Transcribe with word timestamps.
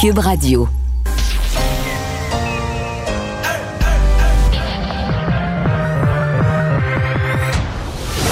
Cube 0.00 0.18
Radio. 0.18 0.68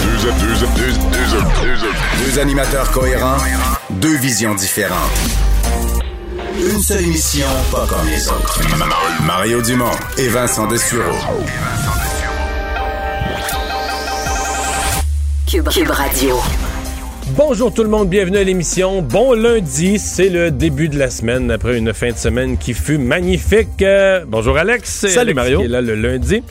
Deux, 0.03 0.17
deux, 0.17 0.33
deux, 0.33 0.93
deux, 0.93 1.77
deux, 1.77 2.25
Deux 2.25 2.39
animateurs 2.39 2.91
cohérents, 2.93 3.37
deux 3.91 4.17
visions 4.17 4.55
différentes. 4.55 4.97
Une 6.59 6.83
seule 6.83 7.03
émission, 7.05 7.47
pas 7.71 7.87
comme 7.87 8.07
les 8.09 8.29
autres. 8.29 8.61
Mario 9.25 9.63
Dumont 9.63 9.91
et 10.17 10.29
Vincent 10.29 10.67
Dessureau. 10.67 11.17
Cube, 15.47 15.69
Cube 15.69 15.91
Radio. 15.91 16.37
Bonjour 17.37 17.73
tout 17.73 17.83
le 17.83 17.89
monde, 17.89 18.09
bienvenue 18.09 18.39
à 18.39 18.45
l'émission. 18.45 19.03
Bon 19.03 19.33
lundi, 19.35 19.99
c'est 19.99 20.29
le 20.31 20.51
début 20.51 20.89
de 20.89 20.99
la 20.99 21.11
semaine 21.11 21.51
après 21.51 21.77
une 21.77 21.93
fin 21.93 22.11
de 22.11 22.17
semaine 22.17 22.57
qui 22.57 22.75
fut 22.75 22.99
magnifique. 22.99 23.83
Euh, 23.83 24.25
bonjour 24.27 24.57
Alex. 24.57 24.91
Salut, 25.07 25.19
Alex 25.21 25.37
Mario. 25.37 25.59
Qui 25.61 25.65
est 25.67 25.69
là 25.69 25.81
le 25.81 25.95
lundi. 25.95 26.43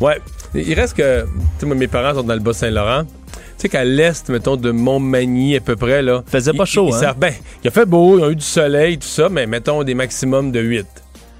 Ouais, 0.00 0.20
il 0.54 0.74
reste 0.74 0.96
que, 0.96 1.22
tu 1.22 1.28
sais, 1.60 1.66
moi, 1.66 1.74
mes 1.74 1.88
parents 1.88 2.14
sont 2.14 2.22
dans 2.22 2.34
le 2.34 2.40
Bas-Saint-Laurent. 2.40 3.04
Tu 3.04 3.40
sais 3.56 3.68
qu'à 3.68 3.84
l'est, 3.84 4.28
mettons, 4.28 4.56
de 4.56 4.70
Montmagny 4.70 5.56
à 5.56 5.60
peu 5.60 5.76
près, 5.76 6.02
là. 6.02 6.22
Faisait 6.26 6.52
pas 6.52 6.64
il- 6.64 6.70
chaud, 6.70 6.88
il- 6.90 6.94
hein? 6.94 6.98
ça- 7.00 7.14
ben, 7.14 7.32
il 7.64 7.68
a 7.68 7.70
fait 7.70 7.86
beau, 7.86 8.18
il 8.18 8.22
y 8.22 8.24
a 8.24 8.30
eu 8.30 8.36
du 8.36 8.44
soleil, 8.44 8.98
tout 8.98 9.06
ça, 9.08 9.28
mais 9.28 9.46
mettons 9.46 9.82
des 9.82 9.94
maximums 9.94 10.50
de 10.52 10.60
8. 10.60 10.86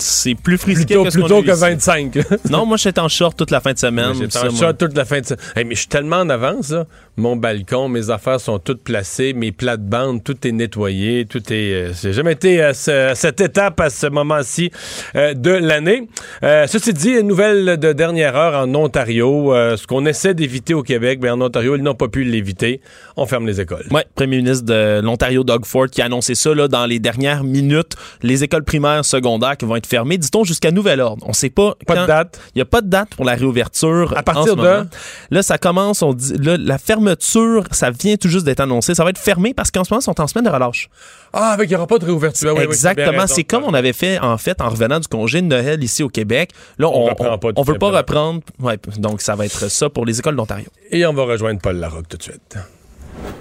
C'est 0.02 0.34
plus 0.34 0.56
frisqué 0.56 0.86
Plutôt, 0.94 1.04
que 1.04 1.10
ce 1.10 1.19
plutôt 1.19 1.42
que 1.42 1.50
ici. 1.50 1.60
25. 1.60 2.19
Non, 2.50 2.64
moi, 2.64 2.78
j'étais 2.78 3.00
en 3.00 3.08
short 3.08 3.36
toute 3.36 3.50
la 3.50 3.60
fin 3.60 3.74
de 3.74 3.78
semaine. 3.78 4.14
J'étais 4.19 4.38
en 4.38 4.44
moi. 4.50 4.58
short 4.58 4.78
toute 4.78 4.97
la 4.97 5.04
fin 5.04 5.20
de 5.20 5.26
semaine. 5.26 5.41
Hey, 5.54 5.64
mais 5.66 5.74
je 5.74 5.80
suis 5.80 5.88
tellement 5.88 6.16
en 6.20 6.30
avance, 6.30 6.70
là. 6.70 6.86
Mon 7.20 7.36
balcon, 7.36 7.90
mes 7.90 8.08
affaires 8.08 8.40
sont 8.40 8.58
toutes 8.58 8.82
placées, 8.82 9.34
mes 9.34 9.52
plates-bandes, 9.52 10.24
tout 10.24 10.34
est 10.46 10.52
nettoyé, 10.52 11.26
tout 11.28 11.42
est. 11.52 11.72
euh, 11.72 11.92
J'ai 12.00 12.14
jamais 12.14 12.32
été 12.32 12.62
à, 12.62 12.72
ce- 12.72 13.10
à 13.10 13.14
cette 13.14 13.42
étape, 13.42 13.78
à 13.78 13.90
ce 13.90 14.06
moment-ci 14.06 14.70
euh, 15.16 15.34
de 15.34 15.50
l'année. 15.50 16.08
Euh, 16.42 16.66
ceci 16.66 16.94
dit, 16.94 17.10
une 17.10 17.26
nouvelle 17.26 17.76
de 17.76 17.92
dernière 17.92 18.36
heure 18.36 18.54
en 18.66 18.74
Ontario. 18.74 19.52
euh, 19.54 19.76
ce 19.76 19.86
qu'on 19.86 20.06
essaie 20.06 20.32
d'éviter 20.32 20.72
au 20.72 20.82
Québec, 20.82 21.18
mais 21.22 21.28
en 21.28 21.42
Ontario, 21.42 21.76
ils 21.76 21.82
n'ont 21.82 21.94
pas 21.94 22.08
pu 22.08 22.24
l'éviter. 22.24 22.80
On 23.18 23.26
ferme 23.26 23.46
les 23.46 23.60
écoles. 23.60 23.84
Ouais, 23.91 24.06
premier 24.14 24.38
ministre 24.38 24.64
de 24.64 25.00
l'Ontario, 25.02 25.44
Doug 25.44 25.66
Ford, 25.66 25.88
qui 25.88 26.00
a 26.00 26.06
annoncé 26.06 26.34
ça 26.34 26.54
là, 26.54 26.68
dans 26.68 26.86
les 26.86 27.00
dernières 27.00 27.44
minutes. 27.44 27.96
Les 28.22 28.44
écoles 28.44 28.64
primaires, 28.64 29.04
secondaires 29.04 29.58
qui 29.58 29.66
vont 29.66 29.76
être 29.76 29.86
fermées, 29.86 30.16
dit-on, 30.16 30.44
jusqu'à 30.44 30.70
nouvel 30.70 31.00
ordre. 31.02 31.22
On 31.28 31.34
sait 31.34 31.50
pas. 31.50 31.74
Pas 31.86 31.96
quand- 31.96 32.02
de 32.02 32.06
date. 32.06 32.41
Il 32.54 32.58
n'y 32.58 32.62
a 32.62 32.66
pas 32.66 32.80
de 32.80 32.88
date 32.88 33.10
pour 33.14 33.26
la 33.26 33.34
réouverture. 33.34 34.14
À 34.16 34.22
partir 34.22 34.42
en 34.42 34.46
ce 34.46 34.50
de- 34.52 34.56
moment. 34.56 34.84
Là, 35.30 35.42
ça 35.42 35.58
commence, 35.58 36.00
on 36.02 36.14
dit, 36.14 36.32
là, 36.38 36.56
la 36.58 36.78
fermeture, 37.11 37.64
ça 37.70 37.91
vient 37.91 38.16
tout 38.16 38.28
juste 38.28 38.44
d'être 38.44 38.61
annoncé. 38.61 38.94
Ça 38.94 39.05
va 39.05 39.11
être 39.11 39.19
fermé 39.19 39.55
parce 39.55 39.70
qu'en 39.70 39.84
ce 39.84 39.92
moment, 39.92 40.00
ils 40.00 40.05
sont 40.05 40.20
en 40.20 40.27
semaine 40.27 40.44
de 40.44 40.50
relâche. 40.50 40.89
Ah, 41.33 41.53
avec 41.53 41.69
il 41.69 41.72
n'y 41.72 41.77
aura 41.77 41.86
pas 41.86 41.98
de 41.98 42.05
réouverture. 42.05 42.50
Oui, 42.50 42.61
bien 42.61 42.64
Exactement. 42.64 43.27
c'est 43.27 43.44
comme 43.44 43.64
on 43.64 43.75
avait 43.75 43.92
fait, 43.92 44.19
en 44.19 44.36
fait, 44.39 44.61
en 44.61 44.69
revenant 44.69 45.00
du 45.00 45.08
congé 45.08 45.42
de 45.42 45.47
Noël 45.47 45.83
ici 45.83 46.03
au 46.03 46.08
Québec. 46.08 46.50
Là, 46.78 46.88
On 46.88 47.14
pas 47.14 47.38
on, 47.42 47.53
on 47.56 47.62
veut 47.62 47.78
pas 47.78 47.91
reprendre. 47.91 48.41
Ouais, 48.61 48.78
donc, 48.99 49.20
ça 49.20 49.34
va 49.34 49.47
être 49.47 49.70
ça 49.70 49.91
pour 49.91 50.04
les 50.06 50.19
écoles 50.19 50.37
d'Ontario. 50.37 50.66
Et 50.91 51.04
on 51.06 51.12
va 51.12 51.25
rejoindre 51.25 51.60
Paul 51.60 51.76
Larocque 51.76 52.09
tout 52.09 52.16
de 52.16 52.22
suite. 52.22 52.56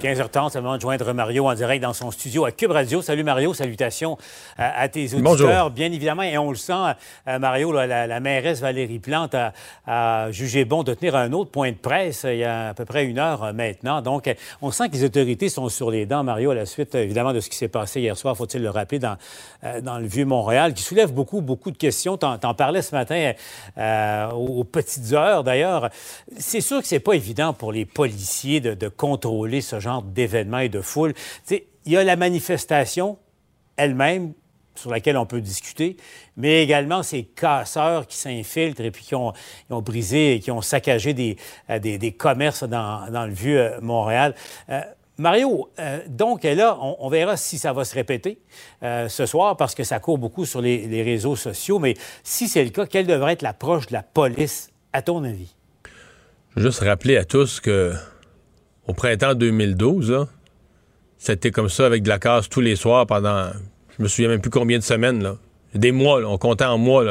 15h30, 0.02 0.50
c'est 0.52 0.60
le 0.60 0.64
moment 0.64 0.78
de 0.78 0.82
joindre 0.82 1.12
Mario 1.14 1.48
en 1.48 1.54
direct 1.54 1.84
dans 1.84 1.94
son 1.94 2.10
studio 2.12 2.46
à 2.46 2.52
Cube 2.52 2.72
Radio. 2.72 3.02
Salut 3.02 3.24
Mario, 3.24 3.54
salutations 3.54 4.18
à, 4.58 4.82
à 4.82 4.88
tes 4.88 5.04
auditeurs, 5.14 5.22
Bonjour. 5.24 5.70
bien 5.72 5.92
évidemment. 5.92 6.24
Et 6.24 6.38
on 6.38 6.52
le 6.52 6.56
sent, 6.58 6.74
euh, 7.28 7.40
Mario, 7.40 7.72
là, 7.74 7.86
la, 7.86 8.08
la 8.08 8.20
mairesse 8.22 8.62
Valérie 8.62 9.00
Plante 9.00 9.36
a, 9.36 9.54
a 9.88 10.32
jugé 10.32 10.64
bon 10.64 10.84
de 10.84 10.94
tenir 10.94 11.16
un 11.16 11.34
autre 11.34 11.52
point 11.52 11.72
de 11.72 11.78
presse 11.78 12.24
euh, 12.26 12.34
il 12.34 12.40
y 12.40 12.44
a 12.46 12.70
à 12.70 12.74
peu 12.74 12.86
près 12.86 13.06
une 13.06 13.20
heure 13.20 13.44
euh, 13.44 13.54
maintenant. 13.54 14.02
Donc, 14.02 14.28
euh, 14.28 14.34
on 14.62 14.72
sent 14.72 14.88
que 14.90 14.94
les 14.94 15.04
autorités 15.04 15.50
sont 15.50 15.68
sur 15.70 15.92
les 15.92 16.06
dents, 16.06 16.24
Mario, 16.24 16.52
à 16.52 16.56
la 16.56 16.66
suite, 16.66 16.96
euh, 16.96 17.04
évidemment, 17.04 17.34
de 17.34 17.40
ce 17.42 17.50
qui 17.50 17.58
s'est 17.58 17.68
passé 17.68 18.00
hier 18.00 18.16
soir, 18.18 18.38
faut-il 18.38 18.62
le 18.62 18.70
rappeler, 18.70 19.00
dans, 19.00 19.18
euh, 19.66 19.82
dans 19.82 19.98
le 19.98 20.08
Vieux-Montréal, 20.08 20.74
qui 20.74 20.84
soulève 20.84 21.12
beaucoup, 21.12 21.42
beaucoup 21.42 21.72
de 21.72 21.78
questions. 21.78 22.16
T'en, 22.18 22.38
t'en 22.38 22.54
parlais 22.54 22.82
ce 22.82 22.96
matin 22.96 23.34
euh, 23.78 24.32
aux, 24.32 24.60
aux 24.60 24.64
petites 24.64 25.12
heures, 25.14 25.44
d'ailleurs. 25.44 25.90
C'est 26.38 26.62
sûr 26.62 26.82
que 26.82 26.88
c'est 26.88 27.00
pas 27.00 27.14
évident 27.14 27.54
pour 27.54 27.72
les 27.74 27.86
policiers 27.86 28.62
de, 28.62 28.74
de 28.76 28.88
contrôler 28.88 29.60
ce 29.70 29.80
genre 29.80 30.02
d'événements 30.02 30.60
et 30.60 30.70
de 30.70 30.82
foule. 30.82 31.14
Il 31.50 31.62
y 31.86 31.98
a 31.98 32.04
la 32.04 32.16
manifestation 32.16 33.18
elle-même 33.78 34.34
sur 34.76 34.92
laquelle 34.92 35.18
on 35.18 35.26
peut 35.26 35.42
discuter, 35.42 35.98
mais 36.38 36.64
également 36.64 37.04
ces 37.04 37.24
casseurs 37.24 38.08
qui 38.08 38.18
s'infiltrent 38.18 38.82
et 38.82 38.92
puis 38.92 39.04
qui 39.04 39.16
ont, 39.16 39.34
brisé 39.70 40.36
et 40.36 40.40
qui 40.40 40.52
ont 40.52 40.62
saccagé 40.62 41.14
des, 41.14 41.36
euh, 41.70 41.80
des, 41.80 41.98
des 41.98 42.14
commerces 42.14 42.64
dans, 42.64 43.12
dans 43.12 43.26
le 43.26 43.34
vieux 43.34 43.60
euh, 43.60 43.82
Montréal. 43.82 44.34
Euh, 44.70 44.82
Mario, 45.18 45.70
donc 46.08 46.44
là, 46.44 46.78
on, 46.80 47.10
verra 47.10 47.36
si 47.36 47.58
ça 47.58 47.74
va 47.74 47.84
se 47.84 47.94
répéter 47.94 48.40
ce 48.82 49.26
soir 49.26 49.58
parce 49.58 49.76
que 49.76 49.84
ça 49.84 50.00
court 50.00 50.18
beaucoup 50.18 50.46
sur 50.46 50.62
les, 50.62 50.88
les 50.88 51.04
réseaux 51.04 51.36
sociaux, 51.36 51.78
mais 51.78 51.96
si 52.24 52.48
c'est 52.48 52.64
le 52.64 52.70
cas, 52.70 52.86
quelle 52.86 53.06
devrait 53.06 53.34
être 53.34 53.42
l'approche 53.42 53.88
de 53.88 53.92
la 53.92 54.02
police, 54.02 54.70
à 54.94 55.02
ton 55.02 55.26
avis? 55.26 55.54
Je 56.56 56.62
veux 56.62 56.70
juste 56.70 56.80
rappeler 56.80 57.18
à 57.18 57.26
tous 57.26 57.60
que 57.60 57.94
au 58.90 58.94
printemps 58.94 59.36
2012, 59.36 60.12
là, 60.12 60.28
c'était 61.18 61.52
comme 61.52 61.70
ça 61.70 61.86
avec 61.86 62.04
de 62.04 62.10
la 62.10 62.18
casse 62.20 62.50
tous 62.50 62.62
les 62.62 62.76
soirs 62.76 63.06
pendant, 63.06 63.50
je 63.98 64.04
me 64.04 64.08
souviens 64.08 64.30
même 64.30 64.42
plus 64.42 64.50
combien 64.52 64.78
de 64.80 64.84
semaines. 64.84 65.36
Des 65.76 65.92
mois, 65.92 66.22
on 66.26 66.38
comptait 66.38 66.66
en 66.66 66.78
mois. 66.78 67.04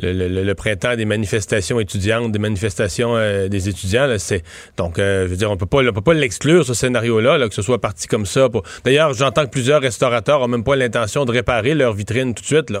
Le, 0.00 0.12
le- 0.12 0.28
le- 0.44 0.54
printemps 0.54 0.94
des 0.94 1.04
manifestations 1.06 1.80
étudiantes, 1.80 2.30
des 2.30 2.38
manifestations 2.38 3.16
euh, 3.16 3.48
des 3.48 3.68
étudiants, 3.68 4.06
c'est 4.18 4.44
donc, 4.76 4.96
euh, 5.00 5.24
je 5.24 5.30
veux 5.30 5.36
dire, 5.36 5.50
on 5.50 5.56
peut 5.56 5.66
pas, 5.66 5.78
on 5.82 5.92
peut 5.92 6.00
pas 6.00 6.14
l'exclure 6.14 6.64
ce 6.64 6.72
scénario-là, 6.72 7.36
là, 7.36 7.48
que 7.48 7.54
ce 7.56 7.62
soit 7.62 7.80
parti 7.80 8.06
comme 8.06 8.24
ça. 8.24 8.48
pour- 8.48 8.62
D'ailleurs, 8.84 9.12
j'entends 9.14 9.44
que 9.44 9.50
plusieurs 9.50 9.80
restaurateurs 9.80 10.40
ont 10.42 10.46
même 10.46 10.62
pas 10.62 10.76
l'intention 10.76 11.24
de 11.24 11.32
réparer 11.32 11.74
leur 11.74 11.94
vitrine 11.94 12.32
tout 12.32 12.42
de 12.42 12.46
suite. 12.46 12.72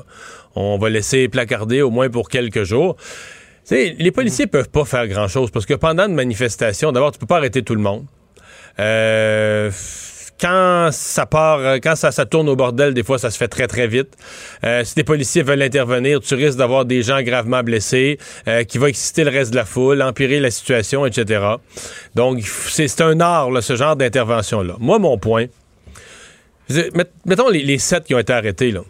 On 0.54 0.78
va 0.78 0.90
laisser 0.90 1.26
placarder 1.26 1.82
au 1.82 1.90
moins 1.90 2.08
pour 2.08 2.28
quelques 2.28 2.62
jours. 2.62 2.94
Sais, 3.68 3.94
les 3.98 4.12
policiers 4.12 4.46
peuvent 4.46 4.70
pas 4.70 4.86
faire 4.86 5.06
grand-chose 5.06 5.50
parce 5.50 5.66
que 5.66 5.74
pendant 5.74 6.06
une 6.06 6.14
manifestation, 6.14 6.90
d'abord, 6.90 7.12
tu 7.12 7.18
peux 7.18 7.26
pas 7.26 7.36
arrêter 7.36 7.62
tout 7.62 7.74
le 7.74 7.82
monde. 7.82 8.06
Euh, 8.78 9.70
quand 10.40 10.88
ça 10.90 11.26
part, 11.26 11.58
euh, 11.58 11.76
quand 11.76 11.94
ça, 11.94 12.10
ça 12.10 12.24
tourne 12.24 12.48
au 12.48 12.56
bordel, 12.56 12.94
des 12.94 13.02
fois, 13.02 13.18
ça 13.18 13.28
se 13.28 13.36
fait 13.36 13.48
très, 13.48 13.66
très 13.66 13.86
vite. 13.86 14.16
Euh, 14.64 14.84
si 14.84 14.94
des 14.94 15.04
policiers 15.04 15.42
veulent 15.42 15.60
intervenir, 15.60 16.20
tu 16.20 16.34
risques 16.34 16.56
d'avoir 16.56 16.86
des 16.86 17.02
gens 17.02 17.20
gravement 17.20 17.62
blessés, 17.62 18.16
euh, 18.46 18.64
qui 18.64 18.78
va 18.78 18.88
exciter 18.88 19.22
le 19.22 19.30
reste 19.30 19.50
de 19.50 19.56
la 19.56 19.66
foule, 19.66 20.00
empirer 20.00 20.40
la 20.40 20.50
situation, 20.50 21.04
etc. 21.04 21.44
Donc, 22.14 22.40
c'est 22.46 23.02
un 23.02 23.20
art, 23.20 23.50
là, 23.50 23.60
ce 23.60 23.76
genre 23.76 23.96
d'intervention-là. 23.96 24.76
Moi, 24.78 24.98
mon 24.98 25.18
point, 25.18 25.44
mettons 27.26 27.50
les, 27.50 27.64
les 27.64 27.76
sept 27.76 28.04
qui 28.04 28.14
ont 28.14 28.18
été 28.18 28.32
arrêtés, 28.32 28.70
là. 28.70 28.80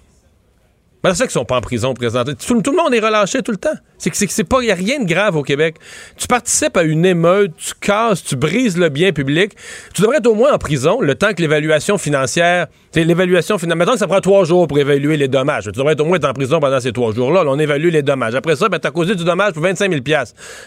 C'est 1.04 1.14
ça 1.14 1.24
qu'ils 1.24 1.32
sont 1.32 1.44
pas 1.44 1.56
en 1.56 1.60
prison 1.60 1.94
présentement. 1.94 2.34
Tout, 2.34 2.70
le 2.70 2.76
monde 2.76 2.92
est 2.94 3.00
relâché 3.00 3.42
tout 3.42 3.52
le 3.52 3.56
temps. 3.56 3.74
C'est 3.98 4.10
que 4.10 4.16
c'est 4.16 4.44
pas, 4.44 4.62
y 4.62 4.70
a 4.70 4.74
rien 4.74 5.00
de 5.00 5.06
grave 5.08 5.36
au 5.36 5.42
Québec. 5.42 5.76
Tu 6.16 6.26
participes 6.28 6.76
à 6.76 6.82
une 6.82 7.04
émeute, 7.04 7.52
tu 7.56 7.72
casses, 7.80 8.22
tu 8.22 8.36
brises 8.36 8.76
le 8.76 8.88
bien 8.90 9.12
public. 9.12 9.52
Tu 9.94 10.02
devrais 10.02 10.18
être 10.18 10.26
au 10.26 10.34
moins 10.34 10.52
en 10.52 10.58
prison 10.58 11.00
le 11.00 11.14
temps 11.16 11.32
que 11.34 11.40
l'évaluation 11.42 11.98
financière, 11.98 12.66
l'évaluation 12.94 13.58
financière. 13.58 13.76
Mettons 13.76 13.92
que 13.92 13.98
ça 13.98 14.06
prend 14.06 14.20
trois 14.20 14.44
jours 14.44 14.68
pour 14.68 14.78
évaluer 14.78 15.16
les 15.16 15.26
dommages. 15.28 15.64
Tu 15.64 15.72
devrais 15.72 15.94
être 15.94 16.00
au 16.00 16.04
moins 16.04 16.16
être 16.16 16.28
en 16.28 16.32
prison 16.32 16.60
pendant 16.60 16.78
ces 16.80 16.92
trois 16.92 17.12
jours-là. 17.12 17.42
Là, 17.44 17.50
on 17.50 17.58
évalue 17.58 17.88
les 17.90 18.02
dommages. 18.02 18.34
Après 18.34 18.54
ça, 18.56 18.68
ben, 18.68 18.78
t'as 18.78 18.90
causé 18.90 19.14
du 19.14 19.24
dommage 19.24 19.52
pour 19.52 19.62
25 19.62 19.90
000 19.90 20.02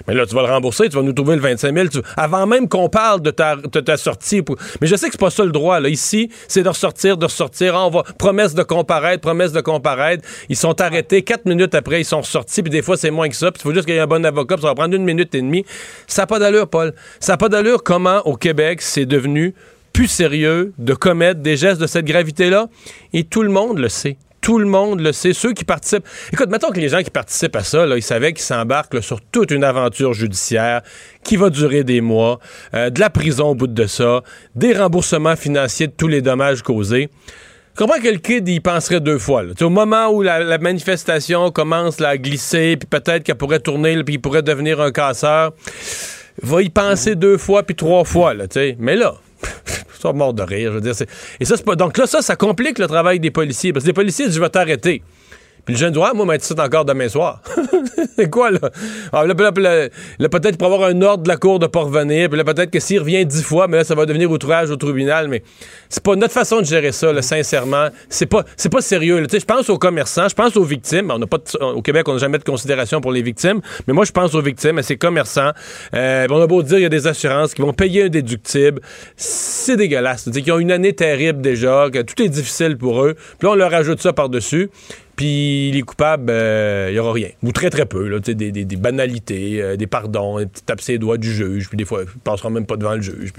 Mais 0.08 0.14
là, 0.14 0.26
tu 0.26 0.36
vas 0.36 0.42
le 0.42 0.52
rembourser, 0.52 0.90
tu 0.90 0.96
vas 0.96 1.04
nous 1.04 1.14
trouver 1.14 1.36
le 1.36 1.42
25 1.42 1.74
000 1.74 1.88
tu- 1.88 2.00
avant 2.18 2.46
même 2.48 2.68
qu'on 2.68 2.90
parle 2.90 3.22
de 3.22 3.32
ta, 3.32 3.56
de 3.56 3.80
ta 3.80 3.96
sortie. 3.98 4.44
Mais 4.82 4.88
je 4.88 4.96
sais 4.96 5.08
que 5.08 5.14
c'est 5.14 5.20
pas 5.22 5.30
ça 5.30 5.46
le 5.46 5.52
droit. 5.52 5.80
Là. 5.80 5.88
Ici, 5.90 6.30
c'est 6.48 6.64
de 6.64 6.70
ressortir, 6.70 7.18
de 7.18 7.26
ressortir. 7.26 7.76
Ah, 7.76 7.88
on 7.88 7.90
va 7.90 8.04
promesse 8.18 8.56
de 8.56 8.64
comparaître, 8.64 9.22
promesse 9.22 9.52
de 9.52 9.62
comparaître. 9.62 10.21
Ils 10.50 10.56
sont 10.56 10.80
arrêtés. 10.82 11.22
Quatre 11.24 11.46
minutes 11.46 11.76
après, 11.76 12.02
ils 12.02 12.06
sont 12.06 12.22
ressortis. 12.22 12.62
Puis 12.62 12.70
des 12.70 12.82
fois, 12.82 12.98
c'est 12.98 13.12
moins 13.12 13.30
que 13.30 13.36
ça. 13.36 13.52
Puis 13.52 13.62
il 13.62 13.64
faut 13.64 13.74
juste 13.74 13.86
qu'il 13.86 13.96
y 13.96 13.98
ait 13.98 14.02
un 14.02 14.08
bon 14.08 14.26
avocat. 14.26 14.56
Puis 14.56 14.64
ça 14.64 14.70
va 14.70 14.76
prendre 14.76 14.96
une 14.96 15.04
minute 15.04 15.34
et 15.36 15.42
demie. 15.42 15.66
Ça 16.08 16.24
n'a 16.24 16.28
pas 16.28 16.40
d'allure, 16.40 16.68
Paul. 16.68 16.94
Ça 17.20 17.34
n'a 17.34 17.38
pas 17.38 17.50
d'allure 17.50 17.84
comment, 17.84 18.20
au 18.26 18.36
Québec, 18.36 18.82
c'est 18.82 19.06
devenu 19.06 19.54
plus 19.94 20.08
sérieux 20.08 20.74
de 20.78 20.94
commettre 20.94 21.42
des 21.42 21.58
gestes 21.58 21.82
de 21.82 21.88
cette 21.88 22.06
gravité-là. 22.06 22.68
Et 23.14 23.24
tout 23.24 23.44
le 23.44 23.50
monde 23.50 23.78
le 23.78 23.90
sait. 23.90 24.18
Tout 24.42 24.58
le 24.58 24.66
monde 24.66 25.02
le 25.02 25.12
sait. 25.12 25.34
Ceux 25.34 25.54
qui 25.54 25.64
participent. 25.64 26.06
Écoute, 26.34 26.50
mettons 26.50 26.72
que 26.72 26.80
les 26.80 26.90
gens 26.90 27.04
qui 27.04 27.12
participent 27.12 27.56
à 27.56 27.64
ça, 27.64 27.86
ils 27.86 28.02
savaient 28.02 28.34
qu'ils 28.34 28.42
s'embarquent 28.42 29.04
sur 29.04 29.22
toute 29.22 29.52
une 29.52 29.64
aventure 29.64 30.14
judiciaire 30.14 30.82
qui 31.24 31.38
va 31.38 31.52
durer 31.52 31.84
des 31.84 32.02
mois, 32.02 32.40
euh, 32.74 32.90
de 32.90 33.00
la 33.00 33.12
prison 33.12 33.50
au 33.50 33.56
bout 33.56 33.68
de 33.68 33.86
ça, 33.86 34.24
des 34.56 34.74
remboursements 34.74 35.36
financiers 35.36 35.88
de 35.88 35.94
tous 35.96 36.08
les 36.08 36.24
dommages 36.24 36.64
causés. 36.64 37.10
Comprends 37.78 38.00
que 38.00 38.10
le 38.10 38.18
kid, 38.18 38.48
il 38.48 38.62
penserait 38.62 39.00
deux 39.00 39.18
fois. 39.18 39.44
Au 39.62 39.70
moment 39.70 40.10
où 40.10 40.22
la, 40.22 40.58
manifestation 40.58 41.52
commence 41.52 42.00
là, 42.00 42.10
à 42.10 42.18
glisser, 42.18 42.78
puis 42.78 42.88
peut-être 42.88 43.24
qu'elle 43.24 43.36
pourrait 43.36 43.60
tourner, 43.60 44.04
puis 44.04 44.16
il 44.16 44.20
pourrait 44.20 44.44
devenir 44.44 44.82
un 44.82 44.92
casseur, 44.92 45.54
va 46.42 46.62
y 46.62 46.70
penser 46.70 47.16
deux 47.16 47.38
fois, 47.38 47.64
puis 47.64 47.76
trois 47.76 48.04
fois. 48.04 48.34
Là. 48.34 48.46
Mais 48.80 48.96
là, 48.96 49.16
sont 50.00 50.14
morts 50.14 50.34
de 50.34 50.44
rire. 50.44 50.72
Je 50.72 50.78
veux 50.78 50.82
dire, 50.82 51.08
et 51.40 51.46
ça, 51.46 51.58
pas. 51.58 51.76
Donc 51.76 51.98
là, 51.98 52.08
ça, 52.08 52.22
ça 52.22 52.36
complique 52.36 52.80
le 52.80 52.88
travail 52.88 53.20
des 53.20 53.32
policiers. 53.32 53.72
Parce 53.72 53.84
que 53.84 53.90
les 53.90 53.94
policiers 53.94 54.26
disent 54.26 54.36
Je 54.36 54.42
vais 54.42 54.50
t'arrêter. 54.50 55.02
Puis 55.66 55.76
le 55.76 55.80
jeune 55.80 55.94
dit 55.94 56.00
Ouais, 56.00 56.14
moi, 56.14 56.36
je 56.40 56.44
ça 56.44 56.56
encore 56.64 56.86
demain 56.86 57.10
soir. 57.10 57.42
c'est 58.16 58.30
quoi, 58.30 58.52
là? 58.52 58.60
Ah, 59.12 59.26
là, 59.26 59.34
là, 59.34 59.88
là, 60.20 60.30
peut-être 60.30 60.58
pour 60.58 60.74
avoir 60.74 60.90
un 60.90 61.02
ordre 61.02 61.24
de 61.24 61.28
la 61.28 61.38
cour 61.38 61.60
de 61.60 61.68
pas 61.68 61.82
revenir. 61.82 62.30
Puis 62.30 62.38
là, 62.38 62.44
peut-être 62.44 62.72
que 62.72 62.80
s'il 62.80 63.00
revient 63.00 63.26
dix 63.26 63.44
fois, 63.44 63.68
mais 63.68 63.78
là, 63.78 63.84
ça 63.84 63.96
va 63.96 64.06
devenir 64.06 64.30
outrage 64.32 64.70
au 64.72 64.76
tribunal. 64.76 65.28
Mais 65.28 65.44
c'est 65.90 66.04
pas 66.04 66.16
notre 66.16 66.34
façon 66.34 66.60
de 66.60 66.66
gérer 66.66 66.92
ça, 66.92 67.12
là, 67.14 67.22
sincèrement. 67.22 67.90
C'est 68.10 68.26
pas, 68.26 68.44
c'est 68.56 68.72
pas 68.72 68.82
sérieux. 68.82 69.26
Je 69.32 69.46
pense 69.46 69.70
aux 69.70 69.78
commerçants, 69.78 70.28
je 70.28 70.36
pense 70.36 70.56
aux 70.58 70.64
victimes. 70.64 71.12
On 71.12 71.20
pas 71.28 71.38
au 71.62 71.82
Québec, 71.82 72.08
on 72.08 72.14
n'a 72.14 72.20
jamais 72.20 72.38
de 72.38 72.44
considération 72.44 73.02
pour 73.02 73.12
les 73.12 73.22
victimes. 73.22 73.62
Mais 73.88 73.94
moi, 73.94 74.06
je 74.06 74.12
pense 74.12 74.34
aux 74.36 74.42
victimes, 74.42 74.78
à 74.78 74.84
ces 74.84 74.98
commerçants. 74.98 75.52
Euh, 75.94 76.28
on 76.30 76.42
a 76.42 76.48
beau 76.48 76.64
dire, 76.64 76.80
il 76.80 76.84
y 76.84 76.86
a 76.86 76.90
des 76.90 77.08
assurances 77.08 77.54
qui 77.54 77.62
vont 77.62 77.74
payer 77.74 78.04
un 78.04 78.10
déductible. 78.10 78.82
C'est 79.16 79.78
dégueulasse. 79.78 80.30
Qu'ils 80.32 80.52
ont 80.52 80.60
une 80.60 80.72
année 80.72 80.94
terrible 80.94 81.42
déjà, 81.42 81.90
que 81.92 82.02
tout 82.02 82.22
est 82.22 82.30
difficile 82.30 82.78
pour 82.78 83.04
eux. 83.04 83.16
Puis 83.40 83.48
là, 83.48 83.52
on 83.52 83.56
leur 83.56 83.74
ajoute 83.74 84.02
ça 84.02 84.14
par-dessus. 84.14 84.70
Puis 85.22 85.72
les 85.72 85.84
coupables, 85.84 86.32
il 86.32 86.94
n'y 86.94 86.98
aura 86.98 87.14
rien. 87.14 87.30
Ou 87.44 87.52
très, 87.52 87.70
très 87.70 87.86
peu. 87.86 88.08
Là, 88.08 88.20
Tu 88.20 88.34
des, 88.34 88.52
des- 88.52 88.76
banalités, 88.76 89.62
euh, 89.62 89.76
des 89.76 89.86
pardons, 89.86 90.38
un 90.40 90.48
petit 90.48 90.64
tape 90.64 90.82
ses 90.82 90.98
doigts 90.98 91.20
du 91.20 91.32
juge. 91.32 91.68
Puis 91.70 91.78
des 91.78 91.86
fois, 91.86 92.06
ils 92.12 92.20
passeront 92.22 92.50
même 92.50 92.66
pas 92.66 92.76
devant 92.76 92.96
le 92.96 93.02
juge. 93.04 93.32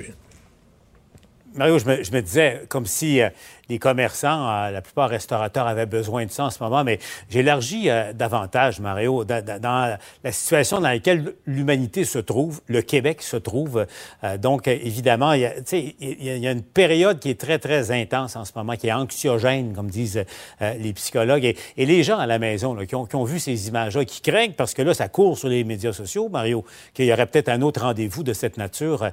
Mario, 1.56 1.80
je 1.80 1.86
me, 1.86 2.04
je 2.04 2.12
me 2.12 2.22
disais 2.22 2.62
comme 2.68 2.86
si 2.86 3.20
euh, 3.20 3.30
les 3.72 3.78
commerçants, 3.78 4.50
euh, 4.50 4.70
la 4.70 4.82
plupart 4.82 5.08
restaurateurs 5.08 5.66
avaient 5.66 5.86
besoin 5.86 6.26
de 6.26 6.30
ça 6.30 6.44
en 6.44 6.50
ce 6.50 6.62
moment, 6.62 6.84
mais 6.84 6.98
j'élargis 7.30 7.88
euh, 7.88 8.12
davantage, 8.12 8.80
Mario, 8.80 9.24
da- 9.24 9.40
da- 9.40 9.58
dans 9.58 9.96
la 10.22 10.32
situation 10.32 10.78
dans 10.78 10.88
laquelle 10.88 11.32
l'humanité 11.46 12.04
se 12.04 12.18
trouve, 12.18 12.60
le 12.66 12.82
Québec 12.82 13.22
se 13.22 13.38
trouve. 13.38 13.86
Euh, 14.24 14.36
donc, 14.36 14.68
évidemment, 14.68 15.32
il 15.32 15.40
y, 15.40 16.46
a, 16.46 16.52
une 16.52 16.62
période 16.62 17.18
qui 17.18 17.30
est 17.30 17.40
très, 17.40 17.58
très 17.58 17.90
intense 17.90 18.36
en 18.36 18.44
ce 18.44 18.52
moment, 18.54 18.76
qui 18.76 18.88
est 18.88 18.92
anxiogène, 18.92 19.72
comme 19.74 19.88
disent 19.88 20.22
les 20.60 20.92
psychologues. 20.92 21.44
Et, 21.76 21.86
les 21.86 22.02
gens 22.02 22.18
à 22.18 22.26
la 22.26 22.38
maison 22.38 22.76
qui, 22.86 22.94
ont, 22.94 23.24
vu 23.24 23.38
ces 23.38 23.68
images-là, 23.68 24.04
qui 24.04 24.20
craignent, 24.20 24.52
parce 24.52 24.74
que 24.74 24.82
là, 24.82 24.92
ça 24.92 25.08
court 25.08 25.38
sur 25.38 25.48
les 25.48 25.64
médias 25.64 25.92
sociaux, 25.92 26.28
Mario, 26.28 26.64
qu'il 26.94 27.06
y 27.06 27.12
aurait 27.12 27.26
peut-être 27.26 27.48
un 27.48 27.62
autre 27.62 27.82
rendez-vous 27.82 28.22
de 28.22 28.32
cette 28.32 28.56
nature 28.56 29.08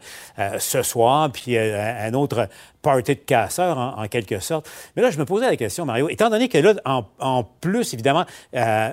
ce 0.59 0.81
soir, 0.81 1.31
puis 1.31 1.57
un 1.57 2.13
autre 2.13 2.47
party 2.81 3.15
de 3.15 3.19
casseurs, 3.19 3.77
en, 3.77 4.01
en 4.03 4.07
quelque 4.07 4.39
sorte. 4.39 4.69
Mais 4.95 5.01
là, 5.01 5.11
je 5.11 5.17
me 5.19 5.25
posais 5.25 5.45
la 5.47 5.55
question, 5.55 5.85
Mario, 5.85 6.09
étant 6.09 6.29
donné 6.29 6.47
que 6.49 6.57
là, 6.57 6.73
en, 6.85 7.03
en 7.19 7.43
plus, 7.43 7.93
évidemment, 7.93 8.25
euh, 8.55 8.89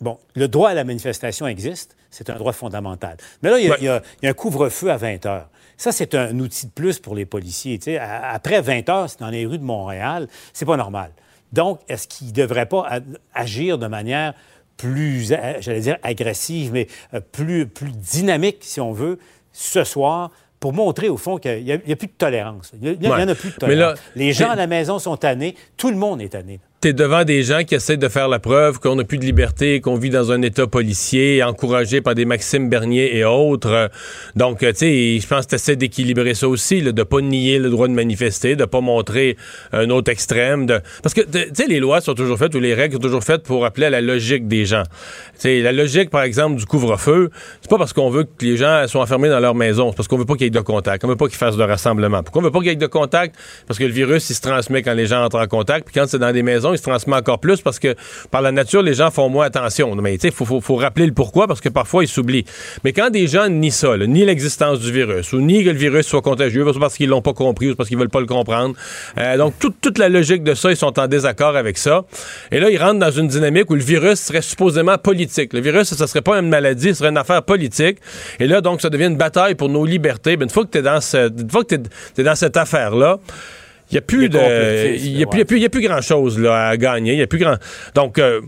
bon, 0.00 0.18
le 0.34 0.48
droit 0.48 0.70
à 0.70 0.74
la 0.74 0.84
manifestation 0.84 1.46
existe, 1.46 1.96
c'est 2.10 2.28
un 2.30 2.36
droit 2.36 2.52
fondamental. 2.52 3.16
Mais 3.42 3.50
là, 3.50 3.58
il 3.58 3.64
y 3.64 3.68
a, 3.68 3.70
Ouais. 3.72 3.76
il 3.80 3.84
y 3.84 3.88
a- 3.88 4.02
il 4.20 4.24
y 4.26 4.28
a 4.28 4.30
un 4.30 4.34
couvre-feu 4.34 4.90
à 4.90 4.96
20 4.98 5.24
heures. 5.26 5.48
Ça, 5.78 5.90
c'est 5.92 6.14
un 6.14 6.38
outil 6.38 6.66
de 6.66 6.70
plus 6.72 6.98
pour 6.98 7.14
les 7.14 7.24
policiers. 7.24 7.80
Après 7.98 8.60
20 8.60 8.88
heures, 8.90 9.08
c'est 9.10 9.20
dans 9.20 9.30
les 9.30 9.46
rues 9.46 9.58
de 9.58 9.64
Montréal, 9.64 10.28
c'est 10.52 10.66
pas 10.66 10.76
normal. 10.76 11.10
Donc, 11.52 11.80
est-ce 11.88 12.06
qu'ils 12.06 12.28
ne 12.28 12.32
devraient 12.32 12.66
pas 12.66 12.86
agir 13.34 13.78
de 13.78 13.86
manière 13.86 14.34
plus, 14.76 15.32
euh, 15.32 15.54
j'allais 15.60 15.80
dire 15.80 15.98
agressive, 16.02 16.72
mais 16.72 16.86
euh, 17.14 17.20
plus, 17.20 17.66
plus 17.66 17.92
dynamique, 17.92 18.58
si 18.60 18.80
on 18.80 18.92
veut, 18.92 19.18
ce 19.52 19.84
soir, 19.84 20.30
pour 20.62 20.72
montrer 20.72 21.08
au 21.08 21.16
fond 21.16 21.38
qu'il 21.38 21.64
n'y 21.64 21.72
a, 21.72 21.96
plus 21.96 22.06
de 22.06 22.12
tolérance. 22.16 22.70
Il 22.80 22.96
n'y 22.96 23.08
en 23.08 23.14
a 23.14 23.34
plus 23.34 23.48
de 23.48 23.54
là, 23.54 23.58
tolérance. 23.58 23.98
les 24.14 24.32
gens 24.32 24.48
à 24.48 24.54
la 24.54 24.68
maison 24.68 25.00
sont 25.00 25.16
tannés, 25.16 25.56
tout 25.76 25.90
le 25.90 25.96
monde 25.96 26.22
est 26.22 26.28
tanné. 26.28 26.60
T'es 26.82 26.92
devant 26.92 27.22
des 27.22 27.44
gens 27.44 27.62
qui 27.62 27.76
essaient 27.76 27.96
de 27.96 28.08
faire 28.08 28.26
la 28.26 28.40
preuve 28.40 28.80
qu'on 28.80 28.96
n'a 28.96 29.04
plus 29.04 29.18
de 29.18 29.24
liberté, 29.24 29.80
qu'on 29.80 29.94
vit 29.94 30.10
dans 30.10 30.32
un 30.32 30.42
État 30.42 30.66
policier, 30.66 31.40
encouragé 31.40 32.00
par 32.00 32.16
des 32.16 32.24
Maxime 32.24 32.68
Bernier 32.68 33.16
et 33.16 33.24
autres. 33.24 33.88
Donc, 34.34 34.58
tu 34.58 34.74
sais, 34.74 35.20
je 35.20 35.26
pense 35.28 35.44
que 35.44 35.50
tu 35.50 35.54
essaies 35.54 35.76
d'équilibrer 35.76 36.34
ça 36.34 36.48
aussi, 36.48 36.80
là, 36.80 36.90
de 36.90 37.02
pas 37.04 37.20
nier 37.20 37.60
le 37.60 37.70
droit 37.70 37.86
de 37.86 37.92
manifester, 37.92 38.56
de 38.56 38.64
pas 38.64 38.80
montrer 38.80 39.36
un 39.72 39.90
autre 39.90 40.10
extrême. 40.10 40.66
Parce 41.04 41.14
que, 41.14 41.20
tu 41.20 41.38
sais, 41.54 41.68
les 41.68 41.78
lois 41.78 42.00
sont 42.00 42.14
toujours 42.14 42.36
faites, 42.36 42.52
ou 42.56 42.58
les 42.58 42.74
règles 42.74 42.94
sont 42.94 43.00
toujours 43.00 43.22
faites 43.22 43.44
pour 43.44 43.64
appeler 43.64 43.86
à 43.86 43.90
la 43.90 44.00
logique 44.00 44.48
des 44.48 44.64
gens. 44.64 44.82
Tu 45.34 45.42
sais, 45.42 45.60
la 45.60 45.70
logique, 45.70 46.10
par 46.10 46.22
exemple, 46.22 46.56
du 46.56 46.66
couvre-feu, 46.66 47.30
c'est 47.60 47.70
pas 47.70 47.78
parce 47.78 47.92
qu'on 47.92 48.10
veut 48.10 48.24
que 48.24 48.44
les 48.44 48.56
gens 48.56 48.88
soient 48.88 49.02
enfermés 49.02 49.28
dans 49.28 49.38
leur 49.38 49.54
maison, 49.54 49.90
c'est 49.90 49.96
parce 49.98 50.08
qu'on 50.08 50.18
veut 50.18 50.24
pas 50.24 50.34
qu'il 50.34 50.46
y 50.46 50.46
ait 50.48 50.50
de 50.50 50.58
contact, 50.58 51.04
on 51.04 51.08
veut 51.08 51.14
pas 51.14 51.28
qu'ils 51.28 51.38
fassent 51.38 51.56
de 51.56 51.62
rassemblement. 51.62 52.24
Pourquoi 52.24 52.42
on 52.42 52.44
veut 52.44 52.50
pas 52.50 52.58
qu'il 52.58 52.70
y 52.70 52.72
ait 52.72 52.74
de 52.74 52.86
contact? 52.88 53.36
Parce 53.68 53.78
que 53.78 53.84
le 53.84 53.92
virus, 53.92 54.28
il 54.30 54.34
se 54.34 54.40
transmet 54.40 54.82
quand 54.82 54.94
les 54.94 55.06
gens 55.06 55.24
entrent 55.24 55.38
en 55.38 55.46
contact, 55.46 55.86
puis 55.86 55.94
quand 55.94 56.08
c'est 56.08 56.18
dans 56.18 56.32
des 56.32 56.42
maisons, 56.42 56.71
il 56.72 56.78
se 56.78 56.82
transmet 56.82 57.16
encore 57.16 57.38
plus 57.38 57.60
parce 57.60 57.78
que 57.78 57.94
par 58.30 58.42
la 58.42 58.52
nature, 58.52 58.82
les 58.82 58.94
gens 58.94 59.10
font 59.10 59.28
moins 59.28 59.46
attention. 59.46 59.94
Mais 59.96 60.14
il 60.14 60.30
faut, 60.32 60.60
faut, 60.60 60.76
rappeler 60.76 61.06
le 61.06 61.12
pourquoi 61.12 61.46
parce 61.46 61.60
que 61.60 61.68
parfois, 61.68 62.04
ils 62.04 62.08
s'oublient. 62.08 62.44
Mais 62.84 62.92
quand 62.92 63.10
des 63.10 63.26
gens 63.26 63.48
nient 63.48 63.70
ça, 63.70 63.96
là, 63.96 64.06
nient 64.06 64.24
l'existence 64.24 64.80
du 64.80 64.92
virus, 64.92 65.32
ou 65.32 65.40
nient 65.40 65.64
que 65.64 65.70
le 65.70 65.78
virus 65.78 66.06
soit 66.06 66.22
contagieux, 66.22 66.64
parce 66.78 66.96
qu'ils 66.96 67.08
l'ont 67.08 67.22
pas 67.22 67.34
compris 67.34 67.70
ou 67.70 67.76
parce 67.76 67.88
qu'ils 67.88 67.98
veulent 67.98 68.08
pas 68.08 68.20
le 68.20 68.26
comprendre. 68.26 68.74
Euh, 69.18 69.36
donc, 69.36 69.54
toute, 69.58 69.76
toute 69.80 69.98
la 69.98 70.08
logique 70.08 70.42
de 70.42 70.54
ça, 70.54 70.70
ils 70.70 70.76
sont 70.76 70.98
en 70.98 71.06
désaccord 71.06 71.56
avec 71.56 71.78
ça. 71.78 72.04
Et 72.50 72.60
là, 72.60 72.70
ils 72.70 72.78
rentrent 72.78 72.98
dans 72.98 73.10
une 73.10 73.28
dynamique 73.28 73.70
où 73.70 73.74
le 73.74 73.82
virus 73.82 74.20
serait 74.20 74.42
supposément 74.42 74.98
politique. 74.98 75.52
Le 75.52 75.60
virus, 75.60 75.94
ça 75.94 76.06
serait 76.06 76.22
pas 76.22 76.38
une 76.38 76.48
maladie, 76.48 76.88
ce 76.88 76.94
serait 76.94 77.10
une 77.10 77.16
affaire 77.16 77.42
politique. 77.42 77.98
Et 78.40 78.46
là, 78.46 78.60
donc, 78.60 78.80
ça 78.80 78.90
devient 78.90 79.06
une 79.06 79.16
bataille 79.16 79.54
pour 79.54 79.68
nos 79.68 79.84
libertés. 79.84 80.36
Ben, 80.36 80.44
une 80.44 80.50
fois 80.50 80.64
que 80.64 80.70
tu 80.70 80.78
es 80.78 80.82
dans, 80.82 80.98
que 81.00 81.62
t'es- 81.62 81.82
t'es 82.14 82.22
dans 82.22 82.34
cette 82.34 82.56
affaire-là, 82.56 83.18
il 83.92 83.96
n'y 83.96 83.98
a 83.98 84.02
plus 84.02 84.28
de. 84.30 84.38
Il 84.96 85.22
a, 85.22 85.28
ouais. 85.28 85.82
grand-chose 85.82 86.42
à 86.46 86.76
gagner. 86.78 87.12
Il 87.12 87.18
y 87.18 87.22
a 87.22 87.26
plus 87.26 87.38
grand. 87.38 87.56
Donc, 87.94 88.18
euh, 88.18 88.40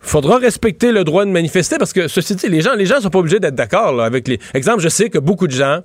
faudra 0.00 0.38
respecter 0.38 0.92
le 0.92 1.02
droit 1.02 1.24
de 1.24 1.30
manifester 1.30 1.76
parce 1.76 1.92
que, 1.92 2.06
ceci 2.06 2.36
dit, 2.36 2.48
les 2.48 2.60
gens 2.60 2.74
les 2.74 2.86
gens 2.86 3.00
sont 3.00 3.10
pas 3.10 3.18
obligés 3.18 3.40
d'être 3.40 3.56
d'accord 3.56 4.00
avec 4.00 4.28
les. 4.28 4.38
Exemple, 4.54 4.80
je 4.80 4.88
sais 4.88 5.10
que 5.10 5.18
beaucoup 5.18 5.48
de 5.48 5.52
gens, 5.52 5.80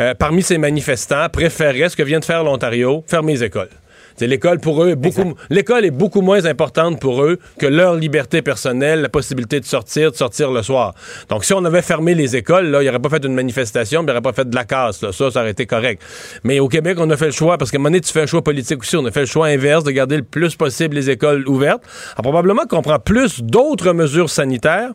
euh, 0.00 0.14
parmi 0.14 0.42
ces 0.42 0.56
manifestants, 0.56 1.28
préféraient 1.30 1.90
ce 1.90 1.96
que 1.96 2.02
vient 2.02 2.20
de 2.20 2.24
faire 2.24 2.44
l'Ontario, 2.44 3.04
fermer 3.06 3.34
les 3.34 3.44
écoles. 3.44 3.68
C'est 4.16 4.26
l'école 4.26 4.58
pour 4.60 4.82
eux, 4.82 4.90
est 4.90 4.96
beaucoup, 4.96 5.34
l'école 5.50 5.84
est 5.84 5.90
beaucoup 5.90 6.20
moins 6.20 6.44
importante 6.46 7.00
pour 7.00 7.22
eux 7.22 7.38
que 7.58 7.66
leur 7.66 7.94
liberté 7.94 8.42
personnelle, 8.42 9.00
la 9.00 9.08
possibilité 9.08 9.60
de 9.60 9.64
sortir, 9.64 10.10
de 10.10 10.16
sortir 10.16 10.50
le 10.50 10.62
soir. 10.62 10.94
Donc, 11.28 11.44
si 11.44 11.52
on 11.54 11.64
avait 11.64 11.82
fermé 11.82 12.14
les 12.14 12.36
écoles, 12.36 12.66
là, 12.66 12.82
il 12.82 12.88
aurait 12.88 12.98
pas 12.98 13.08
fait 13.08 13.24
une 13.24 13.34
manifestation, 13.34 14.02
il 14.02 14.10
aurait 14.10 14.20
pas 14.20 14.32
fait 14.32 14.48
de 14.48 14.54
la 14.54 14.64
casse, 14.64 15.02
là. 15.02 15.12
Ça, 15.12 15.30
ça 15.30 15.40
aurait 15.40 15.50
été 15.50 15.66
correct. 15.66 16.02
Mais 16.44 16.60
au 16.60 16.68
Québec, 16.68 16.96
on 17.00 17.08
a 17.10 17.16
fait 17.16 17.26
le 17.26 17.32
choix, 17.32 17.58
parce 17.58 17.70
qu'à 17.70 17.76
un 17.76 17.80
moment 17.80 17.90
donné, 17.90 18.00
tu 18.00 18.12
fais 18.12 18.22
un 18.22 18.26
choix 18.26 18.42
politique 18.42 18.80
aussi. 18.80 18.96
On 18.96 19.04
a 19.06 19.10
fait 19.10 19.20
le 19.20 19.26
choix 19.26 19.46
inverse 19.46 19.84
de 19.84 19.90
garder 19.90 20.16
le 20.16 20.22
plus 20.22 20.56
possible 20.56 20.94
les 20.94 21.10
écoles 21.10 21.48
ouvertes. 21.48 21.82
Alors, 22.14 22.32
probablement 22.32 22.66
qu'on 22.66 22.82
prend 22.82 22.98
plus 22.98 23.42
d'autres 23.42 23.92
mesures 23.92 24.30
sanitaires 24.30 24.90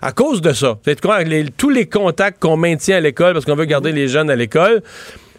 à 0.00 0.12
cause 0.12 0.40
de 0.40 0.52
ça. 0.52 0.78
C'est 0.84 1.00
tous 1.56 1.70
les 1.70 1.86
contacts 1.86 2.40
qu'on 2.40 2.56
maintient 2.56 2.96
à 2.96 3.00
l'école, 3.00 3.32
parce 3.32 3.44
qu'on 3.44 3.56
veut 3.56 3.64
garder 3.64 3.92
les 3.92 4.08
jeunes 4.08 4.30
à 4.30 4.36
l'école, 4.36 4.82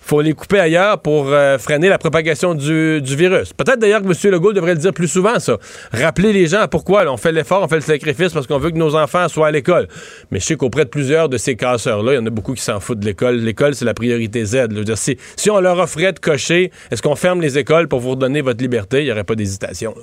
faut 0.01 0.21
les 0.21 0.33
couper 0.33 0.59
ailleurs 0.59 1.01
pour 1.01 1.27
euh, 1.27 1.57
freiner 1.57 1.89
la 1.89 1.97
propagation 1.97 2.55
du, 2.55 3.01
du 3.01 3.15
virus. 3.15 3.53
Peut-être 3.53 3.79
d'ailleurs 3.79 4.01
que 4.01 4.07
M. 4.07 4.31
Legault 4.31 4.53
devrait 4.53 4.73
le 4.73 4.79
dire 4.79 4.93
plus 4.93 5.07
souvent, 5.07 5.39
ça. 5.39 5.57
Rappeler 5.91 6.33
les 6.33 6.47
gens 6.47 6.67
pourquoi 6.69 7.05
on 7.11 7.17
fait 7.17 7.31
l'effort, 7.31 7.61
on 7.63 7.67
fait 7.67 7.75
le 7.75 7.81
sacrifice 7.81 8.33
parce 8.33 8.47
qu'on 8.47 8.57
veut 8.57 8.71
que 8.71 8.77
nos 8.77 8.95
enfants 8.95 9.27
soient 9.27 9.47
à 9.47 9.51
l'école. 9.51 9.87
Mais 10.31 10.39
je 10.39 10.45
sais 10.45 10.55
qu'auprès 10.55 10.85
de 10.85 10.89
plusieurs 10.89 11.29
de 11.29 11.37
ces 11.37 11.55
casseurs-là, 11.55 12.13
il 12.13 12.15
y 12.15 12.19
en 12.19 12.25
a 12.25 12.29
beaucoup 12.29 12.53
qui 12.53 12.63
s'en 12.63 12.79
foutent 12.79 12.99
de 12.99 13.05
l'école. 13.05 13.37
L'école, 13.37 13.75
c'est 13.75 13.85
la 13.85 13.93
priorité 13.93 14.45
Z. 14.45 14.67
si, 14.95 15.17
si 15.35 15.49
on 15.49 15.59
leur 15.59 15.77
offrait 15.77 16.13
de 16.13 16.19
cocher, 16.19 16.71
est-ce 16.91 17.01
qu'on 17.01 17.15
ferme 17.15 17.41
les 17.41 17.57
écoles 17.57 17.87
pour 17.87 17.99
vous 17.99 18.11
redonner 18.11 18.41
votre 18.41 18.61
liberté? 18.61 19.01
Il 19.01 19.05
n'y 19.05 19.11
aurait 19.11 19.23
pas 19.23 19.35
d'hésitation. 19.35 19.93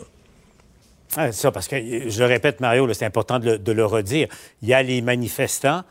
Ah, 1.17 1.33
ça, 1.33 1.51
parce 1.51 1.67
que, 1.67 1.77
je 1.77 2.19
le 2.19 2.27
répète, 2.27 2.61
Mario, 2.61 2.93
c'est 2.93 3.07
important 3.07 3.39
de 3.39 3.73
le 3.73 3.85
redire. 3.85 4.29
Il 4.63 4.69
y 4.69 4.75
a 4.75 4.83
les 4.83 5.01
manifestants 5.01 5.83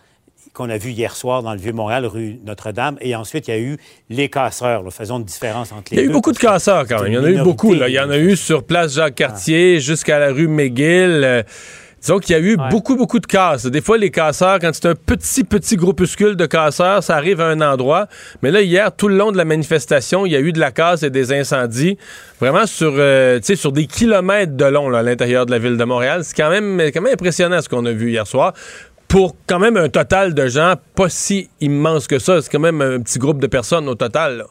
qu'on 0.56 0.70
a 0.70 0.78
vus 0.78 0.92
hier 0.92 1.16
soir 1.16 1.44
dans 1.44 1.54
le 1.54 1.60
Vieux-Montréal, 1.60 2.06
rue 2.08 2.40
Notre-Dame, 2.46 2.98
et 3.02 3.16
ensuite, 3.16 3.48
il 3.48 3.52
y 3.52 3.54
a 3.58 3.60
eu 3.60 3.78
les 4.10 4.30
casseurs. 4.30 4.82
là. 4.82 4.90
Faisons 4.90 5.18
une 5.20 5.26
différence 5.26 5.72
entre 5.72 5.92
les 5.92 5.98
Il 5.98 5.98
y 5.98 6.00
a 6.00 6.04
eu 6.04 6.08
deux, 6.08 6.14
beaucoup 6.14 6.32
de 6.32 6.38
casseurs 6.40 6.86
quand 6.88 7.04
même. 7.04 7.12
Il 7.12 7.16
y 7.16 7.20
en 7.20 7.24
a 7.24 7.30
eu 7.30 7.44
beaucoup. 7.44 7.74
Là. 7.74 7.90
Il 7.90 7.94
y 7.94 8.00
en 8.00 8.10
a 8.10 8.18
eu 8.18 8.36
sur 8.36 8.64
place 8.64 8.96
Jacques-Cartier 8.96 9.80
jusqu'à 9.80 10.18
la 10.18 10.32
rue 10.32 10.48
McGill. 10.48 11.22
Euh, 11.24 11.44
disons 12.02 12.20
qu'il 12.20 12.36
y 12.36 12.40
a 12.40 12.42
eu 12.42 12.56
Ouais. 12.56 12.70
beaucoup, 12.70 12.96
beaucoup 12.96 13.20
de 13.20 13.26
casses. 13.26 13.66
Des 13.66 13.82
fois, 13.82 13.98
les 13.98 14.12
casseurs, 14.12 14.60
quand 14.60 14.70
c'est 14.74 14.86
un 14.88 14.96
petit, 14.96 15.44
petit 15.44 15.76
groupuscule 15.76 16.36
de 16.36 16.46
casseurs, 16.46 17.04
ça 17.04 17.16
arrive 17.16 17.42
à 17.42 17.48
un 17.48 17.62
endroit. 17.62 18.08
Mais 18.44 18.52
là, 18.52 18.62
hier, 18.62 18.96
tout 18.96 19.08
le 19.08 19.18
long 19.18 19.32
de 19.32 19.38
la 19.38 19.46
manifestation, 19.46 20.26
il 20.26 20.32
y 20.32 20.36
a 20.36 20.40
eu 20.40 20.54
de 20.54 20.60
la 20.60 20.72
casse 20.72 21.04
et 21.04 21.10
des 21.10 21.34
incendies. 21.34 21.98
Vraiment 22.40 22.66
sur, 22.66 22.94
euh, 22.96 23.40
tu 23.40 23.46
sais, 23.46 23.56
sur 23.56 23.72
des 23.72 23.88
kilomètres 23.88 24.56
de 24.56 24.66
long 24.66 24.88
là, 24.90 25.00
à 25.00 25.04
l'intérieur 25.04 25.46
de 25.48 25.52
la 25.52 25.60
ville 25.60 25.78
de 25.78 25.84
Montréal. 25.84 26.22
C'est 26.24 26.36
quand 26.38 26.50
même, 26.50 26.80
quand 26.94 27.02
même 27.02 27.14
impressionnant 27.14 27.62
ce 27.62 27.68
qu'on 27.70 27.86
a 27.86 27.92
vu 27.92 28.12
hier 28.12 28.26
soir. 28.28 28.54
Pour 29.08 29.36
quand 29.48 29.60
même 29.60 29.78
un 29.78 29.90
total 29.90 30.34
de 30.34 30.48
gens 30.48 30.76
pas 30.96 31.10
si 31.10 31.50
immense 31.62 32.08
que 32.08 32.20
ça. 32.20 32.42
C'est 32.42 32.52
quand 32.52 32.60
même 32.60 32.82
un 32.82 33.00
petit 33.02 33.20
groupe 33.20 33.40
de 33.40 33.48
personnes 33.48 33.88
au 33.88 33.96
total. 33.96 34.38
là. 34.40 34.46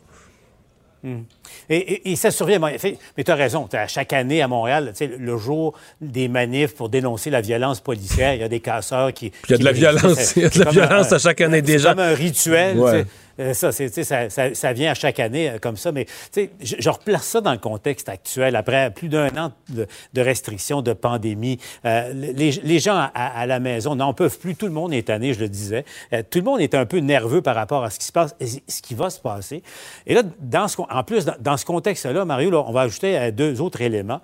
Et, 1.69 1.77
et- 1.77 2.13
et 2.13 2.17
ça 2.17 2.31
survient. 2.31 2.59
Mais 2.59 2.79
tu 3.25 3.31
as 3.31 3.35
raison. 3.35 3.69
À 3.73 3.87
chaque 3.87 4.13
année 4.15 4.41
à 4.41 4.49
Montréal, 4.49 4.93
tu 4.97 5.07
sais, 5.07 5.11
le 5.19 5.37
jour 5.37 5.75
des 6.01 6.29
manifs 6.29 6.75
pour 6.75 6.89
dénoncer 6.89 7.29
la 7.29 7.43
violence 7.43 7.81
policière, 7.81 8.33
il 8.35 8.41
y 8.41 8.43
a 8.43 8.49
des 8.49 8.61
casseurs 8.61 9.13
qui. 9.13 9.31
il 9.49 9.51
y 9.51 9.55
a 9.55 9.59
de 9.59 9.65
la 9.65 9.73
violence. 9.73 10.15
c'est- 10.19 10.41
Il 10.41 10.43
y 10.45 10.47
a 10.47 10.49
de 10.49 10.55
c'est 10.55 10.65
la 10.65 10.71
violence 10.71 11.13
à 11.13 11.19
chaque 11.19 11.41
année 11.43 11.57
c'est 11.59 11.63
déjà. 11.63 11.91
comme 11.91 11.99
un 12.05 12.15
rituel. 12.15 12.79
Ouais. 12.79 13.05
Euh, 13.41 13.55
Ça, 13.55 13.73
ça, 13.73 14.29
ça- 14.31 14.55
ça 14.55 14.73
vient 14.73 14.91
à 14.91 14.95
chaque 14.95 15.21
année 15.21 15.51
euh, 15.51 15.59
comme 15.59 15.77
ça, 15.77 15.93
mais 15.93 16.07
je, 16.37 16.77
je 16.79 16.91
replace 16.91 17.25
ça 17.25 17.41
dans 17.41 17.53
le 17.53 17.59
contexte 17.59 18.09
actuel. 18.09 18.57
Après 18.57 18.91
plus 18.91 19.09
d'un 19.09 19.29
an 19.37 19.53
de, 19.69 19.87
restrictions, 20.21 20.83
de 20.83 20.93
pandémie, 20.93 21.59
euh, 21.85 22.13
les, 22.13 22.79
gens 22.79 23.09
à, 23.15 23.47
la 23.47 23.61
maison 23.61 23.95
n'en 23.97 24.13
peuvent 24.15 24.39
plus. 24.39 24.55
Tout 24.55 24.67
le 24.67 24.73
monde 24.73 24.93
est 24.93 25.07
tanné, 25.09 25.35
je 25.35 25.41
le 25.41 25.49
disais. 25.49 25.85
Tout 26.31 26.39
le 26.39 26.45
monde 26.45 26.61
est 26.61 26.75
un 26.75 26.87
peu 26.87 26.99
nerveux 26.99 27.43
par 27.43 27.55
rapport 27.55 27.85
à 27.85 27.91
ce 27.91 27.99
qui 27.99 28.07
se 28.07 28.13
passe 28.13 28.35
ce 28.41 28.83
qui 28.83 28.95
va 28.95 29.11
se 29.11 29.21
passer. 29.21 29.63
Et 30.07 30.15
là, 30.15 30.23
dans 30.41 30.69
ce, 30.69 30.81
en 30.81 31.03
plus, 31.03 31.27
dans, 31.41 31.57
ce 31.57 31.65
contexte-là, 31.65 32.25
Mario, 32.25 32.51
on 32.67 32.73
va 32.73 32.83
ajouter 32.83 33.33
deux 33.33 33.61
autres 33.61 33.81
éléments. 33.81 34.21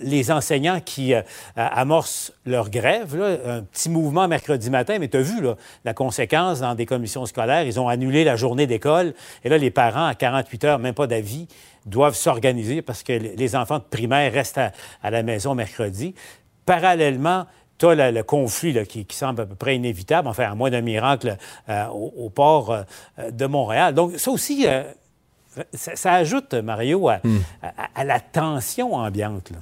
Les 0.00 0.30
enseignants 0.30 0.80
qui 0.80 1.14
amorcent 1.56 2.32
leur 2.46 2.70
grève, 2.70 3.20
un 3.46 3.62
petit 3.62 3.90
mouvement 3.90 4.28
mercredi 4.28 4.70
matin, 4.70 4.98
mais 4.98 5.08
tu 5.08 5.16
as 5.16 5.22
vu 5.22 5.42
la 5.84 5.94
conséquence 5.94 6.60
dans 6.60 6.74
des 6.74 6.86
commissions 6.86 7.26
scolaires. 7.26 7.62
Ils 7.64 7.80
ont 7.80 7.88
annulé 7.88 8.24
la 8.24 8.36
journée 8.36 8.51
d'école. 8.54 9.14
Et 9.44 9.48
là, 9.48 9.58
les 9.58 9.70
parents, 9.70 10.06
à 10.06 10.14
48 10.14 10.64
heures, 10.64 10.78
même 10.78 10.94
pas 10.94 11.06
d'avis, 11.06 11.48
doivent 11.86 12.14
s'organiser 12.14 12.82
parce 12.82 13.02
que 13.02 13.12
les 13.12 13.56
enfants 13.56 13.78
de 13.78 13.84
primaire 13.84 14.32
restent 14.32 14.58
à, 14.58 14.72
à 15.02 15.10
la 15.10 15.22
maison 15.22 15.54
mercredi. 15.54 16.14
Parallèlement, 16.66 17.46
tu 17.78 17.86
as 17.86 17.94
le, 17.94 18.10
le 18.16 18.22
conflit 18.22 18.72
là, 18.72 18.84
qui, 18.84 19.04
qui 19.04 19.16
semble 19.16 19.42
à 19.42 19.46
peu 19.46 19.56
près 19.56 19.74
inévitable, 19.76 20.28
enfin, 20.28 20.44
à 20.50 20.54
moins 20.54 20.70
d'un 20.70 20.80
miracle, 20.82 21.36
euh, 21.68 21.86
au, 21.88 22.12
au 22.26 22.30
port 22.30 22.70
euh, 22.72 23.30
de 23.30 23.46
Montréal. 23.46 23.94
Donc, 23.94 24.12
ça 24.18 24.30
aussi, 24.30 24.64
euh, 24.68 24.84
ça, 25.74 25.96
ça 25.96 26.12
ajoute, 26.14 26.54
Mario, 26.54 27.08
à, 27.08 27.20
à- 27.62 27.88
à 27.96 28.04
la 28.04 28.20
tension 28.20 28.94
ambiante. 28.94 29.50
là. 29.50 29.58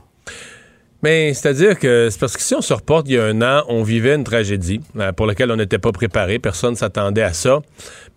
Mais 1.02 1.32
c'est-à-dire 1.32 1.78
que 1.78 2.08
c'est 2.10 2.20
parce 2.20 2.36
que 2.36 2.42
si 2.42 2.54
on 2.54 2.60
se 2.60 2.74
reporte 2.74 3.08
il 3.08 3.14
y 3.14 3.18
a 3.18 3.24
un 3.24 3.40
an, 3.40 3.64
on 3.68 3.82
vivait 3.82 4.14
une 4.14 4.24
tragédie 4.24 4.80
euh, 4.98 5.12
pour 5.12 5.26
laquelle 5.26 5.50
on 5.50 5.56
n'était 5.56 5.78
pas 5.78 5.92
préparé. 5.92 6.38
Personne 6.38 6.72
ne 6.72 6.76
s'attendait 6.76 7.22
à 7.22 7.32
ça. 7.32 7.60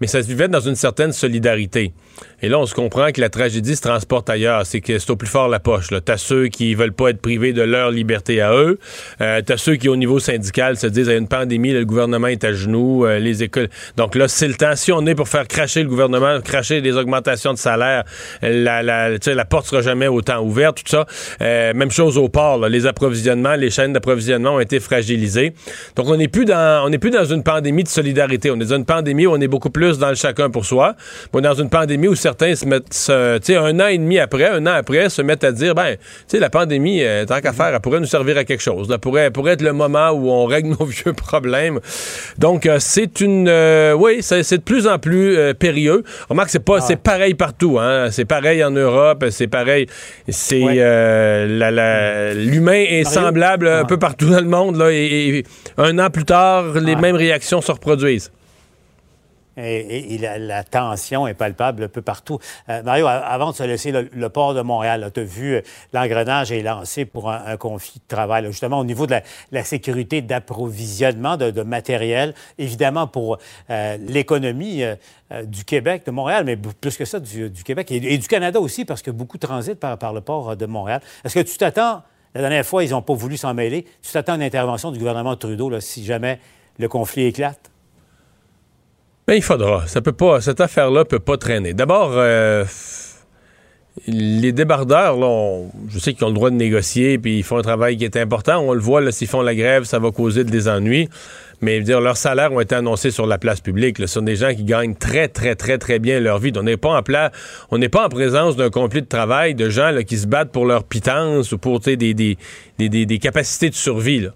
Mais 0.01 0.07
ça 0.07 0.21
se 0.21 0.27
vivait 0.27 0.49
dans 0.49 0.59
une 0.59 0.75
certaine 0.75 1.13
solidarité. 1.13 1.93
Et 2.41 2.49
là, 2.49 2.59
on 2.59 2.65
se 2.65 2.73
comprend 2.75 3.11
que 3.11 3.21
la 3.21 3.29
tragédie 3.29 3.75
se 3.75 3.81
transporte 3.81 4.29
ailleurs. 4.29 4.65
C'est 4.65 4.81
que 4.81 4.99
c'est 4.99 5.09
au 5.09 5.15
plus 5.15 5.27
fort 5.27 5.47
la 5.47 5.59
poche. 5.59 5.87
T'as 6.03 6.17
ceux 6.17 6.47
qui 6.47 6.75
veulent 6.75 6.93
pas 6.93 7.09
être 7.09 7.21
privés 7.21 7.53
de 7.53 7.61
leur 7.61 7.91
liberté 7.91 8.41
à 8.41 8.53
eux. 8.53 8.79
Euh, 9.21 9.41
T'as 9.45 9.57
ceux 9.57 9.75
qui, 9.75 9.89
au 9.89 9.95
niveau 9.95 10.19
syndical, 10.19 10.77
se 10.77 10.87
disent 10.87 11.07
il 11.07 11.11
y 11.11 11.15
a 11.15 11.17
une 11.17 11.27
pandémie, 11.27 11.71
le 11.71 11.85
gouvernement 11.85 12.27
est 12.27 12.43
à 12.43 12.53
genoux, 12.53 13.05
euh, 13.05 13.19
les 13.19 13.43
écoles. 13.43 13.69
Donc 13.97 14.15
là, 14.15 14.27
c'est 14.27 14.47
le 14.47 14.55
temps. 14.55 14.75
Si 14.75 14.91
on 14.91 15.05
est 15.05 15.15
pour 15.15 15.27
faire 15.27 15.47
cracher 15.47 15.83
le 15.83 15.89
gouvernement, 15.89 16.39
cracher 16.41 16.81
les 16.81 16.97
augmentations 16.97 17.53
de 17.53 17.57
salaire, 17.57 18.03
la, 18.41 18.83
la, 18.83 19.09
la 19.09 19.45
porte 19.45 19.67
sera 19.67 19.81
jamais 19.81 20.07
autant 20.07 20.41
ouverte, 20.41 20.77
tout 20.83 20.89
ça. 20.89 21.05
Euh, 21.41 21.73
même 21.73 21.91
chose 21.91 22.17
au 22.17 22.29
port. 22.29 22.67
Les 22.67 22.85
approvisionnements, 22.85 23.55
les 23.55 23.69
chaînes 23.69 23.93
d'approvisionnement 23.93 24.55
ont 24.55 24.59
été 24.59 24.79
fragilisées. 24.79 25.53
Donc 25.95 26.07
on 26.09 26.17
n'est 26.17 26.27
plus 26.27 26.45
dans, 26.45 26.85
on 26.85 26.89
n'est 26.89 26.97
plus 26.99 27.11
dans 27.11 27.25
une 27.25 27.43
pandémie 27.43 27.83
de 27.83 27.89
solidarité. 27.89 28.51
On 28.51 28.59
est 28.59 28.65
dans 28.65 28.75
une 28.75 28.85
pandémie 28.85 29.25
où 29.25 29.31
on 29.31 29.41
est 29.41 29.47
beaucoup 29.47 29.69
plus 29.69 29.97
dans 29.97 30.09
le 30.09 30.15
chacun 30.15 30.49
pour 30.49 30.65
soi. 30.65 30.95
On 31.33 31.39
est 31.39 31.43
dans 31.43 31.53
une 31.53 31.69
pandémie 31.69 32.07
où 32.07 32.12
certains 32.15 32.55
se 32.55 32.65
mettent, 32.65 32.93
se- 32.93 33.37
tu 33.39 33.45
sais, 33.53 33.55
un 33.57 33.79
an 33.79 33.87
et 33.87 33.97
demi 33.97 34.19
après, 34.19 34.47
un 34.47 34.65
an 34.67 34.73
après, 34.73 35.09
se 35.09 35.21
mettent 35.21 35.43
à 35.43 35.51
dire, 35.51 35.75
ben, 35.75 35.95
tu 35.95 35.99
sais, 36.27 36.39
la 36.39 36.49
pandémie, 36.49 37.03
euh, 37.03 37.25
tant 37.25 37.39
qu'à 37.41 37.53
faire, 37.53 37.73
elle 37.73 37.79
pourrait 37.79 37.99
nous 37.99 38.05
servir 38.05 38.37
à 38.37 38.43
quelque 38.43 38.61
chose. 38.61 38.87
Elle 38.91 38.97
pourrait, 38.99 39.23
elle 39.23 39.31
pourrait 39.31 39.53
être 39.53 39.61
le 39.61 39.73
moment 39.73 40.09
où 40.11 40.29
on 40.29 40.45
règle 40.45 40.69
nos 40.79 40.85
vieux 40.85 41.13
problèmes. 41.13 41.79
Donc, 42.37 42.65
euh, 42.65 42.77
c'est 42.79 43.19
une, 43.21 43.47
euh, 43.47 43.93
oui, 43.93 44.19
c'est 44.21 44.57
de 44.57 44.61
plus 44.61 44.87
en 44.87 44.99
plus 44.99 45.37
périlleux. 45.55 46.03
Remarque, 46.29 46.49
c'est 46.49 46.63
pas, 46.63 46.81
c'est 46.81 46.95
pareil 46.97 47.33
partout. 47.33 47.77
Hein. 47.79 48.07
C'est 48.11 48.25
pareil 48.25 48.63
en 48.63 48.71
Europe, 48.71 49.25
c'est 49.29 49.47
pareil. 49.47 49.87
C'est 50.29 50.61
Ouais. 50.63 50.75
l'humain 52.35 52.73
est 52.73 53.03
Mario? 53.03 53.21
semblable 53.21 53.67
un 53.67 53.85
peu 53.85 53.97
partout 53.97 54.29
dans 54.29 54.39
le 54.41 54.47
monde. 54.47 54.77
Là, 54.77 54.89
et, 54.91 55.37
et 55.39 55.43
un 55.77 55.97
an 55.99 56.09
plus 56.09 56.25
tard, 56.25 56.65
les 56.75 56.93
Ouais. 56.95 57.01
mêmes 57.01 57.15
réactions 57.15 57.61
se 57.61 57.71
reproduisent. 57.71 58.31
Et, 59.57 60.17
la, 60.17 60.63
tension 60.63 61.27
est 61.27 61.33
palpable 61.33 61.83
un 61.83 61.87
peu 61.87 62.01
partout. 62.01 62.39
Euh, 62.69 62.81
Mario, 62.83 63.07
avant 63.07 63.51
de 63.51 63.55
se 63.55 63.63
laisser 63.63 63.91
le, 63.91 64.29
port 64.29 64.53
de 64.53 64.61
Montréal, 64.61 65.11
tu 65.13 65.19
as 65.19 65.23
vu 65.23 65.55
euh, 65.55 65.61
l'engrenage 65.93 66.51
est 66.51 66.63
lancé 66.63 67.05
pour 67.05 67.29
un, 67.29 67.57
conflit 67.57 67.99
de 67.99 68.07
travail, 68.15 68.45
justement 68.47 68.79
au 68.79 68.85
niveau 68.85 69.05
de 69.05 69.15
la, 69.51 69.63
sécurité 69.63 70.21
d'approvisionnement 70.21 71.37
de, 71.37 71.61
matériel, 71.61 72.33
évidemment 72.57 73.07
pour 73.07 73.37
euh, 73.69 73.97
l'économie 73.99 74.83
du 75.45 75.63
Québec, 75.65 76.03
de 76.05 76.11
Montréal, 76.11 76.43
mais 76.45 76.57
plus 76.57 76.97
que 76.97 77.05
ça, 77.05 77.19
du, 77.19 77.51
Québec 77.63 77.91
et, 77.91 78.17
du 78.17 78.27
Canada 78.27 78.59
aussi, 78.59 78.85
parce 78.85 79.01
que 79.01 79.11
beaucoup 79.11 79.37
transitent 79.37 79.79
par, 79.79 80.13
le 80.13 80.21
port 80.21 80.55
de 80.55 80.65
Montréal. 80.65 81.01
Est-ce 81.23 81.35
que 81.35 81.39
tu 81.39 81.57
t'attends, 81.57 82.01
la 82.33 82.41
dernière 82.41 82.65
fois, 82.65 82.83
ils 82.83 82.91
n'ont 82.91 83.01
pas 83.01 83.13
voulu 83.13 83.37
s'en 83.37 83.53
mêler, 83.53 83.85
tu 84.01 84.11
t'attends 84.11 84.33
à 84.33 84.35
une 84.35 84.43
intervention 84.43 84.91
du 84.91 84.99
gouvernement 84.99 85.35
Trudeau 85.35 85.79
si 85.79 86.03
jamais 86.03 86.39
le 86.79 86.87
conflit 86.87 87.25
éclate? 87.25 87.72
Mais 89.27 89.37
il 89.37 89.43
faudra. 89.43 89.87
Ça 89.87 90.01
peut 90.01 90.11
pas, 90.11 90.41
cette 90.41 90.59
affaire-là 90.61 91.05
peut 91.05 91.19
pas 91.19 91.37
traîner. 91.37 91.73
D'abord, 91.73 92.11
euh, 92.13 92.65
les 94.07 94.51
débardeurs, 94.51 95.17
là, 95.17 95.59
je 95.87 95.99
sais 95.99 96.13
qu'ils 96.13 96.25
ont 96.25 96.29
le 96.29 96.33
droit 96.33 96.49
de 96.49 96.55
négocier, 96.55 97.17
puis 97.17 97.37
ils 97.37 97.43
font 97.43 97.57
un 97.57 97.61
travail 97.61 97.95
qui 97.95 98.03
est 98.05 98.17
important. 98.17 98.59
On 98.59 98.73
le 98.73 98.81
voit, 98.81 99.11
s'ils 99.11 99.27
font 99.27 99.41
la 99.41 99.55
grève, 99.55 99.83
ça 99.85 99.99
va 99.99 100.11
causer 100.11 100.43
des 100.43 100.67
ennuis. 100.67 101.07
Mais 101.61 101.79
dire, 101.79 102.01
leurs 102.01 102.17
salaires 102.17 102.51
ont 102.51 102.59
été 102.59 102.75
annoncés 102.75 103.11
sur 103.11 103.25
la 103.25 103.37
place 103.37 103.61
publique. 103.61 103.97
Ce 103.99 104.07
sont 104.07 104.21
des 104.21 104.35
gens 104.35 104.53
qui 104.53 104.65
gagnent 104.65 104.95
très, 104.95 105.29
très, 105.29 105.55
très, 105.55 105.77
très 105.77 105.99
bien 105.99 106.19
leur 106.19 106.39
vie. 106.39 106.51
On 106.57 106.63
n'est 106.63 106.75
pas 106.75 106.89
en 106.89 107.01
on 107.71 107.77
n'est 107.77 107.87
pas 107.87 108.05
en 108.05 108.09
présence 108.09 108.57
d'un 108.57 108.69
conflit 108.69 109.01
de 109.01 109.07
travail 109.07 109.55
de 109.55 109.69
gens 109.69 109.95
qui 110.05 110.17
se 110.17 110.27
battent 110.27 110.51
pour 110.51 110.65
leur 110.65 110.83
pitance 110.83 111.53
ou 111.53 111.57
pour 111.57 111.79
des, 111.79 111.95
des, 111.95 112.13
des, 112.13 112.89
des- 112.89 113.19
capacités 113.19 113.69
de 113.69 113.75
survie. 113.75 114.27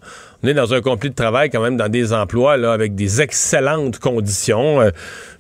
On 0.44 0.48
est 0.48 0.54
dans 0.54 0.72
un 0.76 0.82
conflit 0.82 1.10
de 1.10 1.16
travail 1.16 1.50
quand 1.50 1.62
même 1.62 1.78
dans 1.78 1.90
des 1.90 2.14
emplois 2.14 2.58
là, 2.58 2.72
avec 2.72 2.94
des 2.94 3.22
excellentes 3.22 3.98
conditions. 3.98 4.82
Euh, 4.82 4.92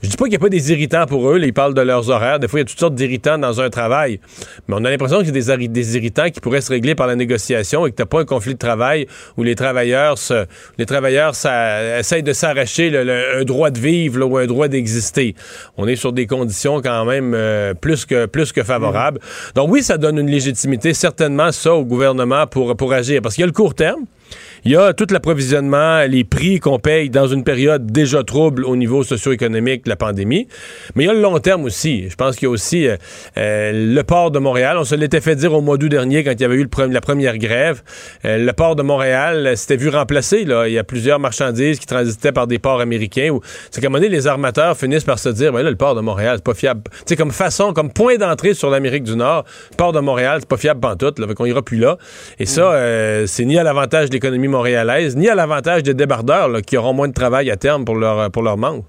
je 0.02 0.10
dis 0.10 0.18
pas 0.18 0.24
qu'il 0.26 0.32
n'y 0.32 0.38
a 0.38 0.40
pas 0.40 0.50
des 0.50 0.72
irritants 0.72 1.06
pour 1.06 1.30
eux. 1.30 1.38
là, 1.38 1.46
ils 1.46 1.54
parlent 1.54 1.76
de 1.76 1.82
leurs 1.82 2.10
horaires. 2.10 2.40
Des 2.40 2.48
fois, 2.48 2.60
il 2.60 2.62
y 2.62 2.66
a 2.66 2.66
toutes 2.66 2.80
sortes 2.80 2.96
d'irritants 2.96 3.38
dans 3.38 3.62
un 3.62 3.70
travail. 3.70 4.20
Mais 4.68 4.76
on 4.76 4.84
a 4.84 4.90
l'impression 4.90 5.20
qu'il 5.20 5.28
y 5.28 5.52
a 5.52 5.58
des, 5.68 5.98
irritants 5.98 6.30
qui 6.32 6.40
pourraient 6.40 6.62
se 6.62 6.72
régler 6.72 6.96
par 6.96 7.06
la 7.06 7.16
négociation 7.16 7.86
et 7.86 7.92
que 7.92 7.96
tu 7.96 8.02
n'as 8.02 8.08
pas 8.08 8.22
un 8.22 8.26
conflit 8.26 8.54
de 8.54 8.60
travail 8.60 9.06
où 9.38 9.44
les 9.44 9.54
travailleurs, 9.54 10.18
se, 10.18 10.48
les 10.80 10.88
travailleurs 10.88 11.36
ça, 11.36 12.00
essayent 12.00 12.24
de 12.24 12.34
s'arracher 12.34 12.96
un 12.98 13.44
droit 13.44 13.70
de 13.70 13.80
vivre 13.80 14.20
là, 14.20 14.26
ou 14.26 14.38
un 14.38 14.48
droit 14.48 14.68
d'exister. 14.68 15.36
On 15.78 15.88
est 15.88 15.96
sur 15.96 16.12
des 16.12 16.26
conditions 16.26 16.82
quand 16.82 17.06
même 17.06 17.34
euh, 17.36 17.76
plus, 17.76 18.06
que, 18.06 18.26
plus 18.26 18.52
que 18.52 18.64
favorables. 18.64 19.20
Donc 19.54 19.70
oui, 19.70 19.84
ça 19.84 20.00
donne 20.00 20.18
une 20.18 20.30
légitimité, 20.30 20.96
certainement, 20.96 21.52
ça, 21.52 21.76
au 21.76 21.86
gouvernement 21.86 22.48
pour, 22.48 22.76
pour 22.76 22.94
agir. 22.94 23.22
Parce 23.22 23.36
qu'il 23.36 23.44
y 23.44 23.44
a 23.44 23.48
le 23.48 23.54
court 23.54 23.76
terme. 23.76 24.06
Il 24.68 24.72
y 24.72 24.76
a 24.76 24.92
tout 24.92 25.08
l'approvisionnement, 25.12 26.02
les 26.10 26.26
prix 26.26 26.60
qu'on 26.60 26.78
paye 26.78 27.10
dans 27.10 27.26
une 27.26 27.46
période 27.46 27.90
déjà 27.90 28.22
trouble 28.26 28.66
au 28.66 28.76
niveau 28.76 29.02
socio-économique 29.02 29.86
de 29.86 29.90
la 29.90 29.96
pandémie. 29.96 30.50
Mais 30.94 31.06
il 31.06 31.08
y 31.08 31.10
a 31.10 31.14
le 31.14 31.22
long 31.22 31.40
terme 31.40 31.64
aussi. 31.64 32.10
Je 32.10 32.16
pense 32.16 32.36
qu'il 32.36 32.48
y 32.48 32.50
a 32.50 32.50
aussi 32.50 32.86
euh, 32.86 32.98
euh, 33.38 33.72
le 33.96 34.04
port 34.04 34.30
de 34.30 34.40
Montréal. 34.40 34.76
On 34.78 34.84
se 34.84 34.94
l'était 34.94 35.22
fait 35.22 35.38
dire 35.38 35.54
au 35.54 35.62
mois 35.62 35.78
d'août 35.78 35.88
dernier 35.88 36.26
quand 36.26 36.34
il 36.34 36.42
y 36.42 36.44
avait 36.44 36.56
eu 36.58 36.64
le 36.64 36.68
pre- 36.68 36.92
la 36.92 37.00
première 37.00 37.38
grève. 37.38 37.82
Euh, 38.26 38.40
le 38.40 38.52
port 38.52 38.76
de 38.76 38.84
Montréal 38.84 39.56
s'était 39.56 39.78
vu 39.78 39.88
remplacé. 39.88 40.44
Là. 40.44 40.68
Il 40.68 40.74
y 40.74 40.78
a 40.78 40.84
plusieurs 40.84 41.20
marchandises 41.20 41.80
qui 41.80 41.86
transitaient 41.86 42.34
par 42.34 42.46
des 42.46 42.60
ports 42.60 42.82
américains. 42.82 43.30
Où, 43.30 43.40
c'est 43.72 43.80
qu'à 43.80 43.88
un 43.88 43.90
moment 43.90 44.02
donné, 44.04 44.14
les 44.14 44.28
armateurs 44.28 44.76
finissent 44.76 45.06
par 45.06 45.18
se 45.18 45.30
dire, 45.30 45.54
ben 45.54 45.64
là, 45.64 45.70
le 45.70 45.78
port 45.78 45.96
de 45.96 46.02
Montréal, 46.02 46.40
c'est 46.40 46.44
pas 46.44 46.54
fiable. 46.54 46.82
Sais, 47.06 47.16
comme 47.16 47.32
façon, 47.32 47.72
comme 47.72 47.94
point 47.94 48.18
d'entrée 48.18 48.54
sur 48.54 48.70
l'Amérique 48.70 49.04
du 49.04 49.16
Nord, 49.16 49.46
le 49.72 49.78
port 49.78 49.94
de 49.94 50.02
Montréal, 50.02 50.40
c'est 50.42 50.50
pas 50.50 50.58
fiable 50.58 50.82
pantoute. 50.82 51.20
Là, 51.20 51.28
fait 51.28 51.36
qu'on 51.36 51.46
ira 51.46 51.62
plus 51.62 51.78
là. 51.78 51.98
Et 52.38 52.46
ça, 52.46 52.74
euh, 52.74 53.28
c'est 53.28 53.46
ni 53.46 53.58
à 53.58 53.64
l'avantage 53.64 54.10
de 54.10 54.14
l'économie 54.16 54.50
montréalaise, 54.58 55.16
ni 55.16 55.30
à 55.30 55.36
l'avantage 55.36 55.84
des 55.84 55.94
débardeurs 55.94 56.50
là, 56.50 56.62
qui 56.62 56.78
auront 56.78 56.94
moins 56.94 57.08
de 57.08 57.14
travail 57.14 57.50
à 57.52 57.58
terme 57.58 57.86
pour 57.86 57.96
leur, 57.96 58.32
pour 58.32 58.42
leurs 58.42 58.58
membres. 58.58 58.84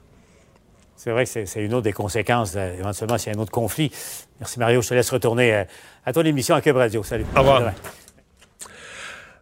C'est 0.96 1.12
vrai 1.12 1.25
que 1.25 1.30
c'est 1.30 1.46
c'est 1.46 1.64
une 1.64 1.75
autre 1.75 1.84
des 1.84 1.92
conséquences, 1.92 2.54
euh, 2.56 2.75
éventuellement, 2.76 3.18
s'il 3.18 3.32
y 3.32 3.37
a 3.37 3.38
un 3.38 3.42
autre 3.42 3.52
conflit. 3.52 3.92
Merci, 4.40 4.58
Mario. 4.58 4.82
Je 4.82 4.88
te 4.88 4.94
laisse 4.94 5.10
retourner 5.10 5.54
euh, 5.54 5.64
à 6.04 6.12
ton 6.12 6.22
émission 6.22 6.56
à 6.56 6.60
Cube 6.60 6.76
Radio. 6.76 7.04
Salut. 7.04 7.26
Au 7.37 7.40
revoir. 7.40 7.72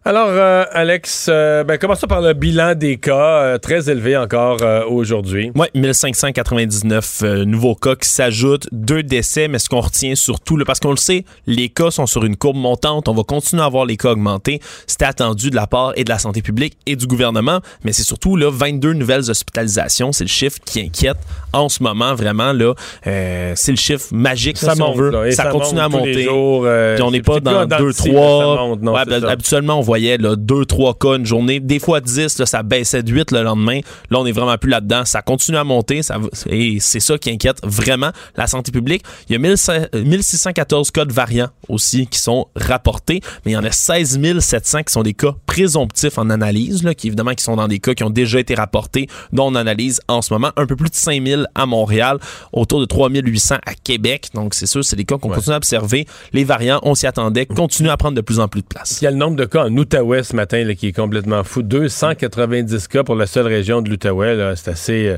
Alors, 0.07 0.29
euh, 0.29 0.63
Alex, 0.71 1.27
euh, 1.29 1.65
ben, 1.65 1.77
commençons 1.77 2.07
par 2.07 2.21
le 2.21 2.31
bilan 2.31 2.75
des 2.75 2.95
cas, 2.95 3.41
euh, 3.41 3.57
très 3.57 3.89
élevé 3.89 4.15
encore 4.15 4.59
euh, 4.61 4.85
aujourd'hui. 4.87 5.51
Oui, 5.53 5.67
1599 5.75 7.19
euh, 7.23 7.43
nouveaux 7.43 7.75
cas 7.75 7.95
qui 7.97 8.07
s'ajoutent, 8.07 8.69
deux 8.71 9.03
décès, 9.03 9.49
mais 9.49 9.59
ce 9.59 9.67
qu'on 9.67 9.81
retient 9.81 10.15
surtout, 10.15 10.55
là, 10.55 10.63
parce 10.63 10.79
qu'on 10.79 10.91
le 10.91 10.95
sait, 10.95 11.25
les 11.45 11.67
cas 11.67 11.91
sont 11.91 12.05
sur 12.05 12.23
une 12.23 12.37
courbe 12.37 12.55
montante, 12.55 13.09
on 13.09 13.13
va 13.13 13.23
continuer 13.23 13.63
à 13.63 13.65
avoir 13.65 13.83
les 13.83 13.97
cas 13.97 14.11
augmentés. 14.11 14.61
C'était 14.85 15.03
attendu 15.03 15.49
de 15.49 15.57
la 15.57 15.67
part 15.67 15.91
et 15.97 16.05
de 16.05 16.09
la 16.09 16.19
santé 16.19 16.41
publique 16.41 16.77
et 16.85 16.95
du 16.95 17.05
gouvernement, 17.05 17.59
mais 17.83 17.91
c'est 17.91 18.03
surtout 18.03 18.37
là 18.37 18.49
22 18.49 18.93
nouvelles 18.93 19.29
hospitalisations, 19.29 20.13
c'est 20.13 20.23
le 20.23 20.29
chiffre 20.29 20.59
qui 20.63 20.79
inquiète 20.79 21.17
en 21.51 21.67
ce 21.67 21.83
moment 21.83 22.15
vraiment 22.15 22.53
là. 22.53 22.75
euh, 23.07 23.51
c'est 23.57 23.71
le 23.73 23.77
chiffre 23.77 24.05
magique 24.13 24.57
Ça 24.57 24.73
si 24.73 24.81
on 24.81 24.93
veut. 24.93 25.09
là, 25.09 25.29
ça, 25.31 25.43
ça 25.43 25.49
continue 25.49 25.81
monte 25.81 25.93
à 25.93 25.97
monter. 25.97 26.23
jours, 26.23 26.65
Puis 26.95 27.03
on 27.03 27.11
n'est 27.11 27.21
pas 27.21 27.41
dans 27.41 27.63
en 27.63 27.65
dents 27.65 27.77
de 27.77 27.83
2 27.83 27.91
scie, 27.91 28.11
là, 28.11 28.19
3 28.21 28.39
ça 28.55 28.61
monte, 28.61 28.81
non, 28.81 28.93
Ouais, 28.93 29.01
c'est 29.05 29.19
ben, 29.19 29.27
habituellement 29.27 29.79
on 29.79 29.81
voyait 29.81 29.96
voyait 29.97 30.17
là, 30.17 30.35
2, 30.35 30.65
3 30.65 30.93
cas 30.95 31.15
une 31.15 31.25
journée, 31.25 31.59
des 31.59 31.79
fois 31.79 32.01
10, 32.01 32.39
là, 32.39 32.45
ça 32.45 32.61
baissait 32.63 33.01
de 33.01 33.11
8 33.11 33.31
le 33.31 33.41
lendemain. 33.41 33.79
Là, 34.09 34.19
on 34.19 34.25
est 34.25 34.31
vraiment 34.31 34.57
plus 34.57 34.69
là-dedans. 34.69 35.05
Ça 35.05 35.21
continue 35.21 35.57
à 35.57 35.63
monter 35.63 36.03
ça, 36.03 36.17
et 36.49 36.77
c'est 36.79 36.99
ça 36.99 37.17
qui 37.17 37.31
inquiète 37.31 37.59
vraiment 37.63 38.11
la 38.35 38.47
santé 38.47 38.71
publique. 38.71 39.03
Il 39.27 39.33
y 39.33 39.35
a 39.35 39.39
1614 39.39 40.91
cas 40.91 41.05
de 41.05 41.13
variants 41.13 41.49
aussi 41.67 42.07
qui 42.07 42.19
sont 42.19 42.47
rapportés, 42.55 43.21
mais 43.43 43.51
il 43.51 43.55
y 43.55 43.57
en 43.57 43.63
a 43.63 43.71
16 43.71 44.19
700 44.39 44.83
qui 44.83 44.93
sont 44.93 45.03
des 45.03 45.13
cas 45.13 45.35
présomptifs 45.45 46.17
en 46.17 46.29
analyse, 46.29 46.83
là, 46.83 46.93
qui 46.93 47.07
évidemment 47.07 47.33
qui 47.33 47.43
sont 47.43 47.55
dans 47.55 47.67
des 47.67 47.79
cas 47.79 47.93
qui 47.93 48.03
ont 48.03 48.09
déjà 48.09 48.39
été 48.39 48.53
rapportés, 48.53 49.07
dont 49.33 49.47
on 49.47 49.55
analyse 49.55 49.99
en 50.07 50.21
ce 50.21 50.33
moment. 50.33 50.51
Un 50.57 50.67
peu 50.67 50.75
plus 50.75 50.89
de 50.89 50.95
5000 50.95 51.47
à 51.55 51.65
Montréal, 51.65 52.19
autour 52.53 52.79
de 52.79 52.85
3800 52.85 53.55
à 53.65 53.73
Québec. 53.73 54.29
Donc, 54.33 54.53
c'est 54.53 54.67
sûr, 54.67 54.83
c'est 54.83 54.95
des 54.95 55.05
cas 55.05 55.17
qu'on 55.17 55.29
continue 55.29 55.53
à 55.53 55.57
observer. 55.57 56.05
Les 56.33 56.43
variants, 56.43 56.79
on 56.83 56.93
s'y 56.93 57.07
attendait, 57.07 57.45
continuent 57.45 57.89
à 57.89 57.97
prendre 57.97 58.15
de 58.15 58.21
plus 58.21 58.39
en 58.39 58.47
plus 58.47 58.61
de 58.61 58.67
place. 58.67 58.99
Il 59.01 59.05
y 59.05 59.07
a 59.07 59.11
le 59.11 59.17
nombre 59.17 59.35
de 59.35 59.45
cas 59.45 59.65
en 59.65 59.75
Outaouais 59.87 60.23
ce 60.23 60.35
matin 60.35 60.65
là, 60.65 60.75
qui 60.75 60.87
est 60.87 60.91
complètement 60.91 61.45
fou. 61.45 61.61
290 61.61 62.89
cas 62.89 63.03
pour 63.03 63.15
la 63.15 63.25
seule 63.25 63.47
région 63.47 63.81
de 63.81 63.89
l'Outaouais. 63.89 64.35
C'est 64.57 64.71
assez, 64.71 65.07
euh, 65.07 65.17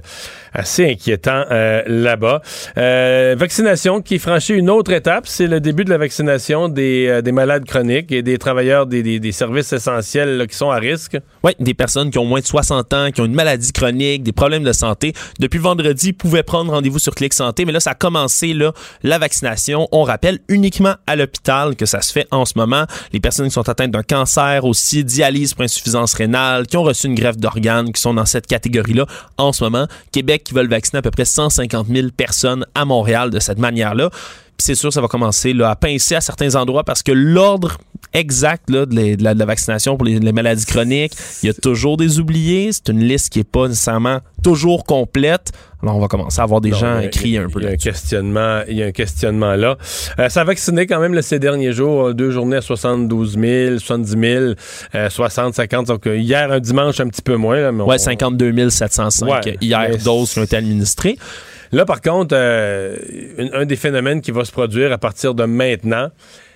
assez 0.54 0.92
inquiétant 0.92 1.44
euh, 1.50 1.82
là-bas. 1.88 2.44
Euh, 2.78 3.36
vaccination 3.36 4.02
qui 4.02 4.20
franchit 4.20 4.54
une 4.54 4.70
autre 4.70 4.92
étape. 4.92 5.26
C'est 5.26 5.48
le 5.48 5.60
début 5.60 5.86
de 5.86 5.90
la 5.90 5.98
vaccination 5.98 6.70
des, 6.70 7.22
des 7.24 7.32
malades 7.32 7.66
chroniques 7.66 8.12
et 8.12 8.22
des 8.22 8.38
travailleurs 8.38 8.86
des, 8.86 9.02
des, 9.02 9.20
des 9.20 9.32
services 9.32 9.74
essentiels 9.74 10.38
là, 10.38 10.46
qui 10.46 10.56
sont 10.56 10.70
à 10.70 10.78
risque. 10.78 11.18
Oui, 11.44 11.54
des 11.60 11.74
personnes 11.74 12.12
qui 12.12 12.20
ont 12.20 12.26
moins 12.26 12.42
de 12.42 12.46
60 12.46 12.94
ans, 12.94 13.10
qui 13.12 13.22
ont 13.22 13.26
une 13.26 13.34
maladie 13.34 13.72
chronique, 13.72 14.22
des 14.22 14.34
problèmes 14.34 14.64
de 14.64 14.74
santé. 14.74 15.14
Depuis 15.40 15.60
vendredi, 15.60 16.10
ils 16.10 16.14
pouvaient 16.14 16.44
prendre 16.44 16.72
rendez-vous 16.72 17.00
sur 17.00 17.16
Clic 17.16 17.34
Santé, 17.34 17.66
mais 17.66 17.72
là, 17.72 17.80
ça 17.80 17.92
a 17.92 17.96
commencé 17.96 18.54
là, 18.54 18.74
la 19.02 19.18
vaccination. 19.18 19.88
On 19.92 20.04
rappelle 20.04 20.40
uniquement 20.48 20.94
à 21.08 21.16
l'hôpital 21.16 21.76
que 21.76 21.88
ça 21.88 22.02
se 22.02 22.12
fait 22.12 22.28
en 22.30 22.46
ce 22.46 22.54
moment. 22.56 22.86
Les 23.14 23.20
personnes 23.20 23.48
qui 23.48 23.54
sont 23.54 23.68
atteintes 23.68 23.92
d'un 23.92 24.04
cancer 24.04 24.59
aussi, 24.66 25.04
dialyse 25.04 25.54
pour 25.54 25.64
insuffisance 25.64 26.14
rénale, 26.14 26.68
qui 26.68 26.78
ont 26.78 26.84
reçu 26.84 27.08
une 27.08 27.16
greffe 27.16 27.38
d'organes, 27.38 27.92
qui 27.92 28.02
sont 28.02 28.14
dans 28.14 28.26
cette 28.26 28.48
catégorie-là 28.48 29.06
en 29.38 29.54
ce 29.54 29.64
moment. 29.64 29.88
Québec 30.12 30.44
qui 30.44 30.54
veulent 30.54 30.70
vacciner 30.70 31.00
à 31.00 31.02
peu 31.02 31.12
près 31.12 31.26
150 31.26 31.88
000 31.88 32.08
personnes 32.16 32.66
à 32.76 32.86
Montréal 32.86 33.30
de 33.30 33.40
cette 33.40 33.60
manière-là. 33.60 34.10
C'est 34.60 34.76
sûr, 34.76 34.92
ça 34.92 35.02
va 35.02 35.08
commencer 35.08 35.54
là, 35.54 35.72
à 35.72 35.76
pincer 35.76 36.16
à 36.16 36.22
certains 36.22 36.56
endroits 36.56 36.84
parce 36.84 37.02
que 37.02 37.12
l'ordre 37.12 37.78
exact 38.14 38.70
là, 38.70 38.86
de, 38.86 39.24
la, 39.24 39.46
vaccination 39.46 39.96
pour 39.98 40.06
les, 40.06 40.20
maladies 40.20 40.66
chroniques, 40.66 41.14
il 41.44 41.48
y 41.48 41.50
a 41.50 41.54
toujours 41.54 41.98
des 41.98 42.20
oubliés. 42.20 42.72
C'est 42.72 42.90
une 42.90 43.00
liste 43.00 43.32
qui 43.32 43.40
n'est 43.40 43.44
pas 43.44 43.68
nécessairement 43.68 44.20
toujours 44.44 44.84
complète. 44.84 45.52
Alors, 45.82 45.96
on 45.96 46.00
va 46.00 46.08
commencer 46.08 46.42
à 46.42 46.44
avoir 46.44 46.60
des 46.60 46.74
gens 46.74 47.00
écrits 47.00 47.38
un 47.38 47.48
peu. 47.48 47.62
Il 47.62 47.66
y 47.66 47.68
a 47.68 47.72
un 47.72 47.78
questionnement, 47.78 48.62
il 48.68 48.78
y 48.78 48.84
a 48.84 48.88
un 48.88 48.92
questionnement 48.92 49.56
là. 49.56 49.78
Euh, 50.20 50.28
ça 50.28 50.42
a 50.42 50.44
vacciné 50.44 50.88
quand 50.88 51.00
même 51.00 51.20
ces 51.22 51.40
derniers 51.40 51.72
jours, 51.72 52.14
deux 52.14 52.32
journées 52.32 52.58
à 52.58 52.62
72 52.62 53.38
000, 53.40 53.80
70 53.80 54.56
000, 54.94 55.10
60, 55.10 55.54
50. 55.54 55.88
Donc, 55.88 56.08
euh, 56.08 56.18
hier, 56.18 56.52
un 56.52 56.60
dimanche, 56.60 57.00
un 57.00 57.08
petit 57.08 57.22
peu 57.22 57.38
moins. 57.38 57.60
Là, 57.62 57.72
mais 57.72 57.84
ouais, 57.84 57.98
52 57.98 58.70
705 58.70 59.58
hier, 59.62 59.98
doses 60.04 60.34
qui 60.34 60.40
ont 60.40 60.44
été 60.44 60.58
administrées. 60.58 61.18
Là, 61.72 61.86
par 61.86 62.02
contre, 62.02 62.36
euh, 62.38 62.96
un, 63.54 63.66
des 63.66 63.76
phénomènes 63.76 64.22
qui 64.22 64.32
va 64.32 64.46
se 64.46 64.52
produire 64.52 64.92
à 64.92 64.98
partir 64.98 65.36
de 65.36 65.44
maintenant, 65.44 66.10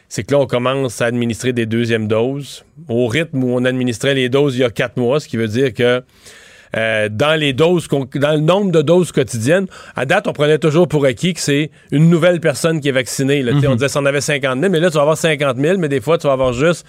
c'est 0.09 0.23
que 0.23 0.31
là, 0.33 0.39
on 0.39 0.47
commence 0.47 1.01
à 1.01 1.05
administrer 1.05 1.53
des 1.53 1.65
deuxièmes 1.65 2.07
doses 2.07 2.65
au 2.87 3.07
rythme 3.07 3.43
où 3.43 3.55
on 3.55 3.65
administrait 3.65 4.13
les 4.13 4.29
doses 4.29 4.55
il 4.55 4.61
y 4.61 4.63
a 4.63 4.69
quatre 4.69 4.97
mois, 4.97 5.19
ce 5.19 5.27
qui 5.27 5.37
veut 5.37 5.47
dire 5.47 5.73
que 5.73 6.03
euh, 6.75 7.07
dans 7.11 7.39
les 7.39 7.53
doses, 7.53 7.87
dans 7.87 8.31
le 8.31 8.39
nombre 8.39 8.71
de 8.71 8.81
doses 8.81 9.11
quotidiennes, 9.11 9.67
à 9.95 10.05
date, 10.05 10.27
on 10.27 10.33
prenait 10.33 10.57
toujours 10.57 10.87
pour 10.87 11.05
acquis 11.05 11.33
que 11.33 11.39
c'est 11.39 11.69
une 11.91 12.09
nouvelle 12.09 12.39
personne 12.39 12.81
qui 12.81 12.89
est 12.89 12.93
vaccinée. 12.93 13.43
Là, 13.43 13.51
On 13.53 13.69
mhm. 13.69 13.75
disait 13.75 13.89
qu'on 13.89 14.05
avait 14.05 14.21
50 14.21 14.59
000, 14.59 14.71
mais 14.71 14.79
là, 14.79 14.89
tu 14.89 14.95
vas 14.95 15.01
avoir 15.01 15.17
50 15.17 15.57
000, 15.57 15.77
mais 15.77 15.89
des 15.89 16.01
fois, 16.01 16.17
tu 16.17 16.25
vas 16.25 16.33
avoir 16.33 16.53
juste 16.53 16.85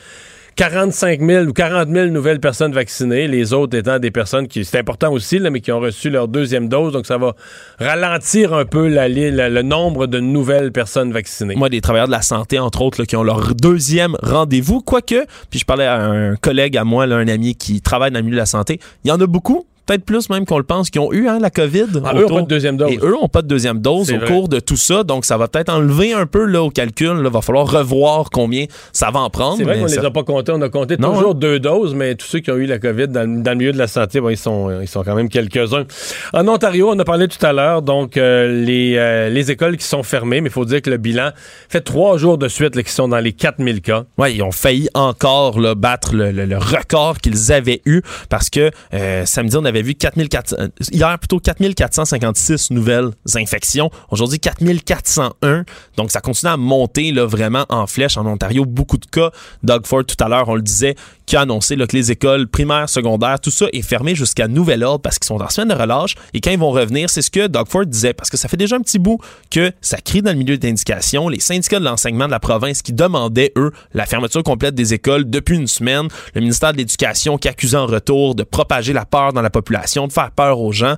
45 0.57 1.21
000 1.21 1.45
ou 1.47 1.53
40 1.53 1.89
000 1.89 2.07
nouvelles 2.07 2.41
personnes 2.41 2.73
vaccinées, 2.73 3.27
les 3.27 3.53
autres 3.53 3.77
étant 3.77 3.99
des 3.99 4.11
personnes 4.11 4.47
qui, 4.47 4.65
c'est 4.65 4.79
important 4.79 5.13
aussi, 5.13 5.39
là, 5.39 5.51
mais 5.51 5.61
qui 5.61 5.73
ont 5.73 5.81
reçu 5.81 6.11
leur 6.11 6.29
deuxième 6.29 6.69
dose, 6.69 6.93
donc 6.93 7.07
ça 7.07 7.19
va 7.19 7.35
ralentir 7.79 8.55
un 8.55 8.65
peu 8.65 8.89
le 8.89 9.63
nombre 9.63 10.07
de 10.07 10.21
nouvelles 10.21 10.71
personnes 10.73 11.13
vaccinées. 11.13 11.57
Moi, 11.57 11.69
des 11.69 11.81
travailleurs 11.81 12.07
de 12.07 12.13
la 12.13 12.23
santé, 12.23 12.59
entre 12.59 12.83
autres, 12.83 13.05
qui 13.05 13.17
ont 13.17 13.25
leur 13.25 13.55
deuxième 13.55 14.17
rendez-vous, 14.23 14.81
quoique, 14.81 15.27
puis 15.51 15.59
je 15.59 15.65
parlais 15.65 15.87
à 15.87 16.01
un 16.05 16.37
collègue 16.37 16.77
à 16.77 16.85
moi, 16.85 17.05
un 17.05 17.29
ami 17.29 17.57
qui 17.57 17.81
travaille 17.81 18.11
dans 18.11 18.19
le 18.21 18.25
milieu 18.25 18.37
de 18.37 18.41
la 18.41 18.47
santé, 18.47 18.81
il 19.05 19.09
y 19.09 19.13
en 19.13 19.21
a 19.21 19.27
beaucoup, 19.27 19.67
peut-être 19.87 20.05
plus 20.05 20.31
même 20.31 20.45
qu'on 20.47 20.59
le 20.59 20.65
pense, 20.65 20.91
qui 20.91 20.99
ont 20.99 21.13
eu 21.13 21.29
hein, 21.29 21.39
la 21.41 21.51
COVID. 21.51 22.03
Ah, 22.05 22.13
eux 22.15 22.23
n'ont 22.23 22.29
pas 22.29 22.43
de 22.43 22.47
deuxième 22.47 22.77
dose. 22.77 22.91
Et 22.91 22.99
eux 23.03 23.11
n'ont 23.11 23.29
pas 23.29 23.43
de 23.43 23.49
deuxième 23.49 23.81
dose 23.81 24.13
au 24.13 24.19
cours 24.27 24.49
de 24.49 24.61
tout 24.61 24.77
ça. 24.77 25.05
Donc, 25.05 25.25
ça 25.25 25.37
va 25.37 25.49
peut-être 25.49 25.73
enlever 25.73 26.13
un 26.13 26.27
peu 26.27 26.45
là, 26.45 26.63
au 26.63 26.71
calcul. 26.71 27.17
Il 27.25 27.29
va 27.29 27.41
falloir 27.41 27.71
revoir 27.71 28.31
combien 28.31 28.67
ça 28.93 29.11
va 29.11 29.21
en 29.21 29.31
prendre. 29.31 29.57
C'est 29.57 29.65
vrai 29.65 29.79
qu'on 29.79 29.87
ne 29.87 29.91
les 29.91 29.99
a 29.99 30.11
pas 30.11 30.23
comptés. 30.23 30.53
On 30.53 30.63
a 30.63 30.69
compté 30.69 30.97
toujours 30.97 31.31
hein. 31.31 31.35
deux 31.35 31.61
doses, 31.61 31.95
mais 31.95 32.15
tous 32.15 32.27
ceux 32.27 32.41
qui 32.41 32.51
ont 32.51 32.57
eu 32.57 32.67
la 32.67 32.79
COVID 32.79 33.09
dans, 33.09 33.23
le 33.23 33.55
milieu 33.55 33.73
de 33.73 33.79
la 33.79 33.89
santé, 33.89 34.21
ils, 34.31 34.37
sont, 34.37 34.81
ils 34.81 34.89
sont 34.89 35.03
quand 35.03 35.15
même 35.15 35.29
quelques-uns. 35.29 35.85
En 36.33 36.49
Ontario, 36.49 36.91
on 36.91 36.99
a 36.99 37.05
parlé 37.05 37.29
tout 37.29 37.45
à 37.45 37.53
l'heure, 37.53 37.83
donc 37.83 38.17
euh, 38.17 38.65
les, 38.65 38.97
euh, 38.97 39.29
les 39.29 39.51
écoles 39.51 39.77
qui 39.77 39.87
sont 39.87 40.03
fermées, 40.03 40.41
mais 40.41 40.49
il 40.49 40.53
faut 40.53 40.65
dire 40.65 40.83
que 40.83 40.91
le 40.91 40.97
bilan 40.97 41.31
fait 41.69 41.81
trois 41.81 42.19
jours 42.19 42.39
de 42.39 42.49
suite 42.49 42.81
qui 42.83 42.93
sont 42.93 43.09
dans 43.09 43.19
les 43.19 43.33
4000 43.33 43.81
cas. 43.81 44.05
Oui, 44.19 44.35
ils 44.35 44.43
ont 44.43 44.53
failli 44.53 44.89
encore 44.95 45.61
là, 45.61 45.75
battre 45.75 46.15
le, 46.15 46.31
le, 46.31 46.59
record 46.59 47.19
qu'ils 47.19 47.53
avaient 47.53 47.83
eu 47.85 48.03
parce 48.29 48.51
que 48.51 48.71
euh, 48.93 49.25
samedi, 49.27 49.57
on 49.57 49.65
avait 49.65 49.74
vu 49.83 49.95
4400, 49.95 50.57
euh, 50.59 50.69
hier 50.91 51.19
plutôt 51.19 51.41
4456 51.41 52.71
nouvelles 52.71 53.11
infections. 53.35 53.91
Aujourd'hui, 54.11 54.41
4401. 54.41 55.65
Donc, 55.97 56.11
ça 56.11 56.21
continue 56.21 56.53
à 56.53 56.57
monter 56.57 57.13
là, 57.13 57.27
vraiment 57.27 57.67
en 57.69 57.87
flèche 57.87 58.17
en 58.17 58.27
Ontario. 58.27 58.65
Beaucoup 58.65 58.99
de 58.99 59.07
cas. 59.07 59.31
Doug 59.63 59.87
Ford, 59.87 60.05
tout 60.05 60.23
à 60.23 60.29
l'heure, 60.29 60.49
on 60.49 60.55
le 60.55 60.63
disait, 60.63 60.95
qui 61.27 61.37
a 61.37 61.43
annoncé 61.43 61.77
que 61.77 61.97
les 61.97 62.11
écoles 62.11 62.47
primaires, 62.49 62.89
secondaires, 62.89 63.41
tout 63.41 63.51
ça 63.51 63.67
est 63.73 63.83
fermé 63.83 64.15
jusqu'à 64.15 64.49
nouvel 64.49 64.85
ordre 64.85 65.01
parce 65.01 65.19
qu'ils 65.19 65.27
sont 65.27 65.41
en 65.41 65.49
semaine 65.49 65.69
de 65.69 65.75
relâche. 65.75 66.15
Et 66.33 66.41
quand 66.41 66.51
ils 66.51 66.59
vont 66.59 66.71
revenir, 66.71 67.11
c'est 67.11 67.23
ce 67.23 67.31
que 67.31 67.47
Doug 67.47 67.67
Ford 67.69 67.87
disait, 67.87 68.13
parce 68.13 68.31
que 68.31 68.37
ça 68.37 68.49
fait 68.49 68.57
déjà 68.57 68.77
un 68.77 68.81
petit 68.81 68.99
bout 68.99 69.19
que 69.51 69.73
ça 69.81 69.99
crie 69.99 70.23
dans 70.23 70.33
le 70.33 70.39
milieu 70.39 70.59
d'indication. 70.59 71.29
Les 71.29 71.41
syndicats 71.41 71.79
de 71.79 71.85
l'enseignement 71.85 72.27
de 72.27 72.31
la 72.31 72.41
province 72.41 72.83
qui 72.83 72.93
demandaient, 72.93 73.53
eux, 73.57 73.73
la 73.93 74.07
fermeture 74.07 74.43
complète 74.43 74.75
des 74.75 74.95
écoles 74.95 75.29
depuis 75.29 75.57
une 75.57 75.67
semaine. 75.67 76.09
Le 76.35 76.41
ministère 76.41 76.73
de 76.73 76.79
l'Éducation 76.79 77.39
qui 77.39 77.49
accusait 77.49 77.77
en 77.77 77.87
retour 77.87 78.35
de 78.35 78.43
propager 78.43 78.93
la 78.93 79.05
peur 79.05 79.33
dans 79.33 79.43
la 79.43 79.51
population, 79.51 80.07
de 80.07 80.13
faire 80.13 80.31
peur 80.31 80.61
aux 80.61 80.73
gens. 80.73 80.97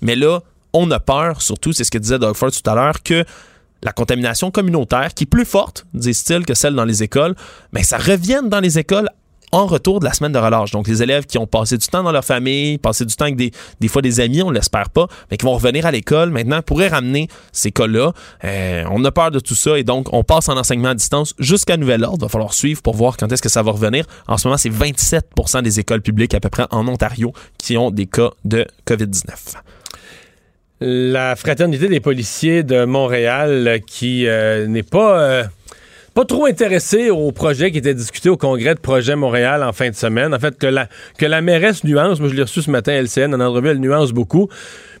Mais 0.00 0.16
là, 0.16 0.40
on 0.72 0.90
a 0.90 1.00
peur, 1.00 1.42
surtout, 1.42 1.72
c'est 1.72 1.84
ce 1.84 1.90
que 1.90 1.98
disait 1.98 2.18
Doug 2.18 2.34
Ford 2.34 2.50
tout 2.50 2.70
à 2.70 2.74
l'heure, 2.74 3.02
que 3.02 3.24
la 3.82 3.92
contamination 3.92 4.50
communautaire, 4.50 5.14
qui 5.14 5.24
est 5.24 5.26
plus 5.26 5.44
forte, 5.44 5.86
disent-ils, 5.94 6.44
que 6.44 6.54
celle 6.54 6.74
dans 6.74 6.84
les 6.84 7.02
écoles, 7.02 7.34
mais 7.72 7.82
ça 7.82 7.98
revienne 7.98 8.48
dans 8.48 8.60
les 8.60 8.78
écoles 8.78 9.08
en 9.52 9.66
retour 9.66 10.00
de 10.00 10.04
la 10.04 10.12
semaine 10.12 10.32
de 10.32 10.38
relâche. 10.38 10.70
Donc, 10.70 10.88
les 10.88 11.02
élèves 11.02 11.26
qui 11.26 11.38
ont 11.38 11.46
passé 11.46 11.78
du 11.78 11.86
temps 11.86 12.02
dans 12.02 12.12
leur 12.12 12.24
famille, 12.24 12.78
passé 12.78 13.04
du 13.04 13.14
temps 13.14 13.24
avec 13.26 13.36
des, 13.36 13.52
des 13.80 13.88
fois 13.88 14.02
des 14.02 14.20
amis, 14.20 14.42
on 14.42 14.50
l'espère 14.50 14.90
pas, 14.90 15.06
mais 15.30 15.36
qui 15.36 15.44
vont 15.44 15.54
revenir 15.54 15.86
à 15.86 15.90
l'école 15.90 16.30
maintenant 16.30 16.62
pourraient 16.62 16.88
ramener 16.88 17.28
ces 17.52 17.70
cas-là. 17.70 18.12
Euh, 18.44 18.84
on 18.90 19.04
a 19.04 19.12
peur 19.12 19.30
de 19.30 19.40
tout 19.40 19.54
ça 19.54 19.78
et 19.78 19.84
donc 19.84 20.12
on 20.12 20.24
passe 20.24 20.48
en 20.48 20.56
enseignement 20.56 20.88
à 20.88 20.94
distance 20.94 21.34
jusqu'à 21.38 21.76
nouvel 21.76 22.04
ordre. 22.04 22.18
Il 22.20 22.22
va 22.22 22.28
falloir 22.28 22.54
suivre 22.54 22.82
pour 22.82 22.94
voir 22.94 23.16
quand 23.16 23.30
est-ce 23.32 23.42
que 23.42 23.48
ça 23.48 23.62
va 23.62 23.72
revenir. 23.72 24.04
En 24.26 24.36
ce 24.38 24.48
moment, 24.48 24.58
c'est 24.58 24.70
27% 24.70 25.62
des 25.62 25.80
écoles 25.80 26.02
publiques 26.02 26.34
à 26.34 26.40
peu 26.40 26.48
près 26.48 26.66
en 26.70 26.86
Ontario 26.88 27.32
qui 27.58 27.76
ont 27.76 27.90
des 27.90 28.06
cas 28.06 28.30
de 28.44 28.66
COVID-19. 28.86 29.56
La 30.80 31.36
fraternité 31.36 31.88
des 31.88 32.00
policiers 32.00 32.62
de 32.62 32.84
Montréal 32.84 33.80
qui 33.86 34.26
euh, 34.26 34.66
n'est 34.66 34.82
pas... 34.82 35.20
Euh, 35.20 35.44
pas 36.16 36.24
trop 36.24 36.46
intéressé 36.46 37.10
au 37.10 37.30
projet 37.30 37.70
qui 37.70 37.76
était 37.76 37.92
discuté 37.92 38.30
au 38.30 38.38
congrès 38.38 38.74
de 38.74 38.80
Projet 38.80 39.16
Montréal 39.16 39.62
en 39.62 39.74
fin 39.74 39.90
de 39.90 39.94
semaine. 39.94 40.32
En 40.32 40.38
fait, 40.38 40.56
que 40.56 40.66
la, 40.66 40.88
que 41.18 41.26
la 41.26 41.42
mairesse 41.42 41.84
nuance, 41.84 42.20
moi 42.20 42.30
je 42.30 42.34
l'ai 42.34 42.40
reçu 42.40 42.62
ce 42.62 42.70
matin 42.70 42.92
à 42.92 43.02
LCN, 43.02 43.34
en 43.34 43.40
entrevue, 43.40 43.68
elle 43.68 43.80
nuance 43.80 44.12
beaucoup. 44.12 44.48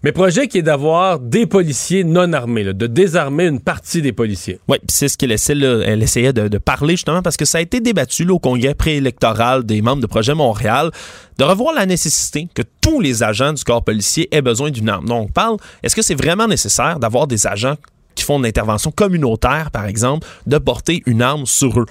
Mais 0.02 0.12
projet 0.12 0.46
qui 0.46 0.58
est 0.58 0.62
d'avoir 0.62 1.18
des 1.18 1.46
policiers 1.46 2.04
non 2.04 2.34
armés, 2.34 2.64
de 2.64 2.86
désarmer 2.86 3.46
une 3.46 3.60
partie 3.60 4.02
des 4.02 4.12
policiers. 4.12 4.60
Oui, 4.68 4.76
c'est 4.88 5.08
ce 5.08 5.16
qu'elle 5.16 5.32
elle 5.32 6.02
essayait 6.02 6.34
de, 6.34 6.58
parler 6.58 6.96
justement 6.96 7.22
parce 7.22 7.38
que 7.38 7.46
ça 7.46 7.58
a 7.58 7.60
été 7.62 7.80
débattu 7.80 8.28
au 8.28 8.38
congrès 8.38 8.74
préélectoral 8.74 9.64
des 9.64 9.80
membres 9.80 10.02
de 10.02 10.06
Projet 10.06 10.34
Montréal 10.34 10.90
de 11.38 11.44
revoir 11.44 11.74
la 11.74 11.86
nécessité 11.86 12.46
que 12.54 12.62
tous 12.82 13.00
les 13.00 13.22
agents 13.22 13.54
du 13.54 13.64
corps 13.64 13.82
policier 13.82 14.28
aient 14.32 14.42
besoin 14.42 14.70
d'une 14.70 14.90
arme. 14.90 15.06
Donc, 15.06 15.28
on 15.30 15.32
parle, 15.32 15.56
est-ce 15.82 15.96
que 15.96 16.02
c'est 16.02 16.14
vraiment 16.14 16.46
nécessaire 16.46 16.98
d'avoir 16.98 17.26
des 17.26 17.46
agents 17.46 17.76
qui 18.16 18.24
font 18.24 18.38
une 18.38 18.46
intervention 18.46 18.90
communautaire, 18.90 19.70
par 19.70 19.86
exemple, 19.86 20.26
de 20.46 20.58
porter 20.58 21.02
une 21.06 21.22
arme 21.22 21.46
sur 21.46 21.78
eux. 21.78 21.86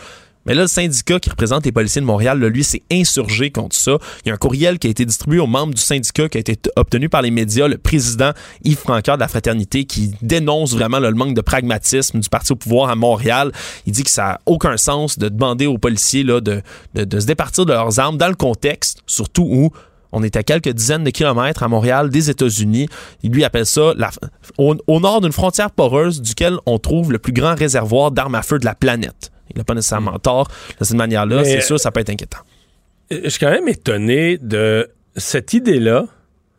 Mais 0.46 0.54
là, 0.54 0.64
le 0.64 0.68
syndicat 0.68 1.20
qui 1.20 1.30
représente 1.30 1.66
les 1.66 1.72
policiers 1.72 2.02
de 2.02 2.06
Montréal, 2.06 2.40
lui, 2.40 2.64
s'est 2.64 2.84
insurgé 2.92 3.50
contre 3.50 3.76
ça. 3.76 3.98
Il 4.24 4.30
y 4.30 4.32
a 4.32 4.36
un 4.36 4.38
courriel 4.38 4.78
qui 4.78 4.88
a 4.88 4.90
été 4.92 5.04
distribué 5.06 5.40
aux 5.40 5.48
membres 5.48 5.74
du 5.74 5.82
syndicat 5.82 6.30
qui 6.30 6.38
a 6.38 6.42
été 6.42 6.58
obtenu 6.76 7.10
par 7.10 7.24
les 7.24 7.32
médias. 7.32 7.68
Le 7.68 7.78
président 7.78 8.32
Yves 8.64 8.78
Francoeur 8.78 9.18
de 9.18 9.22
la 9.22 9.28
Fraternité 9.28 9.86
qui 9.86 10.14
dénonce 10.22 10.74
vraiment 10.74 11.00
le 11.00 11.12
manque 11.14 11.34
de 11.34 11.42
pragmatisme 11.42 12.20
du 12.20 12.30
parti 12.30 12.52
au 12.52 12.56
pouvoir 12.56 12.90
à 12.90 12.96
Montréal. 12.96 13.52
Il 13.88 13.94
dit 13.94 14.04
que 14.04 14.12
ça 14.12 14.24
n'a 14.24 14.42
aucun 14.46 14.78
sens 14.78 15.18
de 15.18 15.30
demander 15.30 15.66
aux 15.66 15.80
policiers 15.80 16.24
là, 16.24 16.42
de, 16.42 16.62
de 16.94 17.20
se 17.20 17.26
départir 17.26 17.66
de 17.66 17.74
leurs 17.74 18.00
armes 18.00 18.18
dans 18.18 18.30
le 18.30 18.36
contexte, 18.36 19.00
surtout 19.08 19.48
où 19.50 19.72
on 20.16 20.24
est 20.24 20.38
à 20.38 20.44
quelques 20.44 20.70
dizaines 20.70 21.04
de 21.04 21.10
kilomètres 21.10 21.62
à 21.62 21.68
Montréal 21.68 22.10
des 22.10 22.30
États-Unis. 22.30 22.88
Il 23.22 23.34
lui 23.34 23.44
appelle 23.44 23.66
ça 23.66 23.94
au, 24.58 25.00
nord 25.00 25.20
d'une 25.20 25.34
frontière 25.34 25.70
poreuse 25.70 26.22
duquel 26.22 26.58
on 26.66 26.80
trouve 26.80 27.12
le 27.12 27.20
plus 27.20 27.34
grand 27.34 27.54
réservoir 27.54 28.12
d'armes 28.12 28.36
à 28.36 28.42
feu 28.42 28.58
de 28.58 28.66
la 28.66 28.76
planète. 28.76 29.32
Il 29.54 29.58
n'a 29.58 29.66
pas 29.66 29.74
nécessairement 29.74 30.18
tort 30.18 30.48
de 30.80 30.86
cette 30.86 30.96
manière-là. 30.96 31.44
C'est 31.44 31.60
sûr, 31.60 31.80
ça 31.80 31.92
peut 31.92 32.00
être 32.00 32.10
inquiétant. 32.10 32.40
je 33.12 33.28
suis 33.28 33.40
quand 33.40 33.52
même 33.52 33.68
étonné 33.68 34.38
de 34.38 34.90
cette 35.18 35.54
idée-là 35.54 36.06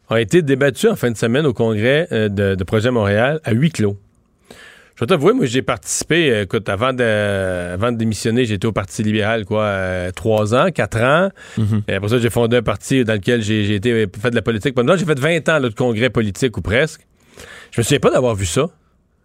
a 0.08 0.20
été 0.20 0.42
débattue 0.42 0.88
en 0.88 0.96
fin 0.96 1.10
de 1.10 1.16
semaine 1.16 1.46
au 1.46 1.52
congrès 1.52 2.06
euh, 2.12 2.28
de, 2.28 2.54
de 2.54 2.64
Projet 2.64 2.90
Montréal 2.90 3.40
à 3.42 3.52
huis 3.52 3.70
clos. 3.70 3.96
Je 4.96 5.00
vais 5.00 5.08
t'avouer, 5.08 5.34
moi, 5.34 5.44
j'ai 5.44 5.60
participé, 5.60 6.30
euh, 6.30 6.42
écoute, 6.44 6.70
avant 6.70 6.94
de, 6.94 7.04
avant 7.74 7.92
de 7.92 7.98
démissionner, 7.98 8.46
j'étais 8.46 8.66
au 8.66 8.72
Parti 8.72 9.02
libéral, 9.02 9.44
quoi, 9.44 9.64
euh, 9.64 10.10
trois 10.10 10.54
ans, 10.54 10.70
quatre 10.70 11.02
ans. 11.02 11.28
Et 11.86 11.92
après 11.92 12.08
ça, 12.08 12.18
j'ai 12.18 12.30
fondé 12.30 12.56
un 12.56 12.62
parti 12.62 13.04
dans 13.04 13.12
lequel 13.12 13.42
j'ai 13.42 13.64
j'ai 13.64 13.74
été 13.74 13.92
euh, 13.92 14.06
fait 14.18 14.30
de 14.30 14.34
la 14.34 14.40
politique. 14.40 14.74
Pendant 14.74 14.96
j'ai 14.96 15.04
fait 15.04 15.18
20 15.18 15.48
ans 15.50 15.58
là, 15.58 15.68
de 15.68 15.74
congrès 15.74 16.08
politique 16.08 16.56
ou 16.56 16.62
presque. 16.62 17.02
Je 17.72 17.80
me 17.80 17.82
souviens 17.82 18.00
pas 18.00 18.10
d'avoir 18.10 18.34
vu 18.34 18.46
ça. 18.46 18.70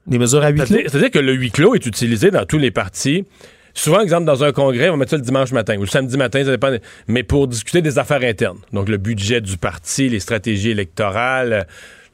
Des 0.07 0.19
mesures 0.19 0.43
à 0.43 0.49
huis 0.49 0.57
clos? 0.57 0.65
C'est-à-dire 0.65 0.89
c'est-à-dire 0.91 1.11
que 1.11 1.19
le 1.19 1.33
huis 1.33 1.51
clos 1.51 1.73
est 1.73 1.85
utilisé 1.85 2.31
dans 2.31 2.45
tous 2.45 2.57
les 2.57 2.71
partis. 2.71 3.25
Souvent, 3.73 4.01
exemple, 4.01 4.25
dans 4.25 4.43
un 4.43 4.51
congrès, 4.51 4.89
on 4.89 4.93
va 4.93 4.97
mettre 4.97 5.11
ça 5.11 5.17
le 5.17 5.23
dimanche 5.23 5.53
matin 5.53 5.77
ou 5.77 5.81
le 5.81 5.87
samedi 5.87 6.17
matin, 6.17 6.43
ça 6.43 6.51
dépend. 6.51 6.75
Mais 7.07 7.23
pour 7.23 7.47
discuter 7.47 7.81
des 7.81 7.97
affaires 7.97 8.23
internes. 8.23 8.59
Donc, 8.73 8.89
le 8.89 8.97
budget 8.97 9.39
du 9.39 9.55
parti, 9.55 10.09
les 10.09 10.19
stratégies 10.19 10.71
électorales. 10.71 11.65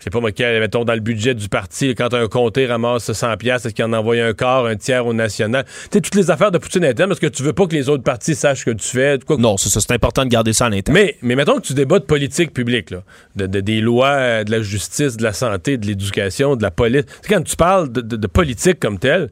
Sais 0.08 0.10
pas 0.12 0.20
moi, 0.20 0.32
mettons, 0.60 0.84
dans 0.86 0.94
le 0.94 1.00
budget 1.00 1.34
du 1.36 1.50
parti, 1.50 1.96
quand 1.96 2.14
un 2.14 2.28
comté 2.28 2.66
ramasse 2.66 3.12
100 3.12 3.38
pièces, 3.38 3.66
est-ce 3.66 3.74
qu'il 3.74 3.86
en 3.86 3.94
envoie 3.94 4.16
un 4.18 4.34
quart, 4.34 4.66
un 4.66 4.76
tiers 4.76 5.06
au 5.06 5.14
national? 5.14 5.64
Tu 5.66 5.72
sais, 5.94 6.02
toutes 6.02 6.16
les 6.16 6.32
affaires 6.32 6.52
de 6.52 6.58
Poutine 6.58 6.86
interne, 6.86 7.10
parce 7.10 7.20
que 7.20 7.28
tu 7.28 7.44
veux 7.44 7.54
pas 7.54 7.66
que 7.68 7.74
les 7.76 7.90
autres 7.90 8.04
partis 8.04 8.36
sachent 8.36 8.60
ce 8.62 8.66
que 8.66 8.72
tu 8.72 8.88
fais. 8.88 9.20
Quoi, 9.26 9.38
Non, 9.38 9.58
c'est 9.58 9.70
ça. 9.70 9.80
C'est 9.80 9.92
important 9.94 10.24
de 10.24 10.30
garder 10.30 10.54
ça 10.54 10.66
à 10.66 10.70
l'intérieur. 10.70 11.04
mais, 11.06 11.18
mais 11.22 11.36
mettons 11.36 11.56
que 11.58 11.62
tu 11.68 11.74
débats 11.74 12.00
de 12.00 12.06
politique 12.06 12.54
publique, 12.54 12.92
là, 12.92 13.04
de, 13.36 13.48
de- 13.48 13.60
des 13.62 13.82
lois, 13.82 14.10
euh, 14.10 14.44
de 14.44 14.52
la 14.52 14.62
justice, 14.62 15.18
de 15.18 15.24
la 15.24 15.34
santé, 15.34 15.78
de 15.78 15.86
l'éducation, 15.86 16.56
de 16.56 16.64
la 16.64 16.72
police. 16.72 17.04
Quand 17.30 17.42
tu 17.44 17.56
parles 17.56 17.92
de, 17.92 18.02
de- 18.02 18.16
de 18.16 18.28
politique 18.28 18.80
comme 18.80 19.00
telle, 19.00 19.30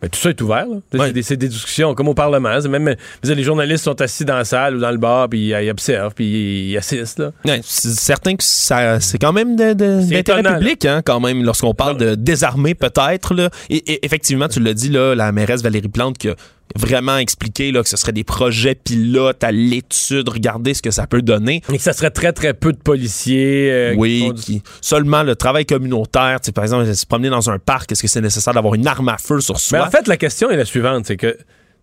ben, 0.00 0.10
tout 0.10 0.18
ça 0.20 0.30
est 0.30 0.40
ouvert. 0.42 0.66
Ouais. 0.68 1.12
C'est 1.22 1.36
des, 1.36 1.48
discussions 1.48 1.94
comme 1.94 2.08
au 2.08 2.14
Parlement. 2.14 2.58
Même, 2.68 2.94
dire, 3.22 3.36
les 3.36 3.42
journalistes 3.42 3.84
sont 3.84 4.00
assis 4.00 4.24
dans 4.24 4.36
la 4.36 4.44
salle 4.44 4.76
ou 4.76 4.80
dans 4.80 4.90
le 4.90 4.98
bar, 4.98 5.28
puis 5.28 5.48
ils, 5.48 5.64
ils 5.64 5.70
observent, 5.70 6.14
puis 6.14 6.70
ils, 6.70 6.76
assistent. 6.76 7.18
Là. 7.18 7.32
Ouais, 7.44 7.60
c'est 7.64 7.90
certain 7.90 8.36
que 8.36 8.44
ça, 8.44 9.00
c'est 9.00 9.18
quand 9.18 9.32
même 9.32 9.56
de, 9.56 9.72
d'intérêt 9.72 10.42
public, 10.42 10.84
hein, 10.84 11.00
quand 11.04 11.20
même, 11.20 11.42
lorsqu'on 11.42 11.74
parle 11.74 11.96
de 11.96 12.14
désarmer 12.14 12.74
peut-être. 12.74 13.34
Là. 13.34 13.48
Et, 13.70 13.76
et 13.92 14.04
effectivement, 14.04 14.48
tu 14.48 14.60
l'as 14.60 14.74
dit, 14.74 14.90
là, 14.90 15.14
la 15.14 15.32
mairesse 15.32 15.62
Valérie 15.62 15.88
Plante 15.88 16.18
qui 16.18 16.28
a 16.28 16.34
vraiment 16.74 17.16
expliqué 17.18 17.70
là, 17.72 17.82
que 17.82 17.88
ce 17.88 17.96
serait 17.96 18.12
des 18.12 18.24
projets 18.24 18.74
pilotes 18.74 19.42
à 19.44 19.52
l'étude, 19.52 20.28
regarder 20.28 20.74
ce 20.74 20.82
que 20.82 20.90
ça 20.90 21.06
peut 21.06 21.22
donner. 21.22 21.62
Et 21.72 21.76
que 21.76 21.82
ça 21.82 21.92
serait 21.92 22.10
très, 22.10 22.32
très 22.32 22.54
peu 22.54 22.72
de 22.72 22.78
policiers. 22.78 23.70
euh, 23.70 23.94
Oui, 23.96 24.30
qui- 24.36 24.62
seulement 24.80 25.22
le 25.22 25.36
travail 25.36 25.64
communautaire, 25.66 26.38
par 26.54 26.64
exemple, 26.64 26.92
se 26.94 27.06
promener 27.06 27.30
dans 27.30 27.50
un 27.50 27.58
parc, 27.58 27.92
est-ce 27.92 28.02
que 28.02 28.08
c'est 28.08 28.20
nécessaire 28.20 28.52
d'avoir 28.54 28.74
une 28.74 28.86
arme 28.86 29.08
à 29.08 29.18
feu 29.18 29.40
sur 29.40 29.58
soi? 29.60 29.78
Mais 29.78 29.84
en 29.84 29.90
fait, 29.90 30.06
la 30.08 30.16
question 30.16 30.50
est 30.50 30.56
la 30.56 30.64
suivante, 30.64 31.06
c'est 31.06 31.16
que 31.16 31.36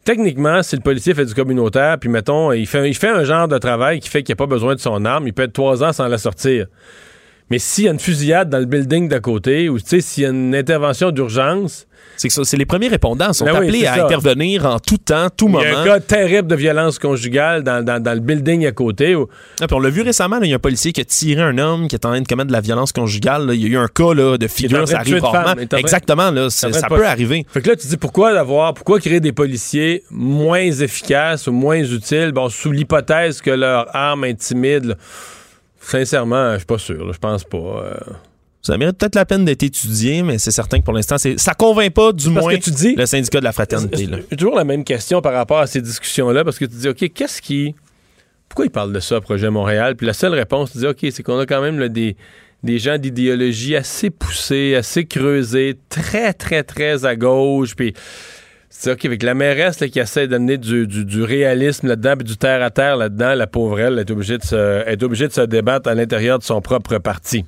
techniquement, 0.04 0.62
si 0.63 0.76
le 0.76 0.82
policier 0.82 1.13
fait 1.13 1.26
du 1.26 1.34
communautaire, 1.34 1.98
puis 1.98 2.10
mettons, 2.10 2.52
il 2.52 2.67
fait, 2.67 2.89
il 2.89 2.96
fait 2.96 3.08
un 3.10 3.24
genre 3.24 3.48
de 3.48 3.58
travail 3.58 4.00
qui 4.00 4.10
fait 4.10 4.22
qu'il 4.22 4.34
n'a 4.34 4.38
pas 4.38 4.48
besoin 4.48 4.76
de 4.76 4.80
son 4.80 5.06
arme, 5.06 5.28
il 5.28 5.34
peut 5.34 5.43
être 5.43 5.54
trois 5.54 5.84
ans 5.84 5.93
sans 5.93 6.08
la 6.08 6.17
sortir. 6.17 6.67
Mais 7.50 7.60
s'il 7.60 7.84
y 7.86 7.88
a 7.88 7.92
une 7.92 8.00
fusillade 8.00 8.50
dans 8.50 8.60
le 8.60 8.66
building 8.66 9.08
d'à 9.08 9.20
côté, 9.20 9.70
ou 9.70 9.78
s'il 9.80 10.24
y 10.24 10.26
a 10.26 10.30
une 10.30 10.56
intervention 10.56 11.12
d'urgence, 11.12 11.86
c'est 12.18 12.28
que 12.28 12.34
ça, 12.34 12.44
c'est 12.44 12.58
les 12.58 12.66
premiers 12.66 12.88
répondants 12.90 13.34
sont 13.34 13.46
Ben 13.46 13.56
appelés 13.56 13.86
à 13.86 13.96
ça. 13.96 14.06
intervenir 14.06 14.66
en 14.66 14.78
tout 14.80 14.98
temps, 14.98 15.28
tout 15.36 15.48
il 15.48 15.52
moment. 15.52 15.64
y 15.64 15.68
a 15.68 15.80
un 15.80 15.86
cas 15.86 16.00
terrible 16.00 16.48
de 16.48 16.56
violence 16.56 17.00
conjugale 17.00 17.64
dans, 17.64 17.84
dans- 17.84 18.02
dans 18.02 18.14
le 18.14 18.20
building 18.20 18.66
à 18.66 18.72
côté, 18.72 19.16
Ah, 19.62 19.66
on 19.72 19.80
l'a 19.80 19.90
vu 19.90 20.02
récemment, 20.02 20.40
il 20.42 20.50
y 20.50 20.54
a 20.54 20.56
un 20.56 20.60
policier 20.60 20.92
qui 20.94 21.02
a 21.02 21.06
tiré 21.06 21.42
un 21.42 21.58
homme 21.58 21.88
qui 21.88 21.96
est 21.96 22.06
en 22.06 22.10
train 22.10 22.22
de 22.22 22.28
commettre 22.28 22.48
de 22.48 22.54
la 22.54 22.62
violence 22.62 22.92
conjugale. 22.92 23.50
Il 23.54 23.62
y 23.62 23.66
a 23.66 23.70
eu 23.70 23.78
un 23.78 23.88
cas 23.88 24.14
là, 24.14 24.38
de 24.38 24.48
figure, 24.48 24.88
ça 24.88 25.00
arrive 25.00 25.20
femme. 25.20 25.32
rarement. 25.32 25.62
Il 25.72 25.78
Exactement, 25.80 26.32
là, 26.32 26.50
ça 26.50 26.70
pas- 26.70 26.88
peut 26.96 27.06
arriver. 27.08 27.46
Fait 27.50 27.62
que 27.62 27.70
là, 27.70 27.76
tu 27.76 27.88
dis 27.88 27.98
pourquoi 27.98 28.38
avoir, 28.38 28.74
pourquoi 28.74 29.00
créer 29.00 29.20
des 29.20 29.32
policiers 29.34 30.04
moins 30.12 30.60
efficaces 30.62 31.48
ou 31.48 31.52
moins 31.52 31.78
utiles, 31.84 32.32
bon, 32.34 32.50
sous 32.50 32.72
l'hypothèse 32.72 33.42
que 33.42 33.52
leur 33.52 33.94
arme 33.96 34.24
intimide. 34.26 34.86
là. 34.86 34.96
Sincèrement, 35.86 36.54
je 36.54 36.58
suis 36.60 36.65
pas 36.65 36.78
sûr. 36.78 37.13
Je 37.13 37.19
pense 37.19 37.43
pas. 37.43 37.58
euh. 37.58 37.93
Ça 38.62 38.78
mérite 38.78 38.98
peut-être 38.98 39.15
la 39.15 39.26
peine 39.26 39.43
d'être 39.43 39.63
étudié, 39.63 40.24
mais 40.24 40.38
c'est 40.38 40.52
certain 40.52 40.80
que 40.80 40.86
pour 40.86 40.93
l'instant, 40.93 41.17
c'est- 41.17 41.38
ça 41.38 41.54
convainc 41.54 41.93
pas, 41.93 42.13
du 42.13 42.32
Parce 42.32 42.46
moins, 42.46 42.56
que 42.56 42.62
tu 42.63 42.72
dis- 42.72 42.96
le 42.96 43.06
syndicat 43.06 43.39
de 43.39 43.43
la 43.43 43.52
fraternité. 43.52 44.08
J'ai 44.32 44.38
toujours 44.38 44.56
la 44.56 44.63
même 44.63 44.86
question 44.86 45.22
par 45.22 45.34
rapport 45.34 45.60
à 45.60 45.67
ces 45.67 45.82
discussions-là, 45.82 46.46
parce 46.46 46.58
que 46.58 46.65
tu 46.65 46.76
dis, 46.76 46.88
OK, 46.88 47.12
qu'est-ce 47.13 47.41
qui. 47.41 47.76
Pourquoi 48.48 48.65
ils 48.65 48.72
parlent 48.72 48.93
de 48.93 49.00
ça, 49.02 49.19
Projet 49.19 49.50
Montréal? 49.50 49.96
Puis 49.98 50.08
la 50.08 50.13
seule 50.13 50.34
réponse, 50.34 50.72
tu 50.72 50.78
dis, 50.78 50.88
OK, 50.88 51.00
c'est 51.12 51.24
qu'on 51.24 51.39
a 51.39 51.46
quand 51.46 51.62
même 51.62 51.78
là, 51.80 51.89
des, 51.89 52.15
des 52.63 52.80
gens 52.80 52.98
d'idéologie 52.98 53.76
assez 53.76 54.10
poussés, 54.10 54.76
assez 54.76 55.06
creusés, 55.06 55.78
très, 55.89 56.32
très, 56.34 56.63
très 56.63 57.04
à 57.04 57.17
gauche. 57.17 57.76
Puis 57.76 57.93
c'est 58.76 58.92
OK, 58.92 59.06
avec 59.06 59.22
la 59.24 59.34
mairesse 59.36 59.80
là, 59.80 59.88
qui 59.88 60.00
essaie 60.00 60.28
d'amener 60.28 60.58
du, 60.58 60.88
du- 60.88 61.24
réalisme 61.24 61.88
là-dedans, 61.88 62.16
du 62.18 62.36
terre-à-terre 62.38 62.98
là-dedans, 62.98 63.36
la 63.36 63.48
pauvre 63.48 63.80
elle 63.80 64.00
est 64.00 64.10
obligée 64.12 64.38
de 64.38 64.44
se, 64.44 65.04
obligée 65.06 65.28
de 65.28 65.34
se 65.34 65.42
débattre 65.42 65.88
à 65.90 65.96
l'intérieur 65.96 66.40
de 66.40 66.44
son 66.44 66.60
propre 66.60 66.98
parti. 66.98 67.46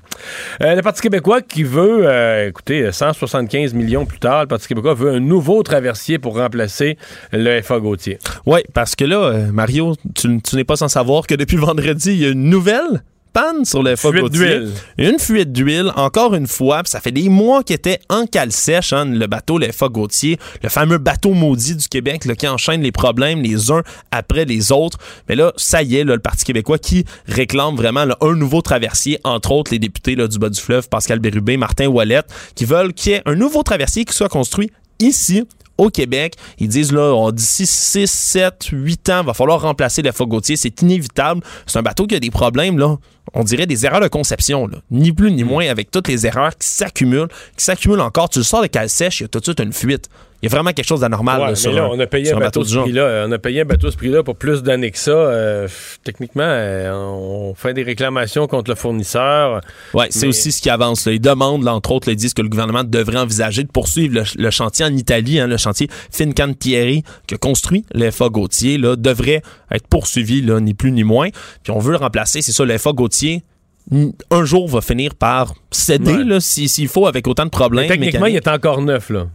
Euh, 0.61 0.75
le 0.75 0.81
Parti 0.81 1.01
québécois 1.01 1.41
qui 1.41 1.63
veut, 1.63 2.07
euh, 2.07 2.47
écoutez, 2.47 2.91
175 2.91 3.73
millions 3.73 4.05
plus 4.05 4.19
tard, 4.19 4.41
le 4.43 4.47
Parti 4.47 4.67
québécois 4.67 4.93
veut 4.93 5.11
un 5.11 5.19
nouveau 5.19 5.63
traversier 5.63 6.19
pour 6.19 6.37
remplacer 6.37 6.97
le 7.33 7.61
FA 7.61 7.79
Gauthier. 7.79 8.19
Oui, 8.45 8.59
parce 8.73 8.95
que 8.95 9.03
là, 9.03 9.17
euh, 9.23 9.51
Mario, 9.51 9.95
tu, 10.13 10.41
tu 10.41 10.55
n'es 10.55 10.63
pas 10.63 10.75
sans 10.75 10.87
savoir 10.87 11.25
que 11.27 11.35
depuis 11.35 11.57
vendredi, 11.57 12.11
il 12.11 12.21
y 12.21 12.25
a 12.25 12.29
une 12.29 12.49
nouvelle 12.49 13.01
panne 13.35 13.65
sur 13.65 13.83
le 13.83 13.97
Fuite 13.97 14.31
d'huile. 14.31 14.71
Une 14.97 15.19
fuite 15.19 15.51
d'huile, 15.51 15.91
encore 15.97 16.35
une 16.35 16.47
fois, 16.47 16.83
ça 16.85 17.01
fait 17.01 17.11
des 17.11 17.27
mois 17.27 17.63
qu'il 17.63 17.75
était 17.75 17.99
en 18.09 18.25
cale 18.25 18.53
sèche, 18.53 18.93
hein, 18.93 19.03
le 19.03 19.27
bateau, 19.27 19.57
le 19.57 19.69
FA 19.73 19.89
Gauthier, 19.89 20.39
le 20.63 20.69
fameux 20.69 20.97
bateau 20.97 21.33
maudit 21.33 21.75
du 21.75 21.87
Québec 21.89 22.23
là, 22.23 22.35
qui 22.35 22.47
enchaîne 22.47 22.81
les 22.81 22.93
problèmes 22.93 23.41
les 23.41 23.71
uns 23.71 23.83
après 24.11 24.45
les 24.45 24.71
autres. 24.71 24.97
Mais 25.27 25.35
là, 25.35 25.51
ça 25.57 25.83
y 25.83 25.97
est, 25.97 26.05
là, 26.05 26.15
le 26.15 26.21
Parti 26.21 26.45
québécois 26.45 26.77
qui 26.77 27.03
réclame 27.27 27.75
vraiment 27.75 28.05
là, 28.05 28.17
un 28.21 28.35
nouveau 28.35 28.61
traversier, 28.61 29.19
entre 29.25 29.51
autres 29.51 29.71
les 29.73 29.79
députés 29.79 30.15
là, 30.15 30.29
du 30.29 30.39
bas 30.39 30.49
du 30.49 30.59
fleuve, 30.59 30.87
Pascal 30.87 31.19
Bérubé, 31.19 31.57
Martin 31.57 31.87
Ouellette, 31.87 32.27
qui 32.55 32.63
veulent 32.63 32.93
qu'il 32.93 33.11
y 33.11 33.15
ait 33.15 33.21
un 33.25 33.35
nouveau 33.35 33.63
traversier 33.63 34.05
qui 34.05 34.15
soit 34.15 34.29
construit 34.29 34.71
ici 34.99 35.43
au 35.77 35.89
Québec. 35.89 36.35
Ils 36.59 36.67
disent 36.67 36.91
là, 36.91 37.13
on- 37.13 37.31
d'ici 37.31 37.65
6, 37.65 38.09
7, 38.09 38.67
8 38.71 39.09
ans, 39.09 39.23
va 39.23 39.33
falloir 39.33 39.61
remplacer 39.61 40.01
le 40.01 40.11
FA 40.11 40.25
Gauthier. 40.25 40.55
C'est 40.55 40.81
inévitable. 40.81 41.41
C'est 41.65 41.79
un 41.79 41.83
bateau 41.83 42.07
qui 42.07 42.15
a 42.15 42.19
des 42.19 42.31
problèmes, 42.31 42.77
là. 42.77 42.95
On 43.33 43.43
dirait 43.43 43.65
des 43.65 43.85
erreurs 43.85 44.01
de 44.01 44.07
conception, 44.07 44.67
là. 44.67 44.77
Ni 44.91 45.11
plus 45.11 45.31
ni 45.31 45.43
moins 45.43 45.67
avec 45.67 45.91
toutes 45.91 46.07
les 46.07 46.25
erreurs 46.27 46.55
qui 46.57 46.67
s'accumulent, 46.67 47.27
qui 47.57 47.63
s'accumulent 47.63 48.01
encore. 48.01 48.29
Tu 48.29 48.39
le 48.39 48.43
sors 48.45 48.61
de 48.61 48.67
cale 48.67 48.89
sèche, 48.89 49.19
il 49.19 49.23
y 49.23 49.25
a 49.25 49.27
tout 49.27 49.39
de 49.39 49.43
suite 49.45 49.59
une 49.59 49.73
fuite. 49.73 50.09
Il 50.45 50.51
y 50.51 50.53
a 50.53 50.57
vraiment 50.57 50.73
quelque 50.73 50.85
chose 50.87 50.99
d'anormal 50.99 51.37
Ouais, 51.39 51.43
là, 51.45 51.49
mais 51.51 51.55
sur, 51.55 51.71
là, 51.71 51.85
un, 51.85 51.87
on 51.87 51.99
a 51.99 52.05
payé 52.05 52.31
un 52.31 52.37
bateau, 52.37 52.61
du 52.63 52.69
ce 52.69 52.77
prix-là. 52.77 53.25
On 53.27 53.31
a 53.31 53.37
payé 53.39 53.61
un 53.61 53.65
bateau 53.65 53.89
ce 53.89 53.97
prix-là 53.97 54.21
pour 54.21 54.35
plus 54.35 54.61
d'années 54.61 54.91
que 54.91 54.97
ça. 54.99 55.09
Euh, 55.11 55.67
techniquement, 56.03 56.43
euh, 56.45 56.91
on 56.93 57.55
fait 57.55 57.73
des 57.73 57.81
réclamations 57.81 58.45
contre 58.45 58.69
le 58.69 58.75
fournisseur. 58.75 59.61
Ouais, 59.95 60.05
c'est 60.11 60.21
Mais- 60.23 60.27
aussi 60.27 60.51
ce 60.51 60.61
qui 60.61 60.69
avance. 60.69 61.07
Là. 61.07 61.13
Ils 61.13 61.19
demandent, 61.19 61.63
là, 61.63 61.73
entre 61.73 61.91
autres, 61.93 62.09
ils 62.09 62.15
disent 62.15 62.35
que 62.35 62.43
le 62.43 62.49
gouvernement 62.49 62.83
devrait 62.83 63.17
envisager 63.17 63.63
de 63.63 63.69
poursuivre 63.69 64.13
le, 64.13 64.23
le 64.37 64.51
chantier 64.51 64.85
en 64.85 64.93
Italie, 64.95 65.39
hein, 65.39 65.47
le 65.47 65.57
chantier 65.57 65.87
Fincantieri 66.11 67.03
qui 67.27 67.33
a 67.33 67.37
construit 67.37 67.83
le 67.93 68.11
FA 68.11 68.29
Gauthier, 68.29 68.77
là, 68.77 68.95
devrait 68.95 69.41
être 69.71 69.87
poursuivi, 69.87 70.41
là, 70.41 70.59
ni 70.59 70.73
plus 70.75 70.91
ni 70.91 71.03
moins. 71.03 71.29
Puis 71.63 71.71
on 71.71 71.79
veut 71.79 71.91
le 71.91 71.97
remplacer, 71.97 72.41
c'est 72.41 72.51
ça, 72.51 72.65
le 72.65 72.77
FA 72.77 72.91
Gauthier. 72.91 73.43
n- 73.91 74.13
Un 74.31 74.45
jour 74.45 74.67
va 74.67 74.81
finir 74.81 75.15
par 75.15 75.53
céder, 75.71 76.13
Ouais. 76.13 76.23
là, 76.23 76.39
si- 76.39 76.67
s'il 76.67 76.87
faut, 76.87 77.05
avec 77.07 77.27
autant 77.27 77.45
de 77.45 77.49
problèmes. 77.51 77.85
Mais 77.87 77.95
techniquement, 77.97 78.25
il 78.25 78.35
est 78.35 78.47
encore 78.47 78.81
neuf, 78.81 79.09
là. 79.09 79.27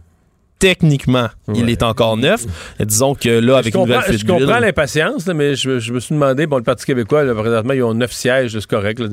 Techniquement, 0.61 1.27
il 1.53 1.69
est 1.69 1.83
encore 1.83 2.15
neuf. 2.17 2.45
Disons 2.79 3.15
que 3.15 3.27
là, 3.27 3.57
avec 3.57 3.73
je 3.73 3.77
une 3.79 3.85
nouvelle 3.85 4.17
je 4.17 4.25
comprends 4.25 4.59
l'impatience, 4.59 5.25
mais 5.27 5.55
je, 5.55 5.79
je 5.79 5.91
me 5.91 5.99
suis 5.99 6.13
demandé, 6.15 6.45
bon, 6.45 6.57
le 6.57 6.63
Parti 6.63 6.85
québécois, 6.85 7.23
là, 7.23 7.33
présentement, 7.33 7.73
ils 7.73 7.83
ont 7.83 7.93
neuf 7.93 8.11
sièges, 8.13 8.51
c'est 8.57 8.65
correct. 8.67 8.99
là. 8.99 9.07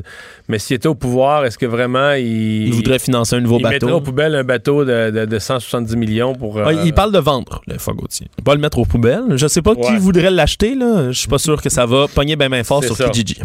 mais 0.47 0.59
s'il 0.59 0.77
était 0.77 0.87
au 0.89 0.95
pouvoir, 0.95 1.45
est-ce 1.47 1.57
que 1.59 1.67
vraiment 1.67 2.13
il, 2.13 2.69
il 2.69 2.73
voudrait 2.75 2.99
financer 2.99 3.35
un 3.37 3.41
nouveau 3.41 3.59
il 3.59 3.63
mettrait 3.65 3.79
bateau? 3.81 3.97
aux 3.97 4.01
poubelles 4.03 4.35
un 4.35 4.45
bateau 4.45 4.85
de, 4.85 5.11
de- 5.11 5.25
de 5.25 5.39
170 5.39 5.97
millions 5.97 6.35
pour. 6.35 6.59
euh, 6.59 6.65
Ah, 6.67 6.73
il 6.85 6.93
parle 6.93 7.13
de 7.13 7.19
vendre 7.19 7.63
le 7.67 7.79
FA 7.79 7.93
Gauthier. 7.93 8.29
Pas 8.45 8.55
le 8.55 8.61
mettre 8.61 8.79
aux 8.79 8.85
poubelles. 8.85 9.25
Je 9.37 9.47
sais 9.49 9.63
pas 9.63 9.75
qui 9.75 9.97
voudrait 9.97 10.31
l'acheter. 10.31 10.75
là. 10.75 11.11
Je 11.11 11.19
suis 11.19 11.29
pas 11.29 11.39
sûr 11.39 11.61
que 11.63 11.71
ça 11.71 11.87
va 11.87 12.07
pogner 12.15 12.37
bien 12.37 12.51
bien 12.51 12.63
fort 12.63 12.85
sur 12.85 12.95
ça. 12.97 13.09
Kijiji. 13.09 13.39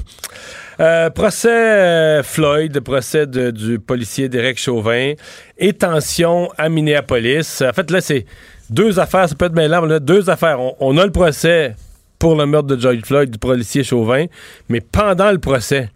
Euh, 0.79 1.09
procès 1.09 1.49
euh, 1.49 2.23
Floyd, 2.23 2.79
procès 2.79 3.27
du 3.27 3.79
policier 3.79 4.29
Derek 4.29 4.57
Chauvin 4.57 5.13
et 5.57 5.73
tension 5.73 6.49
à 6.57 6.69
Minneapolis. 6.69 7.61
En 7.61 7.73
fait, 7.73 7.91
là, 7.91 8.01
c'est 8.01 8.25
deux 8.69 8.99
affaires, 8.99 9.29
ça 9.29 9.35
peut 9.35 9.45
être 9.45 9.53
mêlant, 9.53 9.85
mais 9.85 9.99
deux 9.99 10.29
affaires. 10.29 10.59
On, 10.59 10.75
on 10.79 10.97
a 10.97 11.05
le 11.05 11.11
procès 11.11 11.75
pour 12.17 12.35
le 12.35 12.45
meurtre 12.45 12.67
de 12.67 12.79
George 12.79 13.01
Floyd 13.03 13.29
du 13.29 13.37
policier 13.37 13.83
Chauvin, 13.83 14.25
mais 14.69 14.81
pendant 14.81 15.31
le 15.31 15.39
procès, 15.39 15.89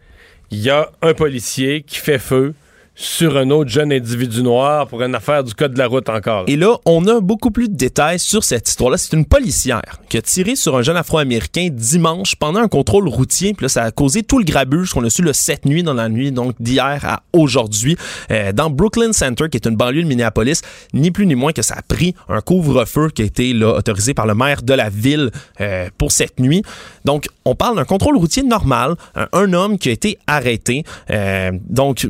il 0.52 0.60
y 0.60 0.70
a 0.70 0.90
un 1.02 1.14
policier 1.14 1.82
qui 1.82 1.98
fait 1.98 2.20
feu 2.20 2.54
sur 2.98 3.38
un 3.38 3.52
autre 3.52 3.70
jeune 3.70 3.94
individu 3.94 4.42
noir 4.42 4.88
pour 4.88 5.04
une 5.04 5.14
affaire 5.14 5.44
du 5.44 5.54
code 5.54 5.74
de 5.74 5.78
la 5.78 5.86
route 5.86 6.10
encore. 6.10 6.46
Et 6.48 6.56
là, 6.56 6.78
on 6.86 7.06
a 7.06 7.22
beaucoup 7.22 7.52
plus 7.52 7.70
de 7.70 7.76
détails 7.76 8.18
sur 8.18 8.44
cette 8.44 8.68
histoire-là. 8.68 8.98
C'est 8.98 9.16
une 9.16 9.26
policière 9.26 10.00
qui 10.10 10.18
a 10.18 10.22
tiré 10.24 10.56
sur 10.56 10.76
un 10.76 10.82
jeune 10.82 10.98
afro-américain 10.98 11.70
dimanche 11.72 12.36
pendant 12.36 12.60
un 12.60 12.68
contrôle 12.68 13.08
routier. 13.08 13.54
Puis 13.54 13.66
là, 13.66 13.70
ça 13.70 13.84
a 13.84 13.92
causé 13.92 14.24
tout 14.24 14.40
le 14.40 14.46
grabuge 14.46 14.94
qu'on 14.94 15.04
a 15.04 15.12
su 15.12 15.22
le 15.22 15.32
7 15.32 15.66
nuit 15.66 15.84
dans 15.84 15.94
la 15.94 16.10
nuit, 16.10 16.32
donc 16.32 16.56
d'hier 16.60 17.00
à 17.04 17.22
aujourd'hui, 17.34 17.98
euh, 18.32 18.52
dans 18.52 18.72
Brooklyn 18.72 19.14
Center, 19.14 19.46
qui 19.52 19.58
est 19.58 19.68
une 19.68 19.76
banlieue 19.76 20.02
de 20.02 20.08
Minneapolis. 20.08 20.62
Ni 20.94 21.12
plus 21.12 21.28
ni 21.28 21.36
moins 21.36 21.54
que 21.54 21.62
ça 21.62 21.76
a 21.76 21.84
pris 21.84 22.16
un 22.28 22.42
couvre-feu 22.42 23.10
qui 23.10 23.22
a 23.22 23.26
été 23.26 23.54
autorisé 23.64 24.16
par 24.16 24.26
le 24.26 24.34
maire 24.34 24.64
de 24.64 24.74
la 24.74 24.90
ville 24.90 25.30
euh, 25.62 25.88
pour 26.00 26.12
cette 26.12 26.40
nuit. 26.40 26.64
Donc, 27.06 27.28
on 27.46 27.54
parle 27.54 27.76
d'un 27.76 27.86
contrôle 27.86 28.18
routier 28.18 28.42
normal. 28.42 28.96
Un, 29.16 29.28
un 29.34 29.54
homme 29.54 29.78
qui 29.78 29.90
a 29.90 29.92
été 29.92 30.18
arrêté. 30.26 30.84
Euh, 31.12 31.52
donc, 31.70 32.08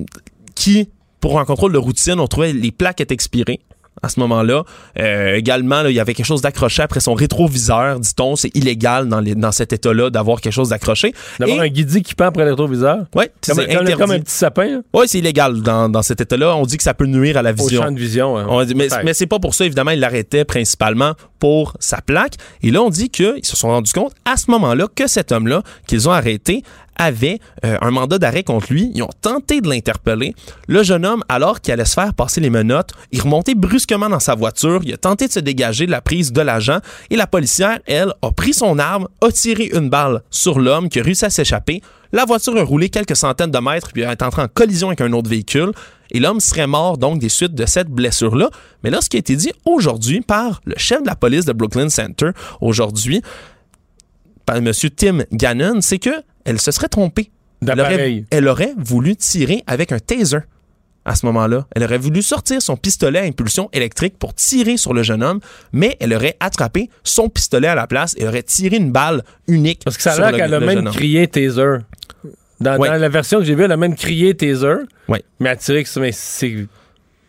qui, 0.57 0.89
pour 1.21 1.39
un 1.39 1.45
contrôle 1.45 1.73
de 1.73 1.77
routine, 1.77 2.19
on 2.19 2.27
trouvait 2.27 2.53
les 2.53 2.71
plaques 2.71 2.99
étaient 3.01 3.13
expirées 3.13 3.59
à 4.03 4.09
ce 4.09 4.19
moment-là. 4.19 4.61
Euh, 4.99 5.33
également, 5.33 5.81
là, 5.81 5.89
il 5.89 5.95
y 5.95 5.99
avait 5.99 6.13
quelque 6.13 6.27
chose 6.27 6.41
d'accroché 6.41 6.83
après 6.83 6.99
son 6.99 7.15
rétroviseur, 7.15 7.99
dit-on. 7.99 8.35
C'est 8.35 8.55
illégal 8.55 9.09
dans, 9.09 9.19
les- 9.19 9.33
dans 9.33 9.51
cet 9.51 9.73
état-là 9.73 10.11
d'avoir 10.11 10.39
quelque 10.39 10.53
chose 10.53 10.69
d'accroché. 10.69 11.13
D'avoir 11.39 11.61
un 11.61 11.67
guidi 11.67 12.03
qui 12.03 12.13
pend 12.13 12.25
après 12.25 12.43
le 12.43 12.51
rétroviseur? 12.51 13.05
Comme, 13.11 13.23
c'est 13.41 13.53
comme- 13.55 13.59
interdit. 13.63 13.93
comme 13.93 14.11
un 14.11 14.19
petit 14.19 14.35
sapin 14.35 14.67
hein, 14.77 14.81
Ouais, 14.93 15.07
c'est 15.07 15.17
illégal 15.17 15.61
dans, 15.63 15.89
dans 15.89 16.03
cet 16.03 16.21
état-là. 16.21 16.55
On 16.55 16.67
dit 16.67 16.77
que 16.77 16.83
ça 16.83 16.93
peut 16.93 17.07
nuire 17.07 17.37
à 17.37 17.41
la 17.41 17.53
au 17.53 17.55
vision. 17.55 17.81
champ 17.81 17.91
de 17.91 17.97
vision. 17.99 18.37
hein. 18.37 18.45
On 18.47 18.63
dit- 18.63 18.75
mais 18.75 18.87
mais 19.03 19.15
c'est 19.15 19.25
pas 19.25 19.39
pour 19.39 19.55
ça, 19.55 19.65
évidemment, 19.65 19.89
il 19.91 19.99
l'arrêtait 19.99 20.45
principalement 20.45 21.13
pour 21.39 21.73
sa 21.79 21.99
plaque. 21.99 22.35
Et 22.61 22.69
là, 22.69 22.83
on 22.83 22.89
dit 22.91 23.09
qu'ils 23.09 23.43
se 23.45 23.55
sont 23.57 23.69
rendus 23.69 23.93
compte 23.93 24.13
à 24.25 24.37
ce 24.37 24.51
moment-là 24.51 24.85
que 24.95 25.07
cet 25.07 25.31
homme-là 25.31 25.63
qu'ils 25.87 26.07
ont 26.07 26.11
arrêté 26.11 26.61
avait 26.97 27.39
euh, 27.65 27.77
un 27.81 27.91
mandat 27.91 28.17
d'arrêt 28.17 28.43
contre 28.43 28.71
lui. 28.71 28.91
Ils 28.93 29.03
ont 29.03 29.09
tenté 29.21 29.61
de 29.61 29.69
l'interpeller. 29.69 30.33
Le 30.67 30.83
jeune 30.83 31.05
homme, 31.05 31.23
alors 31.29 31.61
qu'il 31.61 31.73
allait 31.73 31.85
se 31.85 31.93
faire 31.93 32.13
passer 32.13 32.41
les 32.41 32.49
menottes, 32.49 32.91
il 33.11 33.21
remontait 33.21 33.55
brusquement 33.55 34.09
dans 34.09 34.19
sa 34.19 34.35
voiture. 34.35 34.81
Il 34.83 34.93
a 34.93 34.97
tenté 34.97 35.27
de 35.27 35.31
se 35.31 35.39
dégager 35.39 35.85
de 35.85 35.91
la 35.91 36.01
prise 36.01 36.31
de 36.31 36.41
l'agent. 36.41 36.79
Et 37.09 37.15
la 37.15 37.27
policière, 37.27 37.79
elle, 37.85 38.13
a 38.21 38.31
pris 38.31 38.53
son 38.53 38.79
arme, 38.79 39.07
a 39.21 39.31
tiré 39.31 39.69
une 39.73 39.89
balle 39.89 40.21
sur 40.29 40.59
l'homme 40.59 40.89
qui 40.89 40.99
a 40.99 41.03
réussi 41.03 41.25
à 41.25 41.29
s'échapper. 41.29 41.81
La 42.11 42.25
voiture 42.25 42.57
a 42.57 42.63
roulé 42.63 42.89
quelques 42.89 43.15
centaines 43.15 43.51
de 43.51 43.59
mètres 43.59 43.91
puis 43.93 44.03
est 44.03 44.21
entrée 44.21 44.41
en 44.41 44.47
collision 44.47 44.87
avec 44.87 45.01
un 45.01 45.11
autre 45.13 45.29
véhicule. 45.29 45.71
Et 46.11 46.19
l'homme 46.19 46.39
serait 46.39 46.67
mort 46.67 46.97
donc 46.97 47.19
des 47.19 47.29
suites 47.29 47.53
de 47.53 47.65
cette 47.65 47.89
blessure-là. 47.89 48.49
Mais 48.83 48.89
là, 48.89 49.01
ce 49.01 49.09
qui 49.09 49.17
a 49.17 49.19
été 49.19 49.35
dit 49.35 49.51
aujourd'hui 49.65 50.21
par 50.21 50.61
le 50.65 50.75
chef 50.77 51.01
de 51.01 51.07
la 51.07 51.15
police 51.15 51.45
de 51.45 51.53
Brooklyn 51.53 51.89
Center 51.89 52.29
aujourd'hui, 52.61 53.21
par 54.45 54.57
M. 54.57 54.71
Tim 54.95 55.23
Gannon, 55.33 55.79
c'est 55.81 55.99
que 55.99 56.23
elle 56.47 56.59
se 56.59 56.71
serait 56.71 56.87
trompée. 56.87 57.29
Elle 57.61 57.79
aurait, 57.79 58.23
elle 58.31 58.47
aurait 58.47 58.73
voulu 58.77 59.15
tirer 59.15 59.63
avec 59.67 59.91
un 59.91 59.99
taser 59.99 60.39
à 61.05 61.15
ce 61.15 61.25
moment-là. 61.27 61.65
Elle 61.75 61.83
aurait 61.83 61.97
voulu 61.97 62.21
sortir 62.21 62.61
son 62.61 62.75
pistolet 62.77 63.19
à 63.19 63.23
impulsion 63.23 63.69
électrique 63.73 64.17
pour 64.19 64.33
tirer 64.33 64.77
sur 64.77 64.93
le 64.93 65.03
jeune 65.03 65.23
homme, 65.23 65.39
mais 65.71 65.95
elle 65.99 66.13
aurait 66.13 66.35
attrapé 66.39 66.89
son 67.03 67.29
pistolet 67.29 67.67
à 67.67 67.75
la 67.75 67.87
place 67.87 68.13
et 68.17 68.27
aurait 68.27 68.43
tiré 68.43 68.77
une 68.77 68.91
balle 68.91 69.23
unique. 69.47 69.81
Parce 69.85 69.95
que 69.97 70.03
ça 70.03 70.13
a 70.13 70.17
l'air 70.19 70.31
le- 70.31 70.37
qu'elle 70.37 70.53
a 70.53 70.59
même 70.59 70.85
crié 70.91 71.27
taser. 71.27 71.77
Dans, 72.59 72.77
Ouais. 72.77 72.87
dans 72.89 72.95
la 72.95 73.09
version 73.09 73.39
que 73.39 73.45
j'ai 73.45 73.53
vue, 73.55 73.63
elle 73.63 73.71
a 73.71 73.77
même 73.77 73.95
crié 73.95 74.35
taser. 74.35 74.73
Ouais. 75.07 75.23
Mais 75.39 75.49
elle 75.49 75.53
a 75.53 75.55
tiré 75.55 75.83
que 75.83 75.89
c'est 75.89 76.01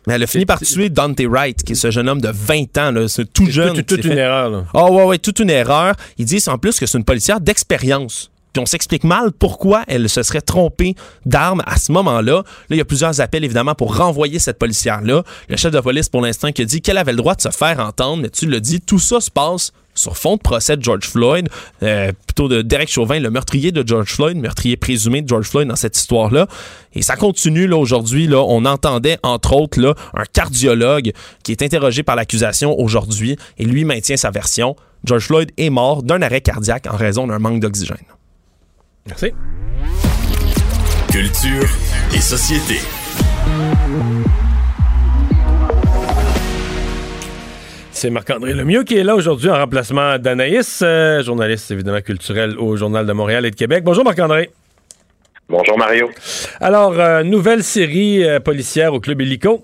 Mais 0.06 0.14
elle 0.14 0.22
a 0.22 0.26
fini 0.26 0.46
par 0.46 0.58
tuer 0.60 0.88
Dante 0.88 1.20
Wright, 1.20 1.62
qui 1.62 1.72
est 1.72 1.76
ce 1.76 1.90
jeune 1.90 2.08
homme 2.08 2.20
de 2.20 2.30
20 2.32 2.78
ans, 2.78 2.90
là, 2.92 3.08
c'est 3.08 3.30
tout 3.32 3.44
jeune. 3.46 3.74
toute, 3.74 3.86
toute 3.86 4.02
s'est 4.02 4.08
une 4.08 4.18
erreur. 4.18 4.64
Ah 4.74 4.90
ouais, 4.90 5.04
ouais, 5.04 5.18
toute 5.18 5.38
une 5.38 5.50
erreur. 5.50 5.94
Ils 6.16 6.24
disent 6.24 6.48
en 6.48 6.56
plus 6.58 6.78
que 6.80 6.86
c'est 6.86 6.96
une 6.98 7.04
policière 7.04 7.40
d'expérience. 7.40 8.30
Puis 8.52 8.62
on 8.62 8.66
s'explique 8.66 9.04
mal 9.04 9.32
pourquoi 9.32 9.84
elle 9.88 10.08
se 10.08 10.22
serait 10.22 10.40
trompée 10.40 10.94
d'arme 11.26 11.62
à 11.66 11.76
ce 11.76 11.92
moment-là. 11.92 12.42
Là, 12.42 12.42
il 12.70 12.78
y 12.78 12.80
a 12.80 12.84
plusieurs 12.84 13.20
appels, 13.20 13.44
évidemment, 13.44 13.74
pour 13.74 13.96
renvoyer 13.96 14.38
cette 14.38 14.58
policière-là. 14.58 15.22
Le 15.48 15.56
chef 15.56 15.72
de 15.72 15.80
police, 15.80 16.08
pour 16.08 16.22
l'instant, 16.22 16.52
qui 16.52 16.62
a 16.62 16.64
dit 16.64 16.80
qu'elle 16.80 16.98
avait 16.98 17.12
le 17.12 17.18
droit 17.18 17.34
de 17.34 17.42
se 17.42 17.50
faire 17.50 17.80
entendre, 17.80 18.22
mais 18.22 18.30
tu 18.30 18.46
le 18.46 18.60
dis, 18.60 18.80
tout 18.80 18.98
ça 18.98 19.20
se 19.20 19.30
passe 19.30 19.72
sur 19.98 20.16
fond 20.16 20.36
de 20.36 20.40
procès 20.40 20.76
de 20.76 20.82
George 20.82 21.06
Floyd, 21.06 21.48
euh, 21.82 22.12
plutôt 22.26 22.48
de 22.48 22.62
Derek 22.62 22.88
Chauvin, 22.88 23.18
le 23.18 23.30
meurtrier 23.30 23.72
de 23.72 23.86
George 23.86 24.14
Floyd, 24.14 24.36
meurtrier 24.36 24.76
présumé 24.76 25.22
de 25.22 25.28
George 25.28 25.46
Floyd 25.46 25.68
dans 25.68 25.76
cette 25.76 25.96
histoire-là. 25.96 26.46
Et 26.94 27.02
ça 27.02 27.16
continue, 27.16 27.66
là, 27.66 27.76
aujourd'hui, 27.76 28.26
là, 28.26 28.42
on 28.46 28.64
entendait, 28.64 29.18
entre 29.22 29.54
autres, 29.54 29.80
là, 29.80 29.94
un 30.14 30.24
cardiologue 30.32 31.12
qui 31.42 31.52
est 31.52 31.62
interrogé 31.62 32.02
par 32.02 32.16
l'accusation 32.16 32.78
aujourd'hui, 32.78 33.36
et 33.58 33.64
lui 33.64 33.84
maintient 33.84 34.16
sa 34.16 34.30
version. 34.30 34.76
George 35.04 35.26
Floyd 35.26 35.50
est 35.56 35.70
mort 35.70 36.02
d'un 36.02 36.22
arrêt 36.22 36.40
cardiaque 36.40 36.86
en 36.90 36.96
raison 36.96 37.26
d'un 37.26 37.38
manque 37.38 37.60
d'oxygène. 37.60 37.98
Merci. 39.08 39.32
Culture 41.10 41.66
et 42.14 42.20
société. 42.20 42.74
C'est 47.90 48.10
Marc-André 48.10 48.52
Lemieux 48.52 48.84
qui 48.84 48.98
est 48.98 49.02
là 49.02 49.16
aujourd'hui 49.16 49.48
en 49.48 49.56
remplacement 49.56 50.18
d'Anaïs, 50.18 50.82
euh, 50.84 51.22
journaliste 51.22 51.70
évidemment 51.70 52.02
culturel 52.02 52.56
au 52.58 52.76
Journal 52.76 53.06
de 53.06 53.12
Montréal 53.12 53.46
et 53.46 53.50
de 53.50 53.56
Québec. 53.56 53.82
Bonjour 53.82 54.04
Marc-André. 54.04 54.50
Bonjour 55.48 55.78
Mario. 55.78 56.10
Alors, 56.60 56.92
euh, 57.00 57.22
nouvelle 57.22 57.62
série 57.62 58.28
euh, 58.28 58.38
policière 58.40 58.92
au 58.92 59.00
Club 59.00 59.22
Illico. 59.22 59.62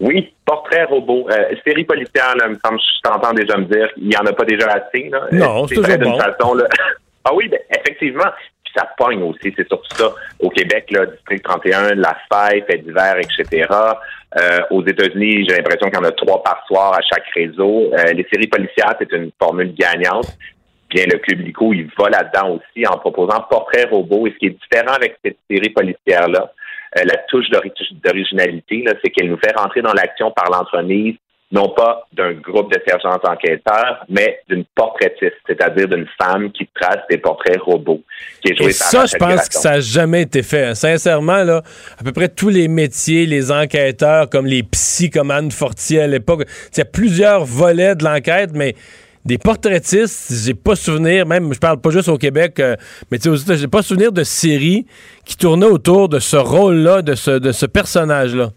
Oui, 0.00 0.34
portrait 0.46 0.84
robot. 0.84 1.28
Euh, 1.30 1.54
série 1.66 1.84
policière, 1.84 2.34
là, 2.36 2.48
me 2.48 2.56
semble, 2.64 2.80
je 2.80 3.08
t'entends 3.08 3.34
déjà 3.34 3.56
me 3.58 3.66
dire, 3.66 3.88
il 3.98 4.08
n'y 4.08 4.16
en 4.16 4.24
a 4.26 4.32
pas 4.32 4.44
déjà 4.44 4.66
assez. 4.68 5.10
Là. 5.10 5.26
Non, 5.30 5.66
c'est 5.68 5.76
vrai 5.76 5.98
toujours 5.98 5.98
d'une 5.98 6.12
bon. 6.12 6.18
façon. 6.18 6.54
Là. 6.54 6.64
Ah 7.24 7.34
oui, 7.34 7.48
ben, 7.48 7.60
effectivement. 7.70 8.30
Puis 8.64 8.72
ça 8.76 8.88
pogne 8.96 9.22
aussi, 9.22 9.52
c'est 9.56 9.66
surtout 9.68 9.94
ça. 9.96 10.12
Au 10.40 10.48
Québec, 10.50 10.90
là, 10.90 11.06
District 11.06 11.42
31, 11.44 11.94
la 11.96 12.16
fête, 12.32 12.66
fait 12.66 12.78
d'hiver, 12.78 13.16
etc. 13.18 13.66
Euh, 14.40 14.60
aux 14.70 14.84
États-Unis, 14.86 15.46
j'ai 15.48 15.56
l'impression 15.56 15.90
qu'il 15.90 15.98
y 15.98 16.02
en 16.02 16.08
a 16.08 16.12
trois 16.12 16.42
par 16.42 16.64
soir 16.66 16.94
à 16.94 17.00
chaque 17.02 17.26
réseau. 17.34 17.90
Euh, 17.92 18.12
les 18.12 18.26
séries 18.32 18.46
policières, 18.48 18.94
c'est 18.98 19.12
une 19.12 19.30
formule 19.38 19.74
gagnante. 19.74 20.26
Bien, 20.90 21.04
le 21.10 21.18
Club 21.18 21.40
Lico, 21.40 21.72
il 21.72 21.88
va 21.98 22.08
là-dedans 22.10 22.56
aussi 22.56 22.86
en 22.86 22.98
proposant 22.98 23.40
Portrait 23.48 23.84
Robot. 23.90 24.26
Et 24.26 24.32
ce 24.32 24.36
qui 24.38 24.46
est 24.46 24.50
différent 24.70 24.94
avec 24.94 25.16
cette 25.24 25.38
série 25.50 25.70
policière-là, 25.70 26.52
euh, 26.98 27.02
la 27.04 27.16
touche 27.28 27.48
d'ori- 27.50 27.72
d'originalité, 28.04 28.84
c'est 29.02 29.10
qu'elle 29.10 29.30
nous 29.30 29.38
fait 29.38 29.56
rentrer 29.56 29.80
dans 29.82 29.94
l'action 29.94 30.30
par 30.30 30.50
l'entremise, 30.50 31.16
non 31.52 31.68
pas 31.68 32.08
d'un 32.14 32.32
groupe 32.32 32.72
de 32.72 32.80
sergents 32.86 33.20
enquêteurs, 33.22 34.04
mais 34.08 34.40
d'une 34.48 34.64
portraitiste, 34.74 35.36
c'est-à-dire 35.46 35.86
d'une 35.86 36.06
femme 36.20 36.50
qui 36.50 36.66
trace 36.74 37.00
des 37.10 37.18
portraits 37.18 37.60
robots, 37.60 38.00
qui 38.42 38.52
est 38.52 38.56
jouée 38.56 38.70
Et 38.70 38.78
par 38.78 38.88
ça, 38.88 39.06
je 39.06 39.16
pense 39.16 39.48
que 39.50 39.54
ça 39.54 39.72
n'a 39.72 39.80
jamais 39.80 40.22
été 40.22 40.42
fait. 40.42 40.64
hein. 40.64 40.74
Sincèrement, 40.74 41.44
là, 41.44 41.62
à 42.00 42.02
peu 42.02 42.12
près 42.12 42.30
tous 42.30 42.48
les 42.48 42.68
métiers, 42.68 43.26
les 43.26 43.52
enquêteurs, 43.52 44.30
comme 44.30 44.46
les 44.46 44.62
psys, 44.62 45.10
comme 45.10 45.30
Anne 45.30 45.50
Fortier 45.50 46.00
à 46.00 46.06
l'époque, 46.06 46.44
il 46.74 46.78
y 46.78 46.80
a 46.80 46.86
plusieurs 46.86 47.44
volets 47.44 47.96
de 47.96 48.04
l'enquête, 48.04 48.50
mais 48.54 48.74
des 49.26 49.36
portraitistes, 49.36 50.32
j'ai 50.44 50.54
pas 50.54 50.74
souvenir, 50.74 51.26
même, 51.26 51.52
je 51.52 51.58
parle 51.58 51.80
pas 51.80 51.90
juste 51.90 52.08
au 52.08 52.18
Québec, 52.18 52.58
euh, 52.60 52.76
mais 53.10 53.18
tu 53.18 53.36
sais, 53.36 53.56
j'ai 53.56 53.68
pas 53.68 53.82
souvenir 53.82 54.10
de 54.10 54.24
séries 54.24 54.86
qui 55.24 55.36
tournaient 55.36 55.66
autour 55.66 56.08
de 56.08 56.18
ce 56.18 56.36
rôle-là, 56.36 57.02
de 57.02 57.14
ce, 57.14 57.30
de 57.32 57.52
ce 57.52 57.66
personnage-là. 57.66 58.50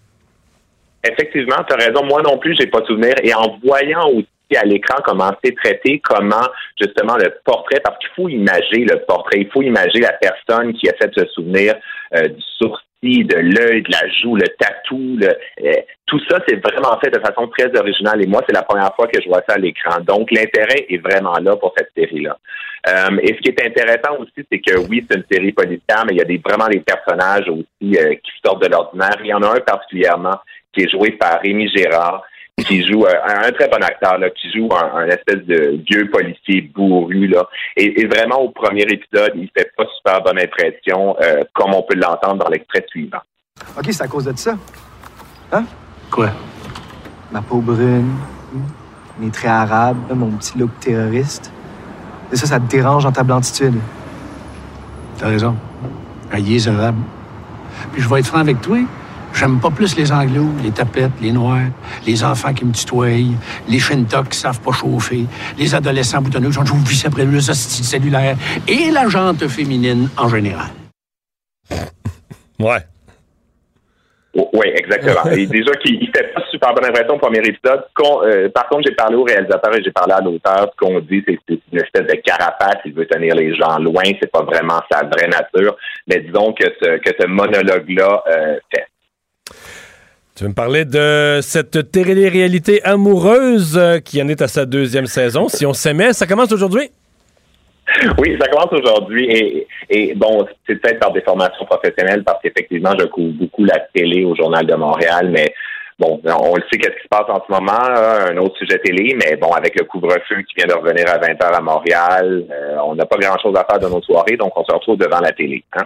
Effectivement, 1.11 1.63
tu 1.67 1.73
as 1.73 1.77
raison. 1.77 2.03
Moi 2.03 2.21
non 2.21 2.37
plus, 2.37 2.55
j'ai 2.59 2.67
pas 2.67 2.81
de 2.81 2.87
souvenir. 2.87 3.13
Et 3.23 3.33
en 3.33 3.57
voyant 3.63 4.07
aussi 4.09 4.27
à 4.55 4.63
l'écran 4.63 4.97
comment 5.03 5.31
c'est 5.43 5.55
traité, 5.55 5.99
comment 6.03 6.47
justement 6.79 7.15
le 7.17 7.33
portrait, 7.43 7.79
parce 7.83 7.97
qu'il 7.97 8.09
faut 8.15 8.29
imaginer 8.29 8.85
le 8.85 8.99
portrait, 9.07 9.39
il 9.39 9.49
faut 9.49 9.61
imaginer 9.61 10.01
la 10.01 10.13
personne 10.13 10.73
qui 10.73 10.87
essaie 10.87 11.09
de 11.09 11.25
se 11.25 11.31
souvenir 11.33 11.75
euh, 12.15 12.27
du 12.27 12.41
sourcil, 12.57 13.25
de 13.25 13.37
l'œil, 13.37 13.81
de 13.81 13.91
la 13.91 14.07
joue, 14.09 14.35
le 14.35 14.47
tatou, 14.59 15.17
le, 15.17 15.27
euh, 15.27 15.73
tout 16.05 16.19
ça, 16.29 16.37
c'est 16.47 16.57
vraiment 16.57 16.97
fait 17.03 17.09
de 17.09 17.19
façon 17.19 17.47
très 17.47 17.75
originale. 17.77 18.23
Et 18.23 18.27
moi, 18.27 18.43
c'est 18.47 18.55
la 18.55 18.61
première 18.61 18.93
fois 18.95 19.07
que 19.07 19.19
je 19.21 19.27
vois 19.27 19.41
ça 19.47 19.55
à 19.55 19.57
l'écran. 19.57 19.99
Donc, 20.01 20.29
l'intérêt 20.31 20.85
est 20.89 20.97
vraiment 21.03 21.37
là 21.39 21.55
pour 21.55 21.73
cette 21.75 21.89
série-là. 21.97 22.37
Euh, 22.87 23.17
et 23.23 23.29
ce 23.29 23.41
qui 23.41 23.49
est 23.49 23.65
intéressant 23.65 24.19
aussi, 24.19 24.45
c'est 24.51 24.59
que 24.59 24.77
oui, 24.87 25.03
c'est 25.09 25.17
une 25.17 25.25
série 25.31 25.51
policière, 25.51 26.05
mais 26.05 26.13
il 26.13 26.17
y 26.17 26.21
a 26.21 26.39
vraiment 26.47 26.67
des 26.67 26.81
personnages 26.81 27.49
aussi 27.49 27.65
qui 27.79 28.31
sortent 28.45 28.61
de 28.61 28.69
l'ordinaire. 28.69 29.17
Il 29.21 29.27
y 29.27 29.33
en 29.33 29.41
a 29.41 29.55
un 29.55 29.59
particulièrement 29.61 30.35
qui 30.75 30.83
est 30.83 30.89
joué 30.89 31.11
par 31.11 31.39
Rémi 31.41 31.67
Gérard, 31.69 32.21
qui 32.65 32.85
joue 32.87 33.05
euh, 33.05 33.13
un, 33.27 33.47
un 33.47 33.51
très 33.51 33.67
bon 33.67 33.81
acteur, 33.81 34.17
là, 34.17 34.29
qui 34.29 34.51
joue 34.51 34.69
un, 34.73 35.03
un 35.03 35.07
espèce 35.07 35.43
de 35.45 35.81
vieux 35.89 36.09
policier 36.09 36.69
bourru. 36.73 37.27
Là. 37.27 37.47
Et, 37.75 38.01
et 38.01 38.05
vraiment, 38.07 38.41
au 38.41 38.49
premier 38.49 38.83
épisode, 38.83 39.31
il 39.35 39.49
fait 39.55 39.71
pas 39.75 39.85
super 39.97 40.21
bonne 40.21 40.39
impression, 40.39 41.15
euh, 41.21 41.41
comme 41.53 41.73
on 41.73 41.83
peut 41.83 41.95
l'entendre 41.95 42.43
dans 42.43 42.49
l'extrait 42.49 42.85
suivant. 42.89 43.19
OK, 43.77 43.85
c'est 43.89 44.03
à 44.03 44.07
cause 44.07 44.25
de 44.25 44.37
ça. 44.37 44.57
Hein? 45.51 45.63
Quoi? 46.11 46.29
Ma 47.31 47.41
peau 47.41 47.59
brune, 47.59 48.11
mes 49.19 49.31
traits 49.31 49.51
arabes, 49.51 49.97
mon 50.13 50.31
petit 50.31 50.57
look 50.57 50.71
terroriste. 50.79 51.51
Et 52.31 52.35
ça, 52.35 52.47
ça 52.47 52.59
te 52.59 52.69
dérange 52.69 53.03
dans 53.03 53.11
ta 53.11 53.23
blanditude. 53.23 53.75
T'as 55.17 55.27
raison. 55.27 55.55
Alliés 56.31 56.67
arabes. 56.67 56.99
Puis 57.93 58.01
je 58.01 58.09
vais 58.09 58.19
être 58.19 58.27
franc 58.27 58.39
avec 58.39 58.61
toi. 58.61 58.77
J'aime 59.35 59.59
pas 59.59 59.69
plus 59.69 59.97
les 59.97 60.11
anglos, 60.13 60.49
les 60.63 60.71
tapettes, 60.71 61.11
les 61.21 61.33
noirs, 61.33 61.67
les 62.07 62.23
enfants 62.23 62.53
qui 62.53 62.63
me 62.63 62.71
tutoient, 62.71 63.07
les 63.67 63.79
shintok 63.79 64.29
qui 64.29 64.37
savent 64.37 64.61
pas 64.61 64.71
chauffer, 64.71 65.25
les 65.57 65.75
adolescents 65.75 66.21
boutonneux 66.21 66.49
qui 66.49 66.57
ont 66.57 66.63
toujours 66.63 66.77
vu 66.77 66.95
après 67.05 67.25
le 67.25 67.41
cellulaire 67.41 68.37
et 68.65 68.91
la 68.91 69.09
jante 69.09 69.45
féminine 69.49 70.07
en 70.17 70.29
général. 70.29 70.69
Ouais. 72.59 72.79
Oui, 74.35 74.67
exactement. 74.67 75.31
et 75.31 75.45
déjà 75.45 75.71
qu'il 75.75 75.99
ne 75.99 76.05
fait 76.05 76.33
pas 76.33 76.41
super 76.49 76.73
bonne 76.73 76.85
impression 76.85 77.15
au 77.15 77.19
premier 77.19 77.39
épisode. 77.39 77.83
Euh, 78.23 78.49
par 78.49 78.67
contre, 78.67 78.83
j'ai 78.85 78.95
parlé 78.95 79.15
au 79.15 79.23
réalisateur 79.23 79.73
et 79.75 79.83
j'ai 79.83 79.91
parlé 79.91 80.13
à 80.13 80.21
l'auteur. 80.21 80.71
Ce 80.71 80.77
qu'on 80.77 80.99
dit, 80.99 81.23
c'est 81.25 81.35
que 81.35 81.41
c'est 81.47 81.59
une 81.71 81.79
espèce 81.79 82.07
de 82.07 82.21
carapace. 82.21 82.79
Il 82.85 82.93
veut 82.93 83.05
tenir 83.05 83.35
les 83.35 83.55
gens 83.55 83.79
loin. 83.79 84.03
C'est 84.21 84.31
pas 84.31 84.43
vraiment 84.43 84.81
sa 84.91 85.03
vraie 85.05 85.27
nature. 85.27 85.77
Mais 86.07 86.19
disons 86.19 86.53
que 86.53 86.65
ce, 86.81 86.97
que 86.97 87.11
ce 87.17 87.27
monologue-là 87.27 88.23
euh, 88.27 88.59
fait. 88.73 88.87
Tu 90.35 90.43
veux 90.43 90.49
me 90.49 90.53
parler 90.53 90.83
de 90.83 91.39
cette 91.41 91.93
télé-réalité 91.93 92.83
amoureuse 92.83 93.77
euh, 93.77 93.99
qui 93.99 94.21
en 94.21 94.27
est 94.27 94.41
à 94.41 94.49
sa 94.49 94.65
deuxième 94.65 95.05
saison. 95.05 95.47
Si 95.47 95.65
on 95.65 95.71
s'aimait, 95.71 96.11
ça 96.11 96.27
commence 96.27 96.51
aujourd'hui? 96.51 96.89
Oui, 98.17 98.35
ça 98.37 98.49
commence 98.49 98.73
aujourd'hui 98.73 99.65
et, 99.89 100.13
bon, 100.15 100.45
c'est 100.67 100.75
peut-être 100.75 100.99
par 100.99 101.13
des 101.13 101.21
formations 101.21 101.63
professionnelles 101.63 102.25
parce 102.25 102.41
qu'effectivement, 102.41 102.91
je 102.99 103.05
couvre 103.05 103.31
beaucoup 103.31 103.63
la 103.63 103.79
télé 103.93 104.25
au 104.25 104.35
Journal 104.35 104.65
de 104.65 104.75
Montréal, 104.75 105.29
mais 105.31 105.53
bon, 105.99 106.19
on 106.25 106.55
le 106.55 106.63
sait 106.69 106.79
qu'est-ce 106.79 106.97
qui 106.97 107.03
se 107.03 107.07
passe 107.07 107.29
en 107.29 107.41
ce 107.47 107.53
moment, 107.53 107.79
un 107.79 108.35
autre 108.35 108.57
sujet 108.57 108.79
télé, 108.79 109.15
mais 109.15 109.37
bon, 109.37 109.51
avec 109.51 109.79
le 109.79 109.85
couvre-feu 109.85 110.41
qui 110.41 110.55
vient 110.57 110.67
de 110.67 110.73
revenir 110.73 111.05
à 111.07 111.17
20h 111.17 111.43
à 111.43 111.61
Montréal, 111.61 112.43
euh, 112.51 112.77
on 112.83 112.95
n'a 112.95 113.05
pas 113.05 113.17
grand-chose 113.17 113.55
à 113.55 113.63
faire 113.69 113.79
de 113.79 113.87
nos 113.87 114.01
soirées, 114.01 114.35
donc 114.35 114.51
on 114.57 114.65
se 114.65 114.73
retrouve 114.73 114.97
devant 114.97 115.21
la 115.21 115.31
télé. 115.31 115.63
Hein. 115.77 115.85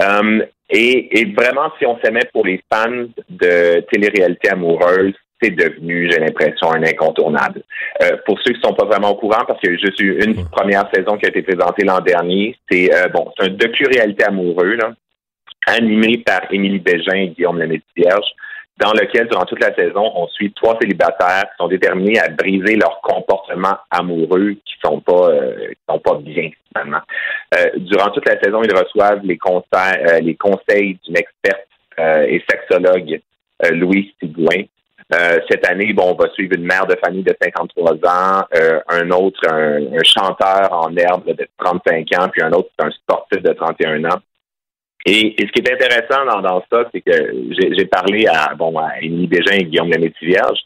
Euh, 0.00 0.46
et, 0.70 1.20
et, 1.20 1.24
vraiment, 1.32 1.70
si 1.78 1.86
on 1.86 1.98
s'aimait 2.00 2.28
pour 2.32 2.46
les 2.46 2.62
fans 2.72 3.06
de 3.28 3.80
télé-réalité 3.92 4.50
amoureuse, 4.50 5.14
c'est 5.42 5.50
devenu, 5.50 6.10
j'ai 6.10 6.18
l'impression, 6.18 6.72
un 6.72 6.82
incontournable. 6.82 7.62
Euh, 8.02 8.16
pour 8.24 8.40
ceux 8.40 8.52
qui 8.52 8.60
ne 8.60 8.68
sont 8.68 8.74
pas 8.74 8.86
vraiment 8.86 9.10
au 9.10 9.16
courant, 9.16 9.44
parce 9.46 9.60
a 9.62 9.70
juste 9.72 10.00
eu 10.00 10.24
une 10.24 10.48
première 10.48 10.88
saison 10.92 11.16
qui 11.16 11.26
a 11.26 11.28
été 11.28 11.42
présentée 11.42 11.84
l'an 11.84 12.00
dernier, 12.00 12.56
c'est 12.70 12.92
euh, 12.94 13.08
bon, 13.08 13.30
c'est 13.36 13.46
un 13.46 13.50
docu-réalité 13.50 14.24
amoureux, 14.24 14.76
là, 14.76 14.92
animé 15.66 16.18
par 16.18 16.40
Émilie 16.50 16.78
Bégin 16.78 17.14
et 17.14 17.28
Guillaume 17.28 17.58
Lemaitre-Vierge, 17.58 18.26
dans 18.78 18.92
lequel, 18.92 19.28
durant 19.28 19.44
toute 19.44 19.62
la 19.62 19.74
saison, 19.74 20.10
on 20.14 20.26
suit 20.28 20.52
trois 20.52 20.76
célibataires 20.80 21.44
qui 21.44 21.56
sont 21.58 21.68
déterminés 21.68 22.18
à 22.18 22.28
briser 22.28 22.76
leur 22.76 23.00
comportement 23.02 23.76
amoureux 23.90 24.56
qui 24.64 24.74
sont 24.84 25.00
pas 25.00 25.30
euh, 25.30 25.68
qui 25.68 25.80
sont 25.88 26.00
pas 26.00 26.16
bien 26.16 26.50
finalement. 26.68 27.00
Euh, 27.56 27.70
durant 27.76 28.10
toute 28.10 28.28
la 28.28 28.40
saison, 28.40 28.62
ils 28.62 28.74
reçoivent 28.74 29.24
les 29.24 29.38
conseils 29.38 30.22
les 30.22 30.34
conseils 30.34 30.98
d'une 31.06 31.16
experte 31.16 31.68
et 31.98 32.42
sexologue 32.48 33.20
Louis 33.70 34.12
Sigouin, 34.20 34.64
euh, 35.12 35.38
cette 35.50 35.68
année, 35.68 35.92
bon, 35.92 36.12
on 36.12 36.14
va 36.14 36.30
suivre 36.30 36.54
une 36.56 36.64
mère 36.64 36.86
de 36.86 36.96
famille 36.96 37.22
de 37.22 37.36
53 37.40 37.92
ans, 37.92 38.44
euh, 38.54 38.80
un 38.88 39.10
autre, 39.10 39.40
un, 39.48 40.02
chanteur 40.02 40.72
en 40.72 40.96
herbe 40.96 41.26
de 41.26 41.46
35 41.58 42.08
ans, 42.18 42.28
puis 42.32 42.42
un 42.42 42.52
autre, 42.52 42.70
un 42.78 42.90
sportif 42.90 43.42
de 43.42 43.52
31 43.52 44.04
ans. 44.06 44.20
Et, 45.06 45.34
ce 45.38 45.52
qui 45.52 45.60
est 45.60 45.72
intéressant 45.72 46.24
dans, 46.24 46.40
dans 46.40 46.64
ça, 46.70 46.88
c'est 46.92 47.02
que 47.02 47.34
j'ai 47.58 47.84
parlé 47.84 48.26
à 48.26 48.54
bon 48.54 48.76
à 48.78 49.00
Émilie 49.02 49.26
Bégin 49.26 49.56
et 49.56 49.64
Guillaume 49.64 49.90
Lemaitre-Vierge. 49.90 50.58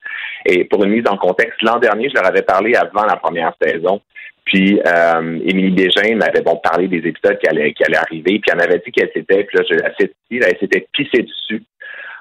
Et 0.46 0.64
pour 0.64 0.84
une 0.84 0.90
mise 0.90 1.08
en 1.08 1.16
contexte, 1.16 1.60
l'an 1.62 1.78
dernier, 1.78 2.08
je 2.08 2.14
leur 2.14 2.26
avais 2.26 2.42
parlé 2.42 2.74
avant 2.74 3.04
la 3.04 3.16
première 3.16 3.52
saison. 3.60 4.00
Puis 4.44 4.80
euh, 4.86 5.38
Émilie 5.44 5.70
Bégin 5.70 6.16
m'avait 6.16 6.40
bon 6.40 6.56
parlé 6.56 6.88
des 6.88 6.98
épisodes 6.98 7.38
qui 7.38 7.48
allaient, 7.48 7.72
qui 7.72 7.84
allaient 7.84 7.98
arriver, 7.98 8.38
puis 8.38 8.50
elle 8.50 8.58
m'avait 8.58 8.80
dit 8.84 8.92
qu'elle 8.92 9.10
s'était, 9.12 9.44
puis 9.44 9.58
là, 9.58 9.64
je 9.68 9.74
elle 10.30 10.58
s'était 10.58 10.86
pissée 10.92 11.22
dessus 11.22 11.62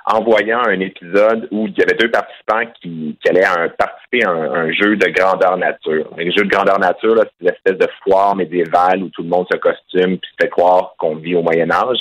en 0.10 0.24
voyant 0.24 0.62
un 0.66 0.80
épisode 0.80 1.50
où 1.52 1.68
il 1.68 1.78
y 1.78 1.82
avait 1.82 1.98
deux 1.98 2.10
participants 2.10 2.72
qui, 2.82 3.18
qui 3.22 3.30
allaient 3.30 3.70
participer 3.78 4.24
à 4.24 4.32
un, 4.32 4.72
jeu 4.72 4.96
de 4.96 5.08
grandeur 5.10 5.58
nature. 5.58 6.10
Un 6.18 6.32
jeu 6.32 6.46
de 6.46 6.50
grandeur 6.50 6.80
nature, 6.80 7.16
c'est 7.18 7.46
une 7.46 7.50
espèce 7.50 7.78
de 7.78 7.88
foire 8.04 8.34
médiévale 8.34 9.04
où 9.04 9.10
tout 9.10 9.24
le 9.24 9.28
monde 9.28 9.48
se 9.52 9.58
costume 9.58 10.18
puis 10.18 10.32
se 10.32 10.46
fait 10.46 10.50
croire 10.50 10.94
qu'on 10.98 11.18
vit 11.18 11.36
au 11.36 11.42
Moyen 11.42 11.70
Âge. 11.72 12.00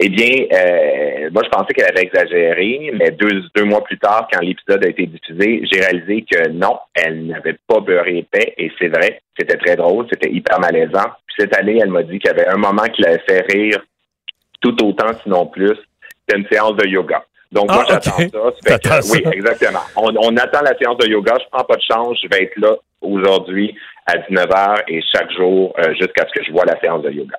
Eh 0.00 0.10
bien, 0.10 0.46
euh, 0.52 1.30
moi, 1.32 1.42
je 1.44 1.48
pensais 1.48 1.72
qu'elle 1.74 1.90
avait 1.90 2.02
exagéré, 2.02 2.92
mais 2.94 3.10
deux, 3.10 3.42
deux 3.56 3.64
mois 3.64 3.82
plus 3.82 3.98
tard, 3.98 4.28
quand 4.30 4.40
l'épisode 4.40 4.84
a 4.84 4.88
été 4.88 5.06
diffusé, 5.06 5.62
j'ai 5.64 5.80
réalisé 5.80 6.24
que 6.30 6.50
non, 6.50 6.78
elle 6.94 7.26
n'avait 7.26 7.56
pas 7.66 7.80
beurré 7.80 8.18
épais, 8.18 8.54
et 8.58 8.70
c'est 8.78 8.88
vrai, 8.88 9.22
c'était 9.36 9.56
très 9.56 9.74
drôle, 9.74 10.06
c'était 10.12 10.30
hyper 10.30 10.60
malaisant. 10.60 11.10
Puis 11.26 11.36
cette 11.38 11.56
année, 11.56 11.80
elle 11.82 11.90
m'a 11.90 12.04
dit 12.04 12.18
qu'il 12.20 12.30
y 12.30 12.34
avait 12.34 12.46
un 12.46 12.58
moment 12.58 12.84
qui 12.94 13.02
l'avait 13.02 13.24
fait 13.26 13.44
rire 13.50 13.82
tout 14.60 14.84
autant, 14.84 15.08
sinon 15.24 15.46
plus, 15.46 15.78
c'est 16.28 16.36
une 16.36 16.46
séance 16.50 16.76
de 16.76 16.86
yoga. 16.86 17.24
Donc, 17.50 17.70
moi, 17.70 17.84
ah, 17.88 17.98
j'attends 18.66 19.00
ça. 19.00 19.12
oui, 19.12 19.22
exactement. 19.32 19.80
On, 19.96 20.36
attend 20.36 20.60
la 20.62 20.76
séance 20.76 20.98
de 20.98 21.06
yoga. 21.08 21.34
Je 21.40 21.46
prends 21.50 21.64
pas 21.64 21.76
de 21.76 21.82
chance. 21.82 22.18
Je 22.22 22.28
vais 22.28 22.44
être 22.44 22.56
là 22.58 22.76
aujourd'hui 23.00 23.74
à 24.06 24.16
19h 24.18 24.82
et 24.88 25.02
chaque 25.14 25.30
jour 25.32 25.74
euh, 25.78 25.94
jusqu'à 25.94 26.26
ce 26.26 26.38
que 26.38 26.44
je 26.44 26.52
vois 26.52 26.64
la 26.66 26.78
séance 26.80 27.02
de 27.02 27.10
yoga. 27.10 27.36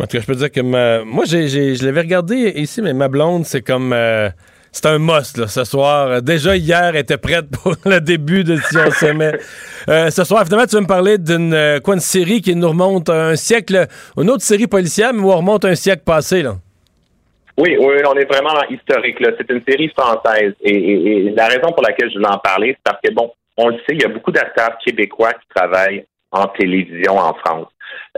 En 0.00 0.04
tout 0.06 0.16
cas, 0.16 0.20
je 0.20 0.26
peux 0.26 0.34
dire 0.34 0.50
que 0.50 0.60
moi, 1.02 1.24
je 1.26 1.84
l'avais 1.84 2.00
regardé 2.00 2.52
ici, 2.56 2.80
mais 2.80 2.94
ma 2.94 3.08
blonde, 3.08 3.44
c'est 3.44 3.62
comme. 3.62 3.92
Euh, 3.92 4.30
c'est 4.70 4.86
un 4.86 4.98
must, 4.98 5.38
là, 5.38 5.46
ce 5.48 5.64
soir. 5.64 6.22
Déjà, 6.22 6.54
hier, 6.54 6.84
elle 6.84 6.96
était 6.96 7.16
prête 7.16 7.46
pour 7.50 7.74
le 7.84 8.00
début 8.00 8.44
de 8.44 8.56
Si 8.56 8.76
on 8.76 8.90
s'aimait. 8.90 9.38
Euh, 9.88 10.10
ce 10.10 10.24
soir, 10.24 10.44
finalement, 10.44 10.66
tu 10.66 10.76
vas 10.76 10.82
me 10.82 10.86
parler 10.86 11.18
d'une 11.18 11.80
quoi, 11.82 11.94
une 11.94 12.00
série 12.00 12.40
qui 12.40 12.54
nous 12.54 12.68
remonte 12.68 13.10
un 13.10 13.34
siècle, 13.34 13.86
une 14.16 14.30
autre 14.30 14.42
série 14.42 14.66
policière, 14.66 15.12
mais 15.12 15.20
où 15.20 15.32
on 15.32 15.36
remonte 15.36 15.64
un 15.64 15.74
siècle 15.74 16.02
passé, 16.04 16.42
là. 16.42 16.56
Oui, 17.58 17.76
oui, 17.76 17.96
on 18.06 18.14
est 18.14 18.32
vraiment 18.32 18.54
historique. 18.70 19.18
Là. 19.18 19.32
C'est 19.36 19.50
une 19.50 19.62
série 19.68 19.88
française. 19.88 20.54
Et, 20.60 21.30
la 21.36 21.48
raison 21.48 21.72
pour 21.72 21.82
laquelle 21.82 22.08
je 22.08 22.14
voulais 22.14 22.30
en 22.30 22.38
parler, 22.38 22.76
c'est 22.76 22.84
parce 22.84 23.00
que, 23.02 23.12
bon, 23.12 23.32
on 23.56 23.70
le 23.70 23.78
sait, 23.78 23.94
il 23.94 24.00
y 24.00 24.04
a 24.04 24.08
beaucoup 24.08 24.30
d'acteurs 24.30 24.78
québécois 24.78 25.32
qui 25.32 25.48
travaillent 25.52 26.04
en 26.30 26.46
télévision 26.46 27.18
en 27.18 27.34
France. 27.34 27.66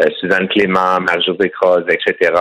Euh, 0.00 0.11
Suzanne 0.20 0.46
Clément, 0.48 1.00
Marc-José 1.00 1.48
Croze, 1.48 1.87
etc. 1.88 2.35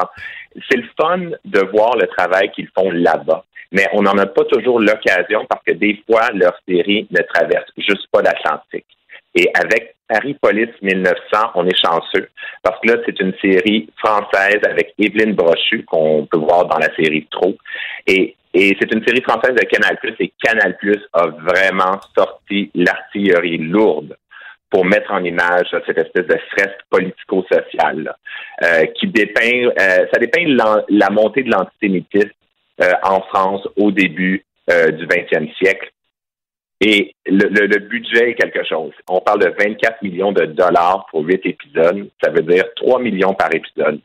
C'est 0.70 0.78
le 0.78 0.90
fun 1.00 1.20
de 1.46 1.60
voir 1.72 1.96
le 1.96 2.06
travail 2.08 2.52
qu'ils 2.52 2.70
font 2.78 2.92
là-bas. 2.92 3.46
Mais 3.72 3.88
on 3.94 4.02
n'en 4.02 4.18
a 4.18 4.26
pas 4.26 4.44
toujours 4.46 4.82
l'occasion 4.82 5.46
parce 5.48 5.64
que 5.64 5.74
des 5.74 6.04
fois, 6.06 6.30
leur 6.34 6.54
série 6.68 7.08
ne 7.12 7.22
traverse 7.22 7.72
juste 7.78 8.08
pas 8.12 8.22
l'Atlantique. 8.22 8.86
Et 9.36 9.50
avec 9.54 9.96
Paris 10.10 10.36
Police 10.42 10.74
1900, 10.82 11.52
on 11.54 11.68
est 11.68 11.78
chanceux 11.78 12.30
parce 12.64 12.80
que 12.82 12.90
là, 12.90 12.96
c'est 13.06 13.20
une 13.20 13.34
série 13.40 13.88
française 13.98 14.60
avec 14.68 14.94
Evelyne 14.98 15.34
Brochu 15.34 15.86
qu'on 15.86 16.26
peut 16.26 16.40
voir 16.40 16.66
dans 16.66 16.80
la 16.80 16.94
série 16.96 17.28
Trop. 17.30 17.56
Et, 18.08 18.36
et 18.54 18.76
c'est 18.80 18.92
une 18.92 19.06
série 19.06 19.22
française 19.22 19.54
de 19.54 19.66
Canal+, 19.66 19.98
et 20.20 20.34
Canal+, 20.42 20.76
a 21.14 21.28
vraiment 21.28 22.00
sorti 22.18 22.72
l'artillerie 22.74 23.60
lourde 23.60 24.18
pour 24.72 24.86
mettre 24.86 25.12
en 25.12 25.24
image 25.24 25.68
cette 25.86 25.98
espèce 25.98 26.26
de 26.26 26.38
fresque 26.52 26.82
politico-sociale 26.90 28.14
euh, 28.64 28.86
qui 28.96 29.08
dépeint, 29.08 29.70
euh, 29.80 30.06
ça 30.12 30.20
dépeint 30.20 30.46
la, 30.90 31.10
montée 31.10 31.44
de 31.44 31.52
l'antisémitisme 31.52 32.30
euh, 32.82 32.92
en 33.04 33.22
France 33.22 33.68
au 33.78 33.92
début 33.92 34.44
du 34.70 35.08
20e 35.08 35.52
siècle 35.58 35.90
et 36.82 37.14
le, 37.26 37.78
budget 37.80 38.32
est 38.32 38.36
quelque 38.36 38.64
chose. 38.66 38.94
On 39.10 39.20
parle 39.20 39.40
de 39.40 39.54
24 39.58 40.02
millions 40.02 40.32
de 40.32 40.46
dollars 40.46 41.06
pour 41.12 41.22
huit 41.22 41.42
épisodes. 41.46 42.10
Ça 42.24 42.32
veut 42.32 42.42
dire 42.44 42.64
3 42.76 43.02
millions 43.02 43.34
par 43.34 43.54
épisode. 43.54 44.00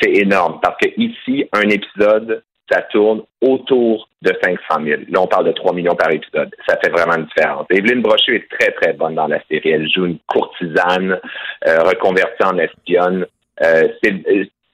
C'est 0.00 0.10
énorme 0.10 0.58
parce 0.62 0.76
que 0.78 0.88
ici, 0.96 1.46
un 1.52 1.68
épisode, 1.68 2.42
ça 2.70 2.82
tourne 2.82 3.22
autour 3.40 4.08
de 4.22 4.32
500 4.42 4.84
000. 4.84 5.02
Là, 5.10 5.20
on 5.20 5.26
parle 5.26 5.46
de 5.46 5.52
3 5.52 5.74
millions 5.74 5.94
par 5.94 6.10
épisode. 6.10 6.52
Ça 6.66 6.76
fait 6.82 6.90
vraiment 6.90 7.16
une 7.16 7.26
différence. 7.26 7.66
Evelyne 7.70 8.02
Brochu 8.02 8.36
est 8.36 8.48
très, 8.58 8.72
très 8.72 8.94
bonne 8.94 9.14
dans 9.14 9.28
la 9.28 9.40
série. 9.50 9.70
Elle 9.70 9.90
joue 9.90 10.06
une 10.06 10.18
courtisane 10.26 11.20
euh, 11.66 11.82
reconvertie 11.82 12.44
en 12.44 12.58
espionne. 12.58 13.26
Euh, 13.62 13.88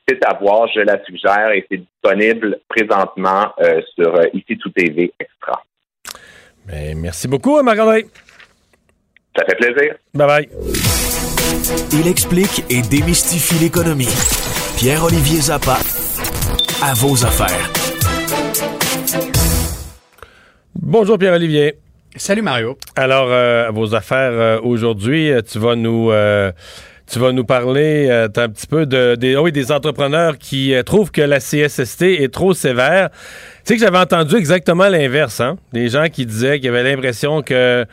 c'est 0.09 0.25
à 0.25 0.35
voir, 0.41 0.69
je 0.69 0.81
la 0.81 1.03
suggère, 1.05 1.51
et 1.51 1.67
c'est 1.71 1.79
disponible 1.79 2.61
présentement 2.69 3.53
euh, 3.61 3.83
sur 3.95 4.15
euh, 4.15 4.25
Ici 4.33 4.57
Tout 4.57 4.71
TV 4.71 5.13
Extra. 5.21 5.63
Ben, 6.69 6.99
merci 6.99 7.29
beaucoup, 7.29 7.63
Marc-André. 7.63 8.07
Ça 9.37 9.45
fait 9.47 9.57
plaisir. 9.57 9.95
Bye 10.15 10.27
bye. 10.27 10.49
Il 11.93 12.07
explique 12.07 12.65
et 12.69 12.83
démystifie 12.83 13.55
l'économie. 13.63 14.09
Pierre-Olivier 14.77 15.41
Zappa, 15.41 15.79
à 16.83 16.93
vos 16.95 17.25
affaires. 17.25 17.71
Bonjour 20.75 21.19
Pierre-Olivier. 21.19 21.79
Salut 22.17 22.43
Mario. 22.43 22.77
Alors, 22.97 23.29
euh, 23.31 23.69
à 23.69 23.71
vos 23.71 23.95
affaires 23.95 24.33
euh, 24.33 24.61
aujourd'hui, 24.61 25.31
euh, 25.31 25.41
tu 25.41 25.59
vas 25.59 25.75
nous 25.75 26.11
tu 27.11 27.19
vas 27.19 27.33
nous 27.33 27.45
parler 27.45 28.11
un 28.11 28.29
petit 28.29 28.67
peu 28.67 28.85
de, 28.85 29.15
des, 29.15 29.35
oui, 29.39 29.51
des 29.51 29.73
entrepreneurs 29.73 30.37
qui 30.37 30.75
trouvent 30.85 31.11
que 31.11 31.23
la 31.23 31.39
CSST 31.39 32.03
est 32.03 32.31
trop 32.31 32.53
sévère. 32.53 33.09
Tu 33.69 33.75
sais 33.75 33.81
que 33.81 33.85
j'avais 33.85 33.99
entendu 33.99 34.35
exactement 34.37 34.89
l'inverse, 34.89 35.43
hein? 35.43 35.59
Des 35.75 35.91
gens 35.91 36.07
qui 36.11 36.25
disaient 36.25 36.59
qu'ils 36.59 36.71
avaient 36.71 36.85
l'impression 36.85 37.43
que 37.43 37.85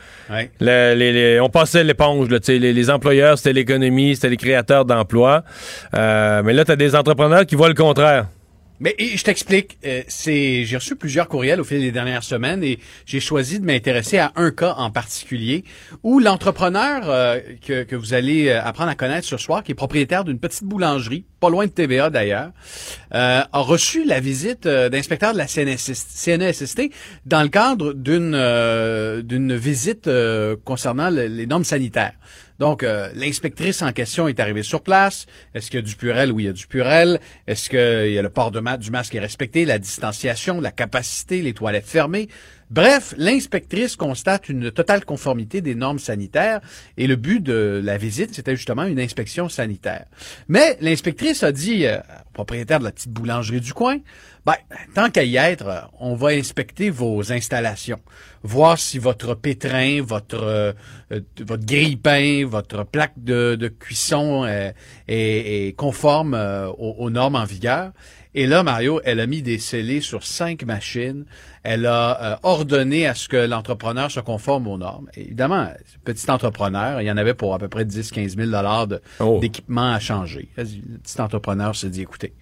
on 1.42 1.48
passait 1.50 1.84
l'éponge, 1.84 2.28
les, 2.30 2.72
les 2.72 2.90
employeurs, 2.90 3.36
c'était 3.36 3.52
l'économie, 3.52 4.14
c'était 4.14 4.30
les 4.30 4.38
créateurs 4.38 4.86
d'emplois. 4.86 5.44
Euh, 5.92 6.40
mais 6.42 6.54
là, 6.54 6.64
tu 6.64 6.72
as 6.72 6.76
des 6.76 6.96
entrepreneurs 6.96 7.44
qui 7.44 7.56
voient 7.56 7.68
le 7.68 7.74
contraire. 7.74 8.24
Mais 8.78 8.94
je 8.98 9.22
t'explique, 9.24 9.78
euh, 9.86 10.02
j'ai 10.26 10.66
reçu 10.76 10.96
plusieurs 10.96 11.28
courriels 11.28 11.60
au 11.60 11.64
fil 11.64 11.80
des 11.80 11.92
dernières 11.92 12.22
semaines 12.22 12.62
et 12.62 12.78
j'ai 13.06 13.20
choisi 13.20 13.58
de 13.58 13.64
m'intéresser 13.64 14.18
à 14.18 14.32
un 14.36 14.50
cas 14.50 14.74
en 14.76 14.90
particulier 14.90 15.64
où 16.02 16.20
l'entrepreneur 16.20 17.08
euh, 17.08 17.40
que, 17.66 17.96
vous 17.96 18.12
allez 18.12 18.48
euh, 18.48 18.62
apprendre 18.62 18.90
à 18.90 18.94
connaître 18.94 19.26
ce 19.26 19.38
soir, 19.38 19.62
qui 19.62 19.72
est 19.72 19.76
propriétaire 19.76 20.24
d'une 20.24 20.38
petite 20.38 20.64
boulangerie, 20.64 21.24
pas 21.40 21.48
loin 21.48 21.64
de 21.66 21.70
TVA 21.70 22.10
d'ailleurs, 22.10 22.50
euh, 23.14 23.40
a 23.50 23.58
reçu 23.60 24.04
la 24.04 24.20
visite 24.20 24.68
d'inspecteurs 24.68 25.32
de 25.32 25.38
la 25.38 25.46
CNESST 25.46 26.90
dans 27.24 27.42
le 27.42 27.48
cadre 27.48 27.92
d'une 27.94 28.36
d'une 29.22 29.56
visite 29.56 30.08
concernant 30.64 31.10
le- 31.10 31.26
les 31.26 31.46
normes 31.46 31.64
sanitaires. 31.64 32.12
Donc, 32.58 32.82
euh, 32.82 33.10
l'inspectrice 33.14 33.82
en 33.82 33.92
question 33.92 34.28
est 34.28 34.40
arrivée 34.40 34.62
sur 34.62 34.82
place. 34.82 35.26
Est-ce 35.54 35.70
qu'il 35.70 35.80
y 35.80 35.82
a 35.82 35.86
du 35.86 35.96
purel? 35.96 36.32
Oui, 36.32 36.44
il 36.44 36.46
y 36.46 36.48
a 36.48 36.52
du 36.52 36.66
purel. 36.66 37.20
Est-ce 37.46 37.68
qu'il 37.68 38.12
y 38.12 38.18
a 38.18 38.22
le 38.22 38.30
port 38.30 38.50
de 38.50 38.60
du 38.78 38.90
masque 38.90 39.14
est 39.14 39.20
respecté, 39.20 39.64
la 39.64 39.78
distanciation, 39.78 40.60
la 40.60 40.72
capacité, 40.72 41.42
les 41.42 41.52
toilettes 41.52 41.86
fermées? 41.86 42.28
Bref, 42.70 43.14
l'inspectrice 43.16 43.94
constate 43.94 44.48
une 44.48 44.72
totale 44.72 45.04
conformité 45.04 45.60
des 45.60 45.74
normes 45.74 46.00
sanitaires 46.00 46.60
et 46.96 47.06
le 47.06 47.16
but 47.16 47.40
de 47.40 47.80
la 47.82 47.96
visite, 47.96 48.34
c'était 48.34 48.56
justement 48.56 48.84
une 48.84 48.98
inspection 48.98 49.48
sanitaire. 49.48 50.06
Mais 50.48 50.76
l'inspectrice 50.80 51.42
a 51.44 51.52
dit 51.52 51.86
euh, 51.86 51.98
propriétaire 52.32 52.80
de 52.80 52.84
la 52.84 52.92
petite 52.92 53.12
boulangerie 53.12 53.60
du 53.60 53.72
coin, 53.72 53.98
ben, 54.46 54.54
tant 54.94 55.10
qu'à 55.10 55.24
y 55.24 55.36
être, 55.36 55.90
on 55.98 56.14
va 56.14 56.28
inspecter 56.28 56.88
vos 56.88 57.32
installations, 57.32 57.98
voir 58.44 58.78
si 58.78 59.00
votre 59.00 59.34
pétrin, 59.34 60.00
votre 60.02 60.40
euh, 60.40 60.72
euh, 61.10 61.20
votre 61.40 61.66
grille-pain, 61.66 62.46
votre 62.46 62.84
plaque 62.84 63.14
de, 63.16 63.56
cuisson 63.80 64.44
euh, 64.44 64.70
est, 65.08 65.76
conforme 65.76 66.34
aux 66.78 67.10
normes 67.10 67.34
en 67.34 67.44
vigueur. 67.44 67.90
Et 68.38 68.46
là, 68.46 68.62
Mario, 68.62 69.00
elle 69.04 69.18
a 69.20 69.26
mis 69.26 69.40
des 69.40 69.58
scellés 69.58 70.02
sur 70.02 70.22
cinq 70.24 70.62
machines. 70.64 71.24
Elle 71.62 71.86
a 71.86 72.22
euh, 72.34 72.36
ordonné 72.42 73.06
à 73.06 73.14
ce 73.14 73.28
que 73.28 73.36
l'entrepreneur 73.38 74.10
se 74.10 74.20
conforme 74.20 74.66
aux 74.68 74.76
normes. 74.76 75.08
Et 75.16 75.22
évidemment, 75.22 75.68
petit 76.04 76.30
entrepreneur, 76.30 77.00
il 77.00 77.06
y 77.06 77.10
en 77.10 77.16
avait 77.16 77.32
pour 77.32 77.54
à 77.54 77.58
peu 77.58 77.68
près 77.68 77.84
10-15 77.84 78.36
000 78.36 78.50
dollars 78.50 78.86
de- 78.88 79.00
d'équipement 79.40 79.90
à 79.90 79.98
changer. 80.00 80.50
Le 80.58 80.64
petit 80.98 81.18
entrepreneur 81.20 81.74
se 81.74 81.86
dit, 81.86 82.02
écoutez, 82.02 82.34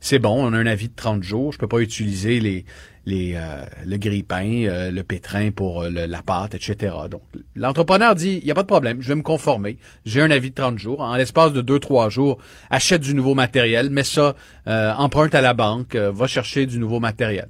c'est 0.00 0.18
bon, 0.18 0.42
on 0.42 0.52
a 0.54 0.56
un 0.58 0.66
avis 0.66 0.88
de 0.88 0.94
30 0.96 1.22
jours, 1.22 1.52
je 1.52 1.58
peux 1.58 1.68
pas 1.68 1.78
utiliser 1.80 2.40
les, 2.40 2.64
les, 3.04 3.34
euh, 3.34 3.64
le 3.84 3.96
grille-pain, 3.96 4.64
euh, 4.66 4.90
le 4.90 5.02
pétrin 5.02 5.50
pour 5.50 5.82
euh, 5.82 5.90
la 5.90 6.22
pâte, 6.22 6.54
etc. 6.54 6.94
Donc, 7.10 7.22
l'entrepreneur 7.56 8.14
dit, 8.14 8.38
il 8.40 8.44
n'y 8.44 8.50
a 8.50 8.54
pas 8.54 8.62
de 8.62 8.68
problème, 8.68 9.00
je 9.00 9.08
vais 9.08 9.14
me 9.14 9.22
conformer. 9.22 9.78
J'ai 10.04 10.20
un 10.20 10.30
avis 10.30 10.50
de 10.50 10.54
30 10.54 10.78
jours. 10.78 11.00
En 11.00 11.16
l'espace 11.16 11.52
de 11.52 11.62
2-3 11.62 12.10
jours, 12.10 12.38
achète 12.70 13.02
du 13.02 13.14
nouveau 13.14 13.34
matériel, 13.34 13.90
mets 13.90 14.04
ça, 14.04 14.34
euh, 14.68 14.92
emprunte 14.94 15.34
à 15.34 15.40
la 15.40 15.54
banque, 15.54 15.96
va 15.96 16.26
chercher 16.26 16.66
du 16.66 16.78
nouveau 16.78 17.00
matériel. 17.00 17.48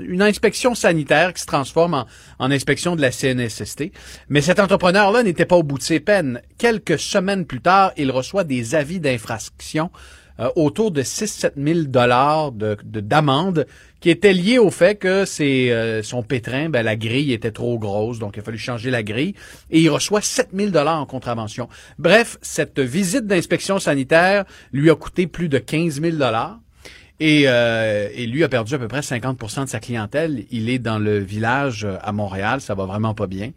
Une 0.00 0.22
inspection 0.22 0.74
sanitaire 0.74 1.32
qui 1.32 1.42
se 1.42 1.46
transforme 1.46 1.94
en, 1.94 2.06
en 2.38 2.50
inspection 2.50 2.96
de 2.96 3.02
la 3.02 3.12
CNSST. 3.12 3.92
Mais 4.28 4.40
cet 4.40 4.58
entrepreneur-là 4.58 5.22
n'était 5.22 5.44
pas 5.44 5.56
au 5.56 5.62
bout 5.62 5.78
de 5.78 5.82
ses 5.82 6.00
peines. 6.00 6.40
Quelques 6.58 6.98
semaines 6.98 7.44
plus 7.44 7.60
tard, 7.60 7.92
il 7.96 8.10
reçoit 8.10 8.42
des 8.42 8.74
avis 8.74 8.98
d'infraction 8.98 9.90
euh, 10.40 10.48
autour 10.56 10.90
de 10.90 11.02
6-7 11.02 11.52
000 11.56 11.80
dollars 11.88 12.52
de 12.52 12.76
de- 12.84 13.00
d'amende 13.00 13.66
qui 14.00 14.10
étaient 14.10 14.32
liés 14.34 14.58
au 14.58 14.70
fait 14.70 14.96
que 14.96 15.24
c'est 15.24 15.70
euh, 15.72 16.02
son 16.02 16.22
pétrin, 16.22 16.68
ben, 16.68 16.82
la 16.82 16.96
grille 16.96 17.32
était 17.32 17.50
trop 17.50 17.78
grosse, 17.78 18.18
donc 18.18 18.36
il 18.36 18.40
a 18.40 18.42
fallu 18.42 18.58
changer 18.58 18.90
la 18.90 19.02
grille, 19.02 19.34
et 19.70 19.80
il 19.80 19.88
reçoit 19.88 20.20
7 20.20 20.50
000 20.54 20.70
dollars 20.70 21.00
en 21.00 21.06
contravention. 21.06 21.68
Bref, 21.98 22.36
cette 22.42 22.78
visite 22.78 23.26
d'inspection 23.26 23.78
sanitaire 23.78 24.44
lui 24.72 24.90
a 24.90 24.94
coûté 24.94 25.26
plus 25.26 25.48
de 25.48 25.58
15 25.58 26.00
000 26.00 26.16
dollars. 26.16 26.60
Et, 27.18 27.44
euh, 27.46 28.10
et 28.14 28.26
lui 28.26 28.44
a 28.44 28.48
perdu 28.50 28.74
à 28.74 28.78
peu 28.78 28.88
près 28.88 29.00
50 29.00 29.64
de 29.64 29.68
sa 29.70 29.80
clientèle. 29.80 30.44
Il 30.50 30.68
est 30.68 30.78
dans 30.78 30.98
le 30.98 31.18
village 31.18 31.86
euh, 31.86 31.96
à 32.02 32.12
Montréal, 32.12 32.60
ça 32.60 32.74
va 32.74 32.84
vraiment 32.84 33.14
pas 33.14 33.26
bien. 33.26 33.52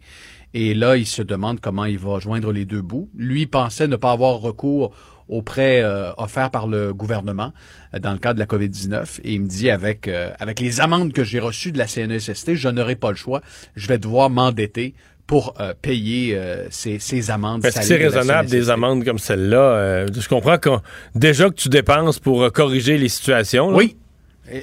Et 0.54 0.72
là, 0.72 0.96
il 0.96 1.06
se 1.06 1.20
demande 1.20 1.60
comment 1.60 1.84
il 1.84 1.98
va 1.98 2.18
joindre 2.20 2.52
les 2.52 2.64
deux 2.64 2.80
bouts. 2.80 3.10
Lui 3.14 3.46
pensait 3.46 3.86
ne 3.86 3.96
pas 3.96 4.12
avoir 4.12 4.40
recours 4.40 4.92
aux 5.30 5.42
prêts 5.42 5.80
euh, 5.82 6.12
offerts 6.18 6.50
par 6.50 6.66
le 6.66 6.92
gouvernement 6.92 7.52
euh, 7.94 7.98
dans 7.98 8.12
le 8.12 8.18
cadre 8.18 8.34
de 8.34 8.40
la 8.40 8.46
COVID-19. 8.46 9.20
Et 9.24 9.34
il 9.34 9.42
me 9.42 9.46
dit, 9.48 9.70
avec, 9.70 10.08
euh, 10.08 10.30
avec 10.40 10.60
les 10.60 10.80
amendes 10.80 11.12
que 11.12 11.24
j'ai 11.24 11.38
reçues 11.38 11.72
de 11.72 11.78
la 11.78 11.86
CNESST, 11.86 12.54
je 12.54 12.68
n'aurai 12.68 12.96
pas 12.96 13.10
le 13.10 13.16
choix. 13.16 13.40
Je 13.76 13.86
vais 13.88 13.98
devoir 13.98 14.28
m'endetter 14.28 14.94
pour 15.26 15.54
euh, 15.60 15.74
payer 15.80 16.34
euh, 16.34 16.66
ces, 16.70 16.98
ces 16.98 17.30
amendes. 17.30 17.64
Est-ce 17.64 17.78
que 17.78 17.84
c'est 17.84 17.96
raisonnable 17.96 18.48
des 18.50 18.68
amendes 18.68 19.04
comme 19.04 19.20
celle-là? 19.20 19.58
Euh, 19.60 20.08
je 20.12 20.28
comprends 20.28 20.58
que 20.58 20.70
déjà 21.14 21.48
que 21.48 21.54
tu 21.54 21.68
dépenses 21.68 22.18
pour 22.18 22.42
euh, 22.42 22.50
corriger 22.50 22.98
les 22.98 23.08
situations. 23.08 23.70
là. 23.70 23.76
Oui. 23.76 23.96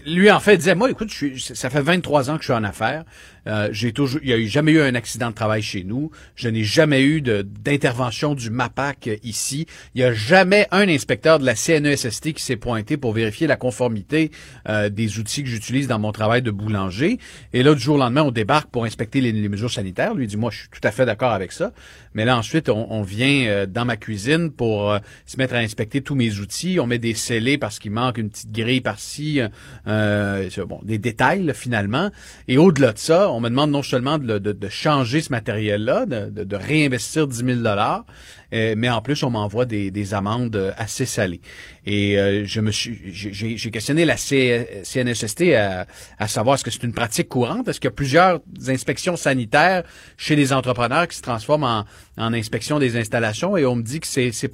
Lui, 0.05 0.29
en 0.29 0.41
fait, 0.41 0.57
disait, 0.57 0.75
moi, 0.75 0.91
écoute, 0.91 1.09
je 1.09 1.15
suis, 1.15 1.39
ça 1.55 1.69
fait 1.69 1.79
23 1.81 2.29
ans 2.29 2.35
que 2.35 2.41
je 2.41 2.47
suis 2.47 2.53
en 2.53 2.65
affaires. 2.65 3.05
Euh, 3.47 3.69
j'ai 3.71 3.93
toujours, 3.93 4.19
il 4.23 4.27
n'y 4.27 4.33
a 4.33 4.37
eu- 4.37 4.47
jamais 4.47 4.73
eu 4.73 4.81
un 4.81 4.95
accident 4.95 5.29
de 5.29 5.35
travail 5.35 5.61
chez 5.61 5.83
nous. 5.83 6.11
Je 6.35 6.49
n'ai 6.49 6.63
jamais 6.63 7.03
eu 7.03 7.21
d'intervention 7.21 8.35
du 8.35 8.49
MAPAC 8.49 9.07
euh, 9.07 9.15
ici. 9.23 9.65
Il 9.95 9.99
n'y 9.99 10.03
a 10.03 10.13
jamais 10.13 10.67
un 10.71 10.87
inspecteur 10.89 11.39
de 11.39 11.45
la 11.45 11.55
CNESST 11.55 12.33
qui 12.33 12.43
s'est 12.43 12.57
pointé 12.57 12.97
pour 12.97 13.13
vérifier 13.13 13.47
la 13.47 13.55
conformité 13.55 14.31
euh, 14.67 14.89
des 14.89 15.19
outils 15.19 15.43
que 15.43 15.49
j'utilise 15.49 15.87
dans 15.87 15.99
mon 15.99 16.11
travail 16.11 16.41
de 16.41 16.51
boulanger. 16.51 17.19
Et 17.53 17.63
là, 17.63 17.73
du 17.73 17.79
jour 17.79 17.95
au 17.95 17.99
lendemain, 17.99 18.23
on 18.23 18.31
débarque 18.31 18.69
pour 18.69 18.85
inspecter 18.85 19.21
les, 19.21 19.31
mesures 19.47 19.71
sanitaires. 19.71 20.13
Lui 20.13 20.27
dit, 20.27 20.37
moi, 20.37 20.51
je 20.51 20.59
suis 20.59 20.69
tout 20.69 20.81
à 20.83 20.91
fait 20.91 21.05
d'accord 21.05 21.31
avec 21.31 21.51
ça. 21.51 21.71
Mais 22.13 22.25
là, 22.25 22.37
ensuite, 22.37 22.69
on, 22.69 22.91
on 22.91 23.01
vient 23.01 23.45
euh, 23.47 23.65
dans 23.65 23.85
ma 23.85 23.95
cuisine 23.95 24.51
pour 24.51 24.91
euh, 24.91 24.99
se 25.25 25.37
mettre 25.37 25.53
à 25.55 25.59
inspecter 25.59 26.01
tous 26.01 26.15
mes 26.15 26.39
outils. 26.39 26.79
On 26.81 26.87
met 26.87 26.99
des 26.99 27.13
scellés 27.13 27.57
parce 27.57 27.79
qu'il 27.79 27.91
manque 27.91 28.17
une 28.17 28.29
petite 28.29 28.51
grille 28.51 28.81
par-ci, 28.81 29.39
bon, 29.85 30.79
des 30.83 30.97
détails 30.97 31.43
là, 31.43 31.53
finalement. 31.53 32.11
Et 32.47 32.57
au-delà 32.57 32.91
de 32.93 32.97
ça, 32.97 33.29
me 33.39 33.49
demande 33.49 33.71
non 33.71 33.83
seulement 33.83 34.17
de, 34.17 34.55
changer 34.69 35.21
ce 35.21 35.31
matériel-là, 35.31 36.05
de, 36.05 36.55
réinvestir 36.55 37.27
10 37.27 37.37
000 37.37 37.57
dollars, 37.57 38.05
euh, 38.53 38.75
mais 38.77 38.89
en 38.89 39.01
plus, 39.01 39.23
on 39.23 39.29
m'envoie 39.29 39.65
des, 39.65 39.91
des 39.91 40.13
amendes 40.13 40.73
assez 40.77 41.05
salées. 41.05 41.41
Et 41.85 42.17
euh, 42.17 42.45
je 42.45 42.61
me 42.61 42.71
suis, 42.71 42.99
j'ai- 43.11 43.71
questionné 43.71 44.05
la 44.05 44.15
CNSST 44.17 45.53
à, 45.55 45.85
à 46.17 46.27
savoir 46.27 46.55
est-ce 46.55 46.63
que 46.63 46.71
c'est 46.71 46.83
une 46.83 46.93
pratique 46.93 47.27
courante, 47.29 47.67
est-ce 47.67 47.79
qu'il 47.79 47.87
y 47.89 47.93
a 47.93 47.95
plusieurs 47.95 48.39
inspections 48.67 49.17
sanitaires 49.17 49.83
chez 50.17 50.35
les 50.35 50.53
entrepreneurs 50.53 51.07
qui 51.07 51.17
se 51.17 51.21
transforment 51.21 51.63
en, 51.63 51.85
en 52.17 52.33
inspection 52.33 52.79
des 52.79 52.95
installations, 52.97 53.57
et 53.57 53.65
on 53.65 53.75
me 53.75 53.83
dit 53.83 53.99
que 53.99 54.07
c'est 54.07 54.31
c'est 54.31 54.47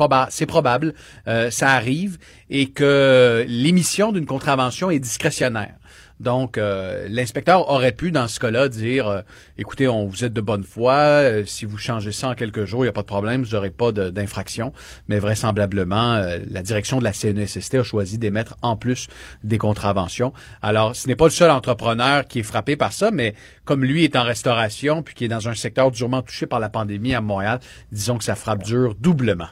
probable, 0.46 0.94
euh, 1.28 1.52
ça 1.52 1.72
arrive, 1.72 2.18
et 2.50 2.70
que 2.72 3.46
l'émission 3.48 4.12
d'une 4.12 4.26
contravention 4.26 4.90
est 4.92 5.00
discrétionnaire. 5.00 5.76
Donc, 6.20 6.58
euh, 6.58 7.08
l'inspecteur 7.10 7.70
aurait 7.70 7.92
pu, 7.92 8.12
dans 8.12 8.28
ce 8.28 8.40
cas-là, 8.40 8.70
dire 8.70 9.08
euh, 9.08 9.22
écoutez, 9.58 9.88
on 9.88 10.06
vous 10.06 10.24
êtes 10.24 10.34
de 10.34 10.42
bonne 10.42 10.64
foi, 10.64 10.94
euh, 10.94 11.46
si 11.46 11.66
vous 11.66 11.78
changez 11.78 12.12
ça 12.12 12.30
en 12.30 12.36
quelques 12.36 12.66
jours, 12.66 12.84
il 12.84 12.86
n'y 12.86 12.90
a 12.90 12.94
pas 12.94 13.02
de 13.02 13.08
problème, 13.08 13.44
vous 13.44 13.52
n'aurez 13.52 13.72
pas 13.72 13.92
d'infraction. 13.92 14.74
Mais 15.08 15.20
vraisemblablement, 15.20 16.22
la 16.50 16.62
direction 16.62 17.00
de 17.00 17.04
la 17.04 17.14
CNESST 17.14 17.76
a 17.76 17.84
choisi 17.84 18.18
d'émettre 18.18 18.56
en 18.62 18.76
plus 18.76 19.08
des 19.44 19.58
contraventions. 19.58 20.34
Alors, 20.62 20.96
ce 20.96 21.08
n'est 21.08 21.16
pas 21.16 21.26
le 21.26 21.32
seul 21.32 21.52
entrepreneur 21.52 22.26
qui 22.26 22.40
est 22.40 22.44
frappé 22.44 22.76
par 22.76 22.94
ça, 22.94 23.12
mais 23.12 23.36
comme 23.66 23.84
lui 23.84 24.04
est 24.04 24.16
en 24.16 24.24
restauration, 24.24 25.04
puis 25.04 25.16
qui 25.16 25.26
est 25.26 25.30
dans 25.30 25.50
un 25.50 25.56
secteur 25.56 25.92
durement 25.92 26.22
touché 26.22 26.46
par 26.46 26.60
la 26.60 26.70
pandémie 26.70 27.14
à 27.14 27.22
Montréal, 27.22 27.60
disons 27.92 28.18
que 28.18 28.24
ça 28.24 28.36
frappe 28.36 28.64
dur 28.64 28.96
doublement. 28.96 29.50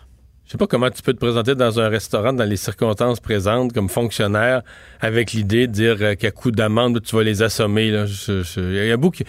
Je 0.51 0.57
sais 0.57 0.57
pas 0.57 0.67
comment 0.67 0.89
tu 0.89 1.01
peux 1.01 1.13
te 1.13 1.17
présenter 1.17 1.55
dans 1.55 1.79
un 1.79 1.87
restaurant 1.87 2.33
dans 2.33 2.43
les 2.43 2.57
circonstances 2.57 3.21
présentes 3.21 3.71
comme 3.71 3.87
fonctionnaire 3.87 4.63
avec 4.99 5.31
l'idée 5.31 5.65
de 5.65 5.71
dire 5.71 5.95
euh, 6.01 6.15
qu'à 6.15 6.31
coup 6.31 6.51
d'amende 6.51 7.01
tu 7.01 7.15
vas 7.15 7.23
les 7.23 7.41
assommer. 7.41 7.85
Il 7.85 7.93
y 7.93 8.91
a 8.91 8.93
un 8.93 9.09
qui, 9.11 9.23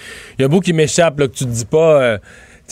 qui 0.64 0.72
m'échappe 0.72 1.18
que 1.18 1.26
tu 1.26 1.44
te 1.44 1.50
dis 1.50 1.64
pas. 1.64 2.02
euh, 2.02 2.18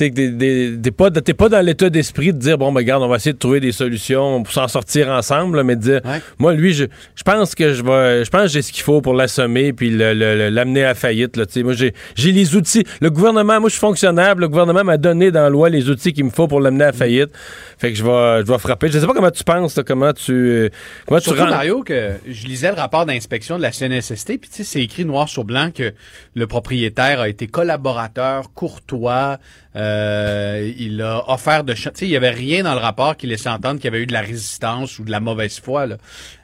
t'es- 0.08 0.90
pas, 0.92 1.10
t'es 1.10 1.34
pas 1.34 1.48
dans 1.50 1.60
l'état 1.64 1.90
d'esprit 1.90 2.32
de 2.32 2.38
dire 2.38 2.56
bon 2.56 2.72
ben 2.72 2.80
regarde 2.80 3.02
on 3.02 3.08
va 3.08 3.16
essayer 3.16 3.34
de 3.34 3.38
trouver 3.38 3.60
des 3.60 3.72
solutions 3.72 4.42
pour 4.42 4.52
s'en 4.52 4.66
sortir 4.68 5.08
ensemble 5.10 5.58
là, 5.58 5.64
mais 5.64 5.76
de 5.76 5.82
dire 5.82 6.00
moi 6.38 6.54
lui 6.54 6.72
je, 6.72 6.84
je 7.14 7.22
pense 7.22 7.54
que 7.54 7.74
je 7.74 7.82
vais 7.82 8.24
je 8.24 8.30
pense 8.30 8.42
que 8.44 8.48
j'ai 8.48 8.62
ce 8.62 8.72
qu'il 8.72 8.82
faut 8.82 9.02
pour 9.02 9.12
l'assommer 9.12 9.74
puis 9.74 9.90
l'amener 9.90 10.84
à 10.84 10.94
faillite 10.94 11.36
là, 11.36 11.44
tu 11.44 11.62
moi 11.64 11.74
j'ai 11.74 11.92
j'ai 12.14 12.32
les 12.32 12.56
outils. 12.56 12.84
Le 13.02 13.10
gouvernement 13.10 13.60
moi 13.60 13.68
je 13.68 13.74
suis 13.74 13.80
fonctionnaire 13.80 14.36
le 14.36 14.48
gouvernement 14.48 14.84
m'a 14.84 14.96
donné 14.96 15.30
dans 15.30 15.42
la 15.42 15.50
loi 15.50 15.68
les 15.68 15.90
outils 15.90 16.12
qu'il 16.14 16.24
me 16.24 16.30
faut 16.30 16.48
pour 16.48 16.60
l'amener 16.60 16.84
à 16.84 16.92
faillite. 16.92 17.30
Fait 17.78 17.90
que 17.92 17.98
je 17.98 18.04
vais 18.04 18.42
je 18.46 18.50
vais 18.50 18.58
frapper. 18.58 18.88
Je 18.88 18.98
sais 18.98 19.06
pas 19.06 19.12
comment 19.12 19.30
tu 19.30 19.44
penses 19.44 19.76
là, 19.76 19.82
comment 19.82 20.12
tu 20.12 20.70
comment 21.06 21.18
tu 21.20 21.24
Surtout, 21.24 21.42
rends- 21.42 21.50
Mario, 21.50 21.82
que 21.82 22.12
je 22.28 22.46
lisais 22.46 22.68
le 22.70 22.76
rapport 22.76 23.04
d'inspection 23.06 23.56
de 23.58 23.62
la 23.62 23.72
CNSST, 23.72 24.38
puis 24.38 24.48
tu 24.50 24.56
sais, 24.58 24.64
c'est 24.64 24.80
écrit 24.80 25.04
noir 25.04 25.28
sur 25.28 25.44
blanc 25.44 25.70
que 25.74 25.92
le 26.34 26.46
propriétaire 26.46 27.20
a 27.20 27.28
été 27.28 27.46
collaborateur, 27.46 28.52
courtois, 28.54 29.38
euh, 29.76 29.89
Euh, 29.90 30.72
il 30.78 31.02
a 31.02 31.28
offert 31.30 31.64
de... 31.64 31.72
Tu 31.72 31.82
sais, 31.82 31.92
il 32.02 32.08
y 32.08 32.16
avait 32.16 32.30
rien 32.30 32.62
dans 32.62 32.74
le 32.74 32.80
rapport 32.80 33.16
qui 33.16 33.26
laissait 33.26 33.48
entendre 33.48 33.76
qu'il 33.80 33.86
y 33.86 33.94
avait 33.94 34.02
eu 34.02 34.06
de 34.06 34.12
la 34.12 34.20
résistance 34.20 34.98
ou 34.98 35.04
de 35.04 35.10
la 35.10 35.20
mauvaise 35.20 35.58
foi. 35.60 35.86
Là. 35.86 35.96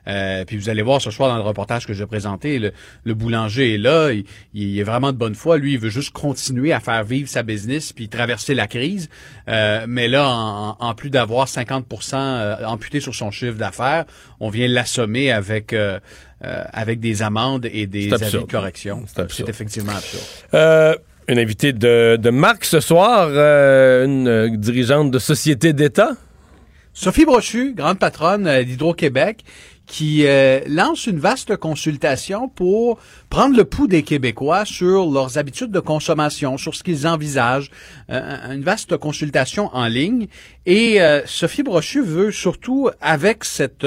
Euh, 0.08 0.44
puis 0.44 0.56
vous 0.56 0.68
allez 0.68 0.82
voir 0.82 1.00
ce 1.00 1.10
soir 1.10 1.28
dans 1.28 1.36
le 1.36 1.42
reportage 1.42 1.86
que 1.86 1.92
je 1.92 1.98
vais 2.00 2.06
présenter, 2.06 2.58
le, 2.58 2.72
le 3.04 3.14
boulanger 3.14 3.74
est 3.74 3.78
là, 3.78 4.12
il, 4.12 4.24
il 4.54 4.78
est 4.78 4.84
vraiment 4.84 5.12
de 5.12 5.16
bonne 5.18 5.34
foi. 5.34 5.58
Lui, 5.58 5.72
il 5.72 5.78
veut 5.78 5.90
juste 5.90 6.10
continuer 6.10 6.72
à 6.72 6.80
faire 6.80 7.02
vivre 7.02 7.28
sa 7.28 7.42
business 7.42 7.92
puis 7.92 8.08
traverser 8.08 8.54
la 8.54 8.66
crise. 8.66 9.08
Euh, 9.48 9.84
mais 9.88 10.08
là, 10.08 10.28
en, 10.28 10.76
en 10.78 10.94
plus 10.94 11.10
d'avoir 11.10 11.46
50% 11.46 12.14
euh, 12.14 12.64
amputé 12.66 13.00
sur 13.00 13.14
son 13.14 13.30
chiffre 13.30 13.56
d'affaires, 13.56 14.04
on 14.40 14.48
vient 14.48 14.68
l'assommer 14.68 15.32
avec 15.32 15.72
euh, 15.72 15.98
euh, 16.44 16.64
avec 16.72 17.00
des 17.00 17.22
amendes 17.22 17.66
et 17.72 17.86
des 17.86 18.12
avis 18.12 18.32
de 18.32 18.38
correction. 18.40 19.04
C'est 19.28 19.48
effectivement 19.48 19.92
absurde. 19.92 21.00
Une 21.28 21.40
invitée 21.40 21.72
de, 21.72 22.16
de 22.16 22.30
Marc 22.30 22.64
ce 22.64 22.78
soir, 22.78 23.28
euh, 23.32 24.04
une 24.04 24.28
euh, 24.28 24.48
dirigeante 24.48 25.10
de 25.10 25.18
société 25.18 25.72
d'État. 25.72 26.12
Sophie 26.92 27.24
Brochu, 27.24 27.74
grande 27.74 27.98
patronne 27.98 28.46
euh, 28.46 28.62
d'Hydro-Québec, 28.62 29.40
qui 29.86 30.24
euh, 30.24 30.60
lance 30.68 31.06
une 31.08 31.18
vaste 31.18 31.56
consultation 31.56 32.48
pour 32.48 33.00
prendre 33.28 33.56
le 33.56 33.64
pouls 33.64 33.88
des 33.88 34.04
Québécois 34.04 34.64
sur 34.64 35.10
leurs 35.10 35.36
habitudes 35.36 35.72
de 35.72 35.80
consommation, 35.80 36.58
sur 36.58 36.76
ce 36.76 36.84
qu'ils 36.84 37.08
envisagent, 37.08 37.70
une 38.08 38.62
vaste 38.62 38.96
consultation 38.96 39.68
en 39.72 39.86
ligne. 39.86 40.26
Et 40.64 40.98
Sophie 41.24 41.62
Brochu 41.62 42.02
veut 42.02 42.32
surtout, 42.32 42.90
avec 43.00 43.44
cette, 43.44 43.86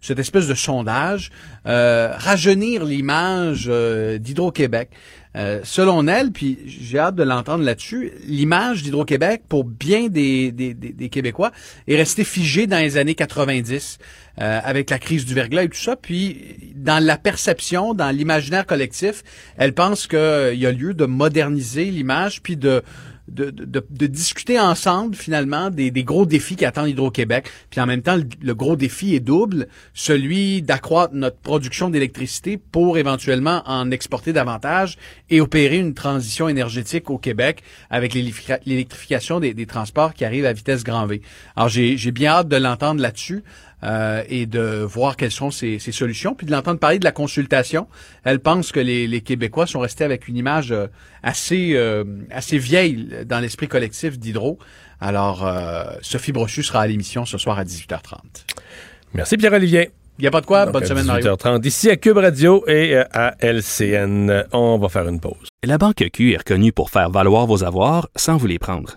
cette 0.00 0.18
espèce 0.18 0.48
de 0.48 0.54
sondage, 0.54 1.30
rajeunir 1.64 2.84
l'image 2.84 3.66
d'Hydro-Québec. 3.68 4.90
Euh, 5.36 5.60
selon 5.64 6.06
elle, 6.06 6.32
puis 6.32 6.58
j'ai 6.66 6.98
hâte 6.98 7.14
de 7.14 7.22
l'entendre 7.22 7.62
là-dessus, 7.62 8.12
l'image 8.26 8.82
d'Hydro-Québec 8.82 9.42
pour 9.48 9.64
bien 9.64 10.08
des, 10.08 10.50
des, 10.50 10.72
des, 10.72 11.08
Québécois 11.10 11.52
est 11.86 11.96
restée 11.96 12.24
figée 12.24 12.66
dans 12.66 12.78
les 12.78 12.96
années 12.96 13.14
90 13.14 13.98
euh, 14.40 14.60
avec 14.64 14.88
la 14.88 14.98
crise 14.98 15.26
du 15.26 15.34
verglas 15.34 15.64
et 15.64 15.68
tout 15.68 15.76
ça. 15.76 15.94
Puis 15.94 16.72
dans 16.74 17.04
la 17.04 17.18
perception, 17.18 17.92
dans 17.92 18.10
l'imaginaire 18.10 18.64
collectif, 18.64 19.22
elle 19.58 19.74
pense 19.74 20.06
qu'il 20.06 20.54
y 20.54 20.66
a 20.66 20.72
lieu 20.72 20.94
de 20.94 21.04
moderniser 21.04 21.84
l'image 21.90 22.42
puis 22.42 22.56
de 22.56 22.82
de, 23.28 24.06
discuter 24.06 24.58
ensemble 24.58 25.14
finalement 25.14 25.70
des, 25.70 25.90
gros 26.04 26.26
défis 26.26 26.56
qui 26.56 26.64
attendent 26.64 26.88
Hydro-Québec. 26.88 27.48
Puis 27.70 27.80
en 27.80 27.86
même 27.86 28.02
temps, 28.02 28.16
le, 28.16 28.54
gros 28.54 28.76
défi 28.76 29.14
est 29.14 29.20
double, 29.20 29.68
celui 29.94 30.62
d'accroître 30.62 31.14
notre 31.14 31.38
production 31.38 31.90
d'électricité 31.90 32.56
pour 32.56 32.98
éventuellement 32.98 33.62
en 33.66 33.90
exporter 33.90 34.32
davantage 34.32 34.96
et 35.30 35.40
opérer 35.40 35.78
une 35.78 35.94
transition 35.94 36.48
énergétique 36.48 37.10
au 37.10 37.18
Québec 37.18 37.62
avec 37.90 38.14
l'électrifi- 38.14 38.60
l'électrification 38.64 39.40
des, 39.40 39.66
transports 39.66 40.14
qui 40.14 40.24
arrivent 40.24 40.46
à 40.46 40.52
vitesse 40.52 40.84
grand 40.84 41.06
V. 41.06 41.22
Alors 41.56 41.68
j'ai 41.68 41.96
j'ai 41.96 42.12
bien 42.12 42.30
hâte 42.30 42.48
de 42.48 42.56
l'entendre 42.56 43.00
là-dessus. 43.00 43.42
Euh, 43.82 44.22
et 44.28 44.46
de 44.46 44.82
voir 44.82 45.16
quelles 45.16 45.30
sont 45.30 45.50
ses, 45.50 45.78
ses 45.78 45.92
solutions, 45.92 46.34
puis 46.34 46.46
de 46.46 46.52
l'entendre 46.52 46.78
parler 46.80 46.98
de 46.98 47.04
la 47.04 47.12
consultation. 47.12 47.86
Elle 48.24 48.40
pense 48.40 48.72
que 48.72 48.80
les, 48.80 49.06
les 49.06 49.20
Québécois 49.20 49.66
sont 49.66 49.80
restés 49.80 50.04
avec 50.04 50.28
une 50.28 50.36
image 50.36 50.72
euh, 50.72 50.86
assez 51.22 51.72
euh, 51.74 52.04
assez 52.30 52.58
vieille 52.58 53.08
dans 53.26 53.40
l'esprit 53.40 53.68
collectif 53.68 54.18
d'Hydro. 54.18 54.58
Alors, 55.00 55.46
euh, 55.46 55.84
Sophie 56.00 56.32
Brochu 56.32 56.62
sera 56.62 56.80
à 56.80 56.86
l'émission 56.86 57.24
ce 57.24 57.38
soir 57.38 57.58
à 57.58 57.64
18h30. 57.64 58.18
Merci 59.14 59.36
Pierre-Olivier. 59.36 59.90
Il 60.18 60.22
n'y 60.22 60.28
a 60.28 60.30
pas 60.30 60.40
de 60.40 60.46
quoi. 60.46 60.64
Donc, 60.64 60.72
Bonne 60.72 60.84
à 60.84 60.86
semaine, 60.86 61.04
Mario. 61.04 61.34
18h30 61.34 61.66
ici 61.66 61.90
à 61.90 61.96
Cube 61.96 62.16
Radio 62.16 62.64
et 62.66 62.96
euh, 62.96 63.04
à 63.12 63.34
LCN. 63.40 64.44
On 64.52 64.78
va 64.78 64.88
faire 64.88 65.06
une 65.08 65.20
pause. 65.20 65.48
La 65.64 65.76
Banque 65.78 66.04
Q 66.12 66.32
est 66.32 66.38
reconnue 66.38 66.72
pour 66.72 66.90
faire 66.90 67.10
valoir 67.10 67.46
vos 67.46 67.64
avoirs 67.64 68.08
sans 68.16 68.36
vous 68.36 68.46
les 68.46 68.58
prendre. 68.58 68.96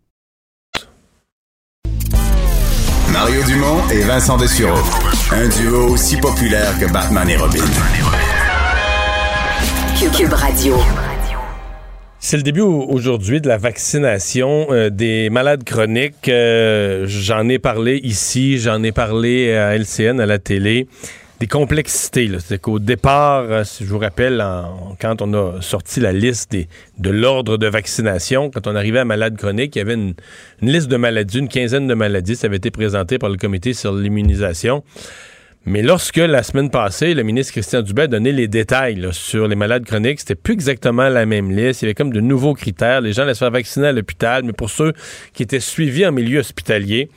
Mario 3.11 3.43
Dumont 3.43 3.81
et 3.91 4.01
Vincent 4.01 4.37
Dessureau. 4.37 4.79
Un 5.31 5.47
duo 5.47 5.87
aussi 5.89 6.17
populaire 6.17 6.77
que 6.79 6.91
Batman 6.91 7.29
et 7.29 7.35
Robin. 7.37 7.63
Cube 10.17 10.33
Radio. 10.33 10.75
C'est 12.19 12.37
le 12.37 12.43
début 12.43 12.61
au- 12.61 12.85
aujourd'hui 12.89 13.41
de 13.41 13.47
la 13.47 13.57
vaccination 13.57 14.67
euh, 14.71 14.89
des 14.89 15.29
malades 15.29 15.63
chroniques. 15.63 16.27
Euh, 16.29 17.05
j'en 17.07 17.47
ai 17.49 17.59
parlé 17.59 17.99
ici, 18.03 18.59
j'en 18.59 18.81
ai 18.83 18.91
parlé 18.91 19.53
à 19.53 19.75
LCN, 19.75 20.19
à 20.19 20.25
la 20.25 20.37
télé. 20.39 20.87
Des 21.41 21.47
complexités. 21.47 22.29
C'est 22.37 22.61
qu'au 22.61 22.77
départ, 22.77 23.45
euh, 23.49 23.63
si 23.63 23.83
je 23.83 23.89
vous 23.89 23.97
rappelle, 23.97 24.45
quand 25.01 25.23
on 25.23 25.33
a 25.33 25.59
sorti 25.59 25.99
la 25.99 26.13
liste 26.13 26.55
de 26.99 27.09
l'ordre 27.09 27.57
de 27.57 27.65
vaccination, 27.65 28.51
quand 28.51 28.67
on 28.67 28.75
arrivait 28.75 28.99
à 28.99 29.05
malades 29.05 29.35
chroniques, 29.37 29.75
il 29.75 29.79
y 29.79 29.81
avait 29.81 29.95
une, 29.95 30.13
une 30.61 30.69
liste 30.69 30.87
de 30.87 30.97
maladies, 30.97 31.39
une 31.39 31.47
quinzaine 31.47 31.87
de 31.87 31.95
maladies. 31.95 32.35
Ça 32.35 32.45
avait 32.45 32.57
été 32.57 32.69
présenté 32.69 33.17
par 33.17 33.31
le 33.31 33.37
comité 33.37 33.73
sur 33.73 33.91
l'immunisation. 33.91 34.83
Mais 35.65 35.81
lorsque, 35.81 36.17
la 36.17 36.41
semaine 36.43 36.69
passée, 36.69 37.13
le 37.13 37.23
ministre 37.23 37.53
Christian 37.53 37.81
Dubé 37.81 38.03
a 38.03 38.07
donné 38.07 38.31
les 38.31 38.47
détails 38.47 38.95
là, 38.95 39.11
sur 39.11 39.47
les 39.47 39.55
malades 39.55 39.85
chroniques, 39.85 40.19
c'était 40.19 40.35
plus 40.35 40.53
exactement 40.53 41.07
la 41.07 41.25
même 41.25 41.51
liste. 41.51 41.81
Il 41.81 41.85
y 41.85 41.87
avait 41.87 41.93
comme 41.93 42.11
de 42.11 42.19
nouveaux 42.19 42.53
critères. 42.53 43.01
Les 43.01 43.13
gens 43.13 43.23
allaient 43.23 43.33
se 43.33 43.39
faire 43.39 43.51
vacciner 43.51 43.87
à 43.87 43.91
l'hôpital, 43.91 44.43
mais 44.43 44.53
pour 44.53 44.69
ceux 44.69 44.93
qui 45.33 45.43
étaient 45.43 45.59
suivis 45.59 46.05
en 46.05 46.11
milieu 46.11 46.39
hospitalier, 46.39 47.09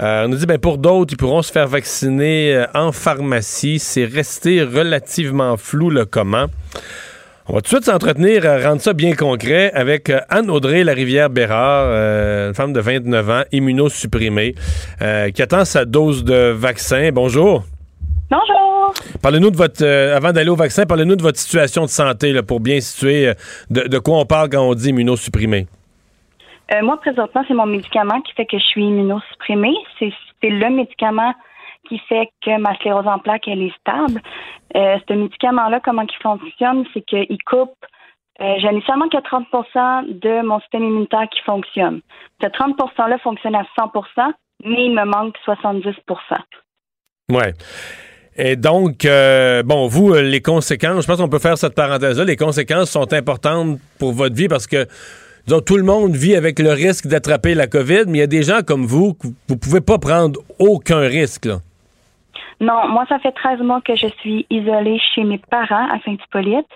euh, 0.00 0.26
on 0.28 0.32
a 0.32 0.36
dit, 0.36 0.46
ben, 0.46 0.58
pour 0.58 0.78
d'autres, 0.78 1.12
ils 1.12 1.16
pourront 1.16 1.42
se 1.42 1.50
faire 1.50 1.66
vacciner 1.66 2.54
euh, 2.54 2.66
en 2.74 2.92
pharmacie. 2.92 3.78
C'est 3.78 4.04
resté 4.04 4.62
relativement 4.62 5.56
flou 5.56 5.90
le 5.90 6.04
comment. 6.04 6.46
On 7.50 7.54
va 7.54 7.62
tout 7.62 7.70
de 7.70 7.76
suite 7.76 7.84
s'entretenir, 7.86 8.44
euh, 8.44 8.62
rendre 8.62 8.82
ça 8.82 8.92
bien 8.92 9.14
concret 9.14 9.72
avec 9.72 10.10
euh, 10.10 10.20
Anne-Audrey 10.28 10.84
Larivière-Bérard, 10.84 11.86
euh, 11.86 12.48
une 12.48 12.54
femme 12.54 12.74
de 12.74 12.80
29 12.80 13.30
ans, 13.30 13.42
immunosupprimée, 13.52 14.54
euh, 15.00 15.30
qui 15.30 15.40
attend 15.40 15.64
sa 15.64 15.86
dose 15.86 16.24
de 16.24 16.50
vaccin. 16.50 17.08
Bonjour. 17.10 17.64
Bonjour. 18.88 19.20
Parlez-nous 19.22 19.50
de 19.50 19.56
votre, 19.56 19.84
euh, 19.84 20.16
avant 20.16 20.32
d'aller 20.32 20.48
au 20.50 20.56
vaccin, 20.56 20.86
parlez-nous 20.86 21.16
de 21.16 21.22
votre 21.22 21.38
situation 21.38 21.82
de 21.82 21.88
santé 21.88 22.32
là, 22.32 22.42
pour 22.42 22.60
bien 22.60 22.80
situer 22.80 23.28
euh, 23.28 23.34
de, 23.70 23.82
de 23.82 23.98
quoi 23.98 24.18
on 24.18 24.24
parle 24.24 24.48
quand 24.50 24.62
on 24.62 24.74
dit 24.74 24.90
immunosupprimé. 24.90 25.66
Euh, 26.72 26.82
moi, 26.82 26.98
présentement, 27.00 27.44
c'est 27.46 27.54
mon 27.54 27.66
médicament 27.66 28.20
qui 28.22 28.32
fait 28.34 28.46
que 28.46 28.58
je 28.58 28.64
suis 28.64 28.84
immunosupprimée. 28.84 29.74
C'est 29.98 30.12
le 30.42 30.70
médicament 30.70 31.34
qui 31.88 31.98
fait 32.08 32.28
que 32.44 32.58
ma 32.58 32.74
sclérose 32.76 33.06
en 33.06 33.18
plaques, 33.18 33.48
elle 33.48 33.62
est 33.62 33.74
stable. 33.80 34.20
Ce 34.74 35.12
médicament-là, 35.12 35.80
comment 35.82 36.02
il 36.02 36.22
fonctionne, 36.22 36.84
c'est 36.92 37.00
qu'il 37.02 37.42
coupe. 37.44 37.74
Euh, 38.40 38.54
J'en 38.60 38.76
ai 38.76 38.82
seulement 38.82 39.08
que 39.08 39.18
30 39.20 39.46
de 40.22 40.46
mon 40.46 40.60
système 40.60 40.84
immunitaire 40.84 41.28
qui 41.30 41.40
fonctionne. 41.42 42.00
Ce 42.40 42.46
30 42.46 42.78
%-là 42.78 43.18
fonctionne 43.18 43.56
à 43.56 43.64
100 43.78 43.92
mais 44.64 44.86
il 44.86 44.94
me 44.94 45.04
manque 45.04 45.36
70 45.44 45.94
Ouais. 47.30 47.52
Et 48.40 48.54
donc, 48.54 49.04
euh, 49.04 49.64
bon, 49.64 49.88
vous, 49.88 50.14
euh, 50.14 50.22
les 50.22 50.40
conséquences, 50.40 51.02
je 51.02 51.06
pense 51.08 51.18
qu'on 51.18 51.28
peut 51.28 51.40
faire 51.40 51.58
cette 51.58 51.74
parenthèse-là, 51.74 52.24
les 52.24 52.36
conséquences 52.36 52.88
sont 52.88 53.12
importantes 53.12 53.80
pour 53.98 54.12
votre 54.12 54.36
vie 54.36 54.46
parce 54.46 54.68
que 54.68 54.86
disons, 55.44 55.60
tout 55.60 55.76
le 55.76 55.82
monde 55.82 56.14
vit 56.14 56.36
avec 56.36 56.60
le 56.60 56.70
risque 56.70 57.08
d'attraper 57.08 57.54
la 57.54 57.66
COVID, 57.66 58.04
mais 58.06 58.18
il 58.18 58.20
y 58.20 58.22
a 58.22 58.28
des 58.28 58.44
gens 58.44 58.60
comme 58.64 58.86
vous, 58.86 59.14
que 59.14 59.26
vous 59.48 59.56
pouvez 59.56 59.80
pas 59.80 59.98
prendre 59.98 60.40
aucun 60.60 61.00
risque. 61.00 61.46
Là. 61.46 61.56
Non, 62.60 62.88
moi, 62.88 63.04
ça 63.08 63.18
fait 63.18 63.32
13 63.32 63.58
mois 63.60 63.80
que 63.80 63.96
je 63.96 64.06
suis 64.20 64.46
isolée 64.50 65.00
chez 65.14 65.24
mes 65.24 65.38
parents 65.38 65.88
à 65.88 65.98
Saint-Hippolyte. 66.04 66.66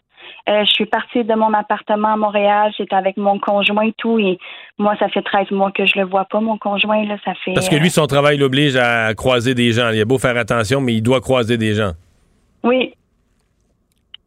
Euh, 0.49 0.65
je 0.65 0.71
suis 0.71 0.87
partie 0.87 1.25
de 1.25 1.35
mon 1.35 1.53
appartement 1.55 2.15
à 2.15 2.17
Montréal. 2.17 2.73
J'étais 2.77 2.95
avec 2.97 3.17
mon 3.17 3.39
conjoint 3.39 3.85
et 3.87 3.95
tout. 3.97 4.19
Et 4.19 4.39
moi, 4.79 4.95
ça 4.99 5.09
fait 5.09 5.23
13 5.23 5.51
mois 5.53 5.71
que 5.71 5.87
je 5.87 5.99
le 5.99 6.05
vois 6.05 6.25
pas, 6.25 6.41
mon 6.41 6.59
conjoint. 6.59 7.05
Là, 7.05 7.17
ça 7.25 7.35
fait. 7.45 7.55
Parce 7.55 7.69
que 7.69 7.77
lui, 7.77 7.91
son 7.91 8.07
travail 8.07 8.37
l'oblige 8.39 8.77
à 8.77 9.15
croiser 9.15 9.55
des 9.55 9.73
gens. 9.73 9.91
Il 9.91 10.01
a 10.01 10.05
beau 10.05 10.19
faire 10.19 10.37
attention, 10.37 10.81
mais 10.81 10.95
il 10.95 11.03
doit 11.03 11.21
croiser 11.21 11.57
des 11.57 11.75
gens. 11.75 11.93
euh, 11.93 12.65
Oui. 12.65 12.95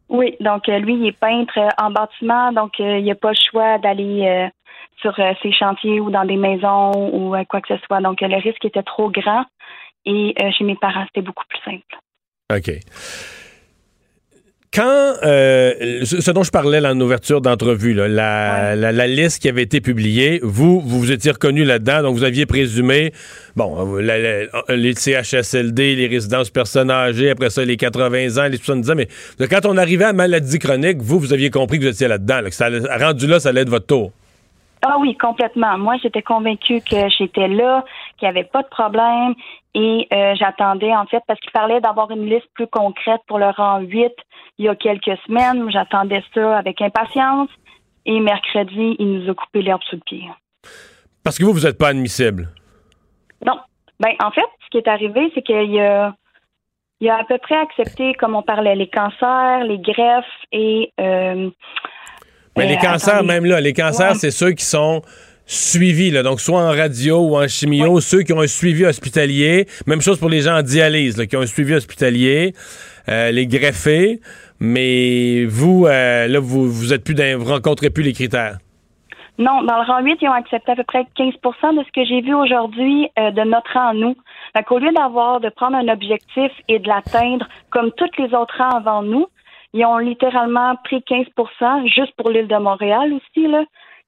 Oui, 0.08 0.36
donc 0.40 0.68
euh, 0.68 0.78
lui, 0.78 0.94
il 0.94 1.06
est 1.08 1.18
peintre 1.18 1.58
euh, 1.58 1.68
en 1.78 1.90
bâtiment, 1.90 2.52
donc 2.52 2.78
euh, 2.78 2.98
il 2.98 3.06
n'a 3.06 3.16
pas 3.16 3.30
le 3.30 3.36
choix 3.50 3.78
d'aller 3.78 4.24
euh, 4.24 4.46
sur 5.02 5.18
euh, 5.18 5.32
ses 5.42 5.50
chantiers 5.52 5.98
ou 5.98 6.10
dans 6.12 6.24
des 6.24 6.36
maisons 6.36 6.92
ou 7.12 7.34
euh, 7.34 7.42
quoi 7.48 7.60
que 7.60 7.74
ce 7.76 7.84
soit. 7.84 8.00
Donc 8.00 8.22
euh, 8.22 8.28
le 8.28 8.36
risque 8.36 8.64
était 8.64 8.84
trop 8.84 9.10
grand 9.10 9.44
et 10.04 10.32
euh, 10.40 10.50
chez 10.52 10.62
mes 10.62 10.76
parents, 10.76 11.04
c'était 11.06 11.22
beaucoup 11.26 11.42
plus 11.48 11.58
simple. 11.64 11.98
OK. 12.54 12.70
Quand 14.76 15.14
euh, 15.24 16.04
ce 16.04 16.30
dont 16.32 16.42
je 16.42 16.50
parlais 16.50 16.80
là, 16.82 16.92
en 16.92 17.00
ouverture 17.00 17.40
d'entrevue, 17.40 17.94
la, 17.94 18.06
la, 18.76 18.92
la 18.92 19.06
liste 19.06 19.40
qui 19.40 19.48
avait 19.48 19.62
été 19.62 19.80
publiée, 19.80 20.38
vous, 20.42 20.80
vous 20.80 20.98
vous 20.98 21.12
étiez 21.12 21.30
reconnu 21.30 21.64
là-dedans, 21.64 22.02
donc 22.02 22.16
vous 22.16 22.24
aviez 22.24 22.44
présumé, 22.44 23.12
bon, 23.56 23.96
la- 23.96 24.18
la- 24.18 24.76
les 24.76 24.94
CHSLD, 24.94 25.96
les 25.96 26.06
résidences 26.08 26.50
personnes 26.50 26.90
âgées, 26.90 27.30
après 27.30 27.48
ça, 27.48 27.64
les 27.64 27.78
80 27.78 28.36
ans, 28.44 28.48
les 28.48 28.58
70 28.58 28.90
ans, 28.90 28.94
mais 28.96 29.08
quand 29.48 29.64
on 29.64 29.78
arrivait 29.78 30.04
à 30.04 30.12
maladie 30.12 30.58
chronique, 30.58 30.98
vous, 31.00 31.18
vous 31.18 31.32
aviez 31.32 31.48
compris 31.48 31.78
que 31.78 31.84
vous 31.84 31.90
étiez 31.90 32.08
là-dedans, 32.08 32.42
là, 32.42 32.50
que 32.50 32.54
ça 32.54 32.68
rendu 33.00 33.26
là, 33.26 33.40
ça 33.40 33.48
allait 33.48 33.62
être 33.62 33.70
votre 33.70 33.86
tour. 33.86 34.12
Ah 34.82 34.96
oui, 35.00 35.16
complètement. 35.16 35.78
Moi, 35.78 35.94
j'étais 36.02 36.22
convaincue 36.22 36.80
que 36.88 36.96
j'étais 37.18 37.48
là, 37.48 37.82
qu'il 38.18 38.28
n'y 38.28 38.38
avait 38.38 38.46
pas 38.52 38.62
de 38.62 38.68
problème 38.68 39.34
et 39.78 40.08
euh, 40.10 40.34
j'attendais 40.38 40.94
en 40.94 41.04
fait 41.04 41.22
parce 41.28 41.38
qu'il 41.40 41.50
parlait 41.52 41.80
d'avoir 41.82 42.10
une 42.10 42.24
liste 42.24 42.48
plus 42.54 42.66
concrète 42.66 43.20
pour 43.26 43.38
le 43.38 43.50
rang 43.50 43.80
8 43.80 44.10
il 44.58 44.64
y 44.64 44.68
a 44.70 44.74
quelques 44.74 45.18
semaines. 45.26 45.70
J'attendais 45.70 46.22
ça 46.32 46.56
avec 46.56 46.80
impatience 46.80 47.50
et 48.06 48.18
mercredi, 48.20 48.96
il 48.98 49.12
nous 49.12 49.30
a 49.30 49.34
coupé 49.34 49.60
l'herbe 49.60 49.82
sous 49.90 49.96
le 49.96 50.02
pied. 50.06 50.22
Parce 51.22 51.36
que 51.38 51.44
vous, 51.44 51.52
vous 51.52 51.60
n'êtes 51.66 51.76
pas 51.76 51.88
admissible? 51.88 52.48
Non. 53.44 53.58
Ben, 54.00 54.12
en 54.22 54.30
fait, 54.30 54.46
ce 54.64 54.70
qui 54.70 54.78
est 54.78 54.88
arrivé, 54.88 55.30
c'est 55.34 55.42
qu'il 55.42 55.78
a, 55.80 56.14
il 57.00 57.10
a 57.10 57.18
à 57.18 57.24
peu 57.24 57.36
près 57.38 57.56
accepté, 57.56 58.14
comme 58.14 58.34
on 58.34 58.42
parlait, 58.42 58.76
les 58.76 58.88
cancers, 58.88 59.64
les 59.64 59.78
greffes 59.78 60.24
et. 60.52 60.92
euh, 61.00 61.50
Mais 62.56 62.64
euh, 62.64 62.68
les 62.68 62.78
cancers, 62.78 63.14
attendez. 63.16 63.28
même 63.28 63.44
là, 63.44 63.60
les 63.60 63.72
cancers, 63.74 64.10
Ouais. 64.12 64.14
c'est 64.14 64.30
ceux 64.30 64.52
qui 64.52 64.64
sont 64.64 65.02
suivis, 65.46 66.10
là, 66.10 66.22
donc 66.22 66.40
soit 66.40 66.60
en 66.60 66.70
radio 66.70 67.18
ou 67.20 67.36
en 67.36 67.46
chimio, 67.46 68.00
ceux 68.00 68.22
qui 68.22 68.32
ont 68.32 68.40
un 68.40 68.46
suivi 68.46 68.84
hospitalier. 68.84 69.66
Même 69.86 70.00
chose 70.00 70.18
pour 70.18 70.28
les 70.28 70.42
gens 70.42 70.58
en 70.58 70.62
dialyse, 70.62 71.16
là, 71.16 71.26
qui 71.26 71.36
ont 71.36 71.40
un 71.40 71.46
suivi 71.46 71.74
hospitalier, 71.74 72.52
euh, 73.08 73.30
les 73.30 73.46
greffés. 73.46 74.20
Mais 74.58 75.44
vous, 75.44 75.86
euh, 75.86 76.26
là, 76.26 76.40
vous, 76.40 76.70
vous 76.70 76.92
êtes 76.92 77.04
plus 77.04 77.14
dans, 77.14 77.38
vous 77.38 77.52
rencontrez 77.52 77.90
plus 77.90 78.02
les 78.02 78.12
critères. 78.12 78.58
Non, 79.38 79.62
dans 79.62 79.76
le 79.76 79.86
rang 79.86 80.00
8, 80.00 80.18
ils 80.22 80.28
ont 80.28 80.32
accepté 80.32 80.72
à 80.72 80.76
peu 80.76 80.84
près 80.84 81.06
15% 81.16 81.78
de 81.78 81.84
ce 81.84 81.92
que 81.92 82.04
j'ai 82.06 82.22
vu 82.22 82.34
aujourd'hui 82.34 83.08
euh, 83.18 83.30
de 83.30 83.42
notre 83.42 83.70
rang 83.74 83.88
à 83.88 83.94
nous. 83.94 84.16
Fait 84.56 84.62
qu'au 84.62 84.78
lieu 84.78 84.90
d'avoir, 84.92 85.40
de 85.40 85.50
prendre 85.50 85.76
un 85.76 85.88
objectif 85.88 86.50
et 86.68 86.78
de 86.78 86.88
l'atteindre 86.88 87.46
comme 87.70 87.92
tous 87.92 88.08
les 88.18 88.34
autres 88.34 88.56
rangs 88.56 88.78
avant 88.78 89.02
nous, 89.02 89.26
ils 89.74 89.84
ont 89.84 89.98
littéralement 89.98 90.74
pris 90.84 91.04
15% 91.06 91.86
juste 91.94 92.12
pour 92.16 92.30
l'île 92.30 92.48
de 92.48 92.56
Montréal 92.56 93.12
aussi, 93.12 93.46
là. 93.46 93.62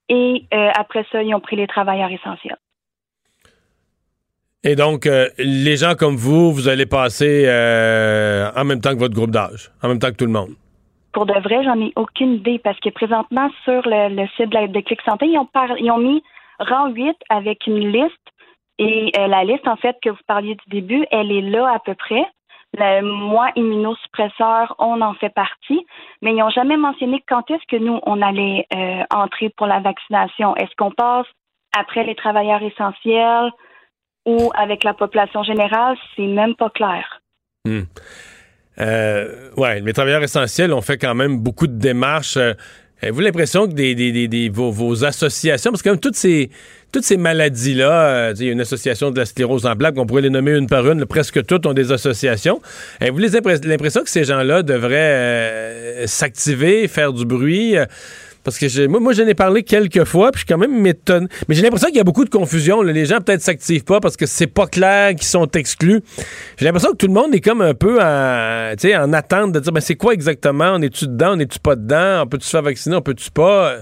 Et 0.09 0.45
euh, 0.55 0.71
après 0.75 1.05
ça, 1.13 1.23
ils 1.23 1.35
ont 1.35 1.41
pris 1.41 1.57
les 1.57 1.67
travailleurs 1.67 2.11
essentiels. 2.11 2.57
Et 4.65 4.75
donc, 4.75 5.07
euh, 5.07 5.29
les 5.39 5.77
gens 5.77 5.95
comme 5.95 6.17
vous, 6.17 6.53
vous 6.53 6.69
allez 6.69 6.87
passer 6.87 7.45
euh, 7.47 8.51
en 8.57 8.65
même 8.65 8.81
temps 8.81 8.93
que 8.93 8.99
votre 8.99 9.15
groupe 9.15 9.31
d'âge, 9.31 9.71
en 9.83 9.89
même 9.89 9.99
temps 9.99 10.09
que 10.11 10.17
tout 10.17 10.27
le 10.27 10.33
monde? 10.33 10.55
Pour 11.13 11.27
de 11.27 11.33
vrai, 11.41 11.63
j'en 11.65 11.81
ai 11.81 11.93
aucune 11.97 12.35
idée 12.35 12.59
parce 12.59 12.79
que 12.81 12.91
présentement, 12.91 13.49
sur 13.65 13.83
le, 13.87 14.15
le 14.15 14.27
site 14.37 14.51
de 14.51 14.55
la- 14.55 14.67
de 14.69 14.81
Clic 14.81 15.01
Santé, 15.03 15.27
ils 15.27 15.39
ont, 15.39 15.47
par- 15.47 15.79
ils 15.79 15.91
ont 15.91 15.99
mis 15.99 16.23
rang 16.59 16.89
8 16.91 17.17
avec 17.29 17.67
une 17.67 17.89
liste. 17.93 18.15
Et 18.81 19.11
la 19.17 19.43
liste, 19.43 19.67
en 19.67 19.77
fait, 19.77 19.97
que 20.03 20.11
vous 20.11 20.17
parliez 20.29 20.55
du 20.55 20.69
début, 20.81 21.05
elle 21.11 21.33
est 21.33 21.41
là 21.41 21.73
à 21.75 21.79
peu 21.81 21.95
près. 21.95 22.25
Le, 22.79 23.03
moi, 23.03 23.51
immunosuppresseur, 23.57 24.75
on 24.79 25.01
en 25.01 25.15
fait 25.15 25.31
partie. 25.31 25.85
Mais 26.23 26.33
ils 26.33 26.37
n'ont 26.37 26.51
jamais 26.51 26.77
mentionné 26.77 27.23
quand 27.29 27.51
est-ce 27.51 27.67
que 27.69 27.83
nous, 27.83 28.01
on 28.05 28.23
allait 28.23 28.67
euh, 28.75 29.03
entrer 29.11 29.51
pour 29.51 29.67
la 29.67 29.81
vaccination. 29.81 30.57
Est-ce 30.57 30.75
qu'on 30.77 30.91
passe 30.91 31.27
après 31.77 32.05
les 32.05 32.15
travailleurs 32.15 32.63
essentiels 32.63 33.51
ou 34.27 34.51
avec 34.55 34.85
la 34.85 34.95
population 34.95 35.43
générale? 35.43 35.97
C'est 36.17 36.27
même 36.27 36.55
pas 36.55 36.71
clair. 36.71 37.21
Hmm. 37.65 37.83
Euh, 38.81 39.51
ouais, 39.57 39.81
les 39.81 39.93
travailleurs 39.93 40.23
essentiels 40.23 40.73
ont 40.73 40.83
fait 40.83 40.99
quand 40.99 41.15
même 41.15 41.39
beaucoup 41.39 41.67
de 41.67 41.79
démarches. 41.79 42.39
Euh, 43.03 43.09
Avez-vous 43.09 43.21
l'impression 43.21 43.67
que 43.67 43.73
des, 43.73 44.49
vos, 44.49 45.05
associations, 45.05 45.71
parce 45.71 45.83
que 45.83 45.89
comme 45.89 46.01
toutes 46.01 46.17
ces, 46.17 46.51
toutes 46.93 47.05
ces 47.05 47.17
maladies-là, 47.17 48.09
euh, 48.09 48.35
il 48.39 48.47
y 48.47 48.49
a 48.49 48.53
une 48.53 48.61
association 48.61 49.11
de 49.11 49.19
la 49.19 49.27
sclérose 49.27 49.67
en 49.67 49.77
plaques, 49.77 49.95
on 49.99 50.07
pourrait 50.07 50.23
les 50.23 50.31
nommer 50.31 50.57
une 50.57 50.67
par 50.67 50.91
une, 50.91 51.05
presque 51.07 51.45
toutes 51.47 51.67
ont 51.67 51.75
des 51.75 51.93
associations. 51.93 52.61
Avez-vous 53.01 53.19
l'impression 53.19 54.03
que 54.03 54.11
ces 54.11 54.25
gens-là 54.25 54.63
devraient 54.63 54.95
euh, 54.95 56.07
s'activer, 56.07 56.89
faire 56.89 57.13
du 57.13 57.25
bruit? 57.25 57.77
Parce 58.49 58.59
que 58.59 58.87
moi, 58.87 59.01
moi, 59.01 59.13
j'en 59.13 59.27
ai 59.27 59.35
parlé 59.35 59.63
quelques 59.63 60.05
fois, 60.05 60.33
puis 60.33 60.41
je 60.41 60.47
suis 60.47 60.55
quand 60.55 60.59
même 60.59 60.81
m'étonne. 60.81 61.29
Mais 61.49 61.55
j'ai 61.55 61.63
l'impression 61.63 61.89
qu'il 61.89 61.99
y 61.99 62.01
a 62.01 62.05
beaucoup 62.05 62.25
de 62.25 62.31
confusion. 62.31 62.83
Les 62.83 63.05
gens 63.05 63.19
peut-être 63.21 63.41
s'activent 63.43 63.85
pas 63.85 64.01
parce 64.01 64.17
que 64.17 64.27
c'est 64.27 64.47
pas 64.47 64.67
clair 64.67 65.11
qu'ils 65.11 65.23
sont 65.23 65.47
exclus. 65.53 66.01
J'ai 66.57 66.65
l'impression 66.65 66.93
que 66.93 66.97
tout 66.97 67.07
le 67.07 67.13
monde 67.13 67.35
est 67.35 67.41
comme 67.41 67.61
un 67.61 67.75
peu 67.75 68.01
en, 68.01 68.73
en 68.73 69.13
attente 69.13 69.53
de 69.53 69.61
dire 69.61 69.73
ben, 69.73 69.81
c'est 69.81 69.97
quoi 69.97 70.13
exactement? 70.15 70.73
On 70.75 70.83
est-tu 70.83 71.07
dedans? 71.07 71.33
On 71.37 71.39
est-tu 71.39 71.59
pas 71.59 71.77
dedans? 71.77 72.23
On 72.23 72.27
peut-tu 72.27 72.47
se 72.47 72.51
faire 72.51 72.63
vacciner? 72.63 72.97
On 72.97 73.03
peut-tu 73.03 73.31
pas? 73.31 73.77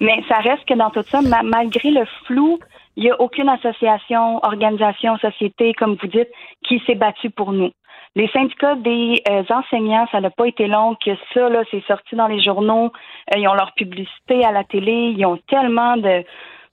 Mais 0.00 0.22
ça 0.28 0.38
reste 0.38 0.66
que 0.68 0.74
dans 0.76 0.90
tout 0.90 1.04
ça, 1.10 1.20
ma- 1.22 1.42
malgré 1.42 1.90
le 1.90 2.04
flou, 2.26 2.58
il 2.96 3.04
n'y 3.04 3.10
a 3.10 3.20
aucune 3.20 3.48
association, 3.48 4.44
organisation, 4.44 5.16
société, 5.18 5.72
comme 5.78 5.96
vous 6.00 6.08
dites, 6.08 6.28
qui 6.66 6.82
s'est 6.86 6.94
battue 6.96 7.30
pour 7.30 7.52
nous. 7.52 7.70
Les 8.16 8.28
syndicats 8.28 8.74
des 8.74 9.22
euh, 9.30 9.44
enseignants, 9.50 10.06
ça 10.10 10.20
n'a 10.20 10.30
pas 10.30 10.48
été 10.48 10.66
long 10.66 10.96
que 10.96 11.12
ça, 11.32 11.48
là, 11.48 11.62
c'est 11.70 11.84
sorti 11.86 12.16
dans 12.16 12.26
les 12.26 12.42
journaux. 12.42 12.92
Euh, 13.32 13.38
ils 13.38 13.46
ont 13.46 13.54
leur 13.54 13.72
publicité 13.74 14.44
à 14.44 14.50
la 14.50 14.64
télé. 14.64 15.14
Ils 15.16 15.24
ont 15.24 15.38
tellement 15.48 15.96
de, 15.96 16.24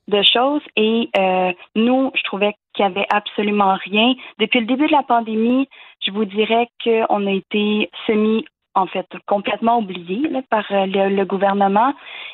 de 0.08 0.22
choses. 0.24 0.64
Et 0.76 1.10
euh, 1.18 1.54
nous, 1.76 2.12
je 2.16 2.24
trouvais 2.24 2.56
qu'il 2.74 2.86
n'y 2.86 2.92
avait 2.92 3.08
absolument 3.12 3.78
rien. 3.86 4.16
Depuis 4.40 4.62
le 4.62 4.66
début 4.66 4.88
de 4.88 4.92
la 4.92 5.04
pandémie, 5.04 5.70
je 6.06 6.12
vous 6.12 6.26
dirais 6.26 6.70
qu'on 6.84 7.28
a 7.28 7.32
été 7.32 7.92
semi 8.08 8.46
en 8.74 8.86
fait, 8.86 9.08
complètement 9.26 9.80
oublié 9.80 10.30
là, 10.30 10.42
par 10.52 10.64
le, 10.70 11.10
le 11.10 11.26
gouvernement. 11.26 11.94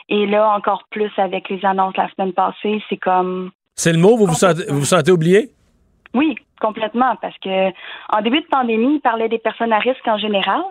Et 0.09 0.25
là, 0.25 0.49
encore 0.49 0.83
plus 0.91 1.11
avec 1.17 1.49
les 1.49 1.63
annonces 1.63 1.95
la 1.95 2.09
semaine 2.11 2.33
passée, 2.33 2.83
c'est 2.89 2.97
comme 2.97 3.51
C'est 3.75 3.93
le 3.93 3.99
mot? 3.99 4.17
Vous 4.17 4.27
vous 4.27 4.33
sentez, 4.33 4.63
vous 4.69 4.79
vous 4.79 4.85
sentez 4.85 5.11
oublié? 5.11 5.49
oui, 6.13 6.35
complètement, 6.63 7.15
parce 7.21 7.37
que 7.39 7.69
en 8.15 8.21
début 8.21 8.41
de 8.41 8.47
pandémie, 8.47 8.95
il 8.95 9.01
parlait 9.01 9.29
des 9.29 9.39
personnes 9.39 9.73
à 9.73 9.79
risque 9.79 10.07
en 10.07 10.17
général. 10.17 10.61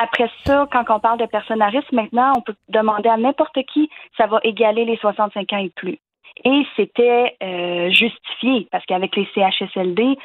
Après 0.00 0.30
ça, 0.44 0.66
quand 0.72 0.84
on 0.88 1.00
parle 1.00 1.18
de 1.18 1.26
personnes 1.26 1.62
à 1.62 1.68
risque, 1.68 1.92
maintenant, 1.92 2.32
on 2.36 2.40
peut 2.40 2.54
demander 2.68 3.08
à 3.08 3.16
n'importe 3.16 3.58
qui, 3.72 3.90
ça 4.16 4.26
va 4.26 4.38
égaler 4.42 4.84
les 4.84 4.96
65 4.96 5.52
ans 5.52 5.58
et 5.58 5.70
plus. 5.70 5.98
Et 6.44 6.62
c'était 6.76 7.36
euh, 7.42 7.90
justifié, 7.90 8.68
parce 8.72 8.84
qu'avec 8.86 9.14
les 9.14 9.28
CHSLD, 9.34 10.16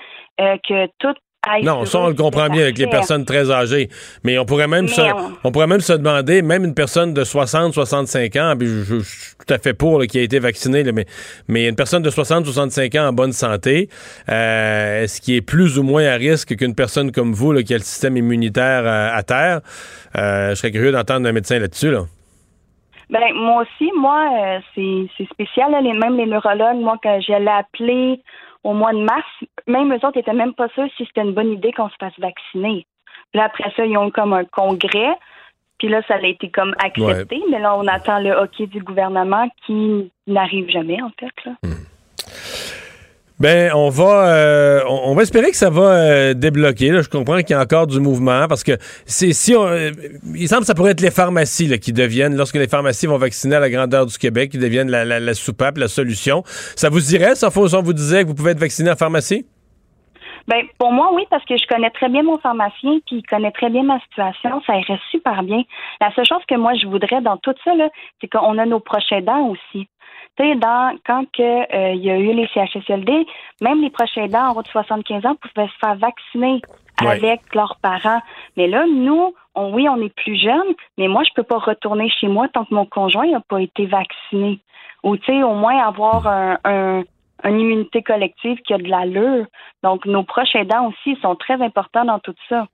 euh, 0.41 0.57
que 0.67 0.87
tout 0.97 1.07
aille 1.09 1.28
Non, 1.63 1.85
ça, 1.85 1.99
on 1.99 2.07
le 2.09 2.13
comprend 2.15 2.47
bien 2.49 2.63
avec 2.63 2.77
les 2.77 2.87
personnes 2.87 3.23
très 3.23 3.49
âgées. 3.49 3.89
Mais 4.23 4.37
on 4.37 4.45
pourrait 4.45 4.67
même, 4.67 4.85
Mais 4.85 4.91
se, 4.91 5.01
on- 5.01 5.31
on 5.45 5.51
pourrait 5.51 5.67
même 5.67 5.79
se 5.79 5.93
demander, 5.93 6.41
même 6.41 6.65
une 6.65 6.73
personne 6.73 7.13
de 7.13 7.23
60, 7.23 7.73
65 7.73 8.35
ans, 8.35 8.55
puis 8.59 8.67
je, 8.67 8.83
je- 8.83 8.99
je 8.99 9.03
suis 9.09 9.35
tout 9.37 9.53
à 9.53 9.57
fait 9.57 9.73
pour 9.73 9.99
là, 9.99 10.05
qui 10.05 10.19
a 10.19 10.21
été 10.21 10.37
vaccinée, 10.39 10.83
là, 10.83 10.91
mais, 10.91 11.05
mais 11.47 11.67
une 11.69 11.75
personne 11.77 12.03
de 12.03 12.09
60, 12.09 12.45
65 12.45 12.93
ans 12.95 13.07
en 13.07 13.13
bonne 13.13 13.31
santé, 13.31 13.87
euh, 14.27 15.03
est-ce 15.03 15.21
qui 15.21 15.35
est 15.37 15.41
plus 15.41 15.79
ou 15.79 15.83
moins 15.83 16.05
à 16.07 16.15
risque 16.15 16.55
qu'une 16.57 16.75
personne 16.75 17.11
comme 17.11 17.31
vous 17.31 17.53
là, 17.53 17.63
qui 17.63 17.73
a 17.73 17.77
le 17.77 17.83
système 17.83 18.17
immunitaire 18.17 18.83
euh, 18.85 19.09
à 19.17 19.23
terre? 19.23 19.61
Euh, 20.17 20.49
je 20.49 20.55
serais 20.55 20.71
curieux 20.71 20.91
d'entendre 20.91 21.27
un 21.27 21.31
médecin 21.31 21.57
là-dessus. 21.57 21.91
Là. 21.91 22.01
Ben 23.09 23.19
moi 23.33 23.63
aussi, 23.63 23.89
moi, 23.97 24.27
c'est 24.75 25.07
spécial. 25.31 25.71
Là, 25.71 25.81
les, 25.81 25.93
même 25.93 26.15
les 26.17 26.27
neurologues, 26.27 26.77
moi, 26.81 26.97
quand 27.01 27.19
je 27.21 27.31
l'ai 27.31 27.47
appelé 27.47 28.21
au 28.63 28.73
mois 28.73 28.93
de 28.93 28.99
mars, 28.99 29.25
même 29.67 29.93
eux 29.93 30.05
autres 30.05 30.17
étaient 30.17 30.33
même 30.33 30.53
pas 30.53 30.69
sûrs 30.69 30.89
si 30.97 31.05
c'était 31.05 31.21
une 31.21 31.33
bonne 31.33 31.51
idée 31.51 31.71
qu'on 31.71 31.89
se 31.89 31.95
fasse 31.99 32.17
vacciner. 32.19 32.85
Puis 33.31 33.39
là, 33.39 33.45
après 33.45 33.71
ça, 33.75 33.85
ils 33.85 33.97
ont 33.97 34.07
eu 34.07 34.11
comme 34.11 34.33
un 34.33 34.45
congrès. 34.45 35.15
Puis 35.77 35.87
là, 35.87 36.01
ça 36.07 36.15
a 36.15 36.21
été 36.21 36.49
comme 36.49 36.75
accepté. 36.83 37.41
Mais 37.49 37.59
là, 37.59 37.75
on 37.77 37.87
attend 37.87 38.19
le 38.19 38.31
hockey 38.31 38.67
du 38.67 38.81
gouvernement 38.81 39.47
qui 39.65 40.11
n'arrive 40.27 40.69
jamais, 40.69 41.01
en 41.01 41.11
fait. 41.17 41.33
Là. 41.45 41.53
Ben, 43.39 43.71
on 43.73 43.87
va, 43.87 44.27
euh, 44.27 44.81
on, 44.89 45.15
va 45.15 45.21
espérer 45.21 45.49
que 45.49 45.55
ça 45.55 45.69
va 45.69 45.93
euh, 45.93 46.33
débloquer. 46.33 46.89
Là. 46.89 47.01
Je 47.01 47.07
comprends 47.07 47.37
qu'il 47.37 47.51
y 47.51 47.53
a 47.53 47.61
encore 47.61 47.87
du 47.87 48.01
mouvement 48.01 48.47
parce 48.49 48.65
que 48.65 48.73
c'est 49.05 49.31
si 49.31 49.55
on, 49.55 49.65
euh, 49.65 49.91
il 50.35 50.49
semble 50.49 50.61
que 50.61 50.67
ça 50.67 50.75
pourrait 50.75 50.91
être 50.91 50.99
les 50.99 51.09
pharmacies 51.09 51.67
là, 51.67 51.77
qui 51.77 51.93
deviennent, 51.93 52.35
lorsque 52.35 52.55
les 52.55 52.67
pharmacies 52.67 53.07
vont 53.07 53.17
vacciner 53.17 53.55
à 53.55 53.61
la 53.61 53.69
grandeur 53.69 54.05
du 54.05 54.17
Québec, 54.17 54.51
qui 54.51 54.57
deviennent 54.57 54.91
la, 54.91 55.05
la, 55.05 55.21
la 55.21 55.33
soupape, 55.33 55.77
la 55.77 55.87
solution. 55.87 56.43
Ça 56.75 56.89
vous 56.89 57.15
irait, 57.15 57.35
ça, 57.35 57.49
on 57.55 57.81
vous 57.81 57.93
disait 57.93 58.23
que 58.23 58.27
vous 58.27 58.35
pouvez 58.35 58.51
être 58.51 58.59
vacciné 58.59 58.91
en 58.91 58.97
pharmacie? 58.97 59.45
Ben, 60.49 60.65
pour 60.79 60.91
moi, 60.91 61.11
oui, 61.13 61.25
parce 61.29 61.45
que 61.45 61.55
je 61.55 61.67
connais 61.67 61.91
très 61.91 62.09
bien 62.09 62.23
mon 62.23 62.39
pharmacien, 62.39 62.97
puis 63.05 63.17
il 63.17 63.23
connaît 63.23 63.51
très 63.51 63.69
bien 63.69 63.83
ma 63.83 63.99
situation. 63.99 64.61
Ça 64.65 64.77
irait 64.77 64.99
super 65.11 65.43
bien. 65.43 65.61
La 66.01 66.11
seule 66.13 66.25
chose 66.25 66.43
que 66.47 66.55
moi, 66.55 66.73
je 66.73 66.87
voudrais 66.87 67.21
dans 67.21 67.37
tout 67.37 67.53
ça, 67.63 67.71
c'est 68.19 68.27
qu'on 68.27 68.57
a 68.57 68.65
nos 68.65 68.79
proches 68.79 69.11
aidants 69.11 69.47
aussi. 69.47 69.87
Tu 70.39 70.45
sais, 70.45 70.55
dans, 70.55 70.95
quand 71.05 71.25
que, 71.35 71.75
euh, 71.75 71.93
il 71.93 72.03
y 72.03 72.09
a 72.09 72.17
eu 72.17 72.33
les 72.33 72.47
CHSLD, 72.53 73.25
même 73.61 73.81
les 73.81 73.89
proches 73.89 74.17
aidants 74.17 74.51
en 74.51 74.55
haut 74.55 74.61
de 74.61 74.67
75 74.69 75.25
ans 75.25 75.35
pouvaient 75.35 75.67
se 75.67 75.77
faire 75.85 75.95
vacciner 75.95 76.61
Ouais. 77.01 77.11
avec 77.11 77.55
leurs 77.55 77.77
parents. 77.81 78.21
Mais 78.57 78.67
là, 78.67 78.85
nous, 78.85 79.33
on, 79.55 79.73
oui, 79.73 79.87
on 79.87 80.01
est 80.01 80.13
plus 80.13 80.35
jeunes, 80.35 80.73
mais 80.97 81.07
moi, 81.07 81.23
je 81.23 81.29
peux 81.33 81.43
pas 81.43 81.57
retourner 81.57 82.09
chez 82.09 82.27
moi 82.27 82.49
tant 82.49 82.65
que 82.65 82.73
mon 82.73 82.85
conjoint 82.85 83.25
n'a 83.31 83.39
pas 83.39 83.61
été 83.61 83.85
vacciné. 83.85 84.59
Ou, 85.03 85.15
tu 85.15 85.25
sais, 85.27 85.41
au 85.43 85.53
moins 85.53 85.77
avoir 85.81 86.27
un, 86.27 86.57
un, 86.65 87.03
une 87.45 87.59
immunité 87.59 88.03
collective 88.03 88.57
qui 88.63 88.73
a 88.73 88.77
de 88.77 88.89
l'allure. 88.89 89.45
Donc, 89.81 90.05
nos 90.05 90.23
proches 90.23 90.55
aidants 90.55 90.89
aussi 90.89 91.17
sont 91.21 91.35
très 91.35 91.61
importants 91.61 92.03
dans 92.03 92.19
tout 92.19 92.35
ça. 92.49 92.67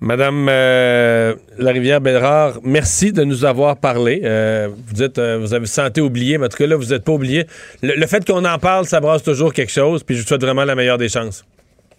Madame 0.00 0.48
euh, 0.50 1.34
Larivière-Belrard, 1.58 2.54
merci 2.62 3.12
de 3.12 3.24
nous 3.24 3.44
avoir 3.44 3.76
parlé. 3.78 4.20
Euh, 4.24 4.68
vous 4.68 4.92
dites, 4.92 5.18
euh, 5.18 5.38
vous 5.38 5.54
avez 5.54 5.66
senti 5.66 6.00
oublié, 6.00 6.36
mais 6.36 6.46
en 6.46 6.48
tout 6.48 6.58
cas 6.58 6.66
là, 6.66 6.76
vous 6.76 6.92
n'êtes 6.92 7.04
pas 7.04 7.12
oublié. 7.12 7.46
Le, 7.82 7.94
le 7.94 8.06
fait 8.06 8.26
qu'on 8.26 8.44
en 8.44 8.58
parle, 8.58 8.84
ça 8.84 9.00
brasse 9.00 9.22
toujours 9.22 9.52
quelque 9.52 9.72
chose, 9.72 10.02
puis 10.02 10.16
je 10.16 10.22
vous 10.22 10.26
souhaite 10.26 10.42
vraiment 10.42 10.64
la 10.64 10.74
meilleure 10.74 10.98
des 10.98 11.08
chances. 11.08 11.44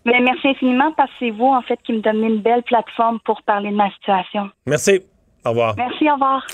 Mais 0.05 0.19
merci 0.21 0.49
infiniment 0.49 0.91
parce 0.95 1.09
que 1.11 1.15
c'est 1.19 1.31
vous, 1.31 1.47
en 1.47 1.61
fait, 1.63 1.79
qui 1.83 1.93
me 1.93 2.01
donnez 2.01 2.27
une 2.27 2.41
belle 2.41 2.61
plateforme 2.63 3.19
pour 3.25 3.41
parler 3.41 3.71
de 3.71 3.75
ma 3.75 3.89
situation. 3.91 4.49
Merci. 4.67 5.01
Au 5.43 5.49
revoir. 5.49 5.75
Merci, 5.77 6.09
au 6.09 6.13
revoir. 6.13 6.45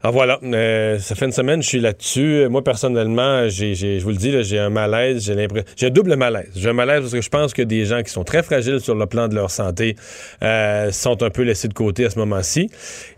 Ah 0.00 0.12
voilà, 0.12 0.38
euh, 0.44 1.00
ça 1.00 1.16
fait 1.16 1.24
une 1.24 1.32
semaine, 1.32 1.60
je 1.60 1.66
suis 1.66 1.80
là-dessus. 1.80 2.46
Moi, 2.48 2.62
personnellement, 2.62 3.48
je 3.48 4.00
vous 4.00 4.10
le 4.10 4.16
dis, 4.16 4.32
j'ai 4.44 4.60
un 4.60 4.70
malaise, 4.70 5.24
j'ai 5.24 5.34
l'impression. 5.34 5.66
J'ai 5.74 5.86
un 5.86 5.90
double 5.90 6.14
malaise. 6.14 6.50
J'ai 6.54 6.68
un 6.68 6.72
malaise 6.72 7.00
parce 7.00 7.12
que 7.14 7.20
je 7.20 7.28
pense 7.28 7.52
que 7.52 7.62
des 7.62 7.84
gens 7.84 8.00
qui 8.04 8.12
sont 8.12 8.22
très 8.22 8.44
fragiles 8.44 8.78
sur 8.78 8.94
le 8.94 9.06
plan 9.06 9.26
de 9.26 9.34
leur 9.34 9.50
santé 9.50 9.96
euh, 10.44 10.92
sont 10.92 11.20
un 11.24 11.30
peu 11.30 11.42
laissés 11.42 11.66
de 11.66 11.74
côté 11.74 12.04
à 12.04 12.10
ce 12.10 12.18
moment-ci. 12.20 12.70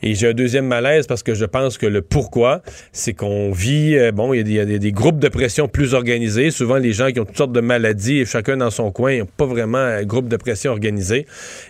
Et 0.02 0.14
j'ai 0.14 0.28
un 0.28 0.32
deuxième 0.32 0.64
malaise 0.64 1.06
parce 1.06 1.22
que 1.22 1.34
je 1.34 1.44
pense 1.44 1.76
que 1.76 1.84
le 1.84 2.00
pourquoi, 2.00 2.62
c'est 2.92 3.12
qu'on 3.12 3.52
vit, 3.52 3.98
euh, 3.98 4.10
bon, 4.10 4.32
il 4.32 4.38
y 4.38 4.40
a, 4.40 4.44
des, 4.44 4.50
il 4.70 4.72
y 4.72 4.76
a 4.76 4.78
des- 4.78 4.92
groupes 4.92 5.18
de 5.18 5.28
pression 5.28 5.68
plus 5.68 5.92
organisés. 5.92 6.50
Souvent, 6.50 6.76
les 6.78 6.94
gens 6.94 7.10
qui 7.12 7.20
ont 7.20 7.26
toutes 7.26 7.36
sortes 7.36 7.52
de 7.52 7.60
maladies, 7.60 8.20
et 8.20 8.24
chacun 8.24 8.56
dans 8.56 8.70
son 8.70 8.90
coin, 8.90 9.18
n'ont 9.18 9.26
pas 9.26 9.44
vraiment 9.44 9.76
un 9.76 10.04
groupe 10.04 10.28
de 10.28 10.36
pression 10.36 10.72
organisé. 10.72 11.26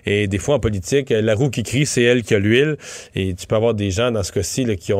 Et 0.06 0.28
des 0.28 0.38
fois, 0.38 0.54
en 0.54 0.60
politique, 0.60 1.10
la 1.10 1.34
roue 1.34 1.50
qui 1.50 1.64
crie, 1.64 1.84
c'est 1.84 2.02
elle 2.02 2.22
qui 2.22 2.32
a 2.36 2.38
l'huile. 2.38 2.76
Et 3.16 3.34
tu 3.34 3.48
peux 3.48 3.56
avoir 3.56 3.74
des 3.74 3.90
gens, 3.90 4.12
dans 4.12 4.22
ce 4.22 4.30
cas-ci, 4.30 4.64
qui 4.76 4.92
ont 4.92 4.99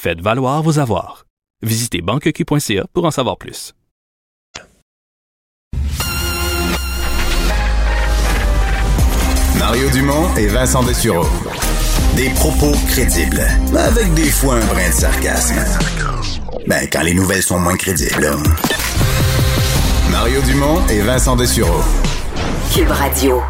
Faites 0.00 0.20
valoir 0.20 0.62
vos 0.62 0.78
avoirs. 0.78 1.26
Visitez 1.62 2.02
banqueq.ca 2.02 2.86
pour 2.94 3.04
en 3.04 3.10
savoir 3.10 3.36
plus. 3.36 3.74
Mario 9.58 9.90
Dumont 9.90 10.36
et 10.36 10.46
Vincent 10.46 10.84
Dessureau. 10.84 11.26
Des 12.14 12.30
propos 12.30 12.70
crédibles, 12.86 13.42
avec 13.76 14.14
des 14.14 14.30
fois 14.30 14.54
un 14.54 14.66
brin 14.66 14.88
de 14.88 14.94
sarcasme. 14.94 15.64
Ben, 16.68 16.86
quand 16.92 17.02
les 17.02 17.14
nouvelles 17.14 17.42
sont 17.42 17.58
moins 17.58 17.76
crédibles. 17.76 18.30
Mario 20.12 20.40
Dumont 20.42 20.86
et 20.86 21.00
Vincent 21.00 21.34
Dessureau. 21.34 21.82
Cube 22.72 22.88
Radio. 22.88 23.42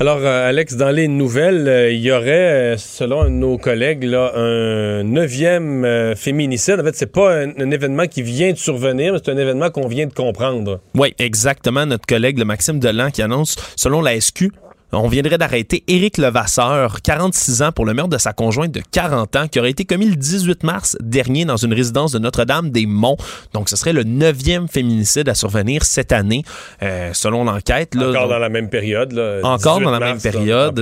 Alors, 0.00 0.18
euh, 0.18 0.48
Alex, 0.48 0.74
dans 0.74 0.90
les 0.90 1.06
nouvelles, 1.06 1.68
euh, 1.68 1.92
il 1.92 2.00
y 2.00 2.10
aurait, 2.10 2.74
euh, 2.74 2.76
selon 2.76 3.30
nos 3.30 3.58
collègues, 3.58 4.02
là, 4.02 4.32
un 4.34 5.04
neuvième 5.04 6.14
féminicide. 6.16 6.80
En 6.80 6.82
fait, 6.82 6.96
c'est 6.96 7.12
pas 7.12 7.32
un, 7.32 7.50
un 7.56 7.70
événement 7.70 8.08
qui 8.08 8.22
vient 8.22 8.50
de 8.50 8.58
survenir, 8.58 9.12
mais 9.12 9.20
c'est 9.24 9.30
un 9.30 9.36
événement 9.36 9.70
qu'on 9.70 9.86
vient 9.86 10.06
de 10.06 10.12
comprendre. 10.12 10.80
Oui, 10.96 11.14
exactement. 11.20 11.86
Notre 11.86 12.06
collègue, 12.06 12.40
le 12.40 12.44
Maxime 12.44 12.80
Delan, 12.80 13.12
qui 13.12 13.22
annonce, 13.22 13.54
selon 13.76 14.02
la 14.02 14.20
SQ, 14.20 14.50
on 14.94 15.08
viendrait 15.08 15.38
d'arrêter 15.38 15.82
Éric 15.88 16.18
Levasseur, 16.18 17.02
46 17.02 17.62
ans, 17.62 17.72
pour 17.72 17.84
le 17.84 17.94
meurtre 17.94 18.10
de 18.10 18.18
sa 18.18 18.32
conjointe 18.32 18.72
de 18.72 18.80
40 18.90 19.36
ans, 19.36 19.48
qui 19.48 19.58
aurait 19.58 19.70
été 19.70 19.84
commis 19.84 20.06
le 20.06 20.16
18 20.16 20.62
mars 20.62 20.96
dernier 21.00 21.44
dans 21.44 21.56
une 21.56 21.72
résidence 21.74 22.12
de 22.12 22.18
Notre-Dame-des-Monts. 22.18 23.16
Donc, 23.52 23.68
ce 23.68 23.76
serait 23.76 23.92
le 23.92 24.04
neuvième 24.04 24.68
féminicide 24.68 25.28
à 25.28 25.34
survenir 25.34 25.84
cette 25.84 26.12
année, 26.12 26.44
euh, 26.82 27.10
selon 27.12 27.44
l'enquête. 27.44 27.94
Encore 27.96 28.12
Donc, 28.12 28.28
dans 28.30 28.38
la 28.38 28.48
même 28.48 28.68
période. 28.68 29.12
Là, 29.12 29.40
encore 29.42 29.78
18 29.78 29.84
dans 29.84 29.90
la 29.90 29.98
mars, 30.00 30.24
même 30.24 30.32
période. 30.32 30.78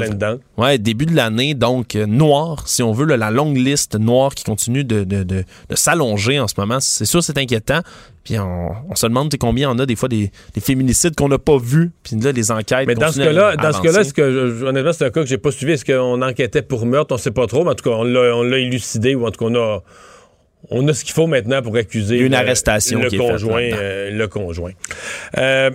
en. 0.56 0.62
Ouais, 0.62 0.78
début 0.78 1.06
de 1.06 1.14
l'année, 1.16 1.54
donc 1.54 1.96
euh, 1.96 2.06
noir, 2.06 2.62
si 2.66 2.82
on 2.82 2.92
veut, 2.92 3.06
là, 3.06 3.16
la 3.16 3.30
longue 3.30 3.56
liste 3.56 3.96
noire 3.98 4.34
qui 4.34 4.44
continue 4.44 4.84
de, 4.84 5.04
de- 5.04 5.22
de- 5.22 5.44
de 5.68 5.74
s'allonger 5.76 6.38
en 6.40 6.48
ce 6.48 6.54
moment. 6.58 6.78
C'est 6.80 7.04
sûr, 7.04 7.22
c'est 7.22 7.38
inquiétant. 7.38 7.80
Puis 8.24 8.38
on, 8.38 8.70
on 8.88 8.94
se 8.94 9.06
demande 9.06 9.34
combien 9.38 9.70
on 9.70 9.78
a 9.80 9.86
des 9.86 9.96
fois 9.96 10.08
des, 10.08 10.30
des 10.54 10.60
féminicides 10.60 11.16
qu'on 11.16 11.28
n'a 11.28 11.38
pas 11.38 11.58
vus. 11.58 11.90
Puis 12.04 12.16
là, 12.16 12.30
les 12.32 12.50
enquêtes. 12.52 12.86
Mais 12.86 12.94
dans 12.94 13.10
ce 13.10 13.18
cas-là, 13.18 13.56
dans 13.56 13.72
ce 13.72 13.80
cas-là, 13.82 14.04
ce 14.04 14.12
que 14.12 14.64
honnêtement, 14.64 14.92
c'est 14.92 15.04
un 15.06 15.10
cas 15.10 15.22
que 15.22 15.28
j'ai 15.28 15.38
pas 15.38 15.50
suivi. 15.50 15.72
Est-ce 15.72 15.84
qu'on 15.84 16.22
enquêtait 16.22 16.62
pour 16.62 16.86
meurtre? 16.86 17.14
On 17.14 17.18
sait 17.18 17.32
pas 17.32 17.46
trop, 17.46 17.64
mais 17.64 17.70
en 17.70 17.74
tout 17.74 17.84
cas, 17.88 17.96
on 17.96 18.04
l'a, 18.04 18.58
élucidé 18.58 19.14
ou 19.16 19.26
en 19.26 19.30
tout 19.32 19.44
cas, 19.44 19.50
on 19.50 19.54
a, 19.56 19.82
on 20.70 20.86
a 20.86 20.94
ce 20.94 21.04
qu'il 21.04 21.14
faut 21.14 21.26
maintenant 21.26 21.60
pour 21.62 21.74
accuser 21.76 22.18
une 22.18 22.30
le- 22.32 22.36
arrestation 22.38 23.00
le 23.00 23.08
qui 23.08 23.16
est 23.16 23.18
faite 23.18 23.30
conjoint. 23.30 23.60
euh, 23.72 24.10
le 24.12 24.28
conjoint. 24.28 24.72
Euh, 25.38 25.70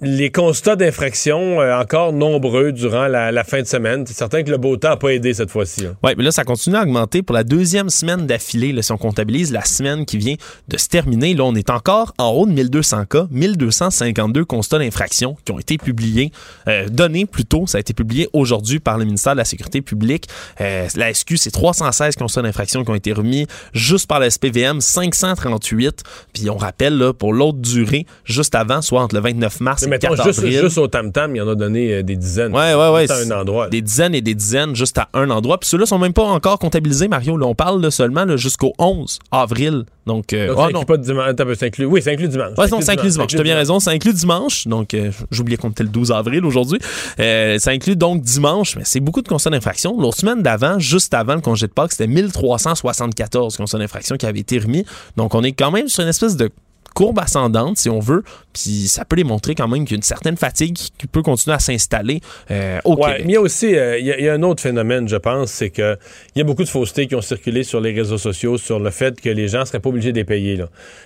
les 0.00 0.30
constats 0.30 0.76
d'infraction 0.76 1.60
euh, 1.60 1.78
encore 1.78 2.12
nombreux 2.12 2.72
durant 2.72 3.06
la, 3.06 3.44
fin 3.44 3.62
de 3.62 3.66
semaine. 3.66 4.04
C'est 4.06 4.14
certain 4.14 4.42
que 4.42 4.50
le 4.50 4.58
beau 4.58 4.76
temps 4.76 4.90
n'a 4.90 4.96
pas 4.96 5.10
aidé 5.10 5.32
cette 5.34 5.50
fois-ci. 5.50 5.86
hein. 5.86 5.96
Oui, 6.02 6.12
mais 6.16 6.24
là, 6.24 6.30
ça 6.30 6.44
continue 6.44 6.76
à 6.76 6.82
augmenter 6.82 7.22
pour 7.22 7.34
la 7.34 7.44
deuxième 7.44 7.88
semaine 7.88 8.26
d'affilée. 8.26 8.74
Si 8.82 8.92
on 8.92 8.98
comptabilise 8.98 9.52
la 9.52 9.64
semaine 9.64 10.04
qui 10.04 10.18
vient 10.18 10.34
de 10.68 10.76
se 10.76 10.88
terminer, 10.88 11.34
là, 11.34 11.44
on 11.44 11.54
est 11.54 11.70
encore 11.70 12.12
en 12.18 12.28
haut 12.30 12.46
de 12.46 12.52
1200 12.52 13.06
cas, 13.06 13.26
1252 13.30 14.44
constats 14.44 14.78
d'infraction 14.78 15.36
qui 15.44 15.52
ont 15.52 15.58
été 15.58 15.78
publiés, 15.78 16.32
euh, 16.68 16.88
donnés 16.88 17.26
plutôt. 17.26 17.66
Ça 17.66 17.78
a 17.78 17.80
été 17.80 17.94
publié 17.94 18.28
aujourd'hui 18.32 18.80
par 18.80 18.98
le 18.98 19.04
ministère 19.04 19.32
de 19.32 19.38
la 19.38 19.44
Sécurité 19.44 19.80
publique. 19.80 20.28
Euh, 20.60 20.88
la 20.96 21.12
SQ, 21.12 21.36
c'est 21.36 21.50
316 21.50 22.16
constats 22.16 22.42
d'infraction 22.42 22.84
qui 22.84 22.90
ont 22.90 22.94
été 22.94 23.12
remis 23.12 23.46
juste 23.72 24.06
par 24.06 24.20
la 24.20 24.30
SPVM, 24.30 24.80
538. 24.80 26.02
Puis 26.32 26.50
on 26.50 26.56
rappelle, 26.56 26.98
là, 26.98 27.12
pour 27.12 27.32
l'autre 27.32 27.58
durée, 27.58 28.06
juste 28.24 28.54
avant, 28.54 28.82
soit 28.82 29.02
entre 29.02 29.14
le 29.14 29.20
29 29.20 29.60
mars 29.60 29.85
Mais 29.88 29.96
et 29.96 30.00
le 30.06 30.10
mettons, 30.10 30.22
4 30.22 30.26
juste, 30.42 30.46
juste 30.62 30.78
au 30.78 30.88
tam-tam, 30.88 31.34
il 31.34 31.38
y 31.38 31.40
en 31.40 31.48
a 31.48 31.54
donné 31.54 31.92
euh, 31.94 32.02
des 32.02 32.16
dizaines. 32.16 32.52
Ouais, 32.54 32.74
ouais, 32.74 32.90
ouais. 32.90 33.10
À 33.10 33.16
un 33.16 33.30
endroit. 33.40 33.68
Des 33.68 33.80
dizaines 33.82 34.14
et 34.14 34.20
des 34.20 34.34
dizaines 34.34 34.74
juste 34.74 34.98
à 34.98 35.08
un 35.14 35.30
endroit. 35.30 35.58
Puis 35.58 35.68
ceux-là 35.68 35.86
sont 35.86 35.98
même 35.98 36.12
pas 36.12 36.24
encore 36.24 36.58
comptabilisés, 36.58 37.08
Mario. 37.08 37.36
Là, 37.36 37.46
on 37.46 37.54
parle 37.54 37.80
là, 37.82 37.90
seulement 37.90 38.36
jusqu'au 38.36 38.72
11 38.78 39.18
avril. 39.30 39.84
Donc, 40.06 40.32
euh, 40.32 40.48
Donc, 40.48 40.56
ah, 40.60 40.66
ça 40.66 40.72
non. 40.72 40.84
pas 40.84 40.96
de 40.98 41.02
dimanche. 41.02 41.32
Ça 41.58 41.66
inclut- 41.66 41.84
Oui, 41.86 42.00
ça 42.00 42.10
inclut 42.10 42.28
dimanche. 42.28 42.56
Ouais, 42.56 42.68
non, 42.68 42.80
ça 42.80 42.92
inclut 42.92 43.10
dimanche. 43.10 43.26
Tu 43.26 43.38
as 43.38 43.42
bien 43.42 43.56
raison, 43.56 43.80
ça 43.80 43.90
inclut 43.90 44.12
dimanche. 44.12 44.66
Donc, 44.68 44.94
euh, 44.94 45.10
j'oubliais 45.32 45.56
qu'on 45.56 45.70
était 45.70 45.82
le 45.82 45.88
12 45.88 46.12
avril 46.12 46.44
aujourd'hui. 46.44 46.78
Euh, 47.18 47.58
ça 47.58 47.72
inclut 47.72 47.96
donc 47.96 48.22
dimanche, 48.22 48.76
mais 48.76 48.82
c'est 48.84 49.00
beaucoup 49.00 49.20
de 49.22 49.28
constats 49.28 49.50
d'infraction. 49.50 50.00
L'autre 50.00 50.18
semaine 50.18 50.42
d'avant, 50.42 50.78
juste 50.78 51.12
avant 51.12 51.34
le 51.34 51.40
congé 51.40 51.66
de 51.66 51.72
Pâques, 51.72 51.92
c'était 51.92 52.06
1374 52.06 53.56
constats 53.56 53.78
d'infraction 53.78 54.16
qui 54.16 54.26
avaient 54.26 54.38
été 54.40 54.58
remis. 54.58 54.84
Donc, 55.16 55.34
on 55.34 55.42
est 55.42 55.52
quand 55.52 55.70
même 55.72 55.88
sur 55.88 56.02
une 56.02 56.08
espèce 56.08 56.36
de 56.36 56.50
courbe 56.96 57.18
ascendante, 57.18 57.76
si 57.76 57.90
on 57.90 58.00
veut, 58.00 58.22
puis 58.54 58.88
ça 58.88 59.04
peut 59.04 59.16
démontrer 59.16 59.54
quand 59.54 59.68
même 59.68 59.84
qu'il 59.84 59.92
y 59.92 59.96
a 59.96 59.98
une 59.98 60.02
certaine 60.02 60.38
fatigue 60.38 60.74
qui 60.74 61.06
peut 61.06 61.20
continuer 61.22 61.54
à 61.54 61.58
s'installer 61.58 62.22
euh, 62.50 62.78
au 62.84 62.94
Ouais, 62.94 63.02
Québec. 63.02 63.22
mais 63.26 63.32
il 63.32 63.34
y 63.34 63.36
a 63.36 63.40
aussi 63.42 63.76
euh, 63.76 63.98
il 63.98 64.06
y 64.06 64.12
a- 64.12 64.18
il 64.18 64.24
y 64.24 64.28
a 64.30 64.32
un 64.32 64.42
autre 64.42 64.62
phénomène, 64.62 65.06
je 65.06 65.16
pense, 65.16 65.50
c'est 65.52 65.68
que 65.68 65.98
il 66.34 66.38
y 66.38 66.40
a 66.40 66.44
beaucoup 66.44 66.64
de 66.64 66.68
faussetés 66.70 67.06
qui 67.06 67.14
ont 67.14 67.20
circulé 67.20 67.64
sur 67.64 67.80
les 67.82 67.92
réseaux 67.92 68.16
sociaux 68.16 68.56
sur 68.56 68.80
le 68.80 68.90
fait 68.90 69.20
que 69.20 69.28
les 69.28 69.46
gens 69.48 69.66
seraient 69.66 69.80
pas 69.80 69.90
obligés 69.90 70.12
de 70.12 70.16
les 70.18 70.24
payer. 70.24 70.58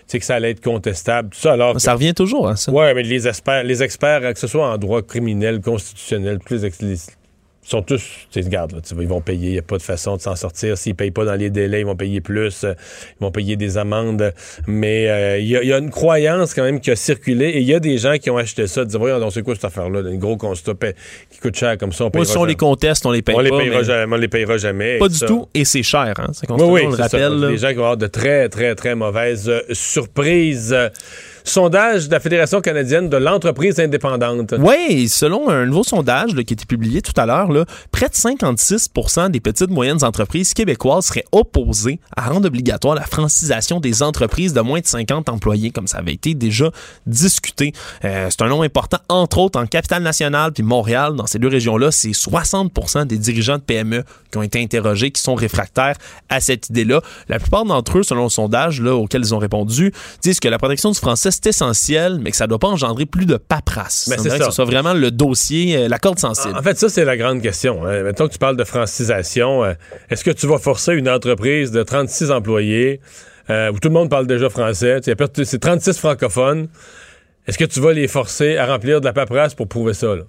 Sais 0.07 0.21
que 0.21 0.25
ça 0.25 0.37
allait 0.37 0.53
être 0.53 0.63
contestable, 0.63 1.31
tout 1.31 1.41
ça. 1.41 1.53
Alors 1.55 1.81
Ça 1.81 1.95
revient 1.95 2.15
toujours, 2.15 2.49
hein, 2.49 2.55
ça. 2.55 2.71
Ouais, 2.71 2.95
mais 2.95 3.03
les 3.03 3.27
experts, 3.27 3.65
les 3.65 3.83
experts, 3.83 4.33
que 4.33 4.39
ce 4.39 4.47
soit 4.47 4.71
en 4.73 4.79
droit 4.79 5.03
criminel, 5.03 5.61
constitutionnel, 5.61 6.39
tous 6.47 6.55
les, 6.63 6.71
les- 6.83 6.97
sont 7.71 7.83
tous, 7.83 8.03
tu 8.31 8.41
sais, 8.41 8.41
regarde, 8.47 8.73
là, 8.73 8.79
tu 8.81 8.95
vois, 8.95 9.03
ils 9.05 9.09
vont 9.09 9.21
payer, 9.21 9.49
il 9.49 9.53
n'y 9.53 9.59
a 9.59 9.63
pas 9.63 9.77
de 9.79 9.83
façon 9.83 10.17
de 10.17 10.21
s'en 10.21 10.35
sortir. 10.37 10.77
S'ils 10.77 10.93
ne 10.93 10.97
payent 10.97 11.11
pas 11.11 11.25
dans 11.25 11.35
les 11.35 11.51
délais, 11.51 11.81
ils 11.81 11.87
vont 11.87 11.97
payer 11.97 12.21
plus, 12.21 12.65
euh, 12.65 12.75
ils 13.21 13.25
vont 13.25 13.31
payer 13.31 13.57
des 13.57 13.79
amendes. 13.79 14.33
Mais 14.67 15.09
euh, 15.09 15.39
il 15.39 15.47
y, 15.47 15.57
a- 15.57 15.63
il 15.63 15.69
y 15.69 15.73
a 15.73 15.79
une 15.79 15.91
croyance 15.91 16.53
quand 16.55 16.63
même 16.65 16.81
qui 16.81 16.91
a 16.91 16.97
circulé 16.97 17.47
et 17.51 17.59
il 17.61 17.67
y 17.69 17.75
a 17.75 17.81
des 17.81 17.97
gens 17.99 18.17
qui 18.19 18.29
ont 18.31 18.37
acheté 18.37 18.67
ça, 18.67 18.85
disant, 18.85 18.99
voyons, 18.99 19.31
c'est 19.31 19.43
quoi 19.43 19.55
cette 19.55 19.65
affaire-là, 19.67 20.01
un 20.01 20.17
gros 20.17 20.37
constat 20.37 20.73
qui 21.31 21.39
coûte 21.39 21.57
cher 21.57 21.79
comme 21.79 21.93
ça, 21.93 22.05
on 22.05 22.11
payera 22.11 22.25
si 22.31 22.37
on 22.39 22.45
les 22.45 22.55
conteste, 22.57 23.07
on 23.07 23.11
les 23.13 23.23
paye 23.23 23.35
on 23.37 23.41
les 23.41 23.51
pas. 23.51 23.59
payera 23.59 23.79
mais 23.79 23.85
jamais, 23.85 24.15
on 24.15 24.19
les 24.19 24.29
payera 24.29 24.57
jamais. 24.59 24.99
Pas 24.99 25.09
du 25.09 25.15
ça. 25.17 25.27
tout, 25.27 25.49
et 25.55 25.65
c'est 25.65 25.83
cher. 25.83 26.15
Hein, 26.19 26.31
c'est 26.33 26.51
Oui, 26.51 26.63
oui, 26.63 26.81
on 26.87 26.91
le 26.91 26.97
rappelle. 26.97 27.41
Des 27.41 27.57
gens 27.59 27.69
qui 27.69 27.75
vont 27.75 27.83
avoir 27.83 27.97
de 27.97 28.07
très, 28.09 28.49
très, 28.49 28.75
très 28.75 28.95
mauvaises 28.95 29.49
euh, 29.49 29.61
surprises. 29.73 30.75
Sondage 31.45 32.09
de 32.09 32.13
la 32.13 32.21
Fédération 32.21 32.61
canadienne 32.61 33.09
de 33.09 33.17
l'entreprise 33.17 33.81
indépendante. 33.81 34.55
Oui, 34.59 35.09
selon 35.09 35.49
un 35.49 35.67
nouveau 35.67 35.85
sondage 35.85 36.33
qui 36.33 36.39
a 36.39 36.41
été 36.41 36.65
publié 36.67 37.03
tout 37.03 37.13
à 37.17 37.27
l'heure, 37.27 37.49
près 37.91 38.09
de 38.09 38.15
56% 38.15 39.31
des 39.31 39.41
petites 39.41 39.71
moyennes 39.71 40.05
entreprises 40.05 40.55
québécoises 40.55 41.07
seraient 41.07 41.25
opposées 41.33 42.01
à 42.17 42.29
rendre 42.29 42.47
obligatoire 42.47 42.95
la 42.95 43.03
francisation 43.03 43.81
des 43.81 44.03
entreprises 44.03 44.53
de 44.53 44.61
moins 44.61 44.81
de 44.81 44.87
50 44.87 45.29
employés, 45.29 45.71
comme 45.71 45.87
ça 45.87 45.99
avait 45.99 46.15
été 46.15 46.35
déjà 46.35 46.71
discuté. 47.07 47.73
Euh, 48.05 48.29
c'est 48.31 48.43
un 48.43 48.49
nombre 48.49 48.65
important, 48.65 48.99
entre 49.09 49.39
autres 49.39 49.61
en 49.61 49.67
Capitale-Nationale 49.67 50.53
puis 50.53 50.63
Montréal. 50.63 51.15
Dans 51.17 51.27
ces 51.27 51.39
deux 51.39 51.49
régions-là, 51.49 51.91
c'est 51.91 52.11
60% 52.11 53.07
des 53.07 53.19
dirigeants 53.19 53.57
de 53.57 53.63
PME 53.63 54.05
qui 54.31 54.39
ont 54.39 54.43
été 54.43 54.61
interrogés 54.61 55.11
qui 55.11 55.21
sont 55.21 55.35
réfractaires 55.35 55.97
à 56.29 56.41
cette 56.41 56.69
idée-là. 56.71 57.01
La 57.29 57.39
plupart 57.39 57.65
d'entre 57.65 57.99
eux, 57.99 58.03
selon 58.03 58.25
le 58.25 58.31
sondage 58.31 58.81
auquel 58.81 59.23
ils 59.23 59.35
ont 59.35 59.39
répondu, 59.39 59.93
disent 60.23 60.41
que 60.41 60.49
la 60.49 60.59
protection 60.59 60.91
du 60.91 60.99
français 60.99 61.30
c'est 61.31 61.47
essentiel, 61.49 62.19
mais 62.23 62.31
que 62.31 62.37
ça 62.37 62.47
doit 62.47 62.59
pas 62.59 62.69
engendrer 62.69 63.07
plus 63.07 63.27
de 63.27 63.37
paperasse. 63.37 64.09
Ben, 64.09 64.17
On 64.19 64.23
c'est 64.23 64.31
ça. 64.31 64.39
Que 64.39 64.45
ce 64.47 64.51
soit 64.51 64.65
vraiment 64.65 64.93
le 64.95 65.11
dossier, 65.11 65.77
euh, 65.77 65.89
la 65.89 65.99
corde 65.99 66.19
sensible. 66.19 66.57
En 66.57 66.63
fait, 66.63 66.79
ça, 66.79 66.89
c'est 66.89 67.05
la 67.05 67.17
grande 67.17 67.41
question. 67.43 67.85
hein. 67.87 68.03
Mettons 68.03 68.27
que 68.29 68.33
tu 68.33 68.39
parles 68.39 68.57
de 68.57 68.65
francisation. 68.65 69.65
euh, 69.65 69.75
Est-ce 70.11 70.25
que 70.25 70.31
tu 70.31 70.47
vas 70.47 70.59
forcer 70.59 70.95
une 70.95 71.09
entreprise 71.09 71.71
de 71.71 71.83
36 71.83 72.31
employés 72.31 73.01
euh, 73.49 73.71
où 73.73 73.79
tout 73.79 73.89
le 73.89 73.95
monde 73.95 74.11
parle 74.11 74.27
déjà 74.27 74.49
français, 74.49 75.01
c'est 75.03 75.59
36 75.61 75.99
francophones, 75.99 76.69
est-ce 77.47 77.59
que 77.59 77.65
tu 77.65 77.81
vas 77.81 77.93
les 77.93 78.07
forcer 78.07 78.57
à 78.57 78.67
remplir 78.67 79.01
de 79.01 79.07
la 79.07 79.13
paperasse 79.13 79.55
pour 79.55 79.67
prouver 79.67 79.95
ça? 79.95 80.15
Là? 80.15 80.23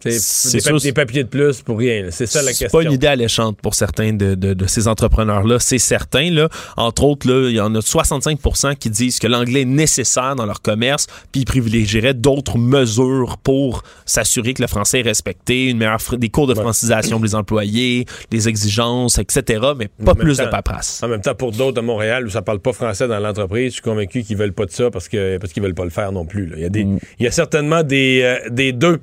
C'est 0.00 0.10
Des, 0.10 0.18
c'est- 0.18 0.82
des 0.82 0.92
papiers 0.92 1.24
de 1.24 1.28
plus 1.28 1.62
pour 1.62 1.78
rien. 1.78 2.08
C'est 2.10 2.26
ça 2.26 2.42
la 2.42 2.52
C'est 2.52 2.64
question. 2.64 2.78
pas 2.78 2.84
une 2.84 2.92
idée 2.92 3.06
alléchante 3.06 3.56
pour 3.62 3.74
certains 3.74 4.12
de, 4.12 4.34
de- 4.34 4.52
de 4.52 4.66
ces 4.66 4.86
entrepreneurs-là, 4.86 5.58
c'est 5.60 5.78
certain. 5.78 6.30
Là. 6.30 6.50
Entre 6.76 7.04
autres, 7.04 7.26
là, 7.26 7.48
il 7.48 7.54
y 7.56 7.60
en 7.60 7.74
a 7.74 7.80
65% 7.80 8.76
qui 8.76 8.90
disent 8.90 9.18
que 9.18 9.26
l'anglais 9.26 9.62
est 9.62 9.64
nécessaire 9.64 10.36
dans 10.36 10.44
leur 10.44 10.60
commerce, 10.60 11.06
puis 11.32 11.40
ils 11.42 11.44
privilégieraient 11.46 12.12
d'autres 12.12 12.58
mesures 12.58 13.38
pour 13.42 13.82
s'assurer 14.04 14.52
que 14.52 14.60
le 14.60 14.68
français 14.68 15.00
est 15.00 15.04
respecté, 15.04 15.68
une 15.70 15.78
meilleure 15.78 15.98
des 16.18 16.28
cours 16.28 16.46
de 16.46 16.54
francisation 16.54 17.16
pour 17.16 17.24
les 17.24 17.34
employés, 17.34 18.04
les 18.30 18.46
exigences, 18.48 19.16
etc., 19.18 19.62
mais 19.76 19.88
pas 20.04 20.12
En 20.12 20.14
plus 20.14 20.36
de 20.36 20.44
paperasse. 20.44 21.02
En 21.02 21.08
même 21.08 21.22
temps, 21.22 21.34
pour 21.34 21.52
d'autres 21.52 21.78
à 21.78 21.82
Montréal 21.82 22.26
où 22.26 22.30
ça 22.30 22.42
parle 22.42 22.60
pas 22.60 22.72
français 22.74 23.08
dans 23.08 23.18
l'entreprise, 23.18 23.68
je 23.68 23.72
suis 23.74 23.82
convaincu 23.82 24.22
qu'ils 24.22 24.36
veulent 24.36 24.52
pas 24.52 24.66
de 24.66 24.70
ça 24.70 24.90
parce 24.90 25.08
que 25.08 25.38
parce 25.38 25.52
qu'ils 25.54 25.62
veulent 25.62 25.74
pas 25.74 25.84
le 25.84 25.90
faire 25.90 26.12
non 26.12 26.26
plus. 26.26 26.46
là. 26.46 26.56
Il 26.58 26.62
y 26.62 26.66
a 26.66 26.68
des, 26.68 26.84
Mm. 26.84 26.98
il 27.20 27.24
y 27.24 27.26
a 27.26 27.30
certainement 27.30 27.82
des, 27.82 28.20
euh, 28.22 28.50
des 28.50 28.72
deux. 28.72 29.00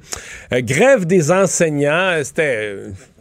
Euh, 0.53 0.61
grève 0.71 1.05
des 1.05 1.31
enseignants, 1.31 2.11
euh, 2.13 2.23
c'était 2.23 2.75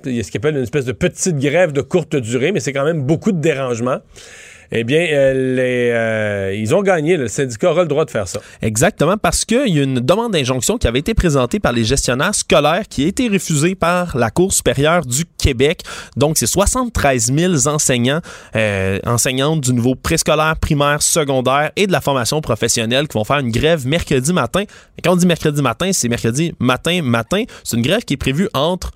euh, 0.07 0.23
ce 0.23 0.31
qu'on 0.31 0.39
appelle 0.39 0.57
une 0.57 0.63
espèce 0.63 0.85
de 0.85 0.93
petite 0.93 1.39
grève 1.39 1.73
de 1.73 1.81
courte 1.81 2.17
durée, 2.17 2.53
mais 2.53 2.61
c'est 2.61 2.73
quand 2.73 2.85
même 2.85 3.03
beaucoup 3.03 3.33
de 3.33 3.41
dérangements. 3.41 3.99
Eh 4.73 4.85
bien, 4.85 5.01
euh, 5.01 5.59
euh, 5.59 6.55
ils 6.57 6.75
ont 6.75 6.83
gagné. 6.83 7.17
Le 7.17 7.29
syndicat 7.29 7.73
aura 7.73 7.83
le 7.83 7.89
droit 7.89 8.05
de 8.05 8.11
faire 8.11 8.29
ça. 8.29 8.41
Exactement, 8.63 9.17
parce 9.17 9.45
qu'il 9.45 9.69
y 9.69 9.81
a 9.81 9.83
une 9.83 10.01
demande 10.01 10.33
d'injonction 10.33 10.79
qui 10.79 10.87
avait 10.87 11.01
été 11.01 11.15
présentée 11.15 11.59
par 11.59 11.73
les 11.73 11.85
gestionnaires 11.85 12.35
scolaires 12.35 12.85
qui 12.89 13.05
a 13.05 13.09
été 13.09 13.29
refusée 13.29 13.75
par 13.75 14.17
la 14.17 14.31
Cour 14.31 14.53
supérieure 14.53 15.05
du 15.05 15.25
Québec. 15.39 15.83
Donc, 16.17 16.39
c'est 16.39 16.47
73 16.47 17.33
000 17.33 17.69
enseignants, 17.69 18.21
euh, 18.55 18.99
enseignantes 19.07 19.61
du 19.61 19.73
niveau 19.73 19.95
préscolaire, 19.95 20.57
primaire, 20.61 21.03
secondaire 21.03 21.73
et 21.77 21.87
de 21.87 21.93
la 21.93 22.01
formation 22.01 22.41
professionnelle 22.41 23.09
qui 23.09 23.19
vont 23.19 23.25
faire 23.25 23.39
une 23.39 23.51
grève 23.51 23.87
mercredi 23.87 24.33
matin. 24.33 24.65
Quand 25.03 25.13
on 25.13 25.17
dit 25.17 25.27
mercredi 25.27 25.63
matin, 25.63 25.91
c'est 25.93 26.09
mercredi 26.09 26.55
matin, 26.61 27.01
matin. 27.03 27.43
C'est 27.65 27.77
une 27.77 27.83
grève 27.83 28.05
qui 28.05 28.15
est 28.15 28.19
prévue 28.19 28.49
entre 28.55 28.93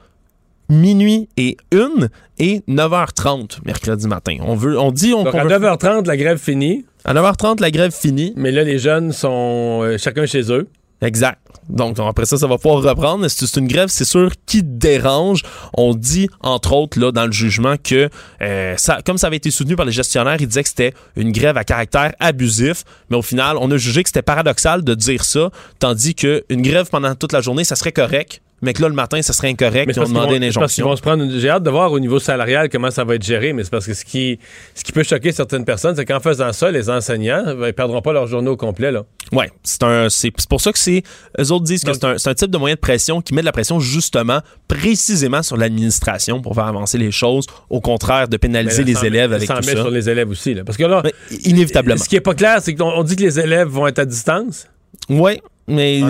minuit 0.69 1.29
et 1.37 1.57
1 1.73 2.09
et 2.39 2.63
9h30 2.69 3.59
mercredi 3.65 4.07
matin. 4.09 4.37
On 4.43 4.55
veut, 4.57 4.79
on 4.79 4.91
dit, 4.93 5.13
on, 5.15 5.25
Donc, 5.25 5.35
à 5.35 5.45
veut- 5.45 5.51
9h30, 5.51 6.07
la 6.07 6.17
grève 6.17 6.39
finie. 6.39 6.85
à 7.05 7.13
9h30, 7.15 7.61
la 7.61 7.71
grève 7.71 7.93
finie. 7.93 8.33
Mais 8.37 8.51
là, 8.51 8.63
les 8.65 8.79
jeunes 8.79 9.13
sont 9.13 9.81
euh, 9.83 9.99
chacun 9.99 10.27
chez 10.27 10.51
eux. 10.53 10.69
Exact. 11.03 11.39
Donc, 11.69 11.99
après 11.99 12.25
ça, 12.27 12.37
ça 12.39 12.47
va 12.47 12.57
pouvoir 12.59 12.83
reprendre. 12.83 13.27
C'est 13.29 13.47
c'est 13.47 13.61
une 13.61 13.67
grève, 13.69 13.89
c'est 13.89 14.05
sûr, 14.05 14.31
qui 14.47 14.63
dérange. 14.63 15.43
On 15.77 15.95
dit, 15.95 16.29
entre 16.41 16.73
autres, 16.75 16.99
là, 16.99 17.11
dans 17.13 17.27
le 17.27 17.33
jugement, 17.33 17.75
que 17.83 18.09
euh, 18.43 18.75
ça, 18.77 18.99
comme 19.05 19.17
ça 19.19 19.27
avait 19.29 19.37
été 19.37 19.51
soutenu 19.51 19.75
par 19.77 19.85
les 19.87 19.93
gestionnaires, 19.93 20.37
ils 20.41 20.47
disaient 20.47 20.63
que 20.63 20.69
c'était 20.69 20.95
une 21.17 21.33
grève 21.33 21.57
à 21.57 21.65
caractère 21.65 22.13
abusif. 22.21 22.85
Mais 23.11 23.17
au 23.17 23.23
final, 23.23 23.57
on 23.61 23.71
a 23.71 23.77
jugé 23.77 24.03
que 24.03 24.09
c'était 24.09 24.23
paradoxal 24.23 24.83
de 24.85 24.95
dire 24.95 25.25
ça, 25.25 25.51
tandis 25.79 26.15
qu'une 26.15 26.43
grève 26.63 26.89
pendant 26.91 27.15
toute 27.15 27.33
la 27.33 27.41
journée, 27.41 27.65
ça 27.65 27.77
serait 27.77 27.93
correct. 27.93 28.41
Mais 28.65 28.73
que 28.73 28.83
là, 28.83 28.89
le 28.89 28.95
matin, 28.95 29.21
ça 29.23 29.33
serait 29.33 29.49
incorrect. 29.49 29.93
Ils 29.95 30.01
ont 30.01 30.07
une 30.07 30.13
vont- 30.13 30.21
parce 30.21 30.33
qu'ils 30.35 30.45
injonction. 30.45 30.87
vont 30.89 30.97
se 30.97 31.03
prendre 31.03 31.23
une- 31.25 31.39
J'ai 31.39 31.51
hâte 31.51 31.63
de 31.63 31.71
voir 31.71 31.93
au 31.93 32.01
niveau 32.01 32.19
salarial 32.19 32.69
comment 32.71 32.91
ça 32.91 33.05
va 33.05 33.15
être 33.17 33.23
géré, 33.23 33.53
mais 33.53 33.63
c'est 33.65 33.71
parce 33.71 33.87
que 33.87 33.95
ce 33.95 34.05
qui, 34.05 34.39
ce 34.75 34.83
qui 34.83 34.93
peut 34.93 35.03
choquer 35.03 35.33
certaines 35.33 35.65
personnes, 35.65 35.95
c'est 35.97 36.05
qu'en 36.05 36.21
faisant 36.21 36.53
ça, 36.53 36.71
les 36.71 36.89
enseignants, 36.91 37.45
ben, 37.45 37.69
ils 37.69 37.73
perdront 37.75 38.01
pas 38.03 38.13
leur 38.13 38.27
journée 38.27 38.49
au 38.49 38.57
complet. 38.57 38.91
Là. 38.91 39.05
Ouais, 39.33 39.51
c'est 39.63 39.83
un, 39.83 40.09
c'est 40.09 40.31
pour 40.49 40.61
ça 40.61 40.73
que 40.73 40.79
c'est, 40.79 41.03
eux 41.39 41.53
autres 41.53 41.65
disent 41.65 41.85
que 41.85 41.93
c'est 41.93 42.29
un, 42.29 42.35
type 42.35 42.51
de 42.51 42.59
moyen 42.59 42.75
de 42.75 42.81
pression 42.81 43.21
qui 43.21 43.35
met 43.35 43.43
de 43.43 43.47
la 43.47 43.53
pression 43.53 43.81
justement, 43.81 44.41
précisément 44.69 45.43
sur 45.43 45.57
l'administration 45.57 46.41
pour 46.41 46.55
faire 46.55 46.65
avancer 46.67 46.99
les 46.99 47.11
choses, 47.11 47.47
au 47.71 47.81
contraire 47.81 48.29
de 48.29 48.37
pénaliser 48.37 48.85
les 48.85 49.05
élèves 49.05 49.33
avec 49.33 49.49
tout 49.49 49.55
met 49.57 49.63
ça. 49.63 49.83
sur 49.83 49.91
les 49.91 50.09
élèves 50.09 50.31
aussi. 50.31 50.55
Là. 50.55 50.65
Parce 50.65 50.79
que 50.79 50.85
là, 50.85 51.03
inévitablement. 51.45 52.03
ce 52.03 52.09
qui 52.09 52.17
est 52.17 52.21
pas 52.21 52.35
clair, 52.35 52.59
c'est 52.61 52.75
qu'on 52.75 52.91
on 52.91 53.03
dit 53.03 53.17
que 53.17 53.23
les 53.23 53.39
élèves 53.41 53.69
vont 53.69 53.87
être 53.87 53.99
à 53.99 54.05
distance? 54.05 54.67
Oui, 55.09 55.41
mais 55.67 56.01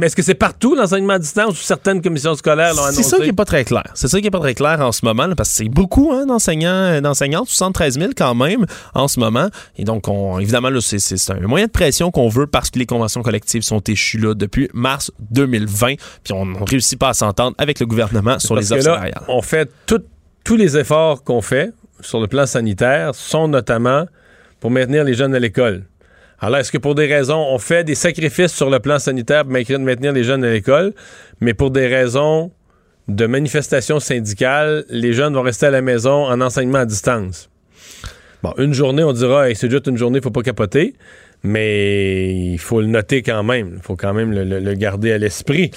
mais 0.00 0.06
est-ce 0.06 0.16
que 0.16 0.22
c'est 0.22 0.34
partout 0.34 0.74
l'enseignement 0.74 1.14
à 1.14 1.18
distance 1.18 1.52
ou 1.52 1.62
certaines 1.62 2.02
commissions 2.02 2.34
scolaires 2.34 2.74
l'ont 2.74 2.82
annoncé? 2.82 3.02
C'est 3.02 3.08
ça 3.10 3.22
qui 3.22 3.28
est 3.28 3.32
pas 3.32 3.44
très 3.44 3.64
clair. 3.64 3.84
C'est 3.94 4.08
ça 4.08 4.20
qui 4.20 4.26
est 4.26 4.30
pas 4.30 4.40
très 4.40 4.54
clair 4.54 4.80
en 4.80 4.92
ce 4.92 5.04
moment, 5.04 5.26
là, 5.26 5.34
parce 5.36 5.50
que 5.50 5.56
c'est 5.56 5.68
beaucoup 5.68 6.12
hein, 6.12 6.26
d'enseignants, 6.26 6.68
euh, 6.68 7.00
d'enseignantes, 7.00 7.48
73 7.48 7.98
000 7.98 8.10
quand 8.16 8.34
même 8.34 8.66
en 8.94 9.06
ce 9.06 9.20
moment. 9.20 9.48
Et 9.76 9.84
donc, 9.84 10.08
on, 10.08 10.38
évidemment, 10.40 10.70
c'est, 10.80 11.30
un 11.30 11.46
moyen 11.46 11.66
de 11.66 11.70
pression 11.70 12.10
qu'on 12.10 12.28
veut 12.28 12.46
parce 12.46 12.70
que 12.70 12.78
les 12.78 12.86
conventions 12.86 13.22
collectives 13.22 13.62
sont 13.62 13.80
échues 13.80 14.18
là 14.18 14.34
depuis 14.34 14.68
mars 14.74 15.12
2020. 15.30 15.94
Puis 16.24 16.32
on 16.32 16.46
ne 16.46 16.58
réussit 16.68 16.98
pas 16.98 17.10
à 17.10 17.14
s'entendre 17.14 17.54
avec 17.58 17.80
le 17.80 17.86
gouvernement 17.86 18.38
sur 18.38 18.56
les 18.56 18.72
offres 18.72 19.00
on 19.28 19.42
fait 19.42 19.70
tout- 19.86 20.02
tous 20.44 20.56
les 20.56 20.76
efforts 20.76 21.22
qu'on 21.24 21.40
fait 21.40 21.72
sur 22.00 22.20
le 22.20 22.26
plan 22.26 22.46
sanitaire 22.46 23.14
sont 23.14 23.48
notamment 23.48 24.06
pour 24.60 24.70
maintenir 24.70 25.04
les 25.04 25.14
jeunes 25.14 25.34
à 25.34 25.38
l'école. 25.38 25.84
Alors 26.40 26.58
est-ce 26.58 26.72
que 26.72 26.78
pour 26.78 26.94
des 26.94 27.06
raisons, 27.06 27.38
on 27.50 27.58
fait 27.58 27.84
des 27.84 27.94
sacrifices 27.94 28.52
sur 28.52 28.68
le 28.70 28.78
plan 28.80 28.98
sanitaire 28.98 29.44
pour 29.44 29.52
maintenir 29.52 30.12
les 30.12 30.24
jeunes 30.24 30.44
à 30.44 30.50
l'école, 30.50 30.92
mais 31.40 31.54
pour 31.54 31.70
des 31.70 31.86
raisons 31.86 32.50
de 33.08 33.26
manifestation 33.26 34.00
syndicale, 34.00 34.84
les 34.90 35.12
jeunes 35.12 35.34
vont 35.34 35.42
rester 35.42 35.66
à 35.66 35.70
la 35.70 35.80
maison 35.82 36.24
en 36.24 36.40
enseignement 36.40 36.78
à 36.78 36.86
distance? 36.86 37.48
Bon, 38.42 38.52
une 38.58 38.74
journée, 38.74 39.02
on 39.02 39.12
dira, 39.12 39.48
Hey, 39.48 39.56
c'est 39.56 39.70
juste 39.70 39.86
une 39.86 39.96
journée, 39.96 40.20
faut 40.20 40.30
pas 40.30 40.42
capoter, 40.42 40.94
mais 41.42 42.34
il 42.34 42.58
faut 42.58 42.80
le 42.80 42.86
noter 42.88 43.22
quand 43.22 43.42
même. 43.42 43.74
Il 43.76 43.82
faut 43.82 43.96
quand 43.96 44.12
même 44.12 44.32
le, 44.32 44.44
le- 44.44 44.60
le 44.60 44.74
garder 44.74 45.12
à 45.12 45.18
l'esprit. 45.18 45.70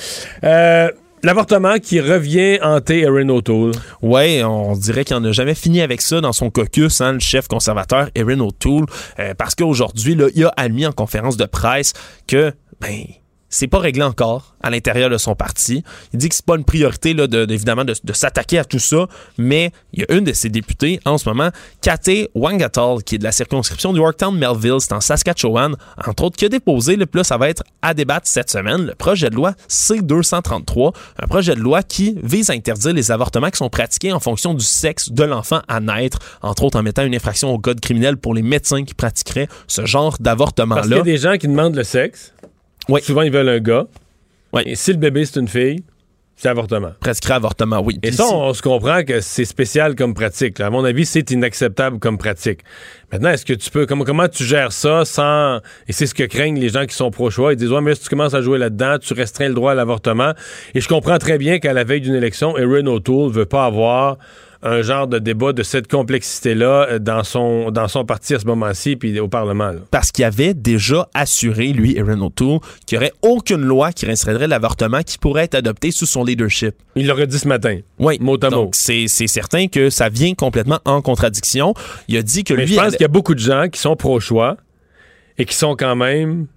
Euh, 0.44 0.90
L'avortement 1.24 1.80
qui 1.80 2.00
revient 2.00 2.60
hanter 2.62 3.02
Erin 3.02 3.30
O'Toole. 3.30 3.72
Ouais, 4.04 4.44
on 4.44 4.74
dirait 4.74 5.04
qu'il 5.04 5.18
n'en 5.18 5.24
a 5.24 5.32
jamais 5.32 5.56
fini 5.56 5.82
avec 5.82 6.02
ça 6.02 6.22
dans 6.22 6.32
son 6.32 6.52
caucus, 6.52 7.02
hein, 7.02 7.14
le 7.14 7.20
chef 7.20 7.48
conservateur 7.48 8.10
Erin 8.14 8.40
O'Toole, 8.40 8.86
euh, 9.20 9.34
parce 9.36 9.56
qu'aujourd'hui, 9.56 10.16
il 10.36 10.46
a 10.46 10.54
admis 10.58 10.86
en 10.86 10.92
conférence 10.92 11.36
de 11.36 11.46
presse 11.46 11.94
que, 12.28 12.54
ben, 12.80 13.04
c'est 13.50 13.68
pas 13.68 13.80
réglé 13.80 14.04
encore 14.04 14.56
à 14.62 14.70
l'intérieur 14.70 15.10
de 15.10 15.18
son 15.18 15.36
parti. 15.36 15.84
Il 16.14 16.20
dit 16.20 16.30
que 16.30 16.36
c'est 16.36 16.46
pas 16.46 16.56
une 16.56 16.66
priorité, 16.66 17.14
là, 17.14 17.28
de, 17.28 17.46
évidemment, 17.52 17.86
de, 17.86 17.94
de 18.04 18.14
s'attaquer 18.14 18.60
à 18.60 18.66
tout 18.66 18.80
ça, 18.80 19.08
mais 19.38 19.72
il 19.94 20.02
y 20.02 20.04
a 20.04 20.14
une 20.18 20.24
de 20.26 20.34
ses 20.34 20.50
députés 20.50 21.00
en 21.06 21.18
ce 21.18 21.30
moment, 21.30 21.50
Kate 21.82 22.10
Wangatall, 22.36 23.04
qui 23.04 23.16
est 23.16 23.18
de 23.18 23.24
la 23.24 23.32
circonscription 23.32 23.94
du 23.94 24.00
Yorktown-Melville, 24.00 24.80
c'est 24.80 24.94
en 24.94 25.02
Saskatchewan, 25.02 25.76
entre 26.06 26.24
autres, 26.24 26.38
qui 26.38 26.46
a 26.46 26.50
déposé, 26.50 26.96
le 26.96 27.06
plus 27.06 27.24
ça 27.24 27.38
va 27.38 27.50
être 27.50 27.64
à 27.82 27.94
débattre 27.94 28.28
cette 28.28 28.50
semaine, 28.50 28.86
le 28.88 28.96
projet 28.96 29.30
de 29.30 29.36
loi 29.36 29.54
C-233, 29.68 30.94
un 31.22 31.28
projet 31.28 31.56
de 31.56 31.60
loi 31.62 31.84
qui 31.84 32.18
vise 32.24 32.50
à 32.50 32.54
interdire 32.54 32.94
les 32.94 33.12
avortements 33.12 33.50
qui 33.50 33.58
sont 33.58 33.70
pratiqués 33.70 34.12
en 34.12 34.20
fonction 34.20 34.54
du 34.54 34.64
sexe 34.66 35.12
de 35.12 35.24
l'enfant 35.24 35.62
à 35.68 35.80
naître, 35.80 36.20
entre 36.42 36.64
autres 36.64 36.80
en 36.80 36.84
mettant 36.84 37.04
une 37.04 37.16
infraction 37.16 37.54
au 37.54 37.60
code 37.60 37.80
criminel 37.80 38.18
pour 38.18 38.34
les 38.34 38.42
médecins 38.42 38.84
qui 38.84 38.94
pratiqueraient 38.94 39.48
ce 39.68 39.86
genre 39.86 40.08
Parce 40.12 40.18
qu'il 40.18 40.24
y 40.24 40.26
d'avortement-là. 40.26 40.98
a 40.98 41.02
des 41.02 41.18
gens 41.18 41.38
qui 41.38 41.48
demandent 41.48 41.76
le 41.76 41.84
sexe. 41.84 42.34
Souvent, 43.02 43.22
ils 43.24 43.32
veulent 43.32 43.50
un 43.50 43.60
gars. 43.60 43.86
Et 44.66 44.76
si 44.76 44.92
le 44.92 44.98
bébé, 44.98 45.26
c'est 45.26 45.40
une 45.40 45.48
fille, 45.48 45.84
c'est 46.36 46.50
avortement. 46.50 46.92
Prescrit 47.00 47.34
avortement, 47.34 47.82
oui. 47.82 47.96
Et 48.04 48.08
Puis 48.10 48.14
ça, 48.18 48.26
si- 48.26 48.34
on, 48.34 48.44
on 48.46 48.54
se 48.54 48.62
comprend 48.62 49.04
que 49.04 49.22
c'est 49.22 49.44
spécial 49.46 49.96
comme 49.96 50.14
pratique. 50.14 50.60
là. 50.60 50.68
À 50.68 50.70
mon 50.70 50.84
avis, 50.86 51.06
c'est 51.06 51.30
inacceptable 51.32 52.00
comme 52.00 52.18
pratique. 52.18 52.60
Maintenant, 53.12 53.30
est-ce 53.30 53.46
que 53.46 53.54
tu 53.54 53.70
peux. 53.70 53.86
Comment, 53.86 54.04
comment 54.04 54.28
tu 54.28 54.44
gères 54.44 54.72
ça 54.72 55.04
sans. 55.06 55.58
Et 55.88 55.94
c'est 55.94 56.06
ce 56.06 56.14
que 56.16 56.24
craignent 56.24 56.60
les 56.60 56.70
gens 56.70 56.86
qui 56.86 56.96
sont 56.96 57.12
pro-choix? 57.12 57.54
Ils 57.54 57.56
disent 57.56 57.72
Ouais, 57.72 57.82
mais 57.82 57.96
si 57.96 58.02
tu 58.04 58.10
commences 58.10 58.34
à 58.36 58.42
jouer 58.42 58.58
là-dedans, 58.58 58.98
tu 59.00 59.14
restreins 59.14 59.48
le 59.50 59.54
droit 59.56 59.72
à 59.72 59.76
l'avortement. 59.76 60.34
Et 60.76 60.82
je 60.82 60.88
comprends 60.88 61.18
très 61.18 61.38
bien 61.38 61.60
qu'à 61.60 61.74
la 61.74 61.84
veille 61.84 62.02
d'une 62.02 62.16
élection, 62.16 62.58
Erin 62.58 62.86
O'Toole 62.88 63.32
veut 63.32 63.46
pas 63.46 63.66
avoir 63.66 64.18
un 64.64 64.82
genre 64.82 65.08
de 65.08 65.20
débat 65.20 65.54
de 65.54 65.64
cette 65.64 65.88
complexité-là 65.90 66.88
euh, 66.90 67.00
dans 67.00 67.24
son, 67.24 67.72
dans 67.72 67.88
son 67.88 68.06
parti 68.06 68.34
à 68.36 68.40
ce 68.40 68.46
moment-ci, 68.46 68.96
puis 68.96 69.20
au 69.20 69.28
Parlement. 69.28 69.68
là. 69.72 69.80
parce 69.92 70.12
qu'il 70.12 70.26
avait 70.26 70.54
déjà 70.54 71.08
assuré, 71.14 71.68
lui, 71.68 71.98
Erin 71.98 72.20
O'Toole, 72.22 72.60
qu'il 72.86 72.98
n'y 72.98 73.06
aurait 73.06 73.14
aucune 73.22 73.62
loi 73.62 73.92
qui 73.92 74.06
restreindrait 74.06 74.48
l'avortement 74.48 75.02
qui 75.04 75.18
pourrait 75.18 75.44
être 75.44 75.56
adoptée 75.56 75.92
sous 75.92 76.06
son 76.06 76.24
leadership. 76.24 76.76
Il 76.96 77.08
l'aurait 77.08 77.28
dit 77.28 77.38
ce 77.40 77.48
matin. 77.48 77.80
Oui. 78.00 78.18
Mot 78.20 78.38
à 78.44 78.50
mot. 78.50 78.56
Donc, 78.56 78.76
c'est 78.76 79.06
c'est 79.08 79.28
certain 79.28 79.68
que 79.68 79.90
ça 79.90 80.10
vient 80.10 80.34
complètement 80.34 80.80
en 80.86 81.02
contradiction. 81.02 81.74
Il 82.08 82.18
a 82.18 82.22
dit 82.22 82.44
que 82.44 82.54
Mais 82.54 82.66
lui. 82.66 82.74
je 82.74 82.76
pense 82.76 82.84
allait- 82.88 82.98
qu'il 82.98 83.04
y 83.04 83.06
a 83.06 83.10
beaucoup 83.10 83.36
de 83.36 83.40
gens 83.40 83.68
qui 83.72 83.80
sont 83.80 83.96
pro-choix 83.96 84.58
et 85.38 85.46
qui 85.46 85.54
sont 85.56 85.76
quand 85.76 85.96
même 85.96 86.48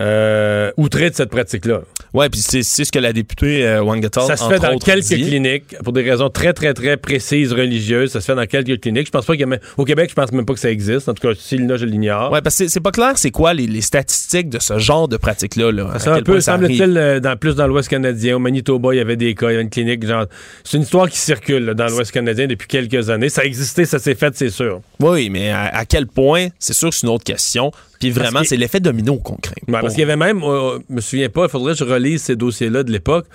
euh, 0.00 0.70
de 0.76 1.10
cette 1.14 1.30
pratique-là. 1.30 1.82
Ouais, 2.14 2.28
puis 2.28 2.40
c'est 2.40 2.62
ce 2.62 2.90
que 2.90 2.98
la 2.98 3.12
députée 3.12 3.66
euh, 3.66 3.82
Wangatall, 3.82 4.26
Ça 4.26 4.36
se 4.36 4.44
fait 4.48 4.58
dans 4.58 4.78
quelques 4.78 5.04
dit. 5.04 5.22
cliniques 5.26 5.76
pour 5.84 5.92
des 5.92 6.02
raisons 6.02 6.30
très, 6.30 6.52
très, 6.52 6.72
très 6.72 6.96
précises, 6.96 7.52
religieuses. 7.52 8.10
Ça 8.12 8.20
se 8.20 8.26
fait 8.26 8.34
dans 8.34 8.46
quelques 8.46 8.80
cliniques. 8.80 9.06
Je 9.06 9.10
pense 9.10 9.26
pas 9.26 9.34
qu'il 9.34 9.40
y 9.40 9.44
a 9.44 9.48
même- 9.48 9.60
Au 9.76 9.84
Québec, 9.84 10.08
je 10.10 10.14
pense 10.14 10.32
même 10.32 10.46
pas 10.46 10.54
que 10.54 10.60
ça 10.60 10.70
existe. 10.70 11.08
En 11.08 11.14
tout 11.14 11.26
cas, 11.26 11.34
s'il 11.38 11.66
l'a, 11.66 11.76
je 11.76 11.84
l'ignore. 11.84 12.32
Ouais, 12.32 12.40
parce 12.40 12.56
que 12.58 12.68
c'est- 12.68 12.80
pas 12.80 12.90
clair 12.92 13.12
c'est 13.16 13.30
quoi 13.30 13.52
les, 13.52 13.66
les 13.66 13.80
statistiques 13.80 14.48
de 14.48 14.58
ce 14.58 14.78
genre 14.78 15.08
de 15.08 15.16
pratique-là. 15.16 15.72
Là, 15.72 15.98
Ça 15.98 16.14
un 16.14 16.22
peu, 16.22 16.40
semble-t-il, 16.40 16.96
euh, 16.96 17.20
dans, 17.20 17.36
plus 17.36 17.54
dans 17.56 17.66
l'Ouest 17.66 17.88
canadien. 17.88 18.36
Au 18.36 18.38
Manitoba, 18.38 18.94
il 18.94 18.98
y 18.98 19.00
avait 19.00 19.16
des 19.16 19.34
cas, 19.34 19.50
il 19.50 19.54
y 19.54 19.56
a 19.58 19.60
une 19.60 19.70
clinique, 19.70 20.06
genre. 20.06 20.26
C'est 20.64 20.76
une 20.76 20.84
histoire 20.84 21.08
qui 21.10 21.18
circule 21.18 21.64
là, 21.64 21.74
dans 21.74 21.88
l'Ouest 21.88 22.12
canadien 22.12 22.46
depuis 22.46 22.68
quelques 22.68 23.10
années. 23.10 23.28
Ça 23.28 23.42
a 23.42 23.44
existé, 23.44 23.84
ça 23.84 23.98
s'est 23.98 24.14
fait, 24.14 24.34
c'est 24.36 24.50
sûr. 24.50 24.80
Oui, 25.00 25.28
mais 25.30 25.50
à, 25.50 25.64
à 25.76 25.84
quel 25.84 26.06
point, 26.06 26.48
c'est 26.58 26.72
sûr 26.74 26.90
que 26.90 26.94
c'est 26.94 27.06
une 27.06 27.12
autre 27.12 27.24
question. 27.24 27.72
Puis 27.98 28.10
vraiment, 28.10 28.40
c'est 28.44 28.58
l'effet 28.58 28.78
domino 28.78 29.16
qu'on 29.16 29.36
craint. 29.36 29.54
Parce 29.86 29.94
qu'il 29.94 30.02
y 30.02 30.04
avait 30.04 30.16
même, 30.16 30.42
euh, 30.42 30.78
je 30.88 30.94
me 30.94 31.00
souviens 31.00 31.28
pas, 31.28 31.44
il 31.44 31.48
faudrait 31.50 31.72
que 31.72 31.78
je 31.78 31.84
relise 31.84 32.22
ces 32.22 32.36
dossiers-là 32.36 32.82
de 32.82 32.92
l'époque, 32.92 33.26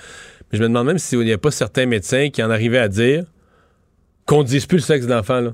mais 0.52 0.58
je 0.58 0.64
me 0.64 0.68
demande 0.70 0.88
même 0.88 0.98
s'il 1.00 1.20
n'y 1.20 1.32
a 1.34 1.38
pas 1.38 1.52
certains 1.52 1.86
médecins 1.86 2.30
qui 2.30 2.44
en 2.44 2.50
arrivaient 2.50 2.78
à 2.78 2.88
dire 2.88 3.24
qu'on 4.26 4.44
ne 4.44 4.48
dise 4.48 4.66
plus 4.66 4.78
le 4.78 4.84
sexe 4.84 5.08
d'enfant. 5.08 5.42
Là. 5.42 5.54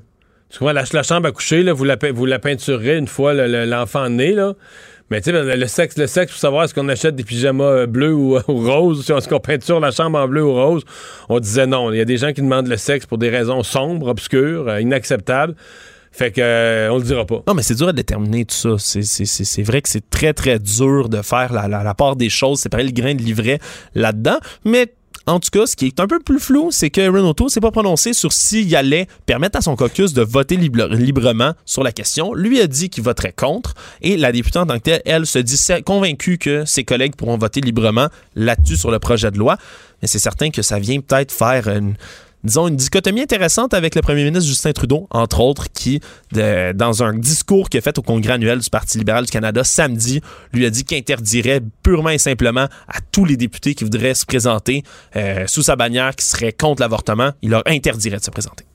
Tu 0.49 0.59
comprends, 0.59 0.73
la, 0.73 0.83
la 0.91 1.03
chambre 1.03 1.27
à 1.27 1.31
coucher, 1.31 1.63
vous, 1.71 1.83
la, 1.83 1.97
vous 2.13 2.27
une 2.27 3.07
fois 3.07 3.33
le- 3.33 3.47
le- 3.47 3.65
l'enfant 3.65 4.09
né, 4.09 4.33
là. 4.33 4.53
Mais 5.09 5.21
tu 5.21 5.31
sais, 5.31 5.31
le 5.31 5.55
le 5.55 5.67
sexe, 5.67 5.97
le 5.97 6.05
sexe, 6.05 6.33
pour 6.33 6.39
savoir 6.41 6.65
est-ce 6.65 6.73
qu'on 6.73 6.89
achète 6.89 7.15
des 7.15 7.23
pyjamas 7.23 7.63
euh, 7.63 7.87
bleus 7.87 8.13
ou, 8.13 8.37
ou 8.49 8.69
roses, 8.69 9.09
est-ce 9.09 9.29
qu'on 9.29 9.39
peinture 9.39 9.79
la 9.79 9.91
chambre 9.91 10.19
en 10.19 10.27
bleu 10.27 10.43
ou 10.43 10.53
rose, 10.53 10.83
on 11.29 11.39
disait 11.39 11.65
non. 11.65 11.93
Il 11.93 11.97
y 11.97 12.01
a 12.01 12.05
des 12.05 12.17
gens 12.17 12.33
qui 12.33 12.41
demandent 12.41 12.67
le 12.67 12.75
sexe 12.75 13.05
pour 13.05 13.17
des 13.17 13.29
raisons 13.29 13.63
sombres, 13.63 14.07
obscures, 14.07 14.67
euh, 14.67 14.81
inacceptables. 14.81 15.55
Fait 16.17 16.31
que 16.31 16.41
euh, 16.41 16.89
on 16.91 16.97
le 16.97 17.03
dira 17.03 17.25
pas. 17.27 17.43
Non, 17.47 17.53
mais 17.53 17.61
c'est 17.61 17.75
dur 17.75 17.89
à 17.89 17.93
déterminer 17.93 18.43
tout 18.45 18.55
ça. 18.55 18.69
C'est- 18.79 19.61
vrai 19.61 19.83
que 19.83 19.89
c'est 19.89 20.09
très, 20.09 20.33
très 20.33 20.57
dur 20.57 21.09
de 21.09 21.21
faire 21.21 21.53
la, 21.53 21.67
la, 21.67 21.93
part 21.93 22.15
des 22.15 22.29
choses, 22.29 22.59
séparer 22.61 22.85
le 22.85 22.91
grain 22.91 23.13
de 23.13 23.21
livret 23.21 23.59
là-dedans. 23.93 24.37
Mais 24.65 24.93
en 25.27 25.39
tout 25.39 25.49
cas, 25.51 25.67
ce 25.67 25.75
qui 25.75 25.85
est 25.85 25.99
un 25.99 26.07
peu 26.07 26.19
plus 26.19 26.39
flou, 26.39 26.69
c'est 26.71 26.89
que 26.89 27.01
Renato 27.07 27.49
s'est 27.49 27.59
pas 27.59 27.69
prononcé 27.69 28.13
sur 28.13 28.33
s'il 28.33 28.75
allait 28.75 29.05
permettre 29.27 29.59
à 29.59 29.61
son 29.61 29.75
caucus 29.75 30.13
de 30.13 30.23
voter 30.23 30.55
libre- 30.55 30.87
librement 30.87 31.53
sur 31.65 31.83
la 31.83 31.91
question. 31.91 32.33
Lui 32.33 32.59
a 32.61 32.65
dit 32.65 32.89
qu'il 32.89 33.03
voterait 33.03 33.33
contre. 33.33 33.75
Et 34.01 34.17
la 34.17 34.31
députée 34.31 34.57
en 34.57 34.65
tant 34.65 34.77
que 34.79 34.83
telle, 34.83 35.01
elle, 35.05 35.27
se 35.27 35.37
dit 35.37 35.59
convaincue 35.85 36.39
que 36.39 36.65
ses 36.65 36.83
collègues 36.83 37.15
pourront 37.15 37.37
voter 37.37 37.61
librement 37.61 38.07
là-dessus 38.35 38.77
sur 38.77 38.89
le 38.89 38.97
projet 38.97 39.29
de 39.29 39.37
loi. 39.37 39.57
Mais 40.01 40.07
c'est 40.07 40.17
certain 40.17 40.49
que 40.49 40.63
ça 40.63 40.79
vient 40.79 40.99
peut-être 40.99 41.31
faire 41.31 41.67
une 41.67 41.93
disons, 42.47 42.67
une 42.67 42.75
dichotomie 42.75 43.21
intéressante 43.21 43.73
avec 43.73 43.93
le 43.93 44.01
premier 44.01 44.23
ministre 44.23 44.47
Justin 44.47 44.71
Trudeau, 44.71 45.07
entre 45.11 45.39
autres, 45.39 45.71
qui, 45.71 46.01
dans 46.31 47.03
un 47.03 47.13
discours 47.13 47.69
qu'il 47.69 47.77
a 47.77 47.81
fait 47.81 47.97
au 47.97 48.01
Congrès 48.01 48.33
annuel 48.33 48.59
du 48.59 48.69
Parti 48.69 48.97
libéral 48.97 49.25
du 49.25 49.31
Canada 49.31 49.63
samedi, 49.63 50.21
lui 50.53 50.65
a 50.65 50.69
dit 50.69 50.83
qu'il 50.83 50.97
interdirait 50.97 51.61
purement 51.83 52.09
et 52.09 52.17
simplement 52.17 52.67
à 52.87 52.99
tous 53.11 53.25
les 53.25 53.37
députés 53.37 53.75
qui 53.75 53.83
voudraient 53.83 54.15
se 54.15 54.25
présenter 54.25 54.83
euh, 55.15 55.45
sous 55.47 55.61
sa 55.61 55.75
bannière, 55.75 56.15
qui 56.15 56.25
seraient 56.25 56.53
contre 56.53 56.81
l'avortement, 56.81 57.31
il 57.41 57.51
leur 57.51 57.63
interdirait 57.67 58.17
de 58.17 58.23
se 58.23 58.31
présenter. 58.31 58.65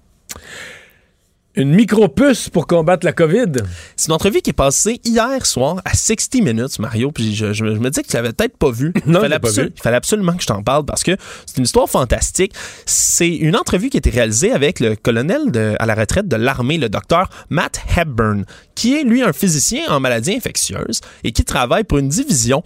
Une 1.55 1.75
micro-puce 1.75 2.49
pour 2.49 2.67
combattre 2.67 3.05
la 3.05 3.13
COVID? 3.13 3.53
C'est 3.95 4.07
une 4.09 4.15
entrevue 4.15 4.41
qui 4.41 4.51
est 4.51 4.55
passée 4.55 5.01
hier 5.05 5.45
soir 5.45 5.83
à 5.85 5.95
60 5.95 6.37
Minutes, 6.43 6.79
Mario, 6.79 7.13
puis 7.13 7.35
je, 7.35 7.53
je 7.53 7.63
me- 7.65 7.75
je 7.75 7.79
me 7.81 7.91
dis 7.91 8.01
que 8.01 8.07
tu 8.09 8.17
l'avais 8.17 8.33
peut-être 8.33 8.57
pas 8.57 8.71
vu. 8.71 8.95
Non, 9.07 9.19
il, 9.19 9.23
fallait 9.23 9.35
l'ai 9.35 9.39
pas 9.39 9.51
vu. 9.51 9.71
il 9.77 9.83
fallait 9.83 9.97
absolument 9.99 10.33
que 10.33 10.41
je 10.43 10.47
t'en 10.47 10.63
parle 10.63 10.87
parce 10.87 11.03
que 11.03 11.15
c'est 11.45 11.59
une 11.59 11.65
histoire 11.65 11.91
fantastique. 11.91 12.55
C'est 12.87 13.29
une 13.29 13.55
entrevue 13.55 13.91
qui 13.91 13.99
a 13.99 13.99
été 13.99 14.09
réalisée 14.09 14.51
avec 14.53 14.81
le 14.81 14.97
colonel 14.97 15.51
de- 15.53 15.75
à 15.79 15.85
la 15.85 15.95
retraite 15.95 16.27
de 16.27 16.37
l'armée, 16.37 16.79
le 16.79 16.89
docteur 16.89 17.29
Matt 17.51 17.81
Hepburn, 17.99 18.47
qui 18.75 18.97
est 18.97 19.05
lui 19.05 19.23
un 19.23 19.35
physicien 19.35 19.83
en 19.91 20.01
maladies 20.01 20.35
infectieuses 20.35 21.01
et 21.23 21.33
qui 21.33 21.45
travaille 21.45 21.85
pour 21.85 21.99
une 21.99 22.09
division 22.09 22.63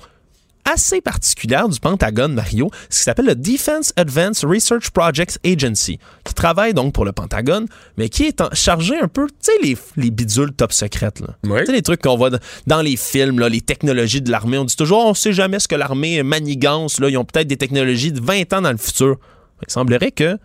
assez 0.66 1.00
particulière 1.00 1.68
du 1.68 1.78
Pentagone, 1.80 2.34
Mario, 2.34 2.70
ce 2.90 2.98
qui 2.98 3.04
s'appelle 3.04 3.26
le 3.26 3.34
Defense 3.34 3.92
Advanced 3.96 4.44
Research 4.48 4.90
Projects 4.90 5.38
Agency, 5.44 5.98
qui 6.24 6.34
travaille 6.34 6.74
donc 6.74 6.92
pour 6.92 7.04
le 7.04 7.12
Pentagone, 7.12 7.66
mais 7.96 8.08
qui 8.08 8.24
est 8.24 8.40
en- 8.40 8.48
chargé 8.52 8.98
un 8.98 9.08
peu, 9.08 9.26
tu 9.28 9.34
sais, 9.40 9.52
les, 9.62 9.76
les 9.96 10.10
bidules 10.10 10.52
top 10.52 10.72
secrètes, 10.72 11.20
là. 11.20 11.28
Tu 11.60 11.66
sais, 11.66 11.72
les 11.72 11.82
trucs 11.82 12.02
qu'on 12.02 12.16
voit 12.16 12.30
dans 12.66 12.82
les 12.82 12.96
films, 12.96 13.38
là, 13.38 13.48
les 13.48 13.60
technologies 13.60 14.20
de 14.20 14.30
l'armée. 14.30 14.58
On 14.58 14.64
dit 14.64 14.76
toujours, 14.76 15.06
on 15.06 15.14
sait 15.14 15.32
jamais 15.32 15.58
ce 15.60 15.68
que 15.68 15.74
l'armée 15.76 16.22
manigance, 16.22 17.00
là. 17.00 17.08
Ils 17.08 17.16
ont 17.16 17.24
peut-être 17.24 17.48
des 17.48 17.56
technologies 17.56 18.12
de 18.12 18.20
20 18.20 18.52
ans 18.52 18.62
dans 18.62 18.72
le 18.72 18.78
futur. 18.78 19.16
Il 19.66 19.72
semblerait 19.72 20.10
que 20.12 20.36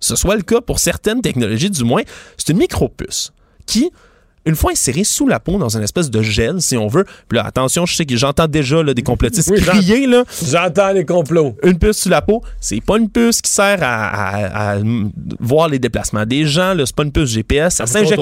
ce 0.00 0.16
soit 0.16 0.36
le 0.36 0.42
cas 0.42 0.60
pour 0.60 0.78
certaines 0.80 1.22
technologies, 1.22 1.70
du 1.70 1.84
moins. 1.84 2.02
C'est 2.36 2.50
une 2.50 2.58
micropuce 2.58 3.32
qui, 3.66 3.90
une 4.44 4.56
fois 4.56 4.72
insérée 4.72 5.04
sous 5.04 5.26
la 5.28 5.40
peau 5.40 5.58
dans 5.58 5.76
une 5.76 5.82
espèce 5.82 6.10
de 6.10 6.22
gel, 6.22 6.60
si 6.60 6.76
on 6.76 6.88
veut. 6.88 7.04
Puis 7.28 7.36
là, 7.38 7.44
attention, 7.46 7.86
je 7.86 7.94
sais 7.94 8.06
que 8.06 8.16
j'entends 8.16 8.48
déjà 8.48 8.82
là, 8.82 8.94
des 8.94 9.02
complotistes 9.02 9.50
Oui, 9.50 9.60
crier, 9.60 10.06
là. 10.06 10.24
J'entends 10.44 10.92
les 10.92 11.04
complots. 11.04 11.56
Une 11.62 11.78
puce 11.78 11.98
sous 11.98 12.08
la 12.08 12.22
peau, 12.22 12.42
c'est 12.60 12.80
pas 12.80 12.98
une 12.98 13.08
puce 13.08 13.40
qui 13.40 13.50
sert 13.50 13.78
à, 13.82 14.06
à- 14.08 14.72
à, 14.74 14.78
voir 15.40 15.68
les 15.68 15.78
déplacements 15.78 16.26
des 16.26 16.44
gens, 16.46 16.74
là. 16.74 16.84
C'est 16.86 16.96
pas 16.96 17.04
une 17.04 17.12
puce 17.12 17.30
GPS. 17.30 17.74
Ça 17.74 17.86
s'injecte. 17.86 18.20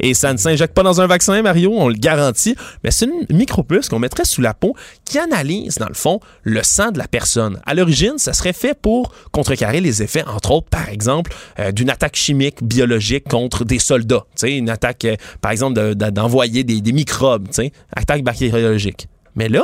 Et 0.00 0.14
ça 0.14 0.32
ne 0.32 0.38
s'injecte 0.38 0.74
pas 0.74 0.82
dans 0.82 1.00
un 1.00 1.06
vaccin, 1.06 1.40
Mario, 1.42 1.72
on 1.76 1.88
le 1.88 1.94
garantit. 1.94 2.56
Mais 2.82 2.90
c'est 2.90 3.06
une 3.06 3.36
micropuce 3.36 3.88
qu'on 3.88 3.98
mettrait 3.98 4.24
sous 4.24 4.40
la 4.40 4.54
peau 4.54 4.74
qui 5.04 5.18
analyse, 5.18 5.76
dans 5.76 5.88
le 5.88 5.94
fond, 5.94 6.20
le 6.42 6.62
sang 6.62 6.90
de 6.90 6.98
la 6.98 7.06
personne. 7.06 7.60
À 7.66 7.74
l'origine, 7.74 8.14
ça 8.16 8.32
serait 8.32 8.52
fait 8.52 8.74
pour 8.80 9.12
contrecarrer 9.32 9.80
les 9.80 10.02
effets, 10.02 10.24
entre 10.26 10.50
autres, 10.52 10.68
par 10.68 10.88
exemple, 10.88 11.32
euh, 11.58 11.70
d'une 11.72 11.90
attaque 11.90 12.16
chimique, 12.16 12.62
biologique 12.62 13.28
contre 13.28 13.64
des 13.64 13.78
soldats. 13.78 14.24
Tu 14.34 14.46
sais, 14.46 14.56
une 14.56 14.70
attaque, 14.70 15.04
euh, 15.04 15.16
par 15.40 15.52
exemple, 15.52 15.59
de- 15.68 15.92
de- 15.92 16.10
d'envoyer 16.10 16.64
des, 16.64 16.92
microbes, 16.92 17.48
attaque 17.94 18.22
bactériologique. 18.22 19.08
Mais 19.34 19.50
là, 19.50 19.62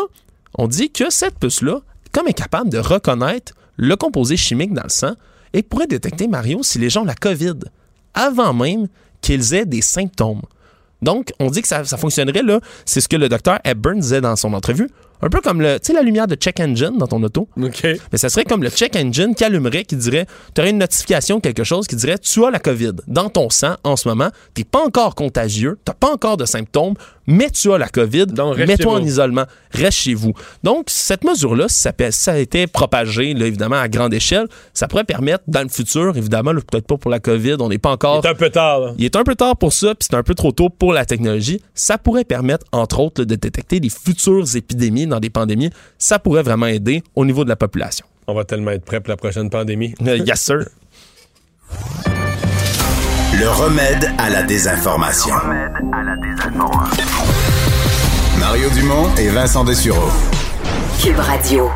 on 0.58 0.68
dit 0.68 0.90
que 0.90 1.08
cette 1.08 1.38
puce-là, 1.38 1.80
comme 2.12 2.28
est 2.28 2.34
capable 2.34 2.68
de 2.68 2.78
reconnaître 2.78 3.54
le 3.76 3.96
composé 3.96 4.36
chimique 4.36 4.74
dans 4.74 4.82
le 4.82 4.90
sang, 4.90 5.14
et 5.54 5.62
pourrait 5.62 5.86
détecter, 5.86 6.28
Mario, 6.28 6.62
si 6.62 6.78
les 6.78 6.90
gens 6.90 7.02
ont 7.02 7.06
la 7.06 7.14
COVID 7.14 7.54
avant 8.12 8.52
même 8.52 8.88
qu'ils 9.22 9.54
aient 9.54 9.64
des 9.64 9.80
symptômes. 9.80 10.42
Donc, 11.02 11.32
on 11.38 11.50
dit 11.50 11.62
que 11.62 11.68
ça, 11.68 11.84
ça 11.84 11.96
fonctionnerait, 11.96 12.42
là, 12.42 12.60
c'est 12.84 13.00
ce 13.00 13.08
que 13.08 13.16
le 13.16 13.28
docteur 13.28 13.58
Hepburn 13.64 13.98
disait 13.98 14.20
dans 14.20 14.36
son 14.36 14.52
entrevue, 14.54 14.88
un 15.22 15.28
peu 15.28 15.40
comme 15.40 15.60
le, 15.60 15.78
tu 15.78 15.86
sais, 15.86 15.92
la 15.92 16.02
lumière 16.02 16.26
de 16.26 16.34
check 16.34 16.60
engine 16.60 16.98
dans 16.98 17.06
ton 17.06 17.22
auto? 17.22 17.48
OK. 17.60 17.86
Mais 18.12 18.18
ça 18.18 18.28
serait 18.28 18.44
comme 18.44 18.62
le 18.62 18.70
check 18.70 18.96
engine 18.96 19.34
qui 19.34 19.44
allumerait, 19.44 19.84
qui 19.84 19.96
dirait, 19.96 20.26
tu 20.54 20.60
aurais 20.60 20.70
une 20.70 20.78
notification, 20.78 21.40
quelque 21.40 21.64
chose 21.64 21.86
qui 21.86 21.96
dirait, 21.96 22.18
tu 22.18 22.44
as 22.44 22.50
la 22.50 22.58
COVID 22.58 22.92
dans 23.06 23.28
ton 23.28 23.50
sang 23.50 23.76
en 23.84 23.96
ce 23.96 24.08
moment, 24.08 24.30
t'es 24.54 24.64
pas 24.64 24.84
encore 24.84 25.14
contagieux, 25.14 25.78
t'as 25.84 25.94
pas 25.94 26.12
encore 26.12 26.36
de 26.36 26.44
symptômes, 26.44 26.94
mais 27.26 27.50
tu 27.50 27.72
as 27.72 27.78
la 27.78 27.88
COVID, 27.88 28.26
reste 28.36 28.68
mets-toi 28.68 28.76
chez 28.76 28.86
en 28.86 29.00
vous. 29.00 29.06
isolement, 29.06 29.44
reste 29.72 29.98
chez 29.98 30.14
vous. 30.14 30.32
Donc, 30.62 30.86
cette 30.88 31.24
mesure-là, 31.24 31.66
si 31.68 31.88
ça, 32.10 32.32
a 32.32 32.38
été 32.38 32.66
propagé, 32.66 33.34
là, 33.34 33.46
évidemment, 33.46 33.76
à 33.76 33.88
grande 33.88 34.14
échelle, 34.14 34.46
ça 34.74 34.88
pourrait 34.88 35.04
permettre, 35.04 35.44
dans 35.46 35.62
le 35.62 35.68
futur, 35.68 36.16
évidemment, 36.16 36.52
peut-être 36.52 36.86
pas 36.86 36.96
pour 36.96 37.10
la 37.10 37.20
COVID, 37.20 37.56
on 37.60 37.68
n'est 37.68 37.78
pas 37.78 37.90
encore... 37.90 38.20
C'est 38.22 38.30
un 38.30 38.34
peu 38.34 38.50
tard, 38.50 38.80
là. 38.80 38.92
Il 38.98 39.04
est 39.04 39.16
un 39.16 39.24
peu 39.24 39.34
tard 39.34 39.56
pour 39.56 39.72
ça, 39.72 39.94
puis 39.94 40.08
c'est 40.10 40.16
un 40.16 40.22
peu 40.22 40.34
trop 40.34 40.52
tôt 40.52 40.68
pour 40.68 40.92
la 40.92 41.04
technologie. 41.04 41.60
Ça 41.74 41.98
pourrait 41.98 42.24
permettre, 42.24 42.66
entre 42.72 43.00
autres, 43.00 43.22
là, 43.22 43.24
de 43.24 43.34
détecter 43.34 43.80
des 43.80 43.90
futures 43.90 44.56
épidémies 44.56 45.06
dans 45.06 45.20
des 45.20 45.30
pandémies. 45.30 45.70
Ça 45.98 46.18
pourrait 46.18 46.42
vraiment 46.42 46.66
aider 46.66 47.02
au 47.14 47.24
niveau 47.24 47.44
de 47.44 47.48
la 47.48 47.56
population. 47.56 48.06
On 48.26 48.34
va 48.34 48.44
tellement 48.44 48.72
être 48.72 48.84
prêt 48.84 49.00
pour 49.00 49.10
la 49.10 49.16
prochaine 49.16 49.50
pandémie. 49.50 49.94
Euh, 50.06 50.18
yes, 50.18 50.40
sir. 50.40 50.64
Le 53.38 53.48
remède 53.50 54.10
à 54.18 54.30
la 54.30 54.42
désinformation. 54.42 55.34
Mario 58.48 58.70
Dumont 58.70 59.12
et 59.18 59.28
Vincent 59.28 59.64
Dessureau. 59.64 60.08
Cube 61.02 61.18
Radio. 61.18 61.68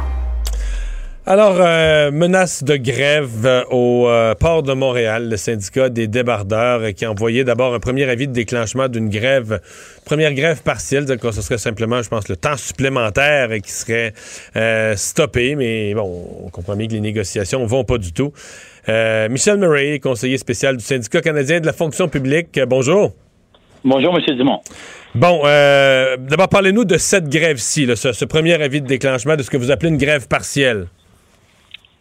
Alors, 1.27 1.57
euh, 1.59 2.13
menace 2.13 2.63
de 2.63 2.77
grève 2.77 3.45
euh, 3.45 3.65
au 3.73 4.07
euh, 4.07 4.37
port 4.37 4.63
de 4.63 4.73
Montréal, 4.73 5.29
le 5.29 5.37
syndicat 5.37 5.89
des 5.89 6.07
débardeurs 6.07 6.81
euh, 6.81 6.93
qui 6.93 7.05
a 7.05 7.11
envoyé 7.11 7.43
d'abord 7.43 7.75
un 7.75 7.81
premier 7.81 8.09
avis 8.09 8.29
de 8.29 8.33
déclenchement 8.33 8.87
d'une 8.87 9.09
grève, 9.09 9.61
première 10.05 10.33
grève 10.33 10.63
partielle, 10.63 11.07
c'est-à-dire 11.09 11.29
que 11.29 11.33
ce 11.33 11.43
serait 11.43 11.59
simplement, 11.59 12.03
je 12.03 12.09
pense, 12.09 12.29
le 12.29 12.37
temps 12.37 12.57
supplémentaire 12.57 13.49
euh, 13.51 13.59
qui 13.59 13.73
serait 13.73 14.15
euh, 14.55 14.95
stoppé, 14.95 15.57
mais 15.57 15.93
bon, 15.95 16.25
on 16.45 16.51
comprend 16.51 16.77
bien 16.77 16.87
que 16.87 16.93
les 16.93 17.01
négociations 17.01 17.67
vont 17.67 17.83
pas 17.83 17.99
du 17.99 18.13
tout. 18.13 18.33
Euh, 18.89 19.29
Michel 19.29 19.59
Murray, 19.59 19.99
conseiller 19.99 20.39
spécial 20.39 20.77
du 20.77 20.85
syndicat 20.85 21.21
canadien 21.21 21.59
de 21.59 21.67
la 21.67 21.73
fonction 21.73 22.07
publique, 22.07 22.57
euh, 22.59 22.67
bonjour. 22.67 23.11
Bonjour, 23.83 24.17
M. 24.17 24.37
Dumont. 24.37 24.61
Bon, 25.15 25.41
euh, 25.45 26.17
d'abord, 26.19 26.49
parlez-nous 26.49 26.85
de 26.85 26.97
cette 26.97 27.29
grève-ci, 27.29 27.85
ce, 27.97 28.25
premier 28.25 28.61
avis 28.63 28.81
de 28.81 28.87
déclenchement 28.87 29.37
de 29.37 29.43
ce 29.43 29.51
que 29.51 29.57
vous 29.57 29.71
appelez 29.71 29.89
une 29.91 29.99
grève 29.99 30.29
partielle. 30.29 30.87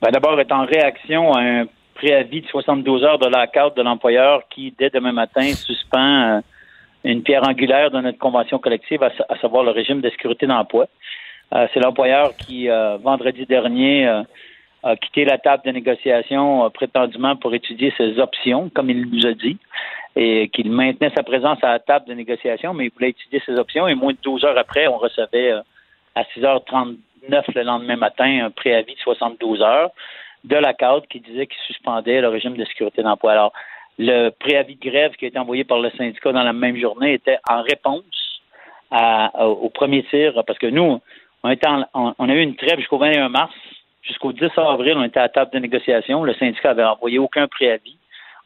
Ben, 0.02 0.12
D'abord, 0.12 0.40
est 0.40 0.52
en 0.52 0.66
réaction 0.66 1.34
à 1.34 1.42
un 1.42 1.66
préavis 1.96 2.42
de 2.42 2.48
72 2.48 3.04
heures 3.04 3.18
de 3.20 3.28
la 3.28 3.48
carte 3.48 3.76
de 3.76 3.82
l'employeur 3.82 4.44
qui, 4.50 4.74
dès 4.78 4.90
demain 4.92 5.12
matin, 5.12 5.42
suspend 5.54 6.38
euh, 6.38 6.40
une 7.04 7.24
pierre 7.24 7.48
angulaire 7.48 7.90
de 7.92 8.00
notre 8.00 8.20
convention 8.20 8.60
collective, 8.60 9.02
à, 9.04 9.10
sa- 9.18 9.26
à 9.28 9.38
savoir 9.40 9.64
le 9.64 9.72
régime 9.72 10.02
de 10.02 10.10
sécurité 10.12 10.46
d'emploi. 10.46 10.86
Euh, 11.54 11.68
C'est 11.74 11.80
l'employeur 11.80 12.36
qui, 12.38 12.68
vendredi 13.02 13.46
dernier, 13.48 14.06
a 14.84 14.96
quitté 14.96 15.26
la 15.26 15.38
table 15.40 15.64
de 15.66 15.72
négociation 15.72 16.70
prétendument 16.70 17.36
pour 17.36 17.54
étudier 17.56 17.92
ses 17.98 18.20
options, 18.20 18.70
comme 18.74 18.90
il 18.92 19.10
nous 19.12 19.26
a 19.26 19.34
dit, 19.34 19.58
et 20.22 20.50
qu'il 20.50 20.70
maintenait 20.70 21.12
sa 21.16 21.24
présence 21.24 21.64
à 21.64 21.70
la 21.70 21.80
table 21.80 22.06
de 22.06 22.14
négociation, 22.14 22.74
mais 22.74 22.88
il 22.88 22.92
voulait 22.92 23.12
étudier 23.12 23.42
ses 23.46 23.58
options. 23.58 23.88
Et 23.88 23.96
moins 23.96 24.12
de 24.12 24.18
12 24.22 24.44
heures 24.44 24.58
après, 24.58 24.86
on 24.88 24.98
recevait 24.98 25.54
euh, 25.54 25.62
à 26.14 26.24
6h39 26.24 26.98
le 27.56 27.64
lendemain 27.64 27.96
matin 27.96 28.46
un 28.46 28.52
préavis 28.52 28.96
de 28.96 29.00
72 29.00 29.62
heures 29.62 29.92
de 30.44 30.58
la 30.58 30.74
cadre 30.74 31.08
qui 31.08 31.22
disait 31.22 31.48
qu'il 31.48 31.62
suspendait 31.68 32.20
le 32.20 32.28
régime 32.28 32.58
de 32.58 32.66
sécurité 32.66 33.02
d'emploi. 33.02 33.32
Alors, 33.32 33.54
le 33.98 34.30
préavis 34.32 34.76
de 34.76 34.90
grève 34.90 35.14
qui 35.16 35.24
a 35.24 35.30
été 35.30 35.40
envoyé 35.40 35.64
par 35.64 35.80
le 35.80 35.90
syndicat 35.92 36.34
dans 36.34 36.44
la 36.44 36.54
même 36.54 36.76
journée 36.76 37.14
était 37.14 37.40
en 37.50 37.62
réponse 37.62 38.04
au, 38.92 39.70
premier 39.70 40.04
tir, 40.04 40.34
parce 40.46 40.60
que 40.60 40.68
nous, 40.68 41.00
on, 41.44 41.50
était 41.50 41.68
en- 41.68 41.86
on 41.94 42.30
a 42.30 42.34
eu 42.34 42.42
une 42.42 42.56
trêve 42.58 42.80
jusqu'au 42.80 42.98
21 42.98 43.30
mars, 43.30 43.54
jusqu'au 44.02 44.34
10 44.34 44.50
avril, 44.58 44.96
on 44.98 45.04
était 45.04 45.20
à 45.20 45.24
la 45.24 45.30
table 45.30 45.52
de 45.54 45.60
négociation. 45.60 46.24
Le 46.24 46.34
syndicat 46.34 46.72
avait 46.72 46.84
envoyé 46.84 47.20
aucun 47.20 47.48
préavis. 47.48 47.99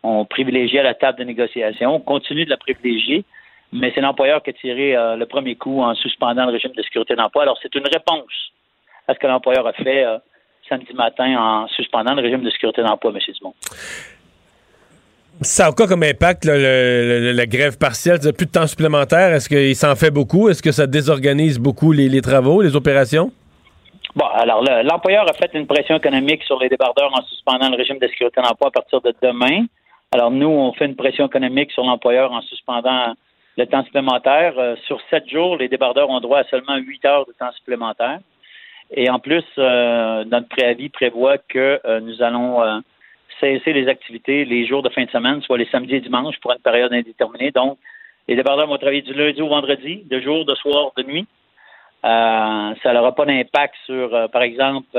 On 0.03 0.25
privilégiait 0.25 0.83
la 0.83 0.93
table 0.93 1.19
de 1.19 1.23
négociation, 1.23 1.95
on 1.95 1.99
continue 1.99 2.43
de 2.45 2.49
la 2.49 2.57
privilégier, 2.57 3.23
mais 3.71 3.91
c'est 3.95 4.01
l'employeur 4.01 4.43
qui 4.43 4.49
a 4.49 4.53
tiré 4.53 4.95
euh, 4.95 5.15
le 5.15 5.25
premier 5.25 5.55
coup 5.55 5.81
en 5.81 5.95
suspendant 5.95 6.45
le 6.45 6.51
régime 6.51 6.73
de 6.75 6.83
sécurité 6.83 7.15
d'emploi. 7.15 7.43
Alors, 7.43 7.57
c'est 7.61 7.73
une 7.73 7.87
réponse 7.87 8.33
à 9.07 9.13
ce 9.13 9.19
que 9.19 9.27
l'employeur 9.27 9.65
a 9.65 9.73
fait 9.73 10.03
euh, 10.03 10.17
samedi 10.67 10.93
matin 10.93 11.35
en 11.37 11.67
suspendant 11.69 12.13
le 12.15 12.21
régime 12.21 12.43
de 12.43 12.49
sécurité 12.49 12.83
d'emploi, 12.83 13.11
M. 13.11 13.19
Dumont. 13.39 13.53
Ça 15.41 15.67
a 15.67 15.71
quoi 15.71 15.87
comme 15.87 16.03
impact, 16.03 16.45
là, 16.45 16.55
le- 16.57 17.19
le- 17.21 17.31
la 17.31 17.45
grève 17.45 17.77
partielle? 17.77 18.19
Il 18.23 18.33
plus 18.33 18.45
de 18.45 18.51
temps 18.51 18.67
supplémentaire? 18.67 19.33
Est-ce 19.33 19.49
qu'il 19.49 19.75
s'en 19.75 19.95
fait 19.95 20.11
beaucoup? 20.11 20.49
Est-ce 20.49 20.61
que 20.61 20.71
ça 20.71 20.85
désorganise 20.85 21.59
beaucoup 21.59 21.91
les, 21.91 22.07
les 22.07 22.21
travaux, 22.21 22.61
les 22.61 22.75
opérations? 22.75 23.31
Bon, 24.15 24.25
alors 24.25 24.61
le- 24.63 24.83
l'employeur 24.83 25.27
a 25.27 25.33
fait 25.33 25.49
une 25.53 25.65
pression 25.65 25.95
économique 25.95 26.43
sur 26.43 26.59
les 26.59 26.69
débardeurs 26.69 27.11
en 27.13 27.23
suspendant 27.23 27.69
le 27.69 27.77
régime 27.77 27.97
de 27.97 28.07
sécurité 28.07 28.41
d'emploi 28.41 28.67
à 28.67 28.71
partir 28.71 29.01
de 29.01 29.13
demain. 29.23 29.65
Alors 30.13 30.29
nous, 30.29 30.47
on 30.47 30.71
fait 30.73 30.85
une 30.85 30.95
pression 30.95 31.25
économique 31.25 31.71
sur 31.71 31.83
l'employeur 31.83 32.31
en 32.31 32.41
suspendant 32.41 33.15
le 33.57 33.65
temps 33.65 33.83
supplémentaire. 33.83 34.53
Euh, 34.59 34.75
sur 34.85 35.01
sept 35.09 35.27
jours, 35.27 35.57
les 35.57 35.67
débardeurs 35.67 36.07
ont 36.11 36.19
droit 36.19 36.37
à 36.37 36.43
seulement 36.43 36.75
huit 36.75 37.03
heures 37.03 37.25
de 37.25 37.31
temps 37.31 37.51
supplémentaire. 37.53 38.19
Et 38.91 39.09
en 39.09 39.17
plus, 39.17 39.43
euh, 39.57 40.23
notre 40.25 40.47
préavis 40.49 40.89
prévoit 40.89 41.39
que 41.39 41.81
euh, 41.83 41.99
nous 41.99 42.21
allons 42.21 42.61
cesser 43.39 43.73
les 43.73 43.87
activités 43.87 44.45
les 44.45 44.67
jours 44.67 44.83
de 44.83 44.89
fin 44.89 45.03
de 45.03 45.09
semaine, 45.09 45.41
soit 45.41 45.57
les 45.57 45.65
samedis 45.71 45.95
et 45.95 46.01
dimanches, 46.01 46.39
pour 46.41 46.51
une 46.51 46.59
période 46.59 46.93
indéterminée. 46.93 47.49
Donc, 47.49 47.79
les 48.27 48.35
débardeurs 48.35 48.67
vont 48.67 48.77
travailler 48.77 49.01
du 49.01 49.15
lundi 49.15 49.41
au 49.41 49.47
vendredi, 49.47 50.03
de 50.05 50.19
jour, 50.21 50.45
de 50.45 50.53
soir, 50.53 50.91
de 50.95 51.01
nuit. 51.01 51.25
Ça 52.03 52.93
n'aura 52.93 53.15
pas 53.15 53.25
d'impact 53.25 53.73
sur, 53.87 54.29
par 54.31 54.43
exemple, 54.43 54.95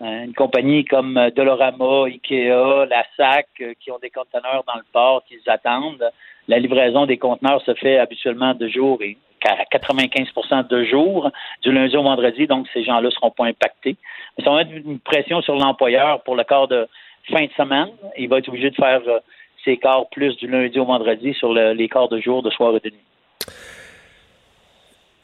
une 0.00 0.34
compagnie 0.34 0.84
comme 0.84 1.16
euh, 1.16 1.30
Dolorama, 1.30 2.04
Ikea, 2.06 2.86
la 2.88 3.04
SAC, 3.16 3.46
euh, 3.60 3.72
qui 3.80 3.90
ont 3.90 3.98
des 3.98 4.10
conteneurs 4.10 4.64
dans 4.66 4.76
le 4.76 4.84
port, 4.92 5.22
qui 5.28 5.34
les 5.34 5.48
attendent. 5.52 6.10
La 6.48 6.58
livraison 6.58 7.06
des 7.06 7.18
conteneurs 7.18 7.62
se 7.62 7.74
fait 7.74 7.98
habituellement 7.98 8.54
de 8.54 8.66
jour 8.68 9.00
et 9.02 9.16
à 9.46 9.64
95% 9.78 10.68
de 10.68 10.84
jour, 10.84 11.30
du 11.62 11.72
lundi 11.72 11.96
au 11.96 12.02
vendredi, 12.02 12.46
donc 12.46 12.66
ces 12.74 12.84
gens-là 12.84 13.06
ne 13.06 13.10
seront 13.10 13.30
pas 13.30 13.46
impactés. 13.46 13.96
Mais 14.36 14.44
ça 14.44 14.50
va 14.50 14.64
mettre 14.64 14.72
une 14.86 14.98
pression 15.00 15.40
sur 15.42 15.54
l'employeur 15.56 16.22
pour 16.24 16.36
le 16.36 16.44
quart 16.44 16.68
de 16.68 16.86
fin 17.30 17.44
de 17.44 17.50
semaine. 17.56 17.88
Il 18.18 18.28
va 18.28 18.38
être 18.38 18.48
obligé 18.48 18.68
de 18.70 18.74
faire 18.76 19.00
euh, 19.06 19.18
ses 19.64 19.76
quarts 19.78 20.08
plus 20.10 20.36
du 20.36 20.46
lundi 20.46 20.78
au 20.78 20.84
vendredi 20.84 21.32
sur 21.34 21.52
le- 21.54 21.72
les 21.72 21.88
quarts 21.88 22.08
de 22.08 22.20
jour, 22.20 22.42
de 22.42 22.50
soir 22.50 22.74
et 22.76 22.80
de 22.80 22.94
nuit. 22.94 23.06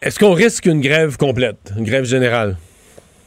Est-ce 0.02 0.18
qu'on 0.18 0.32
risque 0.32 0.66
une 0.66 0.80
grève 0.80 1.16
complète, 1.16 1.72
une 1.76 1.84
grève 1.84 2.04
générale? 2.04 2.56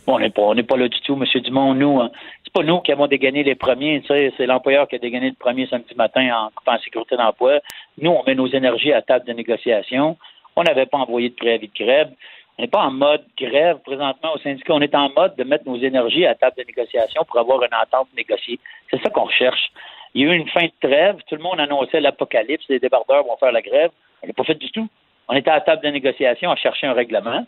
Bon, 0.09 0.15
on 0.15 0.19
n'est 0.19 0.31
pas, 0.31 0.55
n'est 0.55 0.63
pas 0.63 0.75
là 0.75 0.87
du 0.87 0.99
tout, 1.01 1.13
M. 1.13 1.41
Dumont. 1.43 1.75
Nous, 1.75 2.01
hein, 2.01 2.09
c'est 2.43 2.51
pas 2.51 2.63
nous 2.63 2.79
qui 2.79 2.91
avons 2.91 3.05
dégainé 3.05 3.43
les 3.43 3.53
premiers. 3.53 4.01
C'est 4.07 4.47
l'employeur 4.47 4.87
qui 4.87 4.95
a 4.95 4.97
dégainé 4.97 5.29
le 5.29 5.35
premier 5.35 5.67
samedi 5.67 5.93
matin 5.93 6.27
en 6.35 6.49
coupant 6.49 6.71
la 6.71 6.79
sécurité 6.79 7.15
d'emploi. 7.15 7.59
Nous, 8.01 8.09
on 8.09 8.23
met 8.25 8.33
nos 8.33 8.47
énergies 8.47 8.91
à 8.91 8.95
la 8.95 9.01
table 9.03 9.27
de 9.27 9.33
négociation. 9.33 10.17
On 10.55 10.63
n'avait 10.63 10.87
pas 10.87 10.97
envoyé 10.97 11.29
de 11.29 11.35
préavis 11.35 11.67
de 11.67 11.85
grève. 11.85 12.09
On 12.57 12.63
n'est 12.63 12.67
pas 12.67 12.81
en 12.81 12.89
mode 12.89 13.23
grève 13.37 13.77
présentement 13.85 14.33
au 14.33 14.39
syndicat. 14.39 14.73
On 14.73 14.81
est 14.81 14.95
en 14.95 15.11
mode 15.15 15.35
de 15.35 15.43
mettre 15.43 15.67
nos 15.67 15.77
énergies 15.77 16.25
à 16.25 16.29
la 16.29 16.35
table 16.35 16.55
de 16.57 16.63
négociation 16.63 17.23
pour 17.25 17.37
avoir 17.39 17.61
une 17.61 17.75
entente 17.75 18.07
négociée. 18.17 18.59
C'est 18.89 18.99
ça 19.03 19.11
qu'on 19.11 19.25
recherche. 19.25 19.69
Il 20.15 20.25
y 20.25 20.27
a 20.27 20.33
eu 20.33 20.35
une 20.35 20.49
fin 20.49 20.65
de 20.65 20.71
trêve. 20.81 21.17
Tout 21.27 21.35
le 21.35 21.43
monde 21.43 21.59
annonçait 21.59 22.01
l'apocalypse. 22.01 22.65
Les 22.67 22.79
débardeurs 22.79 23.25
vont 23.25 23.37
faire 23.37 23.51
la 23.51 23.61
grève. 23.61 23.91
On 24.23 24.27
n'a 24.27 24.33
pas 24.33 24.43
fait 24.43 24.55
du 24.55 24.71
tout. 24.71 24.87
On 25.27 25.35
était 25.35 25.51
à 25.51 25.57
la 25.57 25.61
table 25.61 25.83
de 25.83 25.89
négociation 25.89 26.49
à 26.49 26.55
chercher 26.55 26.87
un 26.87 26.93
règlement. 26.93 27.45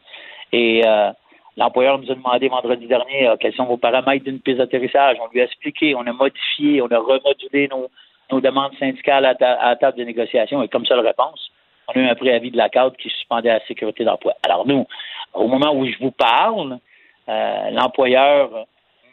Et 0.53 0.83
euh, 0.85 1.09
l'employeur 1.57 1.99
nous 1.99 2.11
a 2.11 2.15
demandé 2.15 2.47
vendredi 2.49 2.87
dernier 2.87 3.27
euh, 3.27 3.35
quels 3.39 3.53
sont 3.53 3.65
vos 3.65 3.77
paramètres 3.77 4.25
d'une 4.25 4.39
piste 4.39 4.57
d'atterrissage? 4.57 5.17
On 5.21 5.27
lui 5.31 5.41
a 5.41 5.45
expliqué, 5.45 5.95
on 5.95 6.05
a 6.07 6.13
modifié, 6.13 6.81
on 6.81 6.87
a 6.87 6.97
remodulé 6.99 7.67
nos, 7.69 7.89
nos 8.31 8.41
demandes 8.41 8.73
syndicales 8.79 9.25
à, 9.25 9.35
ta- 9.35 9.53
à 9.59 9.69
la 9.69 9.75
table 9.75 9.97
de 9.97 10.03
négociation. 10.03 10.61
Et 10.63 10.67
comme 10.67 10.85
seule 10.85 11.05
réponse, 11.05 11.51
on 11.87 11.93
a 11.93 12.03
eu 12.03 12.07
un 12.07 12.15
préavis 12.15 12.51
de 12.51 12.57
la 12.57 12.69
cadre 12.69 12.95
qui 12.97 13.09
suspendait 13.09 13.49
la 13.49 13.59
sécurité 13.65 14.03
d'emploi. 14.05 14.33
Alors 14.43 14.65
nous, 14.65 14.85
au 15.33 15.47
moment 15.47 15.73
où 15.73 15.85
je 15.85 15.97
vous 15.99 16.11
parle, 16.11 16.79
euh, 17.29 17.69
l'employeur 17.71 18.49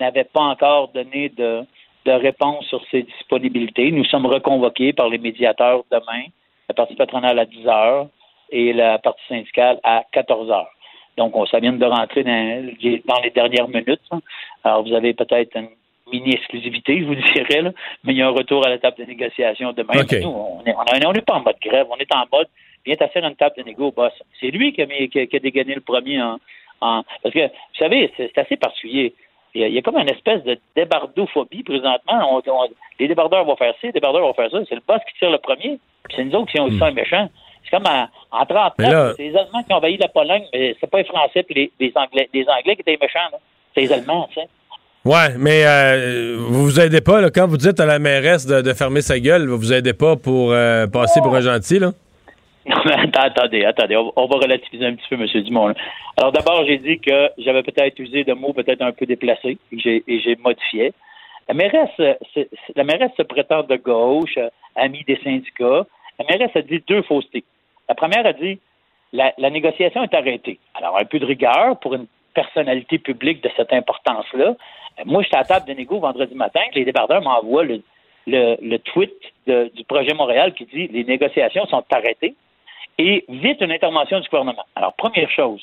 n'avait 0.00 0.24
pas 0.24 0.42
encore 0.42 0.88
donné 0.88 1.28
de, 1.30 1.62
de 2.04 2.12
réponse 2.12 2.64
sur 2.66 2.80
ses 2.90 3.02
disponibilités. 3.02 3.90
Nous 3.90 4.04
sommes 4.04 4.26
reconvoqués 4.26 4.92
par 4.92 5.08
les 5.08 5.18
médiateurs 5.18 5.82
demain, 5.90 6.24
la 6.68 6.74
partie 6.74 6.94
patronale 6.94 7.38
à 7.38 7.44
10 7.46 7.66
heures 7.66 8.06
et 8.50 8.72
la 8.72 8.98
partie 8.98 9.26
syndicale 9.28 9.80
à 9.82 10.04
14 10.12 10.50
heures. 10.50 10.70
Donc, 11.18 11.36
on, 11.36 11.44
vient 11.44 11.72
de 11.72 11.84
rentrer 11.84 12.22
dans, 12.24 12.64
dans 13.06 13.20
les 13.22 13.30
dernières 13.30 13.68
minutes. 13.68 14.00
hein. 14.10 14.20
Alors, 14.64 14.82
vous 14.84 14.94
avez 14.94 15.12
peut-être 15.12 15.54
une 15.56 15.68
mini-exclusivité, 16.10 17.00
je 17.00 17.04
vous 17.04 17.14
dirais, 17.14 17.60
là, 17.62 17.70
mais 18.04 18.12
il 18.14 18.18
y 18.18 18.22
a 18.22 18.28
un 18.28 18.30
retour 18.30 18.64
à 18.66 18.70
la 18.70 18.78
table 18.78 18.96
de 18.98 19.04
négociation 19.04 19.72
demain. 19.72 19.92
Nous, 20.22 20.28
on 20.28 20.62
n'est 20.62 20.74
on 20.74 20.80
on 21.08 21.12
pas 21.12 21.34
en 21.34 21.40
mode 21.42 21.56
grève, 21.62 21.86
on 21.90 21.96
est 21.96 22.14
en 22.14 22.24
mode 22.32 22.48
viens 22.86 22.96
t'asseoir 22.96 23.24
à 23.24 23.28
une 23.28 23.36
table 23.36 23.56
de 23.58 23.62
négo, 23.64 23.90
boss. 23.92 24.12
C'est 24.40 24.50
lui 24.50 24.72
qui 24.72 24.80
a, 24.82 24.86
mis- 24.86 25.08
qui 25.10 25.20
a- 25.20 25.26
qui 25.26 25.36
a 25.36 25.40
dégainé 25.40 25.74
le 25.74 25.80
premier 25.82 26.22
en, 26.22 26.38
en- 26.80 27.02
Parce 27.22 27.34
que, 27.34 27.46
vous 27.46 27.78
savez, 27.78 28.10
c'est 28.16 28.38
assez 28.38 28.56
particulier. 28.56 29.12
Il 29.54 29.60
y, 29.60 29.64
a, 29.64 29.68
il 29.68 29.74
y 29.74 29.78
a 29.78 29.82
comme 29.82 29.96
une 29.98 30.10
espèce 30.10 30.42
de 30.44 30.58
débardophobie 30.76 31.62
présentement. 31.64 32.36
On- 32.36 32.42
on- 32.50 32.68
les 32.98 33.08
débardeurs 33.08 33.44
vont 33.44 33.56
faire 33.56 33.74
ci, 33.80 33.86
les 33.86 33.92
débardeurs 33.92 34.22
vont 34.22 34.32
faire 34.34 34.50
ça. 34.50 34.60
C'est 34.68 34.74
le 34.76 34.82
boss 34.86 35.00
qui 35.10 35.18
tire 35.18 35.30
le 35.30 35.38
premier. 35.38 35.78
C'est 36.14 36.24
nous 36.24 36.34
autres 36.36 36.50
qui 36.52 36.60
ont 36.60 36.64
aussi 36.64 36.82
un 36.82 36.90
méchant. 36.92 37.28
C'est 37.70 37.76
comme 37.76 37.86
en, 37.86 38.08
en 38.30 38.46
39, 38.46 38.72
Mais 38.78 38.90
là- 38.90 39.12
c'est 39.16 39.22
les 39.24 39.36
Allemands 39.36 39.62
qui 39.62 39.72
ont 39.72 39.76
envahi 39.76 39.96
la 39.98 40.08
Pologne, 40.08 40.44
mais 40.52 40.74
c'est 40.80 40.90
pas 40.90 40.98
les 40.98 41.04
Français 41.04 41.42
puis 41.42 41.54
les, 41.54 41.70
les 41.80 41.92
Anglais, 41.96 42.28
les 42.32 42.46
Anglais 42.48 42.74
qui 42.76 42.80
étaient 42.82 42.98
méchants. 43.00 43.18
là. 43.32 43.38
C'est 43.74 43.80
les 43.82 43.92
Allemands, 43.92 44.28
tu 44.32 44.40
sais. 44.40 44.48
Ouais, 45.04 45.34
mais 45.38 45.64
euh, 45.64 46.36
vous 46.38 46.64
vous 46.64 46.80
aidez 46.80 47.00
pas, 47.00 47.20
là, 47.20 47.30
quand 47.30 47.46
vous 47.46 47.56
dites 47.56 47.78
à 47.80 47.86
la 47.86 47.98
mairesse 47.98 48.46
de, 48.46 48.60
de 48.60 48.72
fermer 48.74 49.00
sa 49.00 49.18
gueule, 49.18 49.46
vous 49.48 49.56
vous 49.56 49.72
aidez 49.72 49.92
pas 49.94 50.16
pour 50.16 50.52
euh, 50.52 50.86
passer 50.86 51.20
pour 51.20 51.34
un 51.34 51.40
gentil, 51.40 51.78
là? 51.78 51.92
Non, 52.68 52.74
mais 52.84 52.96
attendez, 53.16 53.64
attendez, 53.64 53.96
on, 53.96 54.12
on 54.14 54.26
va 54.26 54.36
relativiser 54.40 54.84
un 54.84 54.94
petit 54.94 55.06
peu, 55.08 55.14
M. 55.14 55.26
Dumont. 55.44 55.68
là. 55.68 55.74
Alors 56.18 56.32
d'abord, 56.32 56.66
j'ai 56.66 56.76
dit 56.76 56.98
que 57.00 57.30
j'avais 57.38 57.62
peut-être 57.62 57.98
usé 57.98 58.24
de 58.24 58.34
mots 58.34 58.52
peut-être 58.52 58.82
un 58.82 58.92
peu 58.92 59.06
déplacés 59.06 59.56
et 59.72 59.78
j'ai- 59.78 60.04
et 60.06 60.20
j'ai 60.20 60.36
modifié. 60.36 60.92
La 61.48 61.54
mairesse, 61.54 61.88
c'est- 62.34 62.50
la 62.76 62.84
mairesse 62.84 63.12
se 63.16 63.22
prétend 63.22 63.62
de 63.62 63.76
gauche, 63.76 64.34
euh, 64.36 64.50
amie 64.76 65.02
des 65.06 65.18
syndicats. 65.24 65.86
La 66.18 66.26
mairesse 66.28 66.54
a 66.56 66.60
dit 66.60 66.82
deux 66.86 67.00
faussetés. 67.02 67.44
La 67.88 67.94
première 67.94 68.26
a 68.26 68.32
dit 68.32 68.58
la, 69.12 69.32
négociation 69.50 70.02
est 70.02 70.14
arrêtée. 70.14 70.58
Alors, 70.74 70.98
un 70.98 71.04
peu 71.04 71.18
de 71.18 71.24
rigueur 71.24 71.78
pour 71.80 71.94
une 71.94 72.06
personnalité 72.34 72.98
publique 72.98 73.42
de 73.42 73.50
cette 73.56 73.72
importance-là. 73.72 74.54
Euh, 74.98 75.02
Moi, 75.06 75.22
j'étais 75.22 75.36
à 75.36 75.40
la 75.40 75.44
table 75.46 75.66
de 75.66 75.72
négo 75.72 75.98
vendredi 75.98 76.34
matin, 76.34 76.60
les 76.74 76.84
débardeurs 76.84 77.22
m'envoient 77.22 77.64
le, 77.64 78.76
tweet 78.78 79.12
du 79.46 79.84
projet 79.84 80.12
Montréal 80.14 80.52
qui 80.54 80.66
dit 80.66 80.88
les 80.88 81.04
négociations 81.04 81.66
sont 81.66 81.84
arrêtées 81.90 82.34
et 82.98 83.24
vite 83.28 83.60
une 83.60 83.72
intervention 83.72 84.20
du 84.20 84.28
gouvernement. 84.28 84.66
Alors, 84.76 84.92
première 84.92 85.30
chose, 85.30 85.62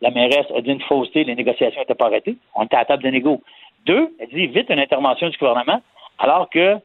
la 0.00 0.10
mairesse 0.10 0.46
a 0.56 0.60
dit 0.60 0.70
une 0.70 0.80
fausseté, 0.82 1.24
les 1.24 1.34
négociations 1.34 1.80
n'étaient 1.80 1.94
pas 1.94 2.06
arrêtées. 2.06 2.36
On 2.54 2.64
était 2.64 2.76
à 2.76 2.80
la 2.80 2.84
table 2.84 3.02
de 3.02 3.10
négo. 3.10 3.42
Deux, 3.86 4.14
elle 4.20 4.28
dit 4.28 4.46
vite 4.46 4.70
une 4.70 4.78
intervention 4.78 5.28
du 5.28 5.36
gouvernement, 5.36 5.80
alors 6.18 6.48
que 6.48 6.76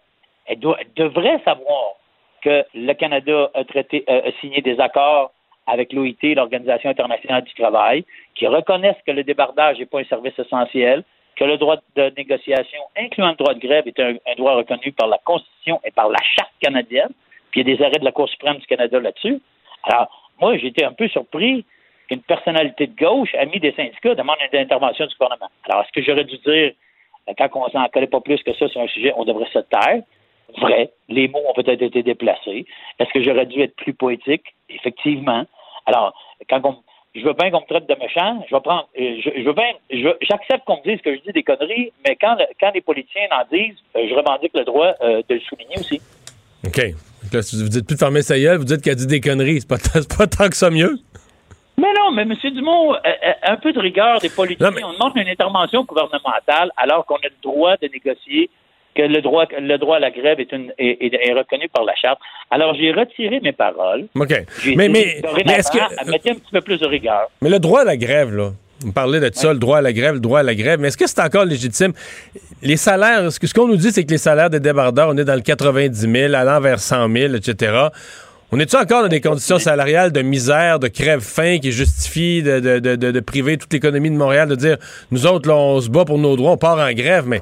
elle, 0.47 0.59
doit- 0.59 0.77
elle 0.79 0.93
devrait 0.95 1.39
savoir 1.45 1.93
que 2.41 2.65
le 2.73 2.93
Canada 2.93 3.49
a, 3.53 3.63
traité, 3.63 4.03
euh, 4.09 4.29
a 4.29 4.31
signé 4.39 4.61
des 4.61 4.79
accords 4.79 5.31
avec 5.67 5.93
l'OIT, 5.93 6.35
l'Organisation 6.35 6.89
internationale 6.89 7.43
du 7.43 7.53
travail, 7.53 8.03
qui 8.35 8.47
reconnaissent 8.47 9.01
que 9.05 9.11
le 9.11 9.23
débardage 9.23 9.77
n'est 9.77 9.85
pas 9.85 9.99
un 9.99 10.05
service 10.05 10.37
essentiel, 10.37 11.03
que 11.35 11.43
le 11.45 11.57
droit 11.57 11.77
de 11.95 12.11
négociation, 12.17 12.79
incluant 12.97 13.29
le 13.29 13.35
droit 13.35 13.53
de 13.53 13.59
grève, 13.59 13.87
est 13.87 13.99
un, 13.99 14.15
droit 14.37 14.55
reconnu 14.55 14.91
par 14.91 15.07
la 15.07 15.17
Constitution 15.19 15.79
et 15.85 15.91
par 15.91 16.09
la 16.09 16.19
Charte 16.35 16.51
canadienne. 16.61 17.11
Puis 17.51 17.61
il 17.61 17.67
y 17.67 17.73
a 17.73 17.77
des 17.77 17.83
arrêts 17.83 17.99
de 17.99 18.05
la 18.05 18.11
Cour 18.11 18.27
suprême 18.29 18.57
du 18.57 18.65
Canada 18.67 18.99
là-dessus. 18.99 19.39
Alors, 19.83 20.31
moi, 20.41 20.57
j'étais 20.57 20.83
un 20.83 20.91
peu 20.91 21.07
surpris 21.07 21.65
qu'une 22.07 22.21
personnalité 22.21 22.87
de 22.87 22.95
gauche, 22.95 23.33
amie 23.35 23.59
des 23.59 23.71
syndicats, 23.73 24.15
demande 24.15 24.37
une 24.51 24.59
intervention 24.59 25.05
du 25.05 25.15
gouvernement. 25.15 25.49
Alors, 25.69 25.83
est-ce 25.83 25.91
que 25.91 26.01
j'aurais 26.01 26.25
dû 26.25 26.37
dire, 26.39 26.73
euh, 27.29 27.33
quand 27.37 27.49
on 27.53 27.69
s'en 27.69 27.87
connaît 27.87 28.07
pas 28.07 28.21
plus 28.21 28.41
que 28.43 28.53
ça 28.53 28.67
sur 28.67 28.81
un 28.81 28.87
sujet, 28.87 29.13
on 29.15 29.23
devrait 29.23 29.49
se 29.53 29.59
taire? 29.59 30.01
Vrai. 30.57 30.91
Les 31.07 31.27
mots 31.27 31.41
ont 31.47 31.53
peut-être 31.53 31.81
été 31.81 32.03
déplacés. 32.03 32.65
Est-ce 32.99 33.09
que 33.13 33.21
j'aurais 33.23 33.45
dû 33.45 33.61
être 33.61 33.75
plus 33.75 33.93
poétique? 33.93 34.43
Effectivement. 34.69 35.45
Alors, 35.85 36.13
quand 36.49 36.61
on, 36.63 36.77
je 37.15 37.21
veux 37.23 37.33
bien 37.33 37.51
qu'on 37.51 37.61
me 37.61 37.65
traite 37.67 37.87
de 37.87 37.95
méchant, 37.95 38.43
je 38.49 38.55
vais 38.55 38.61
prendre, 38.61 38.87
euh, 38.99 39.15
je, 39.23 39.29
je 39.37 39.43
veux 39.43 39.53
bien, 39.53 39.71
j'accepte 40.21 40.65
qu'on 40.65 40.77
me 40.77 40.83
dise 40.83 41.01
que 41.01 41.13
je 41.15 41.19
dis 41.21 41.31
des 41.33 41.43
conneries, 41.43 41.91
mais 42.07 42.15
quand, 42.19 42.35
le- 42.35 42.45
quand 42.59 42.71
les 42.73 42.81
politiciens 42.81 43.27
en 43.31 43.43
disent, 43.55 43.77
euh, 43.95 44.07
je 44.09 44.13
revendique 44.13 44.51
le 44.55 44.63
droit 44.65 44.93
euh, 45.01 45.21
de 45.29 45.35
le 45.35 45.41
souligner 45.41 45.77
aussi. 45.77 46.01
OK. 46.65 46.77
Là, 47.33 47.41
si 47.41 47.61
vous 47.61 47.69
dites 47.69 47.85
plus 47.85 47.95
de 47.95 47.99
fermer 47.99 48.21
sa 48.21 48.39
gueule, 48.39 48.57
vous 48.57 48.63
dites 48.65 48.81
qu'elle 48.81 48.95
dit 48.95 49.07
des 49.07 49.21
conneries. 49.21 49.61
C'est 49.61 49.67
pas, 49.69 49.77
pas 50.17 50.27
tant 50.27 50.49
que 50.49 50.55
ça 50.55 50.69
mieux. 50.69 50.97
Mais 51.77 51.93
non, 51.97 52.11
mais 52.11 52.23
M. 52.23 52.33
Dumont, 52.53 52.93
un 53.43 53.55
peu 53.57 53.71
de 53.71 53.79
rigueur 53.79 54.19
des 54.19 54.29
politiciens. 54.29 54.71
On 54.83 54.93
demande 54.93 55.13
une 55.15 55.29
intervention 55.29 55.83
gouvernementale 55.85 56.71
alors 56.75 57.05
qu'on 57.05 57.15
a 57.15 57.19
le 57.29 57.41
droit 57.41 57.77
de 57.77 57.87
négocier, 57.87 58.49
que 58.99 59.07
le 59.07 59.21
droit, 59.21 59.45
le 59.59 59.77
droit 59.77 59.97
à 59.97 59.99
la 59.99 60.11
grève 60.11 60.39
est, 60.39 60.51
une, 60.51 60.71
est, 60.77 60.97
est- 61.05 61.29
est 61.29 61.33
reconnu 61.33 61.67
par 61.69 61.83
la 61.83 61.95
Charte. 61.95 62.19
Alors, 62.51 62.73
j'ai 62.75 62.91
retiré 62.91 63.39
mes 63.41 63.51
paroles. 63.53 64.05
OK. 64.15 64.33
Mais, 64.75 64.89
mais, 64.89 65.21
mais 65.45 65.53
est-ce 65.53 65.71
que. 65.71 66.09
mettez 66.09 66.31
un 66.31 66.35
petit 66.35 66.51
peu 66.51 66.61
plus 66.61 66.79
de 66.79 66.85
rigueur. 66.87 67.29
Mais 67.41 67.49
le 67.49 67.59
droit 67.59 67.81
à 67.81 67.85
la 67.85 67.97
grève, 67.97 68.35
là. 68.35 68.51
Vous 68.81 68.93
parlez 68.93 69.19
de 69.19 69.29
ça, 69.33 69.51
le 69.51 69.59
droit 69.59 69.79
à 69.79 69.81
la 69.81 69.91
grève, 69.91 70.13
le 70.13 70.19
droit 70.21 70.39
à 70.39 70.43
la 70.43 70.55
grève. 70.55 70.79
Mais 70.79 70.87
est-ce 70.87 70.97
que 70.97 71.05
c'est 71.05 71.19
encore 71.21 71.43
légitime? 71.43 71.91
Les 72.61 72.77
salaires, 72.77 73.29
ce 73.29 73.53
qu'on 73.53 73.67
nous 73.67 73.75
dit, 73.75 73.91
c'est 73.91 74.05
que 74.05 74.11
les 74.11 74.17
salaires 74.17 74.49
des 74.49 74.61
débardeurs, 74.61 75.09
on 75.09 75.17
est 75.17 75.25
dans 75.25 75.35
le 75.35 75.41
90 75.41 75.99
000, 76.09 76.33
allant 76.33 76.61
vers 76.61 76.79
100 76.79 77.09
000, 77.13 77.35
etc. 77.35 77.87
On 78.53 78.59
est-tu 78.59 78.77
encore 78.77 79.03
dans 79.03 79.09
des 79.09 79.19
conditions 79.21 79.59
salariales 79.59 80.11
de 80.13 80.21
misère, 80.21 80.79
de 80.79 80.87
crève-faim 80.87 81.57
qui 81.61 81.71
justifient 81.73 82.41
de, 82.41 82.59
de, 82.61 82.79
de, 82.79 83.11
de, 83.11 83.19
priver 83.19 83.57
toute 83.57 83.71
l'économie 83.73 84.09
de 84.09 84.15
Montréal, 84.15 84.47
de 84.47 84.55
dire 84.55 84.77
nous 85.11 85.27
autres, 85.27 85.47
là, 85.49 85.55
on 85.57 85.81
se 85.81 85.89
bat 85.89 86.05
pour 86.05 86.17
nos 86.17 86.35
droits, 86.37 86.51
on 86.51 86.57
part 86.57 86.79
en 86.79 86.91
grève, 86.93 87.25
mais 87.27 87.41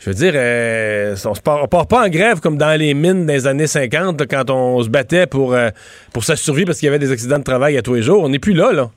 je 0.00 0.10
veux 0.10 0.14
dire, 0.14 0.32
euh, 0.34 1.14
on, 1.24 1.32
part, 1.32 1.68
part 1.68 1.88
pas 1.88 2.06
en 2.06 2.08
grève 2.08 2.40
comme 2.40 2.58
dans 2.58 2.78
les 2.78 2.94
mines 2.94 3.26
des 3.26 3.46
années 3.46 3.66
50 3.66 4.26
quand 4.28 4.50
on 4.50 4.82
se 4.82 4.90
battait 4.90 5.26
pour, 5.26 5.54
euh, 5.54 5.70
pour 6.12 6.24
sa 6.24 6.36
survie 6.36 6.64
parce 6.64 6.78
qu'il 6.78 6.86
y 6.86 6.90
avait 6.90 6.98
des 6.98 7.10
accidents 7.10 7.38
de 7.38 7.44
travail 7.44 7.76
à 7.78 7.82
tous 7.82 7.94
les 7.94 8.02
jours. 8.02 8.22
On 8.22 8.28
n'est 8.28 8.38
plus 8.38 8.52
là, 8.52 8.72
là. 8.72 8.90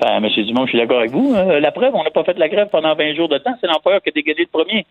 Ben, 0.00 0.22
M. 0.22 0.44
Dumont, 0.44 0.64
je 0.64 0.70
suis 0.70 0.78
d'accord 0.78 0.98
avec 0.98 1.10
vous. 1.10 1.34
Euh, 1.34 1.60
la 1.60 1.72
preuve, 1.72 1.94
on 1.94 2.02
n'a 2.02 2.10
pas 2.10 2.24
fait 2.24 2.38
la 2.38 2.48
grève 2.48 2.68
pendant 2.70 2.94
20 2.94 3.14
jours 3.14 3.28
de 3.28 3.38
temps. 3.38 3.54
C'est 3.60 3.66
l'employeur 3.66 4.02
qui 4.02 4.08
a 4.08 4.12
dégagé 4.12 4.42
le 4.42 4.46
premier. 4.46 4.86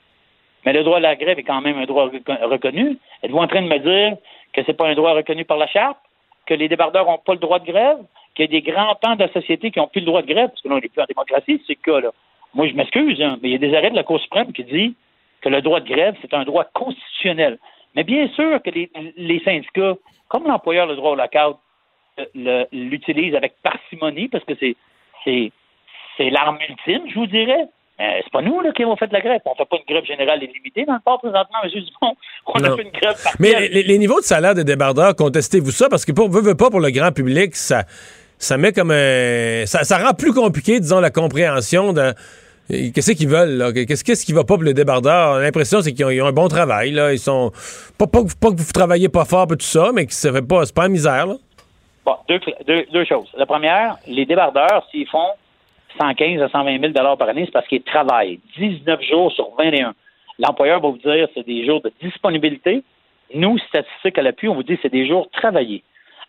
Mais 0.66 0.74
le 0.74 0.84
droit 0.84 0.98
à 0.98 1.00
la 1.00 1.16
grève 1.16 1.40
est 1.40 1.44
quand 1.44 1.62
même 1.62 1.78
un 1.78 1.86
droit 1.86 2.10
reconnu. 2.44 2.98
Êtes-vous 3.24 3.38
en 3.38 3.48
train 3.48 3.62
de 3.62 3.68
me 3.68 3.80
dire 3.80 4.18
que 4.54 4.62
c'est 4.66 4.74
pas 4.74 4.88
un 4.88 4.96
droit 4.96 5.14
reconnu 5.14 5.46
par 5.46 5.58
la 5.58 5.68
charte, 5.68 5.98
que 6.46 6.54
les 6.54 6.68
débardeurs 6.68 7.06
n'ont 7.06 7.18
pas 7.18 7.34
le 7.34 7.40
droit 7.40 7.60
de 7.60 7.66
grève, 7.66 7.98
qu'il 8.36 8.46
y 8.46 8.48
a 8.48 8.62
des 8.62 8.62
grands 8.62 8.96
pans 9.02 9.16
de 9.16 9.24
la 9.24 9.32
société 9.32 9.72
qui 9.72 9.80
n'ont 9.80 9.88
plus 9.88 10.02
le 10.02 10.08
droit 10.08 10.22
de 10.22 10.28
grève, 10.28 10.50
parce 10.50 10.62
que 10.62 10.68
là, 10.68 10.76
on 10.76 10.80
n'est 10.80 10.90
plus 10.90 11.02
en 11.02 11.06
démocratie, 11.06 11.62
c'est 11.66 11.78
le 11.86 11.92
cas-là. 11.92 12.12
Moi, 12.54 12.68
je 12.68 12.74
m'excuse, 12.74 13.22
hein, 13.22 13.38
mais 13.42 13.50
il 13.50 13.52
y 13.54 13.56
a 13.56 13.60
des 13.60 13.76
arrêts 13.76 13.92
de 13.92 13.96
la 13.96 14.04
Cour 14.04 14.20
suprême 14.20 14.52
qui 14.52 14.64
disent 14.64 14.94
que 15.42 15.50
le 15.50 15.62
droit 15.62 15.80
de 15.80 15.90
grève, 15.90 16.16
c'est 16.22 16.34
un 16.34 16.44
droit 16.44 16.66
constitutionnel. 16.74 17.58
Mais 17.96 18.04
bien 18.04 18.28
sûr 18.30 18.62
que 18.62 18.70
les, 18.70 19.42
syndicats, 19.44 19.96
comme 20.28 20.48
l'employeur 20.48 20.86
le 20.86 20.96
droit 20.96 21.12
au 21.12 21.16
lockout, 21.16 21.58
euh, 22.20 22.66
l'utilisent 22.72 23.36
avec 23.36 23.54
parcimonie, 23.64 24.28
parce 24.28 24.44
que 24.44 24.54
c'est 24.60 24.76
c'est 26.20 26.30
l'arme 26.30 26.58
ultime, 26.68 27.10
je 27.10 27.16
vous 27.16 27.28
dirais. 27.28 27.68
Euh, 28.00 28.20
c'est 28.24 28.32
pas 28.32 28.42
nous 28.42 28.62
là, 28.62 28.72
qui 28.72 28.84
avons 28.84 28.96
fait 28.96 29.12
la 29.12 29.20
grève. 29.20 29.42
On 29.46 29.56
fait 29.56 29.66
pas 29.66 29.76
une 29.78 29.94
grève 29.94 30.06
générale 30.06 30.42
illimitée 30.42 30.86
dans 30.86 30.94
le 30.94 31.00
port 31.04 31.20
présentement, 31.20 31.60
M. 31.64 31.70
Dumont. 31.70 32.16
On 32.46 32.64
a 32.64 32.76
fait 32.76 32.84
une 32.84 32.92
grève 32.92 33.16
Mais 33.40 33.68
les, 33.68 33.98
niveaux 33.98 34.22
de 34.22 34.26
salaire 34.26 34.56
des 34.56 34.64
débardeurs, 34.64 35.16
contestez-vous 35.16 35.72
ça? 35.72 35.90
Parce 35.90 36.06
que 36.06 36.14
pour 36.14 36.30
veut, 36.30 36.42
veut 36.42 36.56
pas 36.56 36.70
pour 36.70 36.80
le 36.80 36.92
grand 36.92 37.12
public, 37.12 37.56
ça, 37.56 37.84
ça 38.38 38.58
met 38.58 38.72
comme 38.72 38.92
un. 38.92 39.66
Ça, 39.66 39.84
ça 39.84 39.98
rend 39.98 40.14
plus 40.14 40.34
compliqué, 40.34 40.80
disons, 40.80 41.02
la 41.02 41.12
compréhension 41.12 41.92
de. 41.92 42.14
Qu'est-ce 42.70 43.14
qu'ils 43.14 43.28
veulent, 43.28 43.58
là? 43.58 43.74
Qu'est-ce, 43.74 44.04
qu'est-ce 44.04 44.24
qui 44.24 44.32
va 44.32 44.44
pas 44.44 44.54
pour 44.54 44.64
les 44.64 44.76
débardeurs? 44.76 45.40
L'impression, 45.40 45.82
c'est 45.82 45.92
qu'ils 45.92 46.06
ont, 46.06 46.28
un 46.28 46.32
bon 46.32 46.48
travail, 46.48 46.92
là. 46.92 47.12
Ils 47.12 47.20
sont. 47.20 47.52
Pas, 47.98 48.06
que 48.06 48.56
vous 48.56 48.72
travaillez 48.72 49.10
pas 49.10 49.26
fort, 49.26 49.48
tout 49.48 49.58
ça, 49.60 49.90
mais 49.92 50.06
que 50.06 50.14
ça 50.14 50.32
fait 50.32 50.44
pas. 50.44 50.66
C'est 50.66 50.76
pas 50.76 50.84
la 50.84 50.90
misère. 50.90 51.26
Bon, 52.06 52.16
deux, 52.28 53.06
choses. 53.06 53.28
La 53.36 53.48
première, 53.48 53.98
les 54.08 54.26
débardeurs, 54.26 54.86
s'ils 54.92 55.08
font 55.08 55.30
115 56.00 56.42
à 56.44 56.50
120 56.50 56.80
000 56.80 56.94
par 56.94 57.30
année, 57.30 57.46
c'est 57.46 57.52
parce 57.52 57.68
qu'ils 57.68 57.82
travaillent 57.82 58.40
19 58.58 59.02
jours 59.02 59.32
sur 59.32 59.50
21. 59.58 59.96
L'employeur 60.38 60.80
va 60.80 60.90
vous 60.90 60.98
dire 60.98 61.28
c'est 61.34 61.46
des 61.46 61.66
jours 61.66 61.82
de 61.82 61.92
disponibilité. 62.02 62.84
Nous, 63.34 63.58
statistiques 63.68 64.18
à 64.18 64.22
l'appui, 64.22 64.48
on 64.48 64.54
vous 64.54 64.64
dit 64.64 64.78
c'est 64.82 64.92
des 64.92 65.08
jours 65.08 65.28
travaillés. 65.32 65.84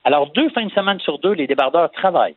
Alors, 0.04 0.30
deux 0.32 0.48
fins 0.50 0.64
de 0.64 0.72
semaine 0.72 1.00
sur 1.00 1.18
deux, 1.18 1.32
les 1.32 1.46
débardeurs 1.46 1.90
travaillent 1.92 2.36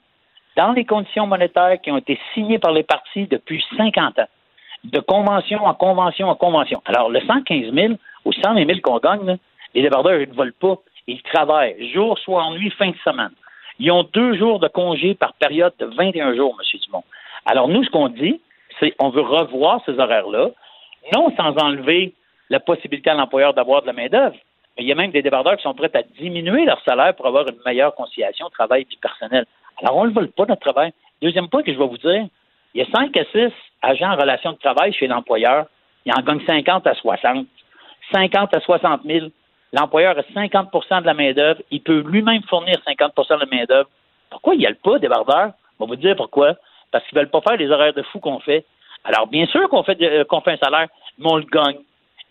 dans 0.55 0.73
les 0.73 0.85
conditions 0.85 1.27
monétaires 1.27 1.79
qui 1.81 1.91
ont 1.91 1.97
été 1.97 2.19
signées 2.33 2.59
par 2.59 2.71
les 2.71 2.83
partis 2.83 3.27
depuis 3.27 3.63
50 3.77 4.19
ans, 4.19 4.27
de 4.83 4.99
convention 4.99 5.65
en 5.65 5.73
convention 5.73 6.29
en 6.29 6.35
convention. 6.35 6.81
Alors, 6.85 7.09
le 7.09 7.21
115 7.21 7.73
000 7.73 7.93
ou 8.25 8.33
120 8.33 8.65
000 8.65 8.79
qu'on 8.81 8.99
gagne, 8.99 9.37
les 9.73 9.81
débardeurs, 9.81 10.19
ils 10.19 10.29
ne 10.29 10.33
volent 10.33 10.51
pas. 10.59 10.75
Ils 11.07 11.21
travaillent 11.23 11.91
jour, 11.91 12.17
soir, 12.19 12.51
nuit, 12.51 12.69
fin 12.71 12.89
de 12.89 12.97
semaine. 13.03 13.31
Ils 13.79 13.91
ont 13.91 14.03
deux 14.13 14.37
jours 14.37 14.59
de 14.59 14.67
congé 14.67 15.15
par 15.15 15.33
période 15.33 15.73
de 15.79 15.85
21 15.85 16.35
jours, 16.35 16.57
M. 16.59 16.79
Dumont. 16.85 17.03
Alors, 17.45 17.67
nous, 17.67 17.83
ce 17.83 17.89
qu'on 17.89 18.09
dit, 18.09 18.39
c'est 18.79 18.91
qu'on 18.91 19.09
veut 19.09 19.21
revoir 19.21 19.81
ces 19.85 19.97
horaires-là, 19.99 20.49
non 21.13 21.33
sans 21.35 21.55
enlever 21.57 22.13
la 22.49 22.59
possibilité 22.59 23.09
à 23.09 23.15
l'employeur 23.15 23.53
d'avoir 23.53 23.81
de 23.81 23.87
la 23.87 23.93
main-d'œuvre. 23.93 24.35
Mais 24.77 24.83
il 24.83 24.87
y 24.87 24.91
a 24.91 24.95
même 24.95 25.11
des 25.11 25.21
débardeurs 25.21 25.57
qui 25.57 25.63
sont 25.63 25.73
prêts 25.73 25.91
à 25.93 26.03
diminuer 26.03 26.65
leur 26.65 26.81
salaire 26.83 27.15
pour 27.15 27.27
avoir 27.27 27.47
une 27.47 27.59
meilleure 27.65 27.93
conciliation 27.95 28.49
travail 28.49 28.85
et 28.89 28.97
personnel. 29.01 29.45
Alors, 29.81 29.97
on 29.97 30.05
ne 30.05 30.11
veut 30.11 30.27
pas, 30.27 30.45
notre 30.45 30.61
travail. 30.61 30.93
Deuxième 31.21 31.47
point 31.47 31.63
que 31.63 31.73
je 31.73 31.77
vais 31.77 31.87
vous 31.87 31.97
dire, 31.97 32.27
il 32.73 32.81
y 32.81 32.81
a 32.81 32.91
5 32.91 33.15
à 33.17 33.25
6 33.25 33.51
agents 33.81 34.11
en 34.11 34.15
relation 34.15 34.51
de 34.51 34.57
travail 34.57 34.93
chez 34.93 35.07
l'employeur. 35.07 35.65
Il 36.05 36.13
en 36.13 36.21
gagne 36.21 36.41
50 36.45 36.87
à 36.87 36.95
60. 36.95 37.47
50 38.11 38.55
à 38.55 38.59
60 38.59 39.01
000. 39.05 39.27
L'employeur 39.71 40.17
a 40.17 40.21
50% 40.21 41.01
de 41.01 41.05
la 41.05 41.13
main-d'œuvre. 41.13 41.61
Il 41.71 41.81
peut 41.81 42.03
lui-même 42.05 42.43
fournir 42.43 42.75
50% 42.87 43.35
de 43.35 43.39
la 43.39 43.45
main-d'œuvre. 43.45 43.89
Pourquoi 44.29 44.55
il 44.55 44.59
n'y 44.59 44.67
a 44.67 44.73
pas, 44.73 44.99
débardeurs? 44.99 45.53
On 45.79 45.85
va 45.85 45.89
vous 45.89 45.95
dire 45.95 46.15
pourquoi 46.15 46.55
parce 46.93 47.05
qu'ils 47.07 47.17
veulent 47.17 47.29
pas 47.29 47.41
faire 47.41 47.57
les 47.57 47.69
horaires 47.69 47.93
de 47.93 48.03
fou 48.03 48.19
qu'on 48.19 48.39
fait. 48.39 48.65
Alors, 49.03 49.27
bien 49.27 49.45
sûr 49.47 49.67
qu'on 49.67 49.83
fait, 49.83 50.01
euh, 50.01 50.23
fait 50.45 50.51
un 50.51 50.57
salaire, 50.57 50.87
mais 51.17 51.27
on 51.29 51.37
le 51.37 51.45
gagne. 51.45 51.79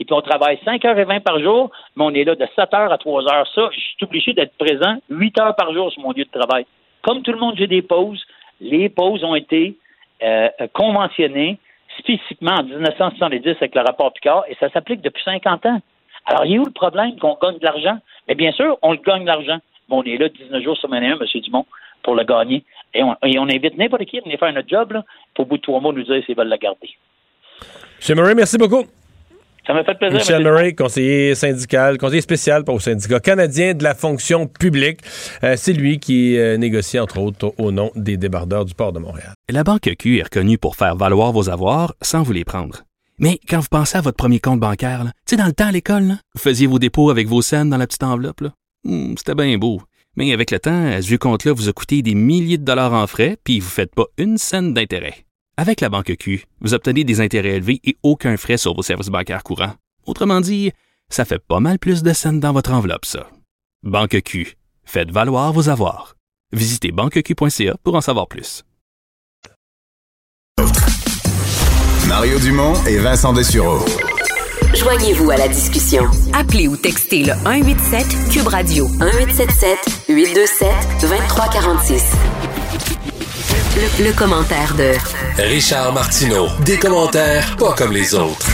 Et 0.01 0.05
puis, 0.05 0.15
on 0.15 0.23
travaille 0.23 0.59
5h20 0.65 1.21
par 1.21 1.39
jour, 1.41 1.71
mais 1.97 2.05
on 2.05 2.11
est 2.11 2.25
là 2.25 2.35
de 2.35 2.45
7h 2.45 2.91
à 2.91 2.97
3h. 2.97 3.55
Ça, 3.55 3.69
je 3.73 3.81
suis 3.81 3.97
obligé 4.03 4.33
d'être 4.33 4.57
présent 4.57 4.97
8 5.11 5.39
heures 5.41 5.57
par 5.57 5.75
jour 5.75 5.93
sur 5.93 6.01
mon 6.01 6.13
lieu 6.13 6.25
de 6.25 6.31
travail. 6.31 6.65
Comme 7.03 7.23
tout 7.23 7.33
le 7.33 7.39
monde, 7.39 7.55
j'ai 7.57 7.67
des 7.67 7.83
pauses. 7.83 8.25
Les 8.61 8.89
pauses 8.89 9.25
ont 9.25 9.35
été 9.35 9.77
euh, 10.23 10.49
conventionnées 10.73 11.59
spécifiquement 11.99 12.55
en 12.55 12.63
1970 12.63 13.49
avec 13.49 13.75
le 13.75 13.83
rapport 13.83 14.13
Picard, 14.13 14.45
et 14.49 14.57
ça 14.59 14.71
s'applique 14.71 15.03
depuis 15.03 15.23
50 15.25 15.67
ans. 15.67 15.81
Alors, 16.27 16.45
il 16.47 16.53
y 16.53 16.57
a 16.57 16.61
où 16.61 16.65
le 16.65 16.71
problème 16.71 17.19
qu'on 17.19 17.37
gagne 17.41 17.59
de 17.59 17.65
l'argent? 17.65 17.99
Mais 18.29 18.35
bien 18.35 18.53
sûr, 18.53 18.79
on 18.83 18.93
le 18.93 18.99
gagne 18.99 19.23
de 19.23 19.27
l'argent. 19.27 19.59
On 19.91 20.03
est 20.05 20.17
là 20.17 20.29
19 20.29 20.63
jours 20.63 20.77
sur 20.77 20.89
21, 20.89 21.19
M. 21.19 21.41
Dumont, 21.43 21.67
pour 22.03 22.15
le 22.15 22.25
gagner. 22.25 22.65
Et 22.95 23.03
on, 23.03 23.49
invite 23.49 23.77
n'importe 23.77 24.05
qui 24.05 24.19
à 24.19 24.23
venir 24.23 24.39
faire 24.39 24.53
notre 24.53 24.69
job, 24.69 24.93
là, 24.93 25.05
pour 25.35 25.45
au 25.45 25.49
bout 25.49 25.57
de 25.57 25.63
trois 25.63 25.81
mois 25.81 25.93
nous 25.93 26.03
dire 26.03 26.23
s'ils 26.25 26.37
veulent 26.37 26.49
la 26.49 26.59
garder. 26.59 26.91
M. 28.09 28.17
Murray, 28.17 28.35
merci 28.35 28.57
beaucoup. 28.57 28.85
Ça 29.67 29.75
m'a 29.75 29.85
fait 29.85 29.95
plaisir. 29.95 30.19
Michel 30.19 30.43
Murray, 30.43 30.75
conseiller 30.75 31.35
syndical, 31.35 31.97
conseiller 31.97 32.21
spécial 32.21 32.65
pour 32.65 32.75
le 32.75 32.81
syndicat 32.81 33.21
canadien 33.21 33.75
de 33.75 33.85
la 33.85 33.95
fonction 33.95 34.47
publique. 34.47 35.01
Euh, 35.45 35.55
c'est 35.57 35.73
lui 35.73 36.01
qui 36.01 36.37
euh, 36.37 36.57
négocie, 36.57 36.99
entre 36.99 37.19
autres, 37.19 37.55
au 37.59 37.71
nom 37.71 37.93
des 37.95 38.17
débardeurs 38.17 38.65
du 38.65 38.75
port 38.75 38.93
de 38.93 38.99
Montréal. 38.99 39.35
La 39.49 39.63
Banque 39.63 39.89
Q 39.99 40.19
est 40.19 40.25
reconnue 40.25 40.59
pour 40.59 40.75
faire 40.75 40.97
valoir 40.97 41.33
vos 41.33 41.49
avoirs 41.49 41.95
sans 42.03 42.23
vous 42.23 42.33
les 42.33 42.45
prendre. 42.45 42.83
Mais 43.19 43.39
quand 43.49 43.61
vous 43.61 43.69
pensez 43.71 43.99
à 43.99 44.01
votre 44.01 44.17
premier 44.17 44.41
compte 44.41 44.59
bancaire, 44.59 45.05
tu 45.05 45.11
sais, 45.27 45.37
dans 45.37 45.47
le 45.47 45.53
temps 45.53 45.69
à 45.69 45.73
l'école, 45.73 46.17
vous 46.35 46.41
faisiez 46.41 46.67
vos 46.67 46.81
dépôts 46.81 47.11
avec 47.11 47.29
vos 47.29 47.43
scènes 47.43 47.71
dans 47.71 47.77
la 47.77 47.87
petite 47.87 48.03
enveloppe. 48.03 48.43
Hmm, 48.85 49.15
c'était 49.17 49.37
bien 49.37 49.57
beau. 49.59 49.81
Mais 50.17 50.33
avec 50.33 50.51
le 50.51 50.59
temps, 50.59 51.01
ce 51.01 51.15
compte-là 51.15 51.53
vous 51.53 51.69
a 51.69 51.73
coûté 51.73 52.03
des 52.03 52.15
milliers 52.15 52.59
de 52.59 52.65
dollars 52.65 52.93
en 52.93 53.07
frais, 53.07 53.39
puis 53.45 53.61
vous 53.61 53.67
ne 53.67 53.71
faites 53.71 53.95
pas 53.95 54.07
une 54.19 54.39
scène 54.39 54.75
d'intérêt. 54.75 55.25
Avec 55.57 55.83
la 55.83 55.91
banque 55.91 56.17
Q, 56.19 56.47
vous 56.61 56.73
obtenez 56.73 57.05
des 57.05 57.21
intérêts 57.21 57.57
élevés 57.57 57.81
et 57.85 57.97
aucun 58.03 58.37
frais 58.37 58.57
sur 58.57 58.75
vos 58.75 58.83
services 58.83 59.09
bancaires 59.09 59.43
courants. 59.43 59.75
Autrement 60.07 60.41
dit, 60.41 60.73
ça 61.11 61.25
fait 61.25 61.39
pas 61.39 61.61
mal 61.61 61.79
plus 61.79 62.03
de 62.03 62.13
scènes 62.13 62.41
dans 62.41 62.53
votre 62.53 62.73
enveloppe, 62.73 63.05
ça. 63.05 63.29
Banque 63.83 64.23
Q, 64.23 64.57
faites 64.85 65.11
valoir 65.11 65.53
vos 65.53 65.69
avoirs. 65.69 66.17
Visitez 66.53 66.91
banqueq.ca 66.91 67.77
pour 67.85 67.95
en 67.95 68.01
savoir 68.01 68.29
plus. 68.29 68.63
Mario 72.09 72.39
Dumont 72.39 72.75
et 72.87 72.99
Vincent 72.99 73.33
Dessureau. 73.33 73.85
Joignez-vous 74.75 75.31
à 75.31 75.37
la 75.37 75.49
discussion. 75.49 76.05
Appelez 76.33 76.67
ou 76.67 76.77
textez 76.77 77.25
le 77.25 77.35
187 77.45 78.07
Cube 78.31 78.49
Radio 78.49 78.89
1877 78.89 80.09
827 80.09 80.69
2346. 81.03 82.03
Le, 83.75 84.05
le 84.05 84.13
commentaire 84.13 84.75
de 84.77 84.93
Richard 85.43 85.95
Martineau. 85.95 86.49
Des 86.65 86.79
commentaires 86.79 87.57
pas 87.57 87.73
comme 87.73 87.93
les 87.93 88.15
autres. 88.15 88.47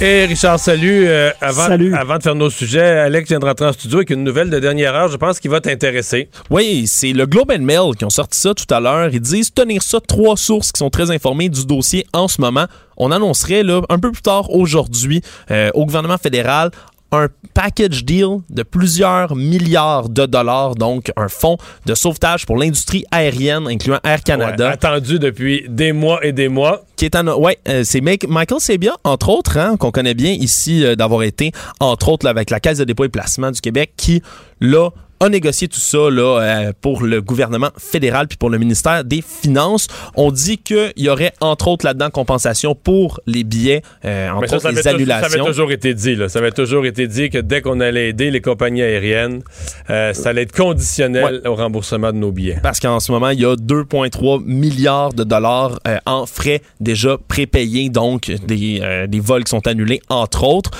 Et 0.00 0.24
Richard, 0.24 0.58
salut. 0.58 1.06
Euh, 1.06 1.30
avant, 1.40 1.68
avant 1.96 2.18
de 2.18 2.22
faire 2.22 2.34
nos 2.34 2.50
sujets, 2.50 2.80
Alex 2.80 3.28
vient 3.28 3.38
de 3.38 3.44
rentrer 3.44 3.66
en 3.66 3.72
studio 3.72 3.98
avec 3.98 4.10
une 4.10 4.24
nouvelle 4.24 4.50
de 4.50 4.58
dernière 4.58 4.94
heure. 4.94 5.08
Je 5.08 5.16
pense 5.16 5.38
qu'il 5.38 5.50
va 5.50 5.60
t'intéresser. 5.60 6.28
Oui, 6.50 6.86
c'est 6.88 7.12
le 7.12 7.26
Globe 7.26 7.52
and 7.52 7.62
Mail 7.62 7.96
qui 7.96 8.04
ont 8.04 8.10
sorti 8.10 8.38
ça 8.38 8.52
tout 8.54 8.72
à 8.72 8.80
l'heure. 8.80 9.10
Ils 9.12 9.20
disent 9.20 9.52
tenir 9.52 9.82
ça 9.82 9.98
trois 10.00 10.36
sources 10.36 10.72
qui 10.72 10.78
sont 10.78 10.90
très 10.90 11.10
informées 11.10 11.48
du 11.48 11.64
dossier 11.64 12.06
en 12.12 12.26
ce 12.26 12.40
moment. 12.40 12.66
On 12.96 13.12
annoncerait 13.12 13.62
là, 13.62 13.80
un 13.88 13.98
peu 13.98 14.10
plus 14.10 14.22
tard 14.22 14.50
aujourd'hui 14.50 15.22
euh, 15.50 15.70
au 15.74 15.86
gouvernement 15.86 16.18
fédéral 16.18 16.70
un 17.12 17.28
package 17.54 18.04
deal 18.04 18.38
de 18.50 18.62
plusieurs 18.62 19.34
milliards 19.34 20.08
de 20.08 20.26
dollars, 20.26 20.74
donc 20.74 21.10
un 21.16 21.28
fonds 21.28 21.56
de 21.86 21.94
sauvetage 21.94 22.46
pour 22.46 22.56
l'industrie 22.56 23.04
aérienne, 23.10 23.66
incluant 23.66 23.98
Air 24.04 24.22
Canada. 24.22 24.70
attendu 24.70 25.18
depuis 25.18 25.64
des 25.68 25.92
mois 25.92 26.24
et 26.24 26.32
des 26.32 26.48
mois. 26.48 26.84
Qui 26.96 27.06
est 27.06 27.16
en, 27.16 27.26
ouais, 27.40 27.58
euh, 27.68 27.82
c'est 27.84 28.00
Michael 28.00 28.60
Sebia, 28.60 28.92
entre 29.04 29.28
autres, 29.30 29.56
hein, 29.56 29.76
qu'on 29.76 29.90
connaît 29.90 30.14
bien 30.14 30.32
ici, 30.32 30.84
euh, 30.84 30.96
d'avoir 30.96 31.22
été, 31.22 31.52
entre 31.80 32.08
autres, 32.08 32.26
avec 32.26 32.50
la 32.50 32.60
Caisse 32.60 32.78
de 32.78 32.84
dépôt 32.84 33.04
et 33.04 33.08
placement 33.08 33.50
du 33.50 33.60
Québec, 33.60 33.92
qui, 33.96 34.22
là, 34.60 34.90
a 35.20 35.28
négocié 35.28 35.68
tout 35.68 35.80
ça 35.80 36.10
là, 36.10 36.40
euh, 36.40 36.72
pour 36.80 37.02
le 37.02 37.20
gouvernement 37.20 37.70
fédéral 37.76 38.28
puis 38.28 38.36
pour 38.36 38.50
le 38.50 38.58
ministère 38.58 39.04
des 39.04 39.22
Finances. 39.22 39.88
On 40.14 40.30
dit 40.30 40.58
qu'il 40.58 40.92
y 40.96 41.08
aurait 41.08 41.32
entre 41.40 41.68
autres 41.68 41.84
là-dedans 41.84 42.10
compensation 42.10 42.74
pour 42.74 43.20
les 43.26 43.44
billets, 43.44 43.82
euh, 44.04 44.30
entre 44.30 44.56
autres 44.56 44.70
les 44.70 44.86
annulations. 44.86 45.28
ça 45.28 45.34
avait 45.34 45.44
toujours 45.44 45.72
été 45.72 45.94
dit. 45.94 46.14
Là. 46.14 46.28
Ça 46.28 46.38
avait 46.38 46.52
toujours 46.52 46.86
été 46.86 47.06
dit 47.06 47.30
que 47.30 47.38
dès 47.38 47.62
qu'on 47.62 47.80
allait 47.80 48.10
aider 48.10 48.30
les 48.30 48.40
compagnies 48.40 48.82
aériennes, 48.82 49.42
euh, 49.90 50.12
ça 50.12 50.30
allait 50.30 50.42
être 50.42 50.52
conditionnel 50.52 51.42
au 51.44 51.54
remboursement 51.54 52.12
de 52.12 52.18
nos 52.18 52.32
billets. 52.32 52.58
Parce 52.62 52.80
qu'en 52.80 53.00
ce 53.00 53.10
moment, 53.12 53.30
il 53.30 53.40
y 53.40 53.44
a 53.44 53.54
2,3 53.56 54.42
milliards 54.44 55.12
de 55.12 55.24
dollars 55.24 55.78
en 56.06 56.26
frais 56.26 56.62
déjà 56.80 57.16
prépayés, 57.28 57.88
donc 57.88 58.30
des, 58.46 59.06
des 59.08 59.20
vols 59.20 59.44
qui 59.44 59.50
sont 59.50 59.66
annulés, 59.66 60.00
entre 60.08 60.44
autres. 60.44 60.70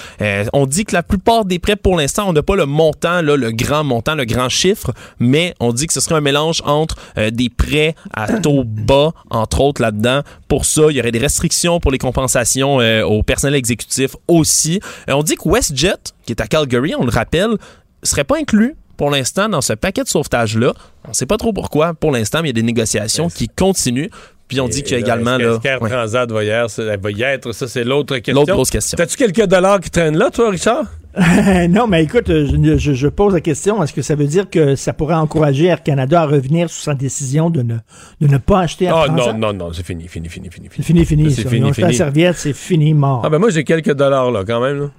on 0.52 0.66
dit 0.66 0.84
que 0.84 0.94
la 0.94 1.02
plupart 1.02 1.44
des 1.44 1.58
prêts, 1.58 1.76
pour 1.76 1.96
l'instant, 1.96 2.28
on 2.28 2.32
n'a 2.32 2.42
pas 2.42 2.56
le 2.56 2.66
montant, 2.66 3.22
là, 3.22 3.36
le 3.36 3.50
grand 3.50 3.84
montant, 3.84 4.14
le 4.14 4.24
grand 4.28 4.48
chiffre, 4.48 4.92
mais 5.18 5.54
on 5.58 5.72
dit 5.72 5.86
que 5.86 5.92
ce 5.92 6.00
serait 6.00 6.14
un 6.14 6.20
mélange 6.20 6.62
entre 6.64 6.96
euh, 7.16 7.30
des 7.30 7.48
prêts 7.48 7.94
à 8.12 8.32
taux 8.38 8.62
bas, 8.64 9.12
entre 9.30 9.60
autres 9.60 9.82
là-dedans. 9.82 10.22
Pour 10.46 10.64
ça, 10.64 10.82
il 10.90 10.96
y 10.96 11.00
aurait 11.00 11.12
des 11.12 11.18
restrictions 11.18 11.80
pour 11.80 11.90
les 11.90 11.98
compensations 11.98 12.80
euh, 12.80 13.02
au 13.02 13.22
personnel 13.22 13.56
exécutif 13.56 14.14
aussi. 14.28 14.80
Euh, 15.08 15.14
on 15.14 15.22
dit 15.22 15.34
que 15.34 15.48
WestJet, 15.48 16.12
qui 16.24 16.32
est 16.32 16.40
à 16.40 16.46
Calgary, 16.46 16.94
on 16.96 17.04
le 17.04 17.10
rappelle, 17.10 17.56
serait 18.02 18.24
pas 18.24 18.38
inclus 18.38 18.76
pour 18.96 19.10
l'instant 19.10 19.48
dans 19.48 19.60
ce 19.60 19.72
paquet 19.72 20.02
de 20.02 20.08
sauvetage-là. 20.08 20.72
On 21.04 21.10
ne 21.10 21.14
sait 21.14 21.26
pas 21.26 21.36
trop 21.36 21.52
pourquoi 21.52 21.94
pour 21.94 22.12
l'instant, 22.12 22.42
mais 22.42 22.50
il 22.50 22.56
y 22.56 22.58
a 22.58 22.60
des 22.60 22.66
négociations 22.66 23.28
qui 23.28 23.48
continuent. 23.48 24.10
Puis 24.48 24.60
on 24.60 24.68
dit 24.68 24.82
qu'il 24.82 24.92
y 24.92 24.94
a 24.96 24.98
également... 24.98 25.36
Là, 25.36 25.58
qu'Air 25.62 25.80
ouais. 25.82 25.90
Transat 25.90 26.30
va 26.30 26.42
y 26.42 27.22
être? 27.22 27.52
Ça, 27.52 27.68
c'est 27.68 27.84
l'autre 27.84 28.16
question. 28.16 28.34
L'autre 28.34 28.54
grosse 28.54 28.70
question. 28.70 28.96
T'as-tu 28.96 29.16
quelques 29.16 29.46
dollars 29.46 29.78
qui 29.80 29.90
traînent 29.90 30.16
là, 30.16 30.30
toi, 30.30 30.50
Richard? 30.50 30.86
non, 31.70 31.86
mais 31.86 32.04
écoute, 32.04 32.28
euh, 32.30 32.46
je, 32.46 32.76
je- 32.76 32.92
je 32.92 33.08
pose 33.08 33.32
la 33.34 33.40
question, 33.40 33.82
est-ce 33.82 33.92
que 33.92 34.02
ça 34.02 34.14
veut 34.14 34.26
dire 34.26 34.48
que 34.50 34.76
ça 34.76 34.92
pourrait 34.92 35.14
encourager 35.14 35.64
Air 35.66 35.82
Canada 35.82 36.22
à 36.22 36.26
revenir 36.26 36.68
sur 36.70 36.82
sa 36.82 36.94
décision 36.94 37.50
de 37.50 37.62
ne, 37.62 37.74
de 38.20 38.26
ne 38.26 38.38
pas 38.38 38.60
acheter 38.60 38.84
Air 38.84 38.96
Ah 38.96 39.06
Transat? 39.06 39.32
non, 39.36 39.52
non, 39.52 39.66
non, 39.66 39.72
c'est 39.72 39.84
fini, 39.84 40.06
fini, 40.06 40.28
fini, 40.28 40.48
fini. 40.50 40.68
C'est 40.70 40.82
fini, 40.82 41.04
fini. 41.04 41.30
C'est 41.32 41.48
fini, 41.48 41.68
jeté 41.68 41.80
la 41.82 41.88
fini. 41.88 41.96
serviette, 41.98 42.36
c'est 42.36 42.52
fini, 42.52 42.94
mort. 42.94 43.22
Ah 43.24 43.30
ben 43.30 43.38
moi, 43.38 43.50
j'ai 43.50 43.64
quelques 43.64 43.94
dollars, 43.94 44.30
là, 44.30 44.44
quand 44.46 44.60
même, 44.60 44.80
là. 44.80 44.90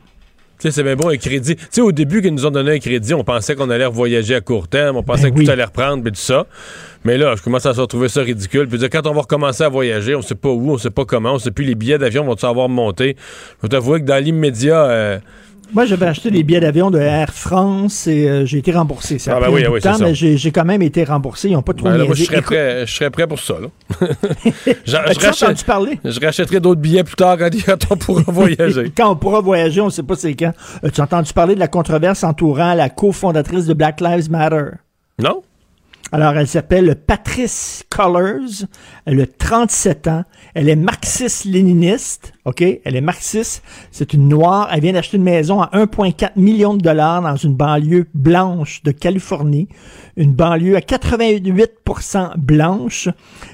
Tu 0.62 0.68
sais, 0.68 0.72
c'est 0.72 0.84
bien 0.84 0.98
bon, 0.98 1.08
un 1.10 1.16
crédit. 1.16 1.56
Tu 1.56 1.66
sais, 1.72 1.80
au 1.80 1.94
début 1.94 2.22
qu'ils 2.22 2.34
nous 2.34 2.46
ont 2.46 2.52
donné 2.52 2.72
un 2.74 2.80
crédit, 2.80 3.14
on 3.14 3.24
pensait 3.24 3.56
qu'on 3.56 3.70
allait 3.70 3.88
voyager 3.88 4.36
à 4.36 4.42
court 4.42 4.68
terme, 4.68 4.98
on 4.98 5.04
pensait 5.04 5.24
Ben 5.30 5.34
que 5.36 5.40
oui. 5.40 5.46
tout 5.46 5.52
allait 5.52 5.64
reprendre, 5.64 6.04
puis 6.04 6.12
tout 6.12 6.18
ça. 6.20 6.48
Mais 7.06 7.18
là, 7.18 7.34
je 7.38 7.42
commence 7.42 7.66
à 7.66 7.74
se 7.74 7.80
retrouver 7.80 8.10
ça 8.10 8.22
ridicule. 8.24 8.68
Puis 8.68 8.78
dire, 8.78 8.90
quand 8.90 9.08
on 9.08 9.14
va 9.14 9.22
recommencer 9.22 9.64
à 9.64 9.70
voyager, 9.70 10.16
on 10.16 10.22
sait 10.22 10.36
pas 10.36 10.50
où, 10.50 10.72
on 10.72 10.78
sait 10.78 10.90
pas 10.90 11.06
comment, 11.06 11.36
on 11.36 11.40
sait 11.40 11.52
plus 11.52 11.64
les 11.64 11.76
billets 11.76 11.98
d'avion 11.98 12.26
vont-ils 12.26 12.46
avoir 12.46 12.68
monté. 12.68 13.16
Je 13.60 13.62
vais 13.62 13.70
t'avouer 13.70 14.02
que 14.02 14.06
dans 14.06 14.22
l'immédiat, 14.22 14.84
euh, 14.84 15.20
Moi, 15.74 15.86
j'avais 15.86 16.08
acheté 16.08 16.32
des 16.32 16.44
billets 16.44 16.60
d'avion 16.60 16.90
de 16.90 16.98
Air 17.00 17.32
France 17.34 18.08
et 18.08 18.28
euh, 18.28 18.46
j'ai 18.46 18.58
été 18.58 18.72
remboursé. 18.72 19.20
Ça 19.20 19.34
a 19.34 19.38
Ah, 19.38 19.40
ben 19.40 19.46
pris 19.48 19.56
oui, 19.56 19.66
un 19.66 19.68
bout 19.70 19.74
oui, 19.76 19.82
temps, 19.82 19.98
mais 20.00 20.14
j'ai 20.16 20.52
quand 20.52 20.66
même 20.66 20.82
été 20.82 21.04
remboursé. 21.04 21.50
Ils 21.50 21.54
n'ont 21.54 21.62
pas 21.62 21.74
trop 21.74 21.86
ben 21.90 21.98
là, 21.98 22.06
moi, 22.06 22.16
je 22.16 22.24
serais 22.24 22.42
prêt, 22.42 22.86
je 22.88 22.94
serais 22.94 23.10
prêt 23.10 23.28
pour 23.28 23.40
ça, 23.40 23.56
là. 23.62 23.68
Je- 24.86 24.96
rachète- 24.96 25.64
parler? 25.66 26.00
Je 26.04 26.20
rachèterai 26.20 26.60
d'autres 26.60 26.82
billets 26.82 27.04
plus 27.04 27.16
tard 27.16 27.38
quand, 27.38 27.50
quand 27.66 27.78
on 27.92 27.98
pourra 27.98 28.24
voyager. 28.28 28.92
Quand 28.96 29.12
on 29.12 29.16
pourra 29.16 29.42
voyager, 29.42 29.82
on 29.82 29.86
ne 29.86 29.92
sait 29.92 30.04
pas 30.04 30.16
c'est 30.16 30.34
quand. 30.34 30.54
As-tu 30.84 31.02
entendu 31.02 31.32
parler 31.34 31.56
de 31.56 31.60
la 31.60 31.68
controverse 31.68 32.24
entourant 32.24 32.74
la 32.74 32.90
cofondatrice 32.90 33.66
de 33.66 33.74
Black 33.74 34.02
Lives 34.02 34.30
Matter? 34.32 34.66
Non? 35.22 35.42
Alors, 36.12 36.36
elle 36.36 36.48
s'appelle 36.48 36.96
Patrice 36.96 37.84
Collers. 37.90 38.66
Elle 39.06 39.22
a 39.22 39.26
37 39.28 40.08
ans. 40.08 40.24
Elle 40.56 40.68
est 40.68 40.76
marxiste-léniniste. 40.76 42.34
OK? 42.46 42.62
Elle 42.62 42.96
est 42.96 43.02
marxiste. 43.02 43.64
C'est 43.92 44.14
une 44.14 44.28
noire. 44.28 44.70
Elle 44.72 44.82
vient 44.82 44.94
d'acheter 44.94 45.18
une 45.18 45.24
maison 45.24 45.62
à 45.62 45.68
1,4 45.68 46.32
million 46.36 46.74
de 46.74 46.82
dollars 46.82 47.22
dans 47.22 47.36
une 47.36 47.54
banlieue 47.54 48.08
blanche 48.16 48.82
de 48.84 48.92
Californie. 48.92 49.68
Une 50.18 50.34
banlieue 50.34 50.76
à 50.76 50.80
88% 50.80 52.38
blanche. 52.38 53.10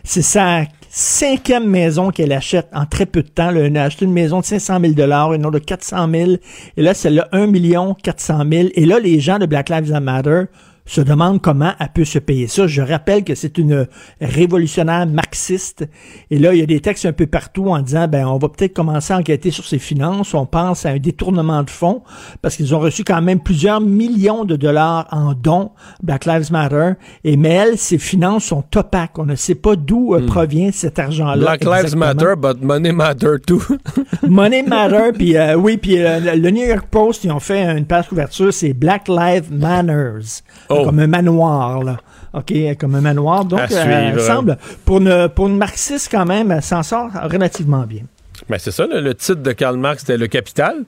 C'est 0.05 0.21
sa 0.21 0.63
cinquième 0.89 1.67
maison 1.69 2.09
qu'elle 2.09 2.31
achète 2.31 2.69
en 2.73 2.85
très 2.85 3.05
peu 3.05 3.21
de 3.21 3.27
temps. 3.27 3.49
Elle 3.49 3.75
a 3.75 3.83
acheté 3.83 4.05
une 4.05 4.13
maison 4.13 4.39
de 4.39 4.45
500 4.45 4.79
000 4.79 4.93
dollars, 4.93 5.33
une 5.33 5.45
autre 5.45 5.59
de 5.59 5.65
400 5.65 6.09
000. 6.09 6.31
Et 6.77 6.81
là, 6.81 6.93
celle-là, 6.93 7.27
1 7.33 7.47
million 7.47 7.95
400 8.01 8.43
000. 8.49 8.69
Et 8.75 8.85
là, 8.85 8.99
les 8.99 9.19
gens 9.19 9.39
de 9.39 9.45
Black 9.45 9.67
Lives 9.67 9.91
Matter 9.91 10.43
se 10.85 11.01
demandent 11.01 11.41
comment 11.41 11.73
elle 11.79 11.89
peut 11.93 12.05
se 12.05 12.19
payer 12.19 12.47
ça. 12.47 12.67
Je 12.67 12.81
rappelle 12.81 13.23
que 13.23 13.35
c'est 13.35 13.57
une 13.57 13.87
révolutionnaire 14.21 15.07
marxiste. 15.07 15.87
Et 16.29 16.37
là, 16.37 16.53
il 16.53 16.59
y 16.59 16.63
a 16.63 16.65
des 16.65 16.79
textes 16.79 17.05
un 17.05 17.13
peu 17.13 17.25
partout 17.27 17.67
en 17.69 17.81
disant, 17.81 18.07
ben, 18.07 18.27
on 18.27 18.37
va 18.37 18.49
peut-être 18.49 18.73
commencer 18.73 19.13
à 19.13 19.17
enquêter 19.17 19.51
sur 19.51 19.65
ses 19.65 19.79
finances. 19.79 20.33
On 20.33 20.45
pense 20.45 20.85
à 20.85 20.89
un 20.89 20.97
détournement 20.97 21.63
de 21.63 21.69
fonds 21.69 22.03
parce 22.41 22.55
qu'ils 22.55 22.75
ont 22.75 22.79
reçu 22.79 23.03
quand 23.03 23.21
même 23.21 23.39
plusieurs 23.39 23.81
millions 23.81 24.45
de 24.45 24.55
dollars 24.55 25.07
en 25.11 25.33
dons, 25.33 25.71
Black 26.03 26.25
Lives 26.25 26.51
Matter. 26.51 26.91
Et 27.23 27.37
mais 27.37 27.49
elle, 27.49 27.77
ses 27.77 27.97
finances 27.97 28.45
sont 28.45 28.63
opaques. 28.75 29.17
On 29.17 29.25
ne 29.25 29.35
sait 29.35 29.55
pas 29.55 29.75
d'où 29.75 30.13
euh, 30.13 30.25
provient 30.25 30.71
cet 30.71 30.99
argent-là. 30.99 31.37
Black 31.37 31.63
Lives 31.63 31.95
matter, 31.95 32.33
but 32.37 32.61
money 32.61 32.91
matter 32.91 33.39
too. 33.45 33.61
Money 34.27 34.63
Matter, 34.63 35.11
puis 35.13 35.37
euh, 35.37 35.55
oui, 35.55 35.77
puis 35.77 35.99
euh, 35.99 36.35
le 36.35 36.49
New 36.49 36.65
York 36.65 36.87
Post, 36.89 37.23
ils 37.23 37.31
ont 37.31 37.39
fait 37.39 37.63
une 37.77 37.85
page 37.85 38.07
couverture, 38.07 38.53
c'est 38.53 38.73
Black 38.73 39.07
Lives 39.07 39.51
Manners, 39.51 40.41
Oh. 40.69 40.74
Comme 40.83 40.99
un 40.99 41.07
manoir, 41.07 41.83
là. 41.83 41.97
OK, 42.33 42.53
comme 42.79 42.95
un 42.95 43.01
manoir. 43.01 43.45
Donc, 43.45 43.71
euh, 43.71 44.19
semble, 44.19 44.57
pour 44.83 44.97
une, 44.97 45.29
pour 45.29 45.47
une 45.47 45.57
marxiste 45.57 46.09
quand 46.11 46.25
même, 46.25 46.51
elle 46.51 46.61
s'en 46.61 46.83
sort 46.83 47.09
relativement 47.23 47.83
bien. 47.83 48.01
Ben, 48.49 48.57
c'est 48.59 48.71
ça, 48.71 48.85
le, 48.85 48.99
le 48.99 49.15
titre 49.15 49.41
de 49.41 49.51
Karl 49.53 49.77
Marx, 49.77 50.01
c'était 50.01 50.17
Le 50.17 50.27
Capital. 50.27 50.83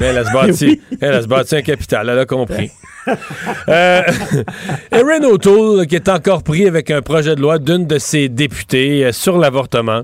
Mais 0.00 0.06
elle 0.06 0.18
a 0.18 0.24
se 0.24 0.32
bâti, 0.34 0.66
Oui. 0.66 0.98
elle 1.00 1.14
a 1.14 1.22
se 1.22 1.26
bâti 1.28 1.56
un 1.56 1.62
capital, 1.62 2.08
elle 2.08 2.18
a 2.18 2.26
compris. 2.26 2.70
Euh, 3.68 4.02
Erin 4.92 5.22
O'Toole, 5.24 5.86
qui 5.86 5.94
est 5.96 6.08
encore 6.08 6.42
pris 6.42 6.66
avec 6.66 6.90
un 6.90 7.00
projet 7.02 7.34
de 7.34 7.40
loi 7.40 7.58
d'une 7.58 7.86
de 7.86 7.98
ses 7.98 8.28
députées 8.28 9.04
euh, 9.06 9.12
sur 9.12 9.38
l'avortement. 9.38 10.02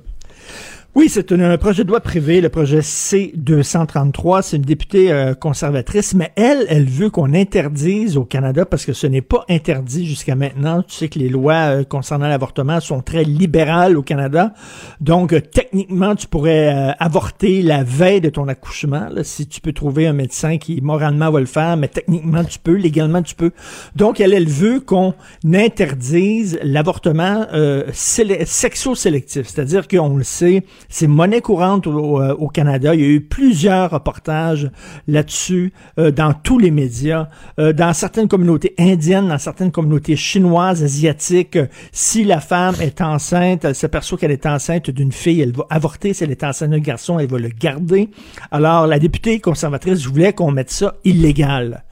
Oui, 0.96 1.08
c'est 1.08 1.32
un, 1.32 1.58
projet 1.58 1.82
de 1.82 1.88
loi 1.88 1.98
privé, 1.98 2.40
le 2.40 2.48
projet 2.48 2.80
C-233. 2.80 4.42
C'est 4.42 4.58
une 4.58 4.62
députée 4.62 5.10
euh, 5.10 5.34
conservatrice, 5.34 6.14
mais 6.14 6.30
elle, 6.36 6.66
elle 6.68 6.84
veut 6.84 7.10
qu'on 7.10 7.34
interdise 7.34 8.16
au 8.16 8.24
Canada 8.24 8.64
parce 8.64 8.84
que 8.84 8.92
ce 8.92 9.08
n'est 9.08 9.20
pas 9.20 9.44
interdit 9.50 10.06
jusqu'à 10.06 10.36
maintenant. 10.36 10.84
Tu 10.84 10.94
sais 10.94 11.08
que 11.08 11.18
les 11.18 11.28
lois 11.28 11.54
euh, 11.80 11.82
concernant 11.82 12.28
l'avortement 12.28 12.78
sont 12.78 13.00
très 13.00 13.24
libérales 13.24 13.96
au 13.96 14.02
Canada. 14.02 14.54
Donc, 15.00 15.32
euh, 15.32 15.40
techniquement, 15.40 16.14
tu 16.14 16.28
pourrais 16.28 16.94
avorter 17.00 17.62
la 17.62 17.82
veille 17.82 18.20
de 18.20 18.30
ton 18.30 18.46
accouchement, 18.46 19.08
si 19.24 19.48
tu 19.48 19.60
peux 19.60 19.72
trouver 19.72 20.06
un 20.06 20.12
médecin 20.12 20.58
qui 20.58 20.80
moralement 20.80 21.32
va 21.32 21.40
le 21.40 21.46
faire, 21.46 21.76
mais 21.76 21.88
techniquement, 21.88 22.44
tu 22.44 22.60
peux, 22.60 22.74
légalement, 22.74 23.20
tu 23.20 23.34
peux. 23.34 23.50
Donc, 23.96 24.20
elle, 24.20 24.32
elle 24.32 24.48
veut 24.48 24.78
qu'on 24.78 25.14
interdise 25.44 26.56
l'avortement 26.62 27.46
sélec- 27.92 28.46
sexo-sélectif. 28.46 29.48
C'est-à-dire 29.48 29.88
qu'on 29.88 30.16
le 30.16 30.22
sait, 30.22 30.62
c'est 30.94 31.08
monnaie 31.08 31.40
courante 31.40 31.88
au, 31.88 32.22
euh, 32.22 32.36
au 32.38 32.46
Canada. 32.46 32.94
Il 32.94 33.00
y 33.00 33.04
a 33.04 33.08
eu 33.08 33.20
plusieurs 33.20 33.90
reportages 33.90 34.70
là-dessus 35.08 35.72
euh, 35.98 36.12
dans 36.12 36.32
tous 36.34 36.60
les 36.60 36.70
médias, 36.70 37.26
euh, 37.58 37.72
dans 37.72 37.92
certaines 37.92 38.28
communautés 38.28 38.76
indiennes, 38.78 39.26
dans 39.26 39.38
certaines 39.38 39.72
communautés 39.72 40.14
chinoises, 40.14 40.84
asiatiques. 40.84 41.58
si 41.90 42.22
la 42.22 42.38
femme 42.38 42.76
est 42.80 43.00
enceinte, 43.00 43.64
elle 43.64 43.74
s'aperçoit 43.74 44.18
qu'elle 44.18 44.30
est 44.30 44.46
enceinte 44.46 44.88
d'une 44.88 45.10
fille, 45.10 45.40
elle 45.40 45.50
va 45.50 45.66
avorter. 45.68 46.14
Si 46.14 46.22
elle 46.22 46.30
est 46.30 46.44
enceinte 46.44 46.70
d'un 46.70 46.78
garçon, 46.78 47.18
elle 47.18 47.26
va 47.26 47.40
le 47.40 47.48
garder. 47.48 48.08
Alors, 48.52 48.86
la 48.86 49.00
députée 49.00 49.40
conservatrice 49.40 50.06
voulait 50.06 50.32
qu'on 50.32 50.52
mette 50.52 50.70
ça 50.70 50.94
illégal. 51.02 51.82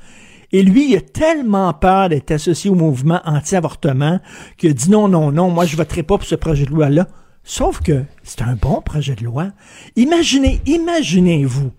Et 0.53 0.63
lui, 0.63 0.93
il 0.93 0.97
a 0.97 1.01
tellement 1.01 1.73
peur 1.73 2.09
d'être 2.09 2.31
associé 2.31 2.71
au 2.71 2.77
mouvement 2.77 3.21
anti-avortement 3.25 4.21
qu'il 4.59 4.75
dit 4.75 4.93
non, 4.93 5.09
non, 5.09 5.33
non, 5.33 5.51
moi 5.51 5.65
je 5.65 5.77
voterai 5.77 6.05
pas 6.05 6.19
pour 6.19 6.27
ce 6.29 6.37
projet 6.37 6.67
de 6.67 6.71
loi-là. 6.71 7.09
Sauf 7.45 7.81
que 7.81 8.05
c'est 8.23 8.43
un 8.43 8.55
bon 8.55 8.81
projet 8.81 9.15
de 9.15 9.25
loi. 9.25 9.49
Imaginez, 9.97 10.61
imaginez-vous 10.67 11.73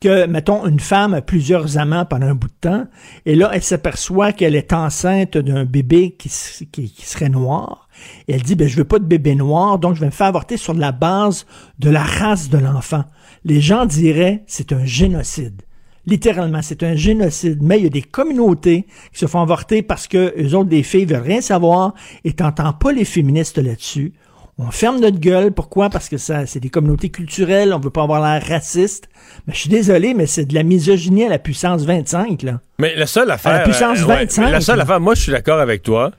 que, 0.00 0.26
mettons, 0.26 0.66
une 0.66 0.80
femme 0.80 1.12
a 1.12 1.20
plusieurs 1.20 1.76
amants 1.76 2.06
pendant 2.06 2.28
un 2.28 2.34
bout 2.34 2.48
de 2.48 2.54
temps, 2.60 2.86
et 3.26 3.34
là, 3.34 3.50
elle 3.52 3.62
s'aperçoit 3.62 4.32
qu'elle 4.32 4.56
est 4.56 4.72
enceinte 4.72 5.36
d'un 5.36 5.66
bébé 5.66 6.16
qui, 6.18 6.30
serait 6.30 7.28
noir, 7.28 7.88
et 8.26 8.34
elle 8.34 8.42
dit, 8.42 8.54
ben, 8.54 8.66
je 8.66 8.76
veux 8.76 8.84
pas 8.84 8.98
de 8.98 9.04
bébé 9.04 9.34
noir, 9.34 9.78
donc 9.78 9.94
je 9.94 10.00
vais 10.00 10.06
me 10.06 10.10
faire 10.10 10.28
avorter 10.28 10.56
sur 10.56 10.72
la 10.72 10.92
base 10.92 11.44
de 11.78 11.90
la 11.90 12.02
race 12.02 12.48
de 12.48 12.56
l'enfant. 12.56 13.04
Les 13.44 13.60
gens 13.60 13.84
diraient, 13.84 14.42
c'est 14.46 14.72
un 14.72 14.86
génocide. 14.86 15.62
Littéralement, 16.06 16.62
c'est 16.62 16.82
un 16.82 16.94
génocide. 16.94 17.62
Mais 17.62 17.78
il 17.78 17.84
y 17.84 17.86
a 17.86 17.90
des 17.90 18.02
communautés 18.02 18.86
qui 19.12 19.18
se 19.18 19.26
font 19.26 19.42
avorter 19.42 19.82
parce 19.82 20.08
que 20.08 20.34
eux 20.42 20.54
autres, 20.54 20.70
des 20.70 20.82
filles, 20.82 21.04
veulent 21.04 21.20
rien 21.20 21.42
savoir 21.42 21.94
et 22.24 22.32
t'entends 22.32 22.72
pas 22.72 22.92
les 22.92 23.04
féministes 23.04 23.58
là-dessus. 23.58 24.14
On 24.62 24.70
ferme 24.70 25.00
notre 25.00 25.18
gueule. 25.18 25.52
Pourquoi? 25.52 25.88
Parce 25.88 26.10
que 26.10 26.18
ça, 26.18 26.44
c'est 26.44 26.60
des 26.60 26.68
communautés 26.68 27.08
culturelles. 27.08 27.72
On 27.72 27.78
veut 27.78 27.90
pas 27.90 28.02
avoir 28.02 28.20
l'air 28.20 28.46
raciste. 28.46 29.08
Mais 29.46 29.54
je 29.54 29.60
suis 29.60 29.70
désolé, 29.70 30.12
mais 30.12 30.26
c'est 30.26 30.44
de 30.44 30.54
la 30.54 30.62
misogynie 30.62 31.24
à 31.24 31.30
la 31.30 31.38
puissance 31.38 31.84
25, 31.84 32.42
là. 32.42 32.60
Mais 32.78 32.94
la 32.94 33.06
seule 33.06 33.30
affaire. 33.30 33.52
À 33.52 33.58
la 33.58 33.64
puissance 33.64 34.00
euh, 34.00 34.06
ouais, 34.06 34.16
25, 34.24 34.44
mais 34.44 34.50
la 34.50 34.60
seule 34.60 34.76
là. 34.76 34.82
affaire, 34.82 35.00
moi, 35.00 35.14
je 35.14 35.22
suis 35.22 35.32
d'accord 35.32 35.60
avec 35.60 35.82
toi, 35.82 36.12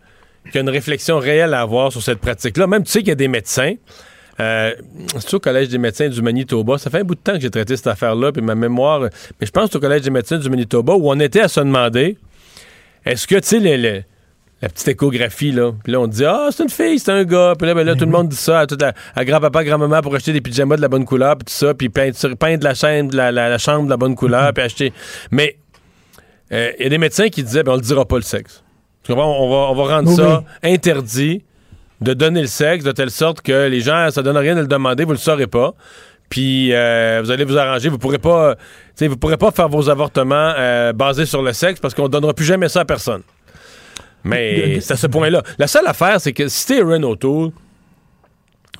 qu'il 0.45 0.55
y 0.55 0.57
a 0.57 0.61
une 0.61 0.69
réflexion 0.69 1.19
réelle 1.19 1.53
à 1.53 1.61
avoir 1.61 1.91
sur 1.91 2.01
cette 2.01 2.19
pratique-là. 2.19 2.65
Même, 2.65 2.83
tu 2.83 2.91
sais 2.91 2.99
qu'il 2.99 3.09
y 3.09 3.11
a 3.11 3.15
des 3.15 3.27
médecins. 3.27 3.75
Euh, 4.39 4.73
c'est 5.19 5.35
au 5.35 5.39
Collège 5.39 5.69
des 5.69 5.77
médecins 5.77 6.09
du 6.09 6.21
Manitoba. 6.23 6.79
Ça 6.79 6.89
fait 6.89 7.01
un 7.01 7.03
bout 7.03 7.15
de 7.15 7.19
temps 7.19 7.33
que 7.33 7.41
j'ai 7.41 7.51
traité 7.51 7.77
cette 7.77 7.87
affaire-là, 7.87 8.31
puis 8.31 8.41
ma 8.41 8.55
mémoire. 8.55 9.01
Mais 9.01 9.45
je 9.45 9.51
pense 9.51 9.65
que 9.65 9.71
c'est 9.73 9.77
au 9.77 9.81
Collège 9.81 10.01
des 10.01 10.09
médecins 10.09 10.39
du 10.39 10.49
Manitoba 10.49 10.95
où 10.95 11.11
on 11.11 11.19
était 11.19 11.41
à 11.41 11.47
se 11.47 11.59
demander 11.59 12.17
est-ce 13.05 13.27
que, 13.27 13.35
tu 13.35 13.61
sais, 13.61 14.05
la 14.61 14.69
petite 14.69 14.87
échographie, 14.89 15.51
là, 15.51 15.71
puis 15.83 15.91
là, 15.93 15.99
on 15.99 16.07
dit 16.07 16.23
Ah, 16.25 16.49
c'est 16.51 16.63
une 16.63 16.69
fille, 16.69 16.99
c'est 16.99 17.11
un 17.11 17.23
gars. 17.23 17.53
Puis 17.57 17.67
là, 17.67 17.73
ben 17.73 17.85
là, 17.85 17.95
tout 17.95 18.05
le 18.05 18.11
monde 18.11 18.29
dit 18.29 18.35
ça 18.35 18.59
à, 18.59 18.67
toute 18.67 18.81
la- 18.81 18.93
à 19.15 19.25
grand-papa, 19.25 19.63
grand-maman 19.63 20.01
pour 20.01 20.13
acheter 20.15 20.33
des 20.33 20.41
pyjamas 20.41 20.75
de 20.75 20.81
la 20.81 20.87
bonne 20.87 21.05
couleur, 21.05 21.35
puis 21.37 21.45
tout 21.45 21.53
ça, 21.53 21.73
puis 21.73 21.89
peindre, 21.89 22.15
peindre 22.37 22.63
la, 22.63 22.73
chambre, 22.75 23.15
la, 23.15 23.31
la- 23.31 23.49
la 23.49 23.57
chambre 23.57 23.85
de 23.85 23.89
la 23.89 23.97
bonne 23.97 24.15
couleur, 24.15 24.53
puis 24.53 24.63
acheter. 24.63 24.93
Mais 25.31 25.57
euh, 26.51 26.71
il 26.79 26.83
y 26.83 26.85
a 26.85 26.89
des 26.89 26.97
médecins 26.97 27.29
qui 27.29 27.43
disaient 27.43 27.63
ben, 27.63 27.71
on 27.73 27.75
le 27.75 27.81
dira 27.81 28.05
pas 28.05 28.17
le 28.17 28.21
sexe. 28.23 28.63
On 29.09 29.15
va, 29.15 29.23
on 29.23 29.75
va 29.75 29.95
rendre 29.95 30.09
Oui, 30.09 30.15
ça 30.15 30.43
interdit 30.63 31.43
de 32.01 32.13
donner 32.13 32.41
le 32.41 32.47
sexe 32.47 32.83
de 32.83 32.91
telle 32.91 33.09
sorte 33.11 33.41
que 33.41 33.67
les 33.67 33.79
gens, 33.81 34.09
ça 34.11 34.21
donne 34.21 34.37
rien 34.37 34.55
de 34.55 34.61
le 34.61 34.67
demander, 34.67 35.05
vous 35.05 35.11
le 35.11 35.17
saurez 35.17 35.47
pas. 35.47 35.73
Puis 36.29 36.73
euh, 36.73 37.19
vous 37.23 37.29
allez 37.31 37.43
vous 37.43 37.57
arranger, 37.57 37.89
vous 37.89 37.97
pourrez 37.97 38.17
pas, 38.19 38.55
vous 38.99 39.17
pourrez 39.17 39.37
pas 39.37 39.51
faire 39.51 39.67
vos 39.69 39.89
avortements 39.89 40.53
euh, 40.57 40.93
basés 40.93 41.25
sur 41.25 41.41
le 41.41 41.51
sexe 41.51 41.79
parce 41.79 41.93
qu'on 41.93 42.07
donnera 42.07 42.33
plus 42.33 42.45
jamais 42.45 42.69
ça 42.69 42.81
à 42.81 42.85
personne. 42.85 43.21
Mais 44.23 44.79
c'est 44.81 44.93
à 44.93 44.97
ce 44.97 45.07
point-là. 45.07 45.41
La 45.57 45.67
seule 45.67 45.87
affaire, 45.87 46.19
c'est 46.21 46.33
que 46.33 46.47
si 46.47 46.67
t'es 46.67 46.81
Renault 46.81 47.15
Tour, 47.15 47.51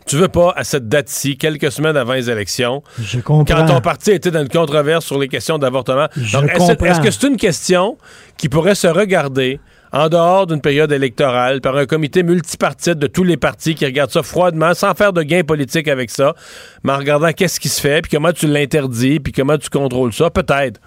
tu 0.07 0.17
veux 0.17 0.27
pas, 0.27 0.53
à 0.55 0.63
cette 0.63 0.87
date-ci, 0.89 1.37
quelques 1.37 1.71
semaines 1.71 1.95
avant 1.95 2.13
les 2.13 2.29
élections, 2.29 2.83
Je 2.99 3.19
comprends. 3.19 3.55
quand 3.55 3.65
ton 3.65 3.81
parti 3.81 4.11
était 4.11 4.31
dans 4.31 4.41
une 4.41 4.49
controverse 4.49 5.05
sur 5.05 5.19
les 5.19 5.27
questions 5.27 5.57
d'avortement. 5.57 6.07
Est-ce 6.17 7.01
que 7.01 7.11
c'est 7.11 7.27
une 7.27 7.37
question 7.37 7.97
qui 8.37 8.49
pourrait 8.49 8.75
se 8.75 8.87
regarder 8.87 9.59
en 9.93 10.09
dehors 10.09 10.47
d'une 10.47 10.61
période 10.61 10.91
électorale 10.91 11.61
par 11.61 11.75
un 11.75 11.85
comité 11.85 12.23
multipartite 12.23 12.97
de 12.97 13.07
tous 13.07 13.23
les 13.23 13.37
partis 13.37 13.75
qui 13.75 13.85
regardent 13.85 14.11
ça 14.11 14.23
froidement, 14.23 14.73
sans 14.73 14.93
faire 14.93 15.11
de 15.13 15.21
gain 15.21 15.43
politique 15.43 15.87
avec 15.87 16.09
ça, 16.09 16.33
mais 16.83 16.93
en 16.93 16.97
regardant 16.97 17.31
qu'est-ce 17.33 17.59
qui 17.59 17.69
se 17.69 17.81
fait, 17.81 18.01
puis 18.01 18.11
comment 18.11 18.31
tu 18.31 18.47
l'interdis, 18.47 19.19
puis 19.19 19.33
comment 19.33 19.57
tu 19.57 19.69
contrôles 19.69 20.13
ça, 20.13 20.29
peut-être. 20.29 20.79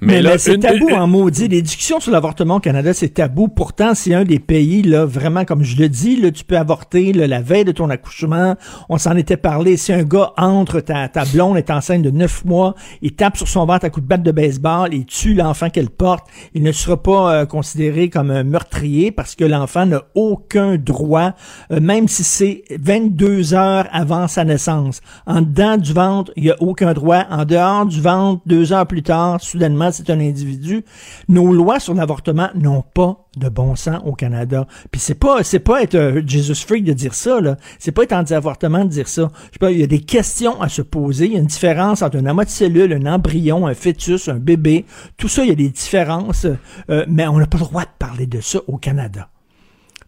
Mais, 0.00 0.22
là, 0.22 0.38
c'est 0.38 0.58
tabou 0.58 0.88
une- 0.90 0.94
en 0.96 1.06
maudit. 1.06 1.48
Les 1.48 1.62
discussions 1.62 1.98
sur 2.00 2.12
l'avortement 2.12 2.56
au 2.56 2.60
Canada, 2.60 2.92
c'est 2.94 3.08
tabou. 3.08 3.48
Pourtant, 3.48 3.94
c'est 3.94 4.14
un 4.14 4.24
des 4.24 4.38
pays, 4.38 4.82
là, 4.82 5.04
vraiment, 5.04 5.44
comme 5.44 5.64
je 5.64 5.76
le 5.76 5.88
dis, 5.88 6.16
là, 6.20 6.30
tu 6.30 6.44
peux 6.44 6.56
avorter 6.56 7.12
là, 7.12 7.26
la 7.26 7.40
veille 7.40 7.64
de 7.64 7.72
ton 7.72 7.90
accouchement. 7.90 8.54
On 8.88 8.98
s'en 8.98 9.16
était 9.16 9.36
parlé. 9.36 9.76
Si 9.76 9.92
un 9.92 10.04
gars 10.04 10.32
entre, 10.36 10.80
ta, 10.80 11.08
ta 11.08 11.24
blonde 11.24 11.56
est 11.56 11.70
enceinte 11.70 12.02
de 12.02 12.10
neuf 12.10 12.44
mois, 12.44 12.74
il 13.02 13.12
tape 13.14 13.36
sur 13.36 13.48
son 13.48 13.66
ventre 13.66 13.84
à 13.86 13.90
coup 13.90 14.00
de 14.00 14.06
batte 14.06 14.22
de 14.22 14.30
baseball, 14.32 14.90
il 14.92 15.04
tue 15.04 15.34
l'enfant 15.34 15.68
qu'elle 15.70 15.90
porte, 15.90 16.26
il 16.54 16.62
ne 16.62 16.72
sera 16.72 17.02
pas 17.02 17.32
euh, 17.34 17.46
considéré 17.46 18.08
comme 18.08 18.30
un 18.30 18.44
meurtrier 18.44 19.10
parce 19.10 19.34
que 19.34 19.44
l'enfant 19.44 19.86
n'a 19.86 20.02
aucun 20.14 20.76
droit, 20.76 21.32
euh, 21.72 21.80
même 21.80 22.08
si 22.08 22.22
c'est 22.24 22.62
22 22.78 23.54
heures 23.54 23.86
avant 23.92 24.28
sa 24.28 24.44
naissance. 24.44 25.00
En 25.26 25.40
dedans 25.42 25.76
du 25.76 25.92
ventre, 25.92 26.32
il 26.36 26.44
n'y 26.44 26.50
a 26.50 26.56
aucun 26.60 26.92
droit. 26.92 27.24
En 27.30 27.44
dehors 27.44 27.86
du 27.86 28.00
ventre, 28.00 28.42
deux 28.46 28.72
heures 28.72 28.86
plus 28.86 29.02
tard, 29.02 29.40
soudainement, 29.40 29.87
c'est 29.92 30.10
un 30.10 30.20
individu. 30.20 30.84
Nos 31.28 31.52
lois 31.52 31.80
sur 31.80 31.94
l'avortement 31.94 32.48
n'ont 32.54 32.82
pas 32.82 33.28
de 33.36 33.48
bon 33.48 33.76
sens 33.76 34.00
au 34.04 34.12
Canada. 34.12 34.66
Puis 34.90 35.00
c'est 35.00 35.14
pas 35.14 35.42
c'est 35.42 35.58
pas 35.60 35.82
être 35.82 35.94
euh, 35.94 36.22
Jesus 36.26 36.66
freak 36.66 36.84
de 36.84 36.92
dire 36.92 37.14
ça 37.14 37.40
là, 37.40 37.56
c'est 37.78 37.92
pas 37.92 38.02
être 38.02 38.12
anti-avortement 38.12 38.84
de 38.84 38.90
dire 38.90 39.08
ça. 39.08 39.30
Il 39.62 39.78
y 39.78 39.82
a 39.82 39.86
des 39.86 40.00
questions 40.00 40.60
à 40.60 40.68
se 40.68 40.82
poser, 40.82 41.26
il 41.26 41.32
y 41.32 41.36
a 41.36 41.40
une 41.40 41.46
différence 41.46 42.02
entre 42.02 42.16
un 42.16 42.26
amas 42.26 42.44
de 42.44 42.50
cellules, 42.50 42.92
un 42.92 43.06
embryon, 43.06 43.66
un 43.66 43.74
fœtus, 43.74 44.28
un 44.28 44.38
bébé, 44.38 44.84
tout 45.16 45.28
ça 45.28 45.44
il 45.44 45.48
y 45.48 45.52
a 45.52 45.56
des 45.56 45.68
différences, 45.68 46.46
euh, 46.90 47.04
mais 47.08 47.26
on 47.26 47.38
n'a 47.38 47.46
pas 47.46 47.58
le 47.58 47.64
droit 47.64 47.82
de 47.82 47.88
parler 47.98 48.26
de 48.26 48.40
ça 48.40 48.60
au 48.66 48.76
Canada. 48.76 49.28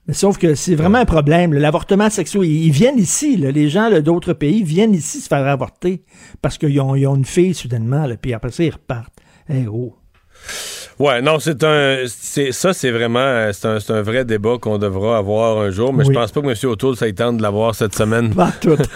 Mais 0.07 0.15
sauf 0.15 0.39
que 0.39 0.55
c'est 0.55 0.75
vraiment 0.75 0.99
un 0.99 1.05
problème. 1.05 1.53
L'avortement 1.53 2.11
sexuel, 2.11 2.45
ils 2.45 2.73
viennent 2.73 2.99
ici. 2.99 3.37
Les 3.37 3.69
gens 3.69 3.91
d'autres 4.01 4.33
pays 4.33 4.63
viennent 4.63 4.95
ici 4.95 5.21
se 5.21 5.29
faire 5.29 5.47
avorter 5.47 6.03
parce 6.43 6.59
qu'ils 6.59 6.81
ont, 6.81 6.97
une 6.97 7.25
fille 7.25 7.55
soudainement, 7.55 8.09
puis 8.21 8.33
après 8.35 8.51
ça, 8.51 8.65
ils 8.65 8.73
repartent. 8.73 9.15
Eh 9.51 9.67
oh. 9.69 9.95
Ouais, 10.99 11.23
non, 11.23 11.39
c'est 11.39 11.65
un. 11.65 12.05
Ça, 12.07 12.75
c'est 12.75 12.91
vraiment. 12.91 13.21
euh, 13.21 13.53
C'est 13.55 13.67
un, 13.67 13.79
un 13.97 14.03
vrai 14.03 14.27
débat 14.27 14.59
qu'on 14.61 14.77
devra 14.77 15.17
avoir 15.17 15.57
un 15.59 15.71
jour, 15.71 15.95
mais 15.95 16.05
Oui. 16.05 16.13
je 16.13 16.19
pense 16.21 16.31
pas 16.31 16.43
que 16.43 16.47
M. 16.49 16.71
O'Toole, 16.71 16.95
ça 16.95 17.11
tente 17.13 17.39
de 17.39 17.43
l'avoir 17.43 17.75
cette 17.75 17.95
semaine. 17.95 18.35
Pas 18.35 18.53
tout. 18.61 18.77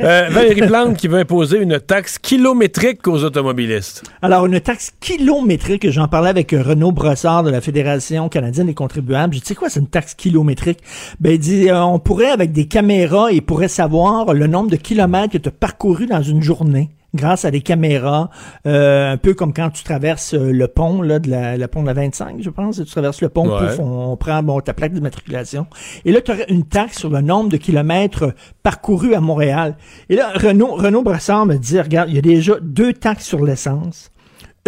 Euh, 0.00 0.28
Valérie 0.30 0.66
Plante 0.66 0.96
qui 0.96 1.08
veut 1.08 1.18
imposer 1.18 1.58
une 1.58 1.78
taxe 1.80 2.18
kilométrique 2.18 3.06
aux 3.06 3.22
automobilistes. 3.24 4.02
Alors, 4.22 4.46
une 4.46 4.60
taxe 4.60 4.92
kilométrique, 5.00 5.90
j'en 5.90 6.08
parlais 6.08 6.30
avec 6.30 6.52
Renaud 6.52 6.92
Brossard 6.92 7.42
de 7.42 7.50
la 7.50 7.60
Fédération 7.60 8.28
canadienne 8.30 8.66
des 8.68 8.74
contribuables. 8.74 9.34
J'ai 9.34 9.40
dit, 9.40 9.46
c'est 9.46 9.54
quoi, 9.54 9.68
c'est 9.68 9.80
une 9.80 9.88
taxe 9.88 10.14
kilométrique? 10.14 10.78
Ben, 11.20 11.32
il 11.32 11.38
dit, 11.38 11.68
euh, 11.70 11.82
on 11.82 11.98
pourrait, 11.98 12.30
avec 12.30 12.52
des 12.52 12.66
caméras, 12.66 13.30
il 13.32 13.42
pourrait 13.42 13.68
savoir 13.68 14.32
le 14.32 14.46
nombre 14.46 14.70
de 14.70 14.76
kilomètres 14.76 15.32
que 15.34 15.38
tu 15.38 15.48
as 15.48 15.52
parcouru 15.52 16.06
dans 16.06 16.22
une 16.22 16.42
journée 16.42 16.90
grâce 17.14 17.44
à 17.44 17.50
des 17.50 17.60
caméras, 17.62 18.28
euh, 18.66 19.12
un 19.12 19.16
peu 19.16 19.32
comme 19.34 19.52
quand 19.54 19.70
tu 19.70 19.82
traverses 19.84 20.34
euh, 20.34 20.50
le 20.52 20.68
pont, 20.68 21.00
là, 21.02 21.18
de 21.18 21.30
la, 21.30 21.56
le 21.56 21.66
pont 21.66 21.82
de 21.82 21.86
la 21.86 21.94
25, 21.94 22.36
je 22.42 22.50
pense, 22.50 22.76
tu 22.76 22.84
traverses 22.84 23.20
le 23.22 23.28
pont, 23.28 23.48
Ouais. 23.48 23.68
pouf, 23.68 23.78
on, 23.78 24.12
on 24.12 24.16
prend 24.16 24.42
bon, 24.42 24.60
ta 24.60 24.74
plaque 24.74 24.92
d'immatriculation. 24.92 25.66
Et 26.04 26.12
là, 26.12 26.20
tu 26.20 26.30
aurais 26.32 26.46
une 26.48 26.64
taxe 26.64 26.98
sur 26.98 27.08
le 27.10 27.20
nombre 27.20 27.48
de 27.48 27.56
kilomètres 27.56 28.34
parcourus 28.62 29.14
à 29.14 29.20
Montréal. 29.20 29.76
Et 30.10 30.16
là, 30.16 30.32
Renaud, 30.34 30.74
Renaud 30.74 31.02
Brassard 31.02 31.46
me 31.46 31.56
dit, 31.56 31.80
regarde, 31.80 32.08
il 32.10 32.16
y 32.16 32.18
a 32.18 32.22
déjà 32.22 32.54
deux 32.60 32.92
taxes 32.92 33.24
sur 33.24 33.42
l'essence, 33.44 34.10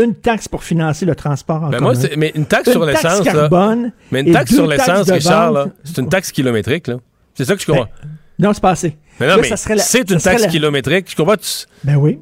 une 0.01 0.15
taxe 0.15 0.47
pour 0.48 0.62
financer 0.65 1.05
le 1.05 1.15
transport 1.16 1.56
en 1.65 1.70
Ben 1.70 1.78
commun. 1.78 1.93
moi, 1.93 1.94
c'est- 1.97 2.16
mais 2.16 2.32
une 2.35 2.47
taxe 2.47 2.69
Une 2.69 2.73
sur 2.73 2.85
l'essence. 2.86 3.20
carbone 3.23 3.93
Mais 4.12 4.20
une 4.23 4.32
taxe 4.32 4.55
sur 4.55 4.66
l'essence, 4.66 5.10
Richard, 5.10 5.66
c'est 5.85 5.98
une 5.98 6.09
taxe 6.09 6.31
kilométrique. 6.32 6.86
là. 6.86 6.97
C'est 7.35 7.44
ça 7.44 7.55
que 7.56 7.60
je 7.60 7.66
comprends. 7.66 7.89
Non, 8.39 8.52
c'est 8.52 8.60
pas 8.62 8.70
assez. 8.70 8.97
mais 9.19 9.27
non, 9.27 9.35
Là, 9.36 9.43
mais 9.43 9.56
c'est 9.81 10.10
une 10.12 10.19
taxe 10.20 10.43
la- 10.43 10.48
kilométrique. 10.48 11.10
Je 11.10 11.16
comprends. 11.16 11.35
Tu, 11.36 11.66
Ben 11.82 11.97
oui. 11.97 12.20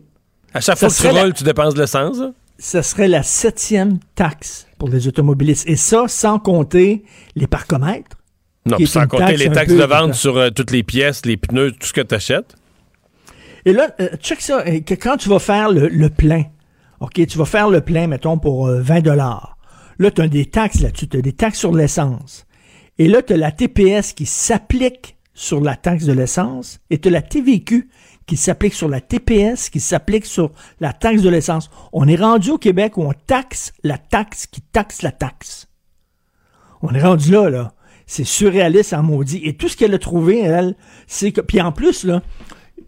À 0.56 0.60
chaque 0.60 0.76
Ça 0.78 0.88
fois 0.88 0.96
que 0.96 1.08
tu 1.08 1.14
la- 1.14 1.22
roules, 1.24 1.34
tu 1.34 1.44
dépenses 1.44 1.74
de 1.74 1.80
l'essence. 1.80 2.18
ce 2.58 2.82
serait 2.82 3.08
la 3.08 3.22
septième 3.22 3.98
taxe 4.14 4.66
pour 4.78 4.88
les 4.88 5.06
automobilistes. 5.08 5.68
Et 5.68 5.76
ça, 5.76 6.04
sans 6.08 6.38
compter 6.38 7.04
les 7.34 7.46
parcomètres. 7.46 8.16
Non, 8.66 8.76
puis 8.76 8.86
sans 8.86 9.06
compter 9.06 9.24
taxe 9.26 9.38
les 9.38 9.50
taxes 9.50 9.72
de 9.74 9.84
vente 9.84 10.14
sur 10.14 10.36
euh, 10.36 10.50
toutes 10.50 10.70
les 10.72 10.82
pièces, 10.82 11.24
les 11.24 11.36
pneus, 11.36 11.72
tout 11.72 11.86
ce 11.86 11.92
que 11.92 12.00
tu 12.00 12.14
achètes. 12.14 12.54
Et 13.64 13.72
là, 13.72 13.88
euh, 14.00 14.08
check 14.18 14.40
ça, 14.40 14.64
euh, 14.66 14.80
que 14.80 14.94
quand 14.94 15.16
tu 15.16 15.28
vas 15.28 15.38
faire 15.38 15.70
le, 15.70 15.88
le 15.88 16.10
plein, 16.10 16.44
OK, 17.00 17.14
tu 17.26 17.38
vas 17.38 17.44
faire 17.44 17.68
le 17.68 17.80
plein, 17.80 18.06
mettons, 18.06 18.38
pour 18.38 18.66
euh, 18.68 18.80
20 18.80 19.00
dollars. 19.02 19.56
Là, 19.98 20.10
tu 20.10 20.20
as 20.22 20.28
des 20.28 20.46
taxes 20.46 20.80
là-dessus, 20.80 21.08
tu 21.08 21.18
as 21.18 21.22
des 21.22 21.32
taxes 21.32 21.58
sur 21.58 21.72
l'essence. 21.72 22.44
Et 22.98 23.08
là, 23.08 23.22
tu 23.22 23.32
as 23.34 23.36
la 23.36 23.52
TPS 23.52 24.12
qui 24.14 24.26
s'applique 24.26 25.16
sur 25.34 25.60
la 25.60 25.76
taxe 25.76 26.04
de 26.04 26.12
l'essence 26.12 26.80
et 26.90 26.98
tu 26.98 27.08
as 27.08 27.10
la 27.10 27.22
TVQ 27.22 27.88
qui 28.26 28.36
s'applique 28.36 28.74
sur 28.74 28.88
la 28.88 29.00
TPS, 29.00 29.70
qui 29.70 29.80
s'applique 29.80 30.26
sur 30.26 30.50
la 30.80 30.92
taxe 30.92 31.22
de 31.22 31.28
l'essence. 31.28 31.70
On 31.92 32.08
est 32.08 32.16
rendu 32.16 32.50
au 32.50 32.58
Québec 32.58 32.96
où 32.96 33.02
on 33.02 33.12
taxe 33.12 33.72
la 33.82 33.98
taxe 33.98 34.46
qui 34.46 34.60
taxe 34.60 35.02
la 35.02 35.12
taxe. 35.12 35.68
On 36.82 36.92
est 36.92 37.02
rendu 37.02 37.30
là, 37.30 37.48
là. 37.48 37.72
C'est 38.06 38.24
surréaliste 38.24 38.92
en 38.92 39.02
maudit. 39.02 39.40
Et 39.44 39.56
tout 39.56 39.68
ce 39.68 39.76
qu'elle 39.76 39.94
a 39.94 39.98
trouvé, 39.98 40.40
elle, 40.40 40.76
c'est 41.06 41.32
que... 41.32 41.40
Puis 41.40 41.60
en 41.60 41.72
plus, 41.72 42.04
là, 42.04 42.22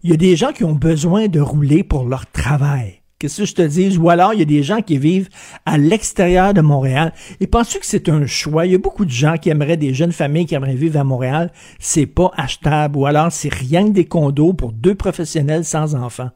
il 0.03 0.11
y 0.11 0.13
a 0.13 0.17
des 0.17 0.37
gens 0.37 0.53
qui 0.53 0.65
ont 0.65 0.75
besoin 0.75 1.29
de 1.29 1.41
rouler 1.41 1.83
pour 1.83 2.05
leur 2.05 2.31
travail. 2.31 3.03
Qu'est-ce 3.19 3.39
que 3.39 3.47
je 3.47 3.55
te 3.55 3.63
dis? 3.63 3.97
Ou 3.99 4.11
alors, 4.11 4.33
il 4.33 4.39
y 4.39 4.43
a 4.43 4.45
des 4.45 4.63
gens 4.63 4.81
qui 4.81 4.97
vivent 4.97 5.29
à 5.67 5.77
l'extérieur 5.77 6.55
de 6.55 6.61
Montréal. 6.61 7.13
Et 7.41 7.49
penses-tu 7.49 7.81
que 7.81 7.87
c'est 7.87 8.09
un 8.09 8.27
choix? 8.27 8.65
Il 8.65 8.71
y 8.73 8.75
a 8.77 8.79
beaucoup 8.79 9.05
de 9.05 9.11
gens 9.11 9.37
qui 9.39 9.51
aimeraient, 9.51 9.77
des 9.77 9.93
jeunes 9.93 10.13
familles 10.13 10.47
qui 10.47 10.55
aimeraient 10.55 10.77
vivre 10.77 11.01
à 11.01 11.03
Montréal. 11.05 11.51
C'est 11.81 12.07
pas 12.07 12.31
achetable. 12.37 12.97
Ou 12.97 13.07
alors, 13.07 13.33
c'est 13.33 13.53
rien 13.53 13.87
que 13.89 13.93
des 13.93 14.05
condos 14.05 14.53
pour 14.53 14.71
deux 14.73 14.95
professionnels 14.95 15.65
sans 15.65 15.97
enfants. 15.97 16.31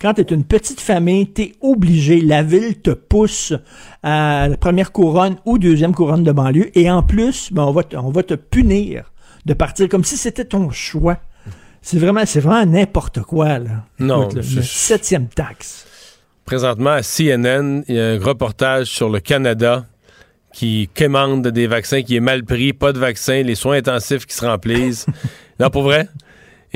Quand 0.00 0.14
tu 0.14 0.22
es 0.22 0.24
une 0.24 0.42
petite 0.42 0.80
famille, 0.80 1.32
tu 1.32 1.42
es 1.42 1.52
obligé. 1.60 2.20
La 2.20 2.42
ville 2.42 2.80
te 2.80 2.90
pousse 2.90 3.52
à 4.02 4.48
la 4.48 4.56
première 4.56 4.90
couronne 4.90 5.36
ou 5.44 5.58
deuxième 5.58 5.94
couronne 5.94 6.24
de 6.24 6.32
banlieue. 6.32 6.76
Et 6.76 6.90
en 6.90 7.04
plus, 7.04 7.52
ben, 7.52 7.62
on, 7.62 7.70
va 7.72 7.84
te, 7.84 7.96
on 7.96 8.10
va 8.10 8.24
te 8.24 8.34
punir 8.34 9.12
de 9.46 9.54
partir 9.54 9.88
comme 9.88 10.02
si 10.04 10.16
c'était 10.16 10.44
ton 10.46 10.70
choix. 10.70 11.18
C'est 11.80 11.98
vraiment, 11.98 12.22
c'est 12.24 12.40
vraiment 12.40 12.64
n'importe 12.64 13.20
quoi, 13.20 13.58
là. 13.58 13.84
Non, 14.00 14.22
Écoute, 14.24 14.34
là, 14.36 14.42
je- 14.42 14.56
une 14.56 14.62
septième 14.62 15.26
taxe. 15.28 15.83
Présentement, 16.44 16.90
à 16.90 17.02
CNN, 17.02 17.84
il 17.88 17.94
y 17.94 18.00
a 18.00 18.10
un 18.10 18.18
reportage 18.18 18.88
sur 18.88 19.08
le 19.08 19.20
Canada 19.20 19.86
qui 20.52 20.88
commande 20.94 21.48
des 21.48 21.66
vaccins 21.66 22.02
qui 22.02 22.16
est 22.16 22.20
mal 22.20 22.44
pris, 22.44 22.72
pas 22.72 22.92
de 22.92 22.98
vaccins, 22.98 23.42
les 23.42 23.54
soins 23.54 23.76
intensifs 23.78 24.26
qui 24.26 24.34
se 24.34 24.44
remplissent. 24.44 25.06
non, 25.58 25.70
pour 25.70 25.82
vrai? 25.82 26.08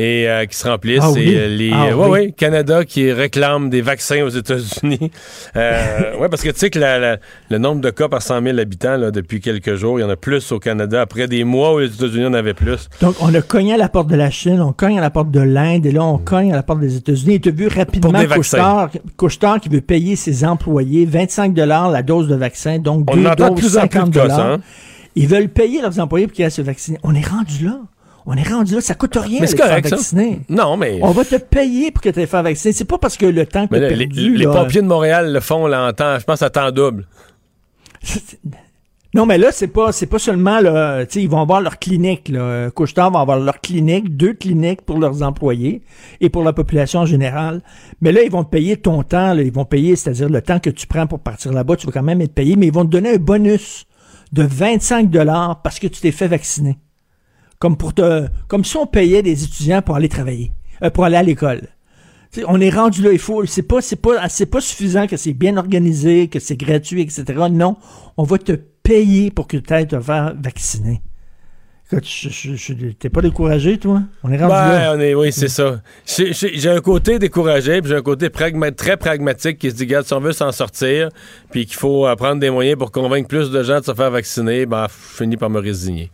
Et 0.01 0.29
euh, 0.29 0.47
qui 0.47 0.57
se 0.57 0.69
remplissent. 0.69 1.01
Ah 1.03 1.11
et 1.17 1.27
oui? 1.29 1.35
euh, 1.37 1.49
les, 1.49 1.71
Ah 1.75 1.87
euh, 1.87 1.95
ouais, 1.95 2.05
oui. 2.05 2.11
ouais, 2.11 2.31
Canada 2.37 2.85
qui 2.85 3.11
réclame 3.11 3.69
des 3.69 3.83
vaccins 3.83 4.23
aux 4.23 4.29
États-Unis. 4.29 5.11
Ouais, 5.57 6.29
parce 6.29 6.43
que 6.43 6.51
tu 6.51 6.59
sais 6.59 6.71
que 6.71 6.79
la- 6.79 6.99
la- 6.99 7.17
le 7.51 7.59
nombre 7.59 7.81
de 7.81 7.91
cas 7.91 8.09
par 8.09 8.23
100 8.23 8.43
000 8.43 8.59
habitants, 8.59 8.97
là, 8.97 9.11
depuis 9.11 9.41
quelques 9.41 9.75
jours, 9.75 9.99
il 9.99 10.03
y 10.03 10.05
en 10.05 10.11
a 10.11 10.17
plus 10.17 10.53
au 10.53 10.59
Canada. 10.59 11.01
Après 11.01 11.27
des 11.29 11.43
mois 11.45 11.75
où 11.75 11.79
les 11.81 11.93
États-Unis 11.95 12.27
en 12.27 12.35
avaient 12.35 12.55
plus. 12.55 12.89
Donc, 13.01 13.17
on 13.21 13.33
a 13.35 13.41
cogné 13.43 13.75
à 13.75 13.77
la 13.77 13.89
porte 13.89 14.09
de 14.09 14.17
la 14.17 14.31
Chine, 14.31 14.61
on 14.61 14.73
cogne 14.73 14.99
à 14.99 15.01
la 15.01 15.11
porte 15.11 15.31
de 15.31 15.41
l'Inde, 15.41 15.85
et 15.87 15.91
là, 15.93 16.05
on 16.05 16.19
cogne 16.19 16.53
à 16.53 16.57
la 16.57 16.63
porte 16.63 16.81
des 16.81 16.97
États-Unis. 16.97 17.35
Et 17.35 17.41
tu 17.41 17.49
as 17.49 17.53
vu 17.53 17.67
rapidement 17.69 18.25
Couchetard, 18.25 18.91
Couchetard 19.17 19.61
qui 19.61 19.69
veut 19.69 19.81
payer 19.81 20.15
ses 20.17 20.45
employés 20.45 21.07
25 21.07 21.57
la 21.57 22.03
dose 22.03 22.29
de 22.29 22.35
vaccin, 22.37 22.79
donc 22.79 23.11
On 23.11 23.17
deux 23.17 23.23
doses 23.25 23.35
plus 23.37 23.47
en 23.49 23.55
plus 23.55 23.69
50 23.71 24.11
de 24.11 24.19
cas, 24.21 24.29
ça, 24.29 24.53
hein? 24.53 24.59
Ils 25.17 25.27
veulent 25.27 25.49
payer 25.49 25.83
leurs 25.83 25.99
employés 25.99 26.27
pour 26.29 26.35
qu'ils 26.37 26.45
aillent 26.45 26.51
se 26.51 26.63
vacciner. 26.63 26.99
On 27.03 27.15
est 27.15 27.27
rendu 27.27 27.65
là. 27.65 27.81
On 28.31 28.37
est 28.37 28.47
rendu 28.47 28.75
là. 28.75 28.83
Ça 28.83 28.95
coûte 28.95 29.17
rien 29.17 29.41
de 29.41 29.47
faire 29.47 29.67
correct, 29.67 29.89
ça. 29.89 29.97
vacciner. 29.97 30.41
Non, 30.51 30.77
mais. 30.77 30.99
On 31.01 31.13
va 31.13 31.25
te 31.25 31.37
payer 31.37 31.91
pour 31.91 32.03
que 32.03 32.11
tu 32.11 32.15
te 32.15 32.27
faire 32.27 32.43
vacciner. 32.43 32.75
C'est 32.75 32.85
pas 32.85 32.99
parce 32.99 33.17
que 33.17 33.25
le 33.25 33.47
temps 33.47 33.67
que 33.67 33.75
tu 33.75 33.81
les, 33.81 34.07
perdu... 34.07 34.37
les 34.37 34.45
là, 34.45 34.53
pompiers 34.53 34.83
de 34.83 34.87
Montréal 34.87 35.33
le 35.33 35.41
font, 35.41 35.67
là, 35.67 35.89
en 35.89 35.93
temps, 35.95 36.19
je 36.19 36.25
pense, 36.25 36.43
à 36.43 36.51
temps 36.51 36.71
double. 36.71 37.09
Non, 39.15 39.25
mais 39.25 39.39
là, 39.39 39.51
c'est 39.51 39.69
pas, 39.69 39.91
c'est 39.93 40.07
pas 40.07 40.19
seulement, 40.19 40.61
là, 40.61 41.07
tu 41.07 41.15
sais, 41.15 41.23
ils 41.23 41.31
vont 41.31 41.41
avoir 41.41 41.63
leur 41.63 41.79
clinique, 41.79 42.29
là. 42.29 42.71
Couchetard 42.71 43.11
va 43.11 43.21
avoir 43.21 43.39
leur 43.39 43.63
clinique, 43.63 44.15
deux 44.15 44.35
cliniques 44.35 44.83
pour 44.83 44.99
leurs 44.99 45.23
employés 45.23 45.81
et 46.21 46.29
pour 46.29 46.45
la 46.45 46.53
population 46.53 47.01
en 47.01 47.07
général. 47.07 47.63
Mais 48.03 48.13
là, 48.13 48.23
ils 48.23 48.31
vont 48.31 48.45
te 48.45 48.51
payer 48.51 48.77
ton 48.77 49.03
temps, 49.03 49.33
là. 49.33 49.41
Ils 49.41 49.51
vont 49.51 49.65
payer, 49.65 49.97
c'est-à-dire 49.97 50.29
le 50.29 50.43
temps 50.43 50.61
que 50.61 50.69
tu 50.69 50.87
prends 50.87 51.07
pour 51.07 51.21
partir 51.21 51.55
là-bas, 51.55 51.77
tu 51.77 51.87
vas 51.87 51.93
quand 51.93 52.03
même 52.03 52.21
être 52.21 52.35
payé, 52.35 52.57
mais 52.57 52.67
ils 52.67 52.73
vont 52.73 52.85
te 52.85 52.91
donner 52.91 53.15
un 53.15 53.17
bonus 53.17 53.87
de 54.33 54.43
25 54.43 55.09
dollars 55.09 55.63
parce 55.63 55.79
que 55.79 55.87
tu 55.87 56.03
t'es 56.03 56.13
fait 56.13 56.29
vacciner. 56.29 56.77
Comme 57.59 57.77
pour 57.77 57.93
te, 57.95 58.27
comme 58.47 58.65
si 58.65 58.77
on 58.77 58.87
payait 58.87 59.23
des 59.23 59.43
étudiants 59.45 59.83
pour 59.83 59.97
aller 59.97 60.09
travailler, 60.09 60.53
euh, 60.83 60.91
pour 60.91 61.05
aller 61.05 61.17
à 61.17 61.23
l'école. 61.23 61.63
On 62.47 62.61
est 62.61 62.71
rendu 62.71 63.03
là, 63.03 63.11
il 63.11 63.19
faut, 63.19 63.45
c'est 63.47 63.63
pas, 63.63 63.81
c'est 63.81 63.97
pas, 63.97 64.29
c'est 64.29 64.47
pas 64.47 64.61
suffisant 64.61 65.07
que 65.07 65.17
c'est 65.17 65.33
bien 65.33 65.57
organisé, 65.57 66.29
que 66.29 66.39
c'est 66.39 66.57
gratuit, 66.57 67.01
etc. 67.03 67.25
Non, 67.51 67.77
on 68.17 68.23
va 68.23 68.39
te 68.39 68.53
payer 68.53 69.31
pour 69.31 69.47
que 69.49 69.57
tu 69.57 69.73
ailles 69.73 69.89
te 69.89 69.99
faire 69.99 70.35
vacciner. 70.39 71.01
T'es 72.99 73.09
pas 73.09 73.23
découragé, 73.23 73.79
toi? 73.79 74.03
On 74.23 74.31
est 74.31 74.37
rendu 74.37 74.51
Ben, 74.53 74.79
là. 74.79 74.93
on 74.95 75.01
est, 75.01 75.15
oui, 75.15 75.33
c'est 75.33 75.49
ça. 75.49 75.81
J'ai- 76.07 76.69
un 76.69 76.81
côté 76.81 77.19
découragé, 77.19 77.81
puis 77.81 77.89
j'ai 77.91 77.97
un 77.97 78.03
côté 78.03 78.29
pragma- 78.29 78.75
très 78.75 78.99
pragmatique 78.99 79.57
qui 79.59 79.71
se 79.71 79.77
dit, 79.77 79.85
regarde, 79.85 80.05
si 80.07 80.13
on 80.13 80.21
veut 80.21 80.33
s'en 80.35 80.53
sortir, 80.53 81.09
puis 81.51 81.65
qu'il 81.65 81.77
faut 81.77 82.07
euh, 82.07 82.15
prendre 82.15 82.41
des 82.41 82.51
moyens 82.51 82.79
pour 82.79 82.93
convaincre 82.93 83.27
plus 83.29 83.51
de 83.51 83.63
gens 83.63 83.81
de 83.81 83.85
se 83.87 83.95
faire 83.95 84.11
vacciner, 84.11 84.67
ben, 84.67 84.87
je 84.87 85.17
finis 85.17 85.39
par 85.39 85.49
me 85.49 85.61
résigner. 85.61 86.11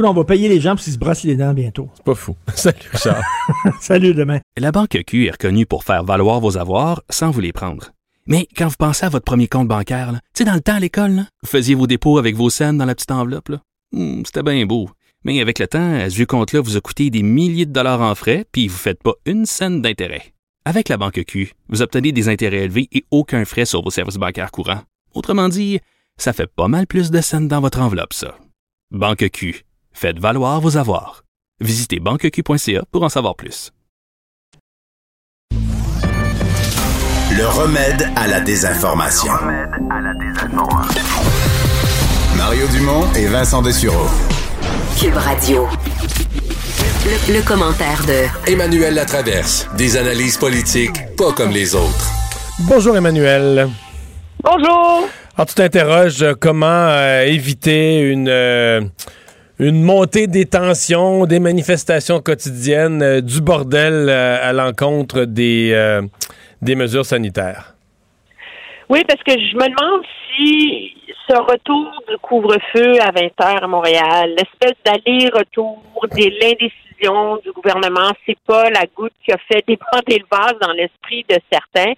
Écoute, 0.00 0.12
on 0.12 0.14
va 0.18 0.24
payer 0.24 0.48
les 0.48 0.62
gens 0.62 0.76
pour 0.76 0.82
qu'ils 0.82 0.94
se 0.94 0.98
brassent 0.98 1.24
les 1.24 1.36
dents 1.36 1.52
bientôt. 1.52 1.90
C'est 1.94 2.04
pas 2.04 2.14
fou. 2.14 2.34
Salut, 2.54 2.78
Richard. 2.90 3.22
Salut, 3.82 4.14
demain. 4.14 4.40
La 4.56 4.72
Banque 4.72 4.98
Q 5.06 5.26
est 5.26 5.32
reconnue 5.32 5.66
pour 5.66 5.84
faire 5.84 6.04
valoir 6.04 6.40
vos 6.40 6.56
avoirs 6.56 7.02
sans 7.10 7.30
vous 7.30 7.40
les 7.42 7.52
prendre. 7.52 7.90
Mais 8.26 8.48
quand 8.56 8.68
vous 8.68 8.76
pensez 8.78 9.04
à 9.04 9.10
votre 9.10 9.26
premier 9.26 9.46
compte 9.46 9.68
bancaire, 9.68 10.12
là, 10.12 10.20
tu 10.34 10.38
sais, 10.38 10.44
dans 10.46 10.54
le 10.54 10.62
temps 10.62 10.76
à 10.76 10.80
l'école, 10.80 11.10
là, 11.10 11.26
vous 11.42 11.48
faisiez 11.50 11.74
vos 11.74 11.86
dépôts 11.86 12.16
avec 12.16 12.34
vos 12.34 12.48
scènes 12.48 12.78
dans 12.78 12.86
la 12.86 12.94
petite 12.94 13.10
enveloppe. 13.10 13.50
là. 13.50 13.60
Hmm, 13.92 14.22
C'était 14.24 14.42
bien 14.42 14.64
beau. 14.64 14.88
Mais 15.24 15.38
avec 15.42 15.58
le 15.58 15.66
temps, 15.66 15.94
à 16.00 16.08
ce 16.08 16.16
vieux 16.16 16.24
compte-là 16.24 16.62
vous 16.62 16.78
a 16.78 16.80
coûté 16.80 17.10
des 17.10 17.22
milliers 17.22 17.66
de 17.66 17.72
dollars 17.72 18.00
en 18.00 18.14
frais, 18.14 18.46
puis 18.52 18.68
vous 18.68 18.76
ne 18.76 18.78
faites 18.78 19.02
pas 19.02 19.12
une 19.26 19.44
scène 19.44 19.82
d'intérêt. 19.82 20.32
Avec 20.64 20.88
la 20.88 20.96
Banque 20.96 21.22
Q, 21.26 21.52
vous 21.68 21.82
obtenez 21.82 22.12
des 22.12 22.30
intérêts 22.30 22.64
élevés 22.64 22.88
et 22.92 23.04
aucun 23.10 23.44
frais 23.44 23.66
sur 23.66 23.82
vos 23.82 23.90
services 23.90 24.16
bancaires 24.16 24.50
courants. 24.50 24.80
Autrement 25.12 25.50
dit, 25.50 25.78
ça 26.16 26.32
fait 26.32 26.46
pas 26.50 26.68
mal 26.68 26.86
plus 26.86 27.10
de 27.10 27.20
scènes 27.20 27.48
dans 27.48 27.60
votre 27.60 27.82
enveloppe, 27.82 28.14
ça. 28.14 28.38
Banque 28.92 29.28
Q. 29.30 29.62
Faites 29.92 30.18
valoir 30.18 30.60
vos 30.60 30.76
avoirs. 30.76 31.22
Visitez 31.60 32.00
banqueq.ca 32.00 32.82
pour 32.90 33.02
en 33.02 33.08
savoir 33.08 33.36
plus. 33.36 33.70
Le 37.36 37.46
remède 37.46 38.08
à 38.16 38.26
la 38.26 38.40
désinformation. 38.40 39.32
Mario 42.36 42.66
Dumont 42.68 43.12
et 43.14 43.26
Vincent 43.26 43.62
Dessureau. 43.62 44.08
Cube 44.98 45.16
Radio. 45.16 45.68
Le, 47.04 47.34
le 47.34 47.42
commentaire 47.46 48.04
de 48.06 48.50
Emmanuel 48.50 48.94
Latraverse. 48.94 49.68
Des 49.76 49.96
analyses 49.96 50.36
politiques 50.38 51.14
pas 51.16 51.32
comme 51.32 51.50
les 51.50 51.74
autres. 51.74 52.10
Bonjour, 52.60 52.96
Emmanuel. 52.96 53.68
Bonjour. 54.42 55.08
Alors, 55.36 55.46
tu 55.46 55.54
t'interroges 55.54 56.22
euh, 56.22 56.34
comment 56.38 56.66
euh, 56.66 57.22
éviter 57.22 58.00
une, 58.00 58.28
euh, 58.28 58.80
une 59.60 59.82
montée 59.82 60.26
des 60.26 60.46
tensions, 60.46 61.26
des 61.26 61.38
manifestations 61.38 62.20
quotidiennes, 62.20 63.02
euh, 63.02 63.20
du 63.20 63.42
bordel 63.42 64.08
euh, 64.08 64.38
à 64.42 64.54
l'encontre 64.54 65.26
des, 65.26 65.72
euh, 65.74 66.00
des 66.62 66.74
mesures 66.74 67.04
sanitaires. 67.04 67.74
Oui, 68.88 69.04
parce 69.06 69.22
que 69.22 69.32
je 69.32 69.56
me 69.56 69.68
demande 69.68 70.02
si 70.34 70.94
ce 71.28 71.36
retour 71.36 71.92
du 72.08 72.16
couvre-feu 72.22 73.00
à 73.02 73.10
20 73.12 73.20
heures 73.44 73.64
à 73.64 73.68
Montréal, 73.68 74.34
l'espèce 74.34 74.76
d'aller-retour 74.84 75.82
de 76.10 76.40
l'indécision 76.40 77.36
du 77.44 77.52
gouvernement, 77.52 78.12
c'est 78.24 78.38
pas 78.46 78.70
la 78.70 78.86
goutte 78.96 79.12
qui 79.24 79.30
a 79.30 79.38
fait 79.46 79.62
déborder 79.68 80.18
le 80.18 80.26
vase 80.30 80.58
dans 80.60 80.72
l'esprit 80.72 81.24
de 81.28 81.36
certains. 81.52 81.92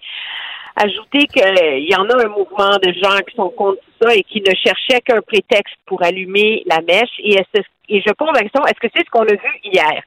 Ajouter 0.75 1.27
qu'il 1.27 1.87
y 1.89 1.95
en 1.95 2.09
a 2.09 2.25
un 2.25 2.29
mouvement 2.29 2.77
de 2.81 2.91
gens 2.93 3.17
qui 3.27 3.35
sont 3.35 3.49
contre 3.49 3.81
ça 4.01 4.13
et 4.15 4.23
qui 4.23 4.41
ne 4.41 4.53
cherchaient 4.55 5.01
qu'un 5.01 5.21
prétexte 5.21 5.75
pour 5.85 6.01
allumer 6.03 6.63
la 6.65 6.81
mèche. 6.81 7.11
Et, 7.19 7.35
est-ce- 7.35 7.61
et 7.89 8.01
je 8.01 8.11
pose 8.13 8.29
la 8.33 8.41
question, 8.41 8.65
est-ce 8.65 8.79
que 8.79 8.87
c'est 8.95 9.05
ce 9.05 9.09
qu'on 9.11 9.21
a 9.23 9.33
vu 9.33 9.59
hier? 9.63 10.01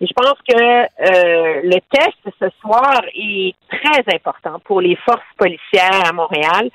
Et 0.00 0.06
je 0.06 0.12
pense 0.12 0.34
que 0.46 0.54
euh, 0.54 1.60
le 1.64 1.78
test 1.90 2.18
ce 2.40 2.46
soir 2.60 3.00
est 3.14 3.54
très 3.70 4.14
important 4.14 4.58
pour 4.64 4.80
les 4.80 4.96
forces 4.96 5.20
policières 5.38 6.06
à 6.06 6.12
Montréal 6.12 6.68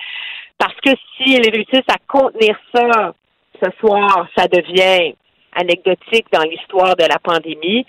parce 0.57 0.75
que 0.83 0.89
s'ils 1.17 1.49
réussissent 1.51 1.89
à 1.89 1.97
contenir 2.07 2.57
ça 2.73 3.13
ce 3.61 3.69
soir, 3.79 4.27
ça 4.35 4.47
devient 4.47 5.13
anecdotique 5.59 6.25
dans 6.31 6.43
l'histoire 6.43 6.95
de 6.95 7.03
la 7.03 7.17
pandémie. 7.23 7.85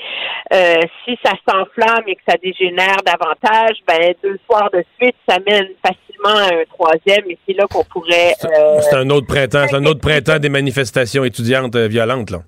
Euh, 0.53 0.75
si 1.05 1.19
ça 1.25 1.33
s'enflamme 1.49 2.05
et 2.07 2.15
que 2.17 2.23
ça 2.29 2.37
dégénère 2.43 2.97
davantage, 3.05 3.77
ben 3.87 4.15
deux 4.23 4.39
soirs 4.47 4.71
de 4.73 4.83
suite, 4.99 5.17
ça 5.29 5.39
mène 5.47 5.69
facilement 5.85 6.39
à 6.49 6.55
un 6.55 6.65
troisième 6.73 7.31
et 7.31 7.39
c'est 7.47 7.55
là 7.55 7.67
qu'on 7.71 7.85
pourrait 7.85 8.33
euh, 8.45 8.81
C'est 8.81 8.97
un 8.97 9.11
autre 9.11 9.27
printemps, 9.27 9.65
c'est 9.69 9.77
un 9.77 9.85
autre 9.87 10.01
printemps 10.01 10.39
des 10.39 10.49
manifestations 10.49 11.25
étudiantes 11.25 11.77
euh, 11.77 11.87
violentes, 11.89 12.31
là. 12.31 12.39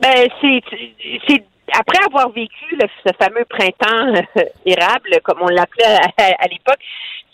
Ben, 0.00 0.28
c'est, 0.40 0.60
c'est 1.26 1.42
après 1.76 2.04
avoir 2.06 2.30
vécu 2.30 2.76
le- 2.80 2.86
ce 3.04 3.12
fameux 3.22 3.44
printemps 3.48 4.14
euh, 4.36 4.42
érable, 4.64 5.18
comme 5.24 5.38
on 5.42 5.48
l'appelait 5.48 5.84
à, 5.84 6.06
à- 6.22 6.44
à 6.44 6.46
l'époque, 6.48 6.78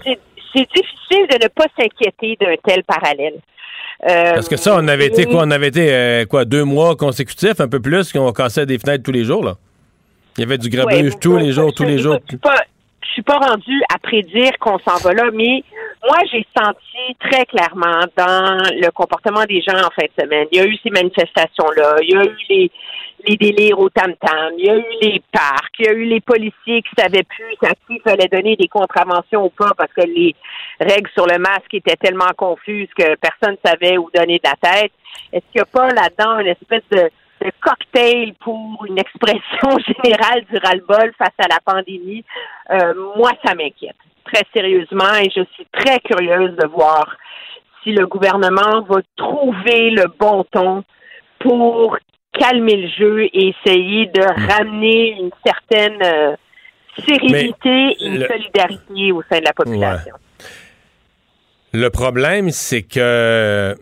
c'est 0.02 0.68
difficile 0.74 1.26
de 1.30 1.44
ne 1.44 1.48
pas 1.48 1.66
s'inquiéter 1.78 2.36
d'un 2.40 2.54
tel 2.64 2.84
parallèle. 2.84 3.34
Euh, 4.02 4.34
Parce 4.34 4.48
que 4.48 4.56
ça, 4.56 4.76
on 4.76 4.88
avait 4.88 5.06
été 5.06 5.24
quoi? 5.26 5.42
On 5.44 5.50
avait 5.50 5.68
été 5.68 5.92
euh, 5.94 6.24
quoi, 6.26 6.44
deux 6.44 6.64
mois 6.64 6.96
consécutifs, 6.96 7.60
un 7.60 7.68
peu 7.68 7.80
plus, 7.80 8.12
qu'on 8.12 8.32
cassait 8.32 8.66
des 8.66 8.78
fenêtres 8.78 9.04
tous 9.04 9.12
les 9.12 9.24
jours, 9.24 9.44
là. 9.44 9.54
Il 10.36 10.40
y 10.40 10.44
avait 10.44 10.58
du 10.58 10.68
grabuge 10.68 11.12
Ouais, 11.14 11.18
tous 11.20 11.36
les 11.36 11.52
jours, 11.52 11.70
je- 11.70 11.74
tous 11.74 11.84
les 11.84 11.98
jours. 11.98 12.18
Je 12.30 12.36
je 12.36 13.12
suis 13.12 13.22
pas 13.22 13.38
rendue 13.38 13.80
à 13.94 13.98
prédire 14.00 14.50
qu'on 14.58 14.76
s'en 14.80 14.96
va 14.96 15.12
là, 15.14 15.30
mais 15.32 15.62
moi, 16.04 16.16
j'ai 16.32 16.44
senti 16.58 17.14
très 17.20 17.46
clairement 17.46 18.00
dans 18.16 18.58
le 18.74 18.90
comportement 18.90 19.44
des 19.44 19.62
gens 19.62 19.76
en 19.76 19.90
fin 19.94 20.02
de 20.06 20.20
semaine. 20.22 20.48
Il 20.50 20.58
y 20.58 20.60
a 20.60 20.66
eu 20.66 20.76
ces 20.82 20.90
manifestations-là, 20.90 21.94
il 22.02 22.10
y 22.10 22.16
a 22.16 22.24
eu 22.24 22.36
les, 22.50 22.70
les 23.26 23.36
délires 23.36 23.78
au 23.78 23.88
tam-tam, 23.88 24.54
il 24.58 24.66
y 24.66 24.70
a 24.70 24.76
eu 24.76 24.84
les 25.00 25.22
parcs, 25.32 25.74
il 25.78 25.86
y 25.86 25.88
a 25.88 25.92
eu 25.92 26.04
les 26.04 26.20
policiers 26.20 26.82
qui 26.82 26.90
savaient 26.96 27.22
plus 27.22 27.56
à 27.62 27.70
qui 27.70 27.96
il 27.96 28.00
fallait 28.00 28.28
donner 28.28 28.56
des 28.56 28.68
contraventions 28.68 29.44
ou 29.44 29.50
pas 29.50 29.72
parce 29.76 29.92
que 29.92 30.02
les 30.02 30.34
règles 30.80 31.10
sur 31.14 31.26
le 31.26 31.38
masque 31.38 31.72
étaient 31.72 31.96
tellement 31.96 32.32
confuses 32.36 32.88
que 32.96 33.14
personne 33.16 33.56
ne 33.62 33.70
savait 33.70 33.98
où 33.98 34.10
donner 34.14 34.38
de 34.38 34.48
la 34.48 34.70
tête. 34.70 34.92
Est-ce 35.32 35.44
qu'il 35.52 35.56
n'y 35.56 35.62
a 35.62 35.66
pas 35.66 35.88
là-dedans 35.88 36.40
une 36.40 36.48
espèce 36.48 36.82
de, 36.90 37.10
de 37.44 37.52
cocktail 37.60 38.34
pour 38.40 38.84
une 38.88 38.98
expression 38.98 39.78
générale 40.02 40.44
du 40.50 40.58
ras-le-bol 40.58 41.12
face 41.18 41.34
à 41.38 41.48
la 41.48 41.60
pandémie? 41.64 42.24
Euh, 42.70 42.94
moi, 43.16 43.30
ça 43.44 43.54
m'inquiète 43.54 43.96
très 44.24 44.42
sérieusement 44.54 45.14
et 45.20 45.30
je 45.30 45.44
suis 45.52 45.66
très 45.72 46.00
curieuse 46.00 46.56
de 46.56 46.66
voir 46.66 47.16
si 47.82 47.92
le 47.92 48.06
gouvernement 48.06 48.80
va 48.88 49.00
trouver 49.16 49.90
le 49.90 50.06
bon 50.18 50.44
ton 50.50 50.82
pour 51.38 51.98
calmer 52.38 52.76
le 52.76 52.88
jeu 52.88 53.24
et 53.24 53.48
essayer 53.64 54.06
de 54.06 54.20
ramener 54.52 55.16
une 55.20 55.30
certaine 55.44 55.98
euh, 56.02 56.36
sérénité 57.06 57.96
et 58.00 58.06
une 58.06 58.18
le- 58.20 58.26
solidarité 58.26 59.12
au 59.12 59.22
sein 59.30 59.38
de 59.40 59.44
la 59.44 59.52
population. 59.52 60.14
Le 61.72 61.88
problème, 61.90 62.50
c'est 62.50 62.82
que. 62.82 63.74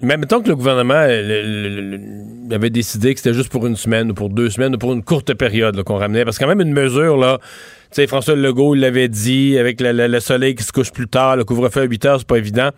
Même 0.00 0.24
tant 0.26 0.40
que 0.40 0.48
le 0.48 0.54
gouvernement 0.54 0.94
euh, 0.94 1.22
le- 1.22 1.80
le- 1.80 1.96
le- 1.96 2.54
avait 2.54 2.70
décidé 2.70 3.12
que 3.14 3.20
c'était 3.20 3.34
juste 3.34 3.50
pour 3.50 3.66
une 3.66 3.74
semaine 3.74 4.12
ou 4.12 4.14
pour 4.14 4.30
deux 4.30 4.48
semaines 4.48 4.76
ou 4.76 4.78
pour 4.78 4.92
une 4.92 5.02
courte 5.02 5.34
période 5.34 5.82
qu'on 5.82 5.96
ramenait, 5.96 6.24
parce 6.24 6.38
que 6.38 6.44
quand 6.44 6.48
même 6.54 6.60
une 6.60 6.72
mesure, 6.72 7.16
là, 7.16 7.38
tu 7.40 7.46
sais, 7.92 8.06
François 8.06 8.36
Legault 8.36 8.74
l'avait 8.74 9.08
dit, 9.08 9.58
avec 9.58 9.80
le, 9.80 9.90
le- 9.92 10.06
le 10.06 10.20
soleil 10.20 10.54
qui 10.54 10.62
se 10.62 10.70
couche 10.72 10.92
plus 10.92 11.08
tard, 11.08 11.36
le 11.36 11.44
couvre-feu 11.44 11.80
à 11.80 11.84
8 11.84 12.04
heures, 12.06 12.18
c'est 12.20 12.28
pas 12.28 12.38
évident. 12.38 12.70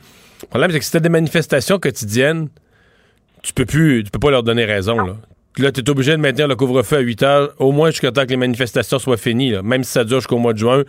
Le 0.43 0.47
problème, 0.49 0.71
c'est 0.71 0.81
que 0.81 0.85
t'as 0.91 1.01
des 1.01 1.09
manifestations 1.11 1.79
quotidiennes, 1.79 2.49
tu 3.43 3.53
peux 3.53 3.67
plus, 3.67 4.05
tu 4.05 4.11
peux 4.11 4.19
pas 4.19 4.31
leur 4.31 4.43
donner 4.43 4.65
raison, 4.65 4.97
là. 4.97 5.17
Là, 5.59 5.73
tu 5.73 5.81
es 5.81 5.91
obligé 5.91 6.13
de 6.13 6.17
maintenir 6.17 6.47
le 6.47 6.55
couvre-feu 6.55 6.99
à 6.99 7.01
8 7.01 7.23
heures, 7.25 7.49
au 7.59 7.73
moins 7.73 7.91
jusqu'à 7.91 8.13
temps 8.13 8.23
que 8.23 8.31
les 8.31 8.37
manifestations 8.37 8.99
soient 8.99 9.17
finies. 9.17 9.55
Même 9.63 9.83
si 9.83 9.93
ça 9.93 10.05
dure 10.05 10.19
jusqu'au 10.19 10.39
mois 10.39 10.53
de 10.53 10.59
juin, 10.59 10.85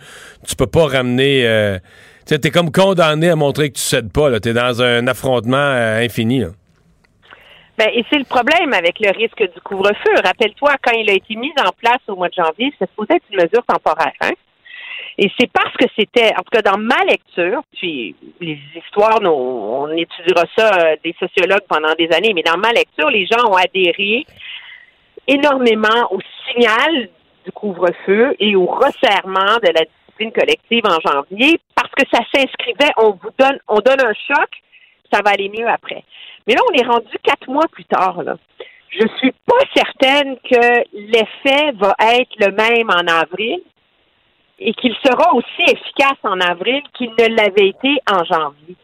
tu 0.46 0.54
peux 0.54 0.68
pas 0.68 0.86
ramener. 0.86 1.46
Euh, 1.46 1.78
tu 2.26 2.34
es 2.34 2.50
comme 2.50 2.70
condamné 2.70 3.28
à 3.28 3.36
montrer 3.36 3.70
que 3.70 3.76
tu 3.76 3.82
cèdes 3.82 4.12
pas. 4.12 4.38
Tu 4.38 4.50
es 4.50 4.52
dans 4.52 4.80
un 4.80 5.06
affrontement 5.08 5.56
euh, 5.56 6.04
infini. 6.04 6.40
là. 6.40 6.48
Ben, 7.76 7.88
et 7.92 8.04
c'est 8.10 8.18
le 8.18 8.24
problème 8.24 8.72
avec 8.72 9.00
le 9.00 9.10
risque 9.10 9.42
du 9.42 9.60
couvre-feu. 9.62 10.14
Rappelle-toi, 10.24 10.74
quand 10.82 10.92
il 10.92 11.10
a 11.10 11.14
été 11.14 11.34
mis 11.34 11.52
en 11.58 11.72
place 11.72 12.00
au 12.06 12.16
mois 12.16 12.28
de 12.28 12.34
janvier, 12.34 12.72
c'est 12.78 12.88
supposé 12.88 13.14
être 13.14 13.24
une 13.30 13.42
mesure 13.42 13.64
temporaire. 13.66 14.12
Hein? 14.20 14.32
Et 15.18 15.30
c'est 15.38 15.50
parce 15.52 15.76
que 15.76 15.84
c'était, 15.96 16.32
en 16.32 16.42
tout 16.42 16.50
cas 16.52 16.62
dans 16.62 16.78
ma 16.78 17.04
lecture, 17.04 17.62
puis 17.76 18.14
les 18.40 18.58
histoires, 18.74 19.20
on 19.22 19.88
étudiera 19.90 20.44
ça, 20.56 20.70
euh, 20.78 20.96
des 21.04 21.14
sociologues 21.18 21.66
pendant 21.68 21.94
des 21.94 22.08
années, 22.12 22.32
mais 22.34 22.42
dans 22.42 22.56
ma 22.56 22.72
lecture, 22.72 23.10
les 23.10 23.26
gens 23.26 23.44
ont 23.50 23.56
adhéré 23.56 24.24
énormément 25.26 26.08
au 26.10 26.18
signal 26.48 27.08
du 27.44 27.52
couvre-feu 27.52 28.34
et 28.38 28.56
au 28.56 28.66
resserrement 28.66 29.58
de 29.62 29.68
la 29.74 29.84
discipline 29.84 30.32
collective 30.32 30.84
en 30.86 30.98
janvier 31.00 31.60
parce 31.74 31.90
que 31.90 32.04
ça 32.12 32.20
s'inscrivait, 32.34 32.92
on 32.96 33.10
vous 33.10 33.30
donne, 33.38 33.58
on 33.68 33.80
donne 33.80 34.00
un 34.00 34.14
choc, 34.14 34.48
ça 35.12 35.20
va 35.24 35.32
aller 35.32 35.48
mieux 35.50 35.68
après. 35.68 36.04
Mais 36.46 36.54
là, 36.54 36.60
on 36.70 36.74
est 36.74 36.86
rendu 36.86 37.16
quatre 37.22 37.48
mois 37.48 37.66
plus 37.70 37.84
tard, 37.84 38.22
là. 38.22 38.36
Je 38.90 39.06
suis 39.18 39.32
pas 39.46 39.56
certaine 39.74 40.36
que 40.38 40.84
l'effet 40.92 41.72
va 41.72 41.94
être 41.98 42.30
le 42.38 42.52
même 42.52 42.90
en 42.90 43.10
avril 43.10 43.62
et 44.64 44.74
qu'il 44.74 44.94
sera 45.04 45.34
aussi 45.34 45.62
efficace 45.62 46.18
en 46.24 46.40
avril 46.40 46.82
qu'il 46.96 47.10
ne 47.10 47.36
l'avait 47.36 47.68
été 47.68 47.98
en 48.10 48.24
janvier. 48.24 48.76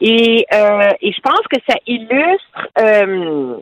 Et, 0.00 0.46
euh, 0.52 0.90
et 1.00 1.12
je 1.12 1.20
pense 1.20 1.40
que 1.50 1.58
ça 1.68 1.76
illustre 1.86 2.68
euh, 2.78 3.56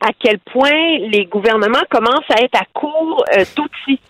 à 0.00 0.10
quel 0.18 0.38
point 0.38 0.98
les 1.10 1.26
gouvernements 1.26 1.84
commencent 1.90 2.30
à 2.30 2.40
être 2.42 2.58
à 2.58 2.64
court 2.72 3.24
euh, 3.38 3.44
d'outils 3.56 4.00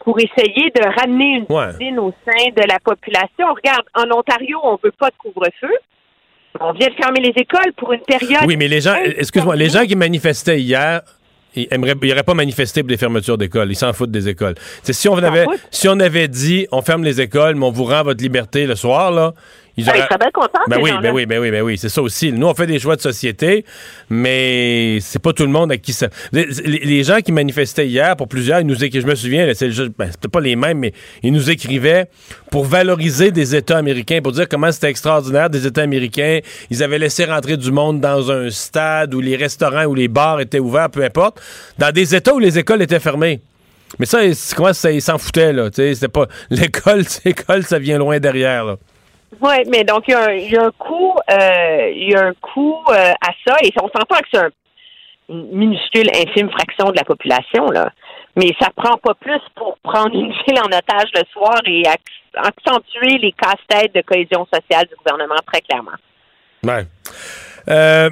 pour 0.00 0.18
essayer 0.18 0.70
de 0.70 1.00
ramener 1.00 1.36
une 1.36 1.46
Ouais. 1.48 1.98
au 1.98 2.12
sein 2.26 2.50
de 2.56 2.62
la 2.68 2.78
population. 2.78 3.46
Regarde, 3.54 3.84
en 3.94 4.10
Ontario, 4.16 4.58
on 4.62 4.78
veut 4.82 4.92
pas 4.92 5.08
de 5.10 5.16
couvre-feu. 5.16 5.72
On 6.60 6.72
vient 6.72 6.88
de 6.88 6.94
fermer 6.94 7.20
les 7.20 7.32
écoles 7.36 7.72
pour 7.76 7.92
une 7.92 8.00
période. 8.02 8.42
Oui, 8.46 8.56
mais 8.56 8.68
les 8.68 8.80
gens, 8.80 8.94
excuse-moi, 8.94 9.56
les 9.56 9.70
gens 9.70 9.84
qui 9.84 9.96
manifestaient 9.96 10.60
hier, 10.60 11.00
ils 11.54 11.68
n'auraient 11.78 12.22
pas 12.22 12.34
manifesté 12.34 12.82
pour 12.82 12.88
des 12.88 12.96
fermetures 12.96 13.38
d'écoles. 13.38 13.70
Ils 13.70 13.76
s'en 13.76 13.92
foutent 13.92 14.10
des 14.10 14.28
écoles. 14.28 14.54
si 14.82 15.08
on, 15.08 15.16
avait, 15.18 15.46
si 15.70 15.88
on 15.88 15.98
avait 16.00 16.28
dit 16.28 16.66
on 16.72 16.82
ferme 16.82 17.04
les 17.04 17.20
écoles, 17.20 17.54
mais 17.54 17.66
on 17.66 17.70
vous 17.70 17.84
rend 17.84 18.02
votre 18.02 18.22
liberté 18.22 18.66
le 18.66 18.74
soir, 18.74 19.10
là, 19.10 19.34
ils 19.76 19.88
auraient... 19.88 20.06
bien 20.18 20.30
contents, 20.32 20.60
ben 20.68 20.78
oui, 20.80 20.90
ben 21.02 21.12
oui, 21.12 21.26
ben 21.26 21.38
oui, 21.40 21.50
ben 21.50 21.62
oui, 21.62 21.78
c'est 21.78 21.88
ça 21.88 22.00
aussi. 22.00 22.32
Nous, 22.32 22.46
on 22.46 22.54
fait 22.54 22.66
des 22.66 22.78
choix 22.78 22.96
de 22.96 23.00
société, 23.00 23.64
mais 24.08 24.98
c'est 25.00 25.18
pas 25.18 25.32
tout 25.32 25.42
le 25.42 25.50
monde 25.50 25.72
à 25.72 25.76
qui 25.76 25.92
ça. 25.92 26.08
Les, 26.32 27.02
gens 27.02 27.20
qui 27.20 27.32
manifestaient 27.32 27.86
hier, 27.86 28.16
pour 28.16 28.28
plusieurs, 28.28 28.60
ils 28.60 28.66
nous 28.66 28.84
écrivaient, 28.84 29.02
je 29.02 29.10
me 29.10 29.14
souviens, 29.14 29.52
c'est 29.54 29.68
ben, 29.98 30.10
c'était 30.10 30.28
pas 30.28 30.40
les 30.40 30.56
mêmes, 30.56 30.78
mais 30.78 30.92
ils 31.22 31.32
nous 31.32 31.50
écrivaient 31.50 32.08
pour 32.50 32.64
valoriser 32.64 33.30
des 33.30 33.56
États 33.56 33.78
américains, 33.78 34.20
pour 34.22 34.32
dire 34.32 34.48
comment 34.48 34.70
c'était 34.70 34.90
extraordinaire 34.90 35.50
des 35.50 35.66
États 35.66 35.82
américains. 35.82 36.38
Ils 36.70 36.82
avaient 36.82 36.98
laissé 36.98 37.24
rentrer 37.24 37.56
du 37.56 37.72
monde 37.72 38.00
dans 38.00 38.30
un 38.30 38.50
stade 38.50 39.14
où 39.14 39.20
les 39.20 39.36
restaurants 39.36 39.84
ou 39.86 39.94
les 39.94 40.08
bars 40.08 40.40
étaient 40.40 40.60
ouverts, 40.60 40.90
peu 40.90 41.04
importe, 41.04 41.40
dans 41.78 41.90
des 41.90 42.14
États 42.14 42.34
où 42.34 42.38
les 42.38 42.58
écoles 42.58 42.82
étaient 42.82 43.00
fermées. 43.00 43.40
Mais 43.98 44.06
ça, 44.06 44.20
comment 44.56 44.72
ça, 44.72 44.90
ils 44.90 45.02
s'en 45.02 45.18
foutaient, 45.18 45.52
là. 45.52 45.68
C'était 45.72 46.08
pas. 46.08 46.26
L'école, 46.50 47.04
l'école, 47.24 47.64
ça 47.64 47.78
vient 47.78 47.98
loin 47.98 48.18
derrière, 48.18 48.64
là. 48.64 48.76
Oui, 49.40 49.54
mais 49.68 49.84
donc 49.84 50.04
il 50.08 50.12
y, 50.12 50.56
a 50.56 50.64
un 50.64 50.70
coût, 50.72 51.14
euh, 51.30 51.90
il 51.94 52.10
y 52.10 52.14
a 52.14 52.26
un 52.26 52.34
coût 52.34 52.78
euh, 52.88 53.12
à 53.20 53.30
ça, 53.46 53.56
et 53.62 53.72
on 53.80 53.88
s'entend 53.88 54.18
que 54.18 54.28
c'est 54.32 54.48
une 55.28 55.56
minuscule, 55.56 56.08
infime 56.14 56.50
fraction 56.50 56.90
de 56.90 56.96
la 56.96 57.04
population, 57.04 57.66
là. 57.66 57.90
Mais 58.36 58.52
ça 58.60 58.68
prend 58.74 58.96
pas 58.98 59.14
plus 59.14 59.40
pour 59.54 59.78
prendre 59.82 60.14
une 60.14 60.32
ville 60.32 60.58
en 60.58 60.66
otage 60.66 61.08
le 61.14 61.22
soir 61.32 61.60
et 61.66 61.84
accentuer 62.36 63.18
les 63.18 63.32
casse-têtes 63.32 63.94
de 63.94 64.02
cohésion 64.02 64.46
sociale 64.52 64.86
du 64.86 64.96
gouvernement, 64.96 65.36
très 65.46 65.60
clairement. 65.60 65.92
Ouais. 66.64 66.84
Euh, 67.68 68.10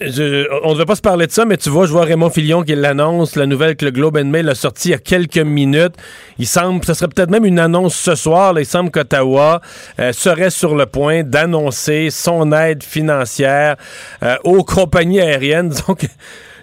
on 0.00 0.04
ne 0.04 0.74
devait 0.74 0.84
pas 0.84 0.94
se 0.94 1.00
parler 1.00 1.26
de 1.26 1.32
ça, 1.32 1.46
mais 1.46 1.56
tu 1.56 1.70
vois, 1.70 1.86
je 1.86 1.92
vois 1.92 2.04
Raymond 2.04 2.28
Filion 2.28 2.62
qui 2.62 2.74
l'annonce, 2.74 3.34
la 3.34 3.46
nouvelle 3.46 3.76
que 3.76 3.84
le 3.86 3.90
Globe 3.90 4.18
and 4.18 4.26
Mail 4.26 4.48
a 4.48 4.54
sortie 4.54 4.88
il 4.88 4.90
y 4.90 4.94
a 4.94 4.98
quelques 4.98 5.38
minutes. 5.38 5.94
Il 6.38 6.46
semble, 6.46 6.84
ce 6.84 6.92
serait 6.92 7.08
peut-être 7.08 7.30
même 7.30 7.46
une 7.46 7.58
annonce 7.58 7.94
ce 7.94 8.14
soir, 8.14 8.58
il 8.58 8.66
semble 8.66 8.90
qu'Ottawa 8.90 9.62
euh, 9.98 10.12
serait 10.12 10.50
sur 10.50 10.74
le 10.74 10.84
point 10.84 11.22
d'annoncer 11.22 12.10
son 12.10 12.52
aide 12.52 12.82
financière 12.82 13.76
euh, 14.22 14.36
aux 14.44 14.64
compagnies 14.64 15.20
aériennes. 15.20 15.72
Donc, 15.88 16.06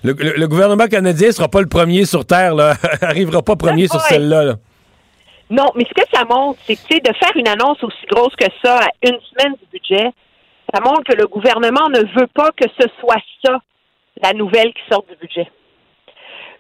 le, 0.04 0.46
gouvernement 0.48 0.88
canadien 0.88 1.32
sera 1.32 1.48
pas 1.48 1.62
le 1.62 1.68
premier 1.68 2.06
sur 2.06 2.26
Terre, 2.26 2.54
là, 2.54 2.76
arrivera 3.02 3.42
pas 3.42 3.56
premier 3.56 3.88
sur 3.88 4.02
celle-là. 4.02 4.58
Non, 5.50 5.72
mais 5.76 5.86
ce 5.86 5.94
que 5.94 6.08
ça 6.14 6.24
montre, 6.26 6.60
c'est 6.68 6.76
que 6.76 7.00
de 7.00 7.16
faire 7.18 7.32
une 7.36 7.48
annonce 7.48 7.84
aussi 7.84 8.06
grosse 8.12 8.36
que 8.36 8.46
ça 8.64 8.78
à 8.78 8.88
une 9.02 9.18
semaine 9.32 9.54
du 9.54 9.80
budget, 9.80 10.12
ça 10.72 10.80
montre 10.82 11.04
que 11.04 11.18
le 11.18 11.28
gouvernement 11.28 11.90
ne 11.90 12.00
veut 12.20 12.28
pas 12.34 12.52
que 12.52 12.68
ce 12.80 12.88
soit 13.00 13.22
ça, 13.44 13.60
la 14.22 14.34
nouvelle 14.34 14.74
qui 14.74 14.82
sort 14.90 15.06
du 15.10 15.16
budget. 15.16 15.50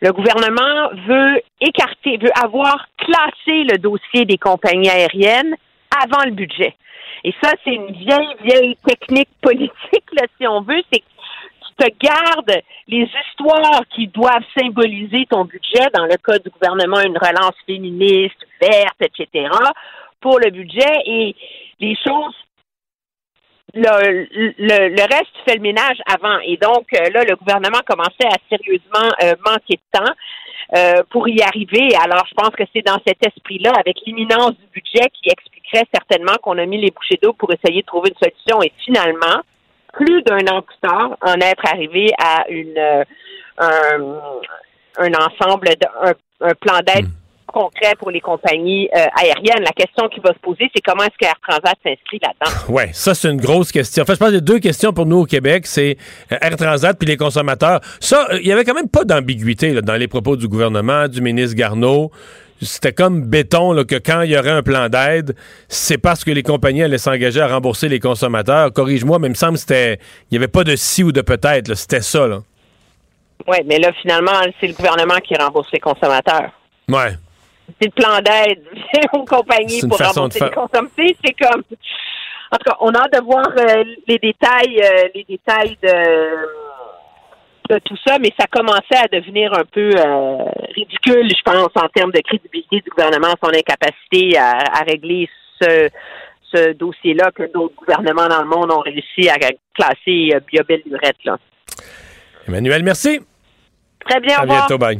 Le 0.01 0.11
gouvernement 0.11 0.89
veut 1.07 1.41
écarter, 1.61 2.17
veut 2.17 2.31
avoir 2.43 2.87
classé 2.97 3.63
le 3.63 3.77
dossier 3.77 4.25
des 4.25 4.37
compagnies 4.37 4.89
aériennes 4.89 5.55
avant 6.03 6.25
le 6.25 6.31
budget. 6.31 6.75
Et 7.23 7.33
ça, 7.41 7.51
c'est 7.63 7.73
une 7.73 7.91
vieille, 7.93 8.35
vieille 8.43 8.77
technique 8.85 9.29
politique, 9.41 10.11
là, 10.11 10.27
si 10.37 10.47
on 10.47 10.61
veut, 10.61 10.81
c'est 10.91 10.99
que 10.99 11.05
tu 11.05 11.85
te 11.85 12.05
gardes 12.05 12.61
les 12.87 13.09
histoires 13.29 13.81
qui 13.95 14.07
doivent 14.07 14.43
symboliser 14.57 15.25
ton 15.29 15.45
budget, 15.45 15.87
dans 15.93 16.05
le 16.05 16.17
cas 16.17 16.37
du 16.39 16.49
gouvernement, 16.49 16.99
une 16.99 17.17
relance 17.17 17.55
féministe, 17.65 18.45
verte, 18.61 19.01
etc., 19.01 19.47
pour 20.19 20.39
le 20.39 20.51
budget, 20.51 21.01
et 21.05 21.35
les 21.79 21.95
choses 22.05 22.35
le, 23.73 24.27
le, 24.57 24.89
le, 24.89 25.01
reste, 25.01 25.33
fait 25.47 25.55
le 25.55 25.61
ménage 25.61 25.97
avant. 26.05 26.39
Et 26.45 26.57
donc, 26.57 26.85
euh, 26.93 27.09
là, 27.09 27.23
le 27.23 27.35
gouvernement 27.35 27.79
commençait 27.85 28.27
à 28.27 28.37
sérieusement 28.49 29.09
euh, 29.23 29.33
manquer 29.45 29.75
de 29.75 29.99
temps 29.99 30.13
euh, 30.75 31.03
pour 31.09 31.27
y 31.27 31.41
arriver. 31.41 31.89
Alors, 32.03 32.23
je 32.27 32.33
pense 32.35 32.51
que 32.51 32.63
c'est 32.73 32.85
dans 32.85 32.99
cet 33.05 33.25
esprit-là, 33.25 33.71
avec 33.79 33.97
l'imminence 34.05 34.51
du 34.51 34.67
budget, 34.73 35.09
qui 35.13 35.29
expliquerait 35.29 35.87
certainement 35.93 36.35
qu'on 36.41 36.57
a 36.57 36.65
mis 36.65 36.79
les 36.79 36.91
bouchées 36.91 37.19
d'eau 37.21 37.33
pour 37.33 37.49
essayer 37.51 37.81
de 37.81 37.87
trouver 37.87 38.09
une 38.09 38.29
solution. 38.29 38.61
Et 38.61 38.71
finalement, 38.85 39.41
plus 39.91 40.21
d'un 40.23 40.45
an 40.47 40.61
plus 40.61 40.77
tard, 40.81 41.17
en 41.21 41.35
être 41.35 41.63
arrivé 41.65 42.11
à 42.19 42.45
une 42.49 43.05
un, 43.57 43.99
un 44.97 45.13
ensemble, 45.13 45.69
un, 46.01 46.13
un 46.41 46.53
plan 46.55 46.79
d'aide 46.85 47.05
hmm 47.05 47.22
concret 47.53 47.93
pour 47.97 48.11
les 48.11 48.19
compagnies 48.19 48.89
euh, 48.95 49.05
aériennes. 49.15 49.63
La 49.63 49.71
question 49.71 50.09
qui 50.09 50.19
va 50.19 50.33
se 50.33 50.39
poser, 50.39 50.69
c'est 50.75 50.81
comment 50.81 51.03
est-ce 51.03 51.17
qu'Air 51.17 51.35
Transat 51.47 51.77
s'inscrit 51.83 52.19
là-dedans? 52.21 52.51
Oui, 52.69 52.83
ça, 52.91 53.13
c'est 53.13 53.29
une 53.29 53.39
grosse 53.39 53.71
question. 53.71 54.03
En 54.03 54.05
fait, 54.05 54.15
je 54.15 54.19
pense 54.19 54.29
qu'il 54.29 54.35
y 54.35 54.39
a 54.39 54.41
deux 54.41 54.59
questions 54.59 54.91
pour 54.91 55.05
nous 55.05 55.19
au 55.19 55.25
Québec. 55.25 55.67
C'est 55.67 55.97
euh, 56.31 56.37
Air 56.41 56.57
Transat 56.57 56.97
puis 56.97 57.07
les 57.07 57.17
consommateurs. 57.17 57.79
Ça, 57.99 58.27
euh, 58.31 58.39
il 58.41 58.47
y 58.47 58.51
avait 58.51 58.65
quand 58.65 58.73
même 58.73 58.89
pas 58.89 59.05
d'ambiguïté 59.05 59.81
dans 59.81 59.95
les 59.95 60.07
propos 60.07 60.35
du 60.35 60.47
gouvernement, 60.47 61.07
du 61.07 61.21
ministre 61.21 61.55
Garneau 61.55 62.11
c'était 62.61 62.93
comme 62.93 63.23
béton 63.23 63.83
que 63.83 63.95
quand 63.95 64.21
il 64.21 64.31
y 64.31 64.37
aurait 64.37 64.51
un 64.51 64.63
plan 64.63 64.87
d'aide, 64.87 65.35
c'est 65.67 65.97
parce 65.97 66.23
que 66.23 66.31
les 66.31 66.43
compagnies 66.43 66.83
allaient 66.83 66.97
s'engager 66.97 67.41
à 67.41 67.47
rembourser 67.49 67.89
les 67.89 67.99
consommateurs. 67.99 68.71
Corrige-moi, 68.71 69.19
mais 69.19 69.27
il 69.27 69.31
me 69.31 69.35
semble 69.35 69.57
qu'il 69.57 69.97
n'y 70.31 70.37
avait 70.37 70.47
pas 70.47 70.63
de 70.63 70.77
si 70.77 71.03
ou 71.03 71.11
de 71.11 71.19
peut-être. 71.19 71.73
C'était 71.73 71.99
ça. 71.99 72.25
Oui, 73.47 73.57
mais 73.65 73.79
là, 73.79 73.91
finalement, 74.01 74.31
c'est 74.61 74.67
le 74.67 74.73
gouvernement 74.73 75.17
qui 75.17 75.35
rembourse 75.35 75.67
les 75.73 75.81
consommateurs. 75.81 76.51
Ouais 76.87 77.17
c'est 77.79 77.85
le 77.85 77.91
plan 77.91 78.19
d'aide 78.19 78.63
aux 79.13 79.25
compagnies 79.25 79.81
pour 79.81 79.97
rembourser 79.97 80.39
les 80.39 80.51
consommateurs. 80.51 81.15
C'est 81.25 81.33
comme. 81.33 81.63
En 82.51 82.57
tout 82.57 82.69
cas, 82.69 82.77
on 82.81 82.91
a 82.91 82.99
hâte 82.99 83.13
de 83.13 83.23
voir 83.23 83.47
euh, 83.47 83.83
les 84.07 84.19
détails, 84.19 84.79
euh, 84.79 85.07
les 85.15 85.23
détails 85.27 85.75
de, 85.81 87.73
de, 87.73 87.79
tout 87.79 87.97
ça, 88.05 88.19
mais 88.19 88.31
ça 88.39 88.45
commençait 88.45 89.03
à 89.03 89.07
devenir 89.11 89.51
un 89.53 89.65
peu 89.65 89.89
euh, 89.89 90.37
ridicule, 90.75 91.27
je 91.29 91.41
pense, 91.43 91.71
en 91.75 91.87
termes 91.89 92.11
de 92.11 92.19
crédibilité 92.19 92.81
du 92.81 92.89
gouvernement, 92.91 93.33
son 93.43 93.49
incapacité 93.49 94.37
à, 94.37 94.51
à 94.71 94.83
régler 94.83 95.27
ce, 95.59 95.89
ce 96.53 96.73
dossier-là 96.73 97.31
que 97.31 97.51
d'autres 97.51 97.73
gouvernements 97.75 98.27
dans 98.27 98.43
le 98.43 98.49
monde 98.49 98.71
ont 98.71 98.81
réussi 98.81 99.29
à 99.29 99.37
classer 99.73 100.39
bien 100.51 100.61
belle 100.67 100.83
lurette. 100.85 101.23
Là. 101.25 101.39
Emmanuel, 102.47 102.83
merci. 102.83 103.19
Très 104.07 104.19
bien, 104.19 104.37
à 104.37 104.45
bientôt, 104.45 104.77
bye. 104.77 104.99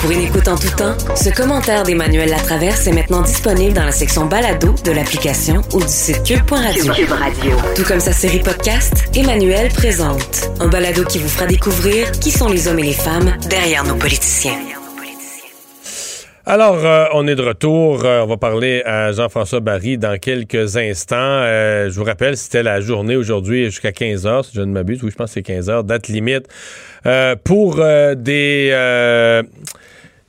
Pour 0.00 0.10
une 0.12 0.20
écoute 0.20 0.46
en 0.46 0.56
tout 0.56 0.70
temps, 0.76 0.96
ce 1.16 1.28
commentaire 1.30 1.82
d'Emmanuel 1.82 2.30
Latraverse 2.30 2.86
est 2.86 2.92
maintenant 2.92 3.22
disponible 3.22 3.72
dans 3.72 3.84
la 3.84 3.90
section 3.90 4.26
balado 4.26 4.74
de 4.84 4.92
l'application 4.92 5.60
ou 5.72 5.80
du 5.80 5.88
site 5.88 6.22
cube.radio. 6.22 6.92
Cube 6.92 7.10
Radio. 7.10 7.56
Tout 7.74 7.82
comme 7.82 8.00
sa 8.00 8.12
série 8.12 8.38
podcast, 8.38 9.08
Emmanuel 9.14 9.72
présente 9.72 10.50
un 10.60 10.68
balado 10.68 11.04
qui 11.04 11.18
vous 11.18 11.28
fera 11.28 11.46
découvrir 11.46 12.12
qui 12.12 12.30
sont 12.30 12.48
les 12.48 12.68
hommes 12.68 12.78
et 12.78 12.84
les 12.84 12.92
femmes 12.92 13.36
derrière 13.48 13.84
nos 13.84 13.96
politiciens. 13.96 14.77
Alors, 16.50 16.82
euh, 16.82 17.04
on 17.12 17.26
est 17.26 17.34
de 17.34 17.42
retour. 17.42 18.06
Euh, 18.06 18.22
on 18.22 18.26
va 18.26 18.38
parler 18.38 18.82
à 18.86 19.12
Jean-François 19.12 19.60
Barry 19.60 19.98
dans 19.98 20.18
quelques 20.18 20.78
instants. 20.78 21.16
Euh, 21.18 21.90
je 21.90 21.98
vous 21.98 22.06
rappelle, 22.06 22.38
c'était 22.38 22.62
la 22.62 22.80
journée 22.80 23.16
aujourd'hui 23.16 23.66
jusqu'à 23.66 23.92
15 23.92 24.26
heures, 24.26 24.46
si 24.46 24.52
je 24.54 24.62
ne 24.62 24.72
m'abuse. 24.72 25.02
Oui, 25.02 25.10
je 25.10 25.14
pense 25.14 25.28
que 25.28 25.34
c'est 25.34 25.42
15 25.42 25.68
heures, 25.68 25.84
date 25.84 26.08
limite. 26.08 26.48
pour 27.44 27.76
des 28.16 28.72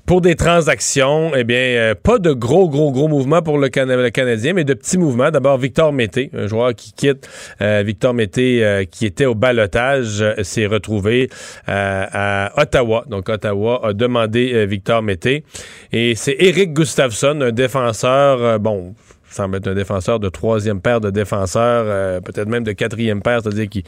pour 0.10 0.22
des 0.22 0.36
transactions, 0.36 1.34
eh 1.36 1.44
bien, 1.44 1.60
euh, 1.60 1.94
pas 1.94 2.18
de 2.18 2.32
gros, 2.32 2.68
gros, 2.68 2.92
gros 2.92 3.08
mouvements 3.08 3.44
pour 3.44 3.60
le, 3.60 3.70
Canadien, 3.70 4.54
mais 4.54 4.64
de 4.64 4.74
petits 4.74 4.98
mouvements. 4.98 5.30
D'abord, 5.30 5.60
Victor 5.60 5.94
Mété, 5.94 6.32
un 6.34 6.48
joueur 6.48 6.74
qui 6.74 6.94
quitte. 6.94 7.30
Euh, 7.62 7.84
Victor 7.86 8.16
Mété, 8.16 8.66
euh, 8.66 8.86
qui 8.86 9.06
était 9.06 9.28
au 9.28 9.36
balotage, 9.36 10.26
s'est 10.42 10.66
retrouvé 10.66 11.30
à 11.68 12.52
Ottawa. 12.60 13.06
Donc, 13.08 13.30
Ottawa 13.30 13.82
a 13.84 13.94
demandé 13.94 14.66
Victor 14.66 15.04
Mété. 15.04 15.44
Et 15.92 16.16
c'est 16.16 16.38
Eric 16.40 16.74
Gustafsson, 16.74 17.40
un 17.42 17.52
défenseur, 17.52 18.60
bon, 18.60 18.96
semble 19.30 19.58
être 19.58 19.68
un 19.68 19.76
défenseur 19.76 20.20
de 20.20 20.30
troisième 20.30 20.82
paire 20.82 21.02
de 21.02 21.12
défenseurs, 21.12 22.20
peut-être 22.24 22.48
même 22.48 22.64
de 22.64 22.72
quatrième 22.72 23.22
paire, 23.22 23.42
c'est-à-dire 23.44 23.70
qui 23.70 23.84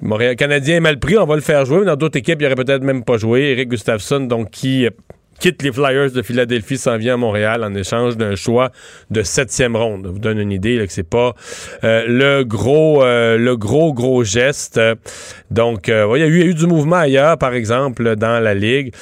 Montréal 0.00 0.36
Canadien 0.36 0.76
est 0.76 0.80
mal 0.80 0.98
pris, 0.98 1.18
on 1.18 1.26
va 1.26 1.34
le 1.34 1.40
faire 1.40 1.64
jouer. 1.64 1.80
Mais 1.80 1.86
dans 1.86 1.96
d'autres 1.96 2.18
équipes, 2.18 2.40
il 2.40 2.46
aurait 2.46 2.54
peut-être 2.54 2.82
même 2.82 3.04
pas 3.04 3.16
joué. 3.16 3.50
Eric 3.50 3.70
Gustafsson, 3.70 4.20
donc, 4.20 4.50
qui 4.50 4.86
euh, 4.86 4.90
quitte 5.40 5.62
les 5.62 5.72
Flyers 5.72 6.12
de 6.12 6.22
Philadelphie, 6.22 6.78
s'en 6.78 6.96
vient 6.98 7.14
à 7.14 7.16
Montréal 7.16 7.64
en 7.64 7.74
échange 7.74 8.16
d'un 8.16 8.36
choix 8.36 8.70
de 9.10 9.22
septième 9.22 9.74
ronde. 9.74 10.02
Je 10.04 10.10
vous 10.10 10.18
donne 10.18 10.38
une 10.38 10.52
idée 10.52 10.76
là, 10.76 10.86
que 10.86 10.92
c'est 10.92 11.02
pas 11.02 11.34
euh, 11.82 12.04
le 12.06 12.44
gros, 12.44 13.02
euh, 13.02 13.36
le 13.38 13.56
gros, 13.56 13.92
gros 13.92 14.22
geste. 14.22 14.80
Donc, 15.50 15.88
il, 15.88 15.92
y 15.92 15.94
a 15.94 16.26
eu, 16.26 16.38
il 16.38 16.38
y 16.38 16.42
a 16.42 16.46
eu 16.46 16.54
du 16.54 16.66
mouvement 16.66 16.96
ailleurs, 16.96 17.36
par 17.36 17.54
exemple, 17.54 18.14
dans 18.14 18.40
la 18.40 18.54
ligue, 18.54 18.94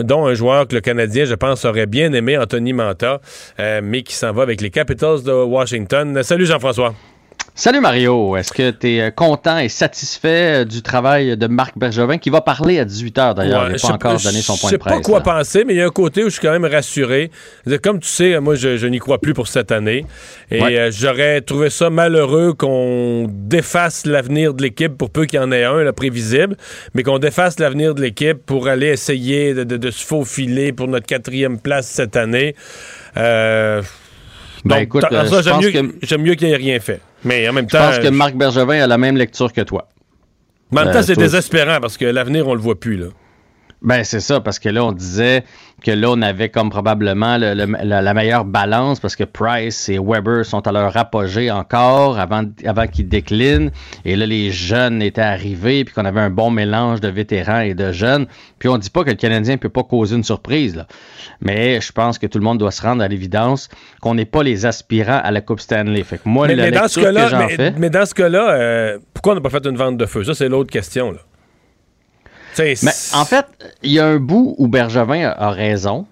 dont 0.00 0.26
un 0.26 0.34
joueur 0.34 0.68
que 0.68 0.74
le 0.74 0.82
Canadien, 0.82 1.24
je 1.24 1.34
pense, 1.34 1.64
aurait 1.64 1.86
bien 1.86 2.12
aimé, 2.12 2.36
Anthony 2.36 2.74
Manta, 2.74 3.20
mais 3.58 4.02
qui 4.02 4.14
s'en 4.14 4.32
va 4.32 4.42
avec 4.42 4.60
les 4.60 4.70
Capitals 4.70 5.22
de 5.22 5.32
Washington. 5.32 6.22
Salut 6.22 6.44
Jean-François. 6.44 6.94
Salut 7.58 7.80
Mario, 7.80 8.36
est-ce 8.36 8.52
que 8.52 8.70
tu 8.70 8.98
es 8.98 9.10
content 9.12 9.56
et 9.56 9.70
satisfait 9.70 10.60
euh, 10.60 10.64
du 10.66 10.82
travail 10.82 11.38
de 11.38 11.46
Marc 11.46 11.72
Bergevin 11.78 12.18
qui 12.18 12.28
va 12.28 12.42
parler 12.42 12.78
à 12.78 12.84
18h 12.84 13.32
d'ailleurs, 13.34 13.62
Ouais, 13.62 13.68
il 13.68 13.72
n'a 13.72 13.76
je 13.78 13.82
pas 13.82 13.88
sais 13.88 13.92
encore 13.94 14.20
donné 14.20 14.42
son 14.42 14.58
point 14.58 14.68
Je 14.68 14.76
de 14.76 14.78
sais 14.78 14.78
presse. 14.78 14.94
pas 14.96 15.00
quoi 15.00 15.18
là. 15.20 15.24
penser, 15.24 15.64
mais 15.64 15.72
il 15.72 15.78
y 15.78 15.80
a 15.80 15.86
un 15.86 15.90
côté 15.90 16.22
où 16.22 16.26
je 16.26 16.32
suis 16.32 16.42
quand 16.42 16.52
même 16.52 16.66
rassuré. 16.66 17.30
Comme 17.82 17.98
tu 18.00 18.08
sais, 18.08 18.38
moi, 18.40 18.56
je, 18.56 18.76
je 18.76 18.86
n'y 18.86 18.98
crois 18.98 19.18
plus 19.22 19.32
pour 19.32 19.48
cette 19.48 19.72
année. 19.72 20.04
Et 20.50 20.60
Ouais. 20.60 20.78
euh, 20.78 20.90
j'aurais 20.92 21.40
trouvé 21.40 21.70
ça 21.70 21.88
malheureux 21.88 22.52
qu'on 22.52 23.26
défasse 23.30 24.04
l'avenir 24.04 24.52
de 24.52 24.62
l'équipe 24.62 24.92
pour 24.94 25.08
peu 25.08 25.24
qu'il 25.24 25.40
y 25.40 25.42
en 25.42 25.50
ait 25.50 25.64
un, 25.64 25.82
là, 25.82 25.94
prévisible, 25.94 26.58
mais 26.92 27.02
qu'on 27.04 27.18
défasse 27.18 27.58
l'avenir 27.58 27.94
de 27.94 28.02
l'équipe 28.02 28.36
pour 28.44 28.68
aller 28.68 28.88
essayer 28.88 29.54
de, 29.54 29.64
de- 29.64 29.78
de 29.78 29.90
se 29.90 30.04
faufiler 30.04 30.72
pour 30.74 30.88
notre 30.88 31.06
quatrième 31.06 31.58
place 31.58 31.86
cette 31.86 32.16
année. 32.16 32.54
Euh, 33.16 33.80
Ben, 34.66 34.84
donc, 34.84 35.02
euh, 35.04 35.24
je 35.24 35.42
j'aime 36.06 36.22
mieux, 36.22 36.34
qu'il 36.34 36.48
n'y 36.48 36.52
ait 36.52 36.56
rien 36.56 36.80
fait. 36.80 37.00
Mais 37.26 37.46
en 37.48 37.52
même 37.52 37.66
Je 37.70 37.76
pense 37.76 37.98
que 37.98 38.08
Marc 38.08 38.34
Bergevin 38.34 38.82
a 38.82 38.86
la 38.86 38.96
même 38.98 39.16
lecture 39.16 39.52
que 39.52 39.60
toi. 39.60 39.88
mais 40.72 40.80
en 40.80 40.84
même 40.84 40.92
temps, 40.94 41.00
Euh, 41.00 41.02
c'est 41.02 41.16
désespérant 41.16 41.78
parce 41.80 41.96
que 41.98 42.04
l'avenir, 42.06 42.48
on 42.48 42.54
le 42.54 42.60
voit 42.60 42.78
plus. 42.78 42.96
Là. 42.96 43.06
Ben, 43.86 44.02
c'est 44.02 44.20
ça, 44.20 44.40
parce 44.40 44.58
que 44.58 44.68
là, 44.68 44.84
on 44.84 44.90
disait 44.92 45.44
que 45.84 45.92
là, 45.92 46.08
on 46.10 46.20
avait 46.20 46.48
comme 46.48 46.70
probablement 46.70 47.38
le- 47.38 47.54
le- 47.54 47.76
la, 47.84 48.02
la 48.02 48.14
meilleure 48.14 48.44
balance 48.44 48.98
parce 48.98 49.14
que 49.14 49.22
Price 49.22 49.88
et 49.88 49.98
Weber 49.98 50.44
sont 50.44 50.66
à 50.66 50.72
leur 50.72 50.96
apogée 50.96 51.50
encore 51.52 52.18
avant, 52.18 52.42
avant 52.64 52.88
qu'ils 52.88 53.08
déclinent. 53.08 53.70
Et 54.04 54.16
là, 54.16 54.26
les 54.26 54.50
jeunes 54.50 55.02
étaient 55.02 55.20
arrivés, 55.20 55.84
puis 55.84 55.94
qu'on 55.94 56.04
avait 56.04 56.20
un 56.20 56.30
bon 56.30 56.50
mélange 56.50 57.00
de 57.00 57.06
vétérans 57.08 57.60
et 57.60 57.74
de 57.74 57.92
jeunes. 57.92 58.26
Puis 58.58 58.68
on 58.68 58.76
dit 58.76 58.90
pas 58.90 59.04
que 59.04 59.10
le 59.10 59.16
Canadien 59.16 59.54
ne 59.54 59.60
peut 59.60 59.68
pas 59.68 59.84
causer 59.84 60.16
une 60.16 60.24
surprise, 60.24 60.74
là. 60.74 60.86
Mais 61.40 61.80
je 61.80 61.92
pense 61.92 62.18
que 62.18 62.26
tout 62.26 62.38
le 62.38 62.44
monde 62.44 62.58
doit 62.58 62.72
se 62.72 62.82
rendre 62.82 63.04
à 63.04 63.08
l'évidence 63.08 63.68
qu'on 64.00 64.14
n'est 64.14 64.24
pas 64.24 64.42
les 64.42 64.66
aspirants 64.66 65.20
à 65.22 65.30
la 65.30 65.42
Coupe 65.42 65.60
Stanley. 65.60 66.02
Fait 66.02 66.16
que 66.16 66.22
moi, 66.28 66.48
mais, 66.48 66.56
la 66.56 66.64
mais 66.64 66.70
dans 66.72 66.88
ce 66.88 66.98
que 66.98 67.28
j'en 67.28 67.48
fais... 67.48 67.72
mais 67.78 67.90
dans 67.90 68.06
ce 68.06 68.14
cas-là, 68.14 68.50
euh, 68.50 68.98
pourquoi 69.14 69.32
on 69.32 69.36
n'a 69.36 69.42
pas 69.42 69.50
fait 69.50 69.64
une 69.66 69.76
vente 69.76 69.96
de 69.96 70.06
feu? 70.06 70.24
Ça, 70.24 70.34
c'est 70.34 70.48
l'autre 70.48 70.72
question. 70.72 71.12
Là. 71.12 71.18
Mais 72.82 72.92
en 73.14 73.24
fait, 73.24 73.46
il 73.82 73.92
y 73.92 73.98
a 74.00 74.06
un 74.06 74.18
bout 74.18 74.54
où 74.58 74.68
Bergevin 74.68 75.28
a, 75.28 75.30
a 75.30 75.50
raison. 75.50 76.06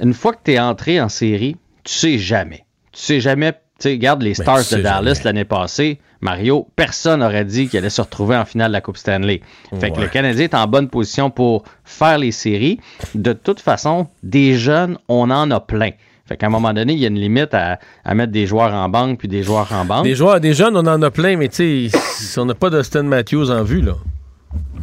Une 0.00 0.14
fois 0.14 0.32
que 0.32 0.38
tu 0.44 0.52
es 0.52 0.60
entré 0.60 1.00
en 1.00 1.08
série, 1.08 1.56
tu 1.84 1.92
sais 1.94 2.18
jamais. 2.18 2.64
Tu 2.92 3.00
sais 3.02 3.20
jamais. 3.20 3.52
Tu 3.52 3.58
sais, 3.88 3.90
regarde 3.92 4.22
les 4.22 4.30
Ben, 4.34 4.42
Stars 4.42 4.58
tu 4.58 4.64
sais 4.64 4.76
de 4.76 4.82
Dallas 4.82 5.20
l'année 5.24 5.44
passée. 5.44 5.98
Mario, 6.20 6.68
personne 6.76 7.20
n'aurait 7.20 7.46
dit 7.46 7.68
qu'il 7.68 7.78
allait 7.78 7.88
se 7.88 8.02
retrouver 8.02 8.36
en 8.36 8.44
finale 8.44 8.68
de 8.68 8.74
la 8.74 8.82
Coupe 8.82 8.98
Stanley. 8.98 9.40
Fait 9.80 9.90
que 9.90 10.00
le 10.00 10.08
Canadien 10.08 10.44
est 10.44 10.54
en 10.54 10.66
bonne 10.66 10.88
position 10.88 11.30
pour 11.30 11.64
faire 11.84 12.18
les 12.18 12.30
séries. 12.30 12.78
De 13.14 13.32
toute 13.32 13.60
façon, 13.60 14.06
des 14.22 14.54
jeunes, 14.56 14.98
on 15.08 15.30
en 15.30 15.50
a 15.50 15.60
plein. 15.60 15.90
Fait 16.28 16.36
qu'à 16.36 16.46
un 16.46 16.50
moment 16.50 16.74
donné, 16.74 16.92
il 16.92 16.98
y 16.98 17.04
a 17.06 17.08
une 17.08 17.18
limite 17.18 17.54
à, 17.54 17.78
à 18.04 18.14
mettre 18.14 18.32
des 18.32 18.46
joueurs 18.46 18.74
en 18.74 18.88
banque 18.90 19.18
puis 19.18 19.28
des 19.28 19.42
joueurs 19.42 19.72
en 19.72 19.86
banque. 19.86 20.04
des 20.04 20.14
joueurs, 20.14 20.40
des 20.40 20.52
jeunes, 20.52 20.76
on 20.76 20.86
en 20.86 21.00
a 21.02 21.10
plein, 21.10 21.36
mais 21.38 21.48
tu 21.48 21.88
sais, 21.90 22.38
on 22.40 22.44
n'a 22.44 22.54
pas 22.54 22.68
d'Austin 22.70 23.02
Matthews 23.04 23.50
en 23.50 23.64
vue. 23.64 23.80
Là. 23.80 23.94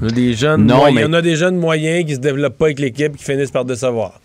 On 0.02 0.08
a 0.08 0.12
des 0.12 0.34
jeunes 0.34 0.66
Non, 0.66 0.78
moyens. 0.78 0.96
mais- 0.96 1.06
On 1.10 1.14
a 1.14 1.22
des 1.22 1.36
jeunes 1.36 1.58
moyens 1.58 2.06
qui 2.06 2.16
se 2.16 2.20
développent 2.20 2.58
pas 2.58 2.66
avec 2.66 2.80
l'équipe, 2.80 3.18
qui 3.18 3.24
finissent 3.24 3.52
par 3.52 3.66
décevoir. 3.66 4.20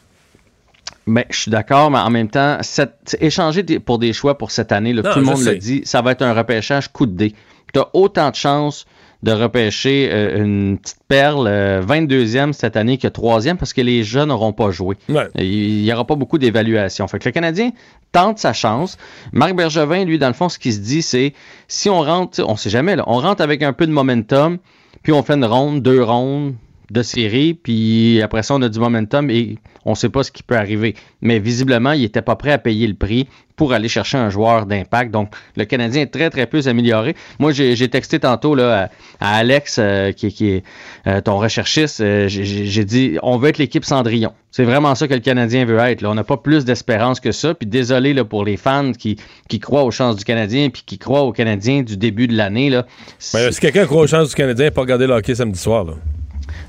Ben, 1.07 1.25
je 1.31 1.37
suis 1.41 1.51
d'accord, 1.51 1.91
mais 1.91 1.99
en 1.99 2.11
même 2.11 2.29
temps, 2.29 2.59
cette- 2.61 3.17
échanger 3.21 3.63
des- 3.65 3.81
pour 3.81 3.99
des 3.99 4.13
choix 4.13 4.39
pour 4.39 4.51
cette 4.53 4.71
année, 4.71 4.93
là, 4.93 5.03
Non, 5.03 5.13
tout 5.13 5.19
le 5.19 5.25
monde 5.25 5.39
sais. 5.39 5.53
le 5.55 5.59
dit, 5.59 5.83
ça 5.85 6.01
va 6.01 6.13
être 6.13 6.23
un 6.23 6.33
repêchage 6.33 6.89
coup 6.89 7.07
de 7.07 7.13
dé. 7.17 7.35
Tu 7.75 7.81
as 7.81 7.89
autant 7.95 8.31
de 8.31 8.37
chances 8.37 8.87
de 9.25 9.33
repêcher 9.33 10.09
euh, 10.13 10.45
une 10.45 10.79
petite 10.79 10.99
perle 11.09 11.47
euh, 11.49 11.81
22e 11.81 12.53
cette 12.53 12.77
année 12.77 12.99
que 12.99 13.07
3e 13.09 13.57
parce 13.57 13.73
que 13.73 13.81
les 13.81 14.03
jeunes 14.05 14.29
n'auront 14.29 14.53
pas 14.53 14.71
joué. 14.71 14.97
Ouais. 15.09 15.29
Il 15.37 15.83
n'y 15.83 15.93
aura 15.93 16.05
pas 16.05 16.17
beaucoup 16.17 16.39
d'évaluation. 16.39 17.07
Fait 17.09 17.19
que 17.21 17.29
le 17.29 17.33
Canadien 17.33 17.71
tente 18.13 18.39
sa 18.39 18.53
chance. 18.53 18.97
Marc 19.33 19.55
Bergevin, 19.55 20.05
lui, 20.05 20.19
dans 20.19 20.27
le 20.29 20.35
fond, 20.35 20.49
ce 20.49 20.59
qu'il 20.59 20.73
se 20.73 20.81
dit, 20.81 21.03
c'est 21.03 21.35
si 21.69 21.89
on 21.89 22.01
rentre, 22.03 22.45
on 22.47 22.57
sait 22.57 22.71
jamais, 22.71 22.95
là, 22.97 23.05
on 23.07 23.19
rentre 23.19 23.43
avec 23.43 23.63
un 23.63 23.73
peu 23.73 23.87
de 23.87 23.93
momentum, 23.93 24.59
puis 25.03 25.13
on 25.13 25.23
fait 25.23 25.35
une 25.35 25.45
ronde, 25.45 25.83
deux 25.83 26.03
rondes 26.03 26.55
de 26.93 27.03
série, 27.03 27.55
puis 27.55 28.21
après 28.23 28.43
ça, 28.43 28.55
on 28.55 28.63
a 28.63 28.69
du 28.69 28.79
momentum 28.79 29.31
et 29.31 29.57
on 29.85 29.95
sait 29.95 30.09
pas 30.11 30.23
ce 30.23 30.31
qui 30.31 30.43
peut 30.43 30.57
arriver. 30.57 30.95
Mais 31.23 31.39
visiblement, 31.39 31.93
il 31.93 32.05
était 32.05 32.23
pas 32.23 32.37
prêt 32.37 32.53
à 32.53 32.59
payer 32.59 32.87
le 32.87 32.95
prix 32.95 33.27
pour 33.57 33.73
aller 33.73 33.89
chercher 33.89 34.17
un 34.19 34.31
joueur 34.31 34.67
d'impact. 34.67 35.11
Donc, 35.11 35.33
le 35.57 35.65
Canadien 35.65 36.03
est 36.03 36.07
très, 36.07 36.31
très 36.31 36.47
peu 36.47 36.61
amélioré. 36.67 37.15
Moi, 37.39 37.53
j'ai 37.53 37.89
texté 37.89 38.19
tantôt 38.19 38.55
là, 38.55 38.91
à, 39.21 39.27
à 39.35 39.37
Alex, 39.37 39.77
euh, 39.79 40.13
qui, 40.13 40.33
qui 40.33 40.51
est 40.51 40.63
euh, 41.07 41.21
ton 41.21 41.39
recherchiste, 41.39 42.01
euh, 42.01 42.29
j'ai- 42.29 42.85
dit, 42.85 43.19
on 43.23 43.37
veut 43.39 43.49
être 43.51 43.59
l'équipe 43.59 43.85
Cendrillon. 43.85 44.33
C'est 44.51 44.65
vraiment 44.65 44.95
ça 44.95 45.07
que 45.09 45.15
le 45.15 45.21
Canadien 45.21 45.65
veut 45.65 45.79
être. 45.79 46.01
Là. 46.03 46.11
On 46.11 46.15
n'a 46.15 46.25
pas 46.25 46.37
plus 46.37 46.65
d'espérance 46.65 47.21
que 47.21 47.31
ça. 47.33 47.55
Puis 47.55 47.67
désolé 47.67 48.15
là, 48.15 48.25
pour 48.25 48.45
les 48.45 48.57
fans 48.57 48.93
qui, 48.93 49.17
qui 49.49 49.61
croient 49.61 49.85
aux 49.85 49.91
chances 49.91 50.17
du 50.17 50.25
Canadien 50.25 50.69
puis 50.71 50.83
qui 50.85 50.99
croient 50.99 51.23
aux 51.23 51.33
Canadiens 51.33 51.83
du 51.83 51.97
début 51.97 52.27
de 52.27 52.37
l'année. 52.37 52.69
là. 52.71 52.87
Ben, 53.33 53.51
si 53.53 53.61
quelqu'un 53.61 53.87
croit 53.87 54.03
aux 54.03 54.07
chances 54.07 54.31
du 54.31 54.35
Canadien, 54.35 54.71
pas 54.71 54.81
regarder 54.83 55.07
le 55.07 55.15
hockey 55.15 55.35
samedi 55.35 55.59
soir. 55.59 55.85
Là. 55.85 55.95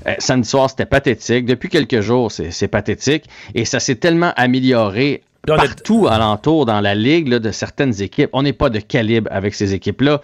Euh, 0.06 0.14
samedi 0.18 0.48
soir, 0.48 0.70
c'était 0.70 0.86
pathétique. 0.86 1.46
Depuis 1.46 1.68
quelques 1.68 2.00
jours, 2.00 2.30
c'est 2.30 2.50
c'est 2.50 2.68
pathétique. 2.68 3.24
Et 3.54 3.64
ça 3.64 3.80
s'est 3.80 3.96
tellement 3.96 4.32
amélioré 4.36 5.22
partout 5.46 6.06
alentour 6.08 6.66
dans 6.66 6.80
la 6.80 6.94
ligue 6.94 7.28
là, 7.28 7.38
de 7.38 7.50
certaines 7.50 8.00
équipes. 8.00 8.30
On 8.32 8.42
n'est 8.42 8.52
pas 8.52 8.70
de 8.70 8.78
calibre 8.78 9.28
avec 9.32 9.54
ces 9.54 9.74
équipes-là. 9.74 10.20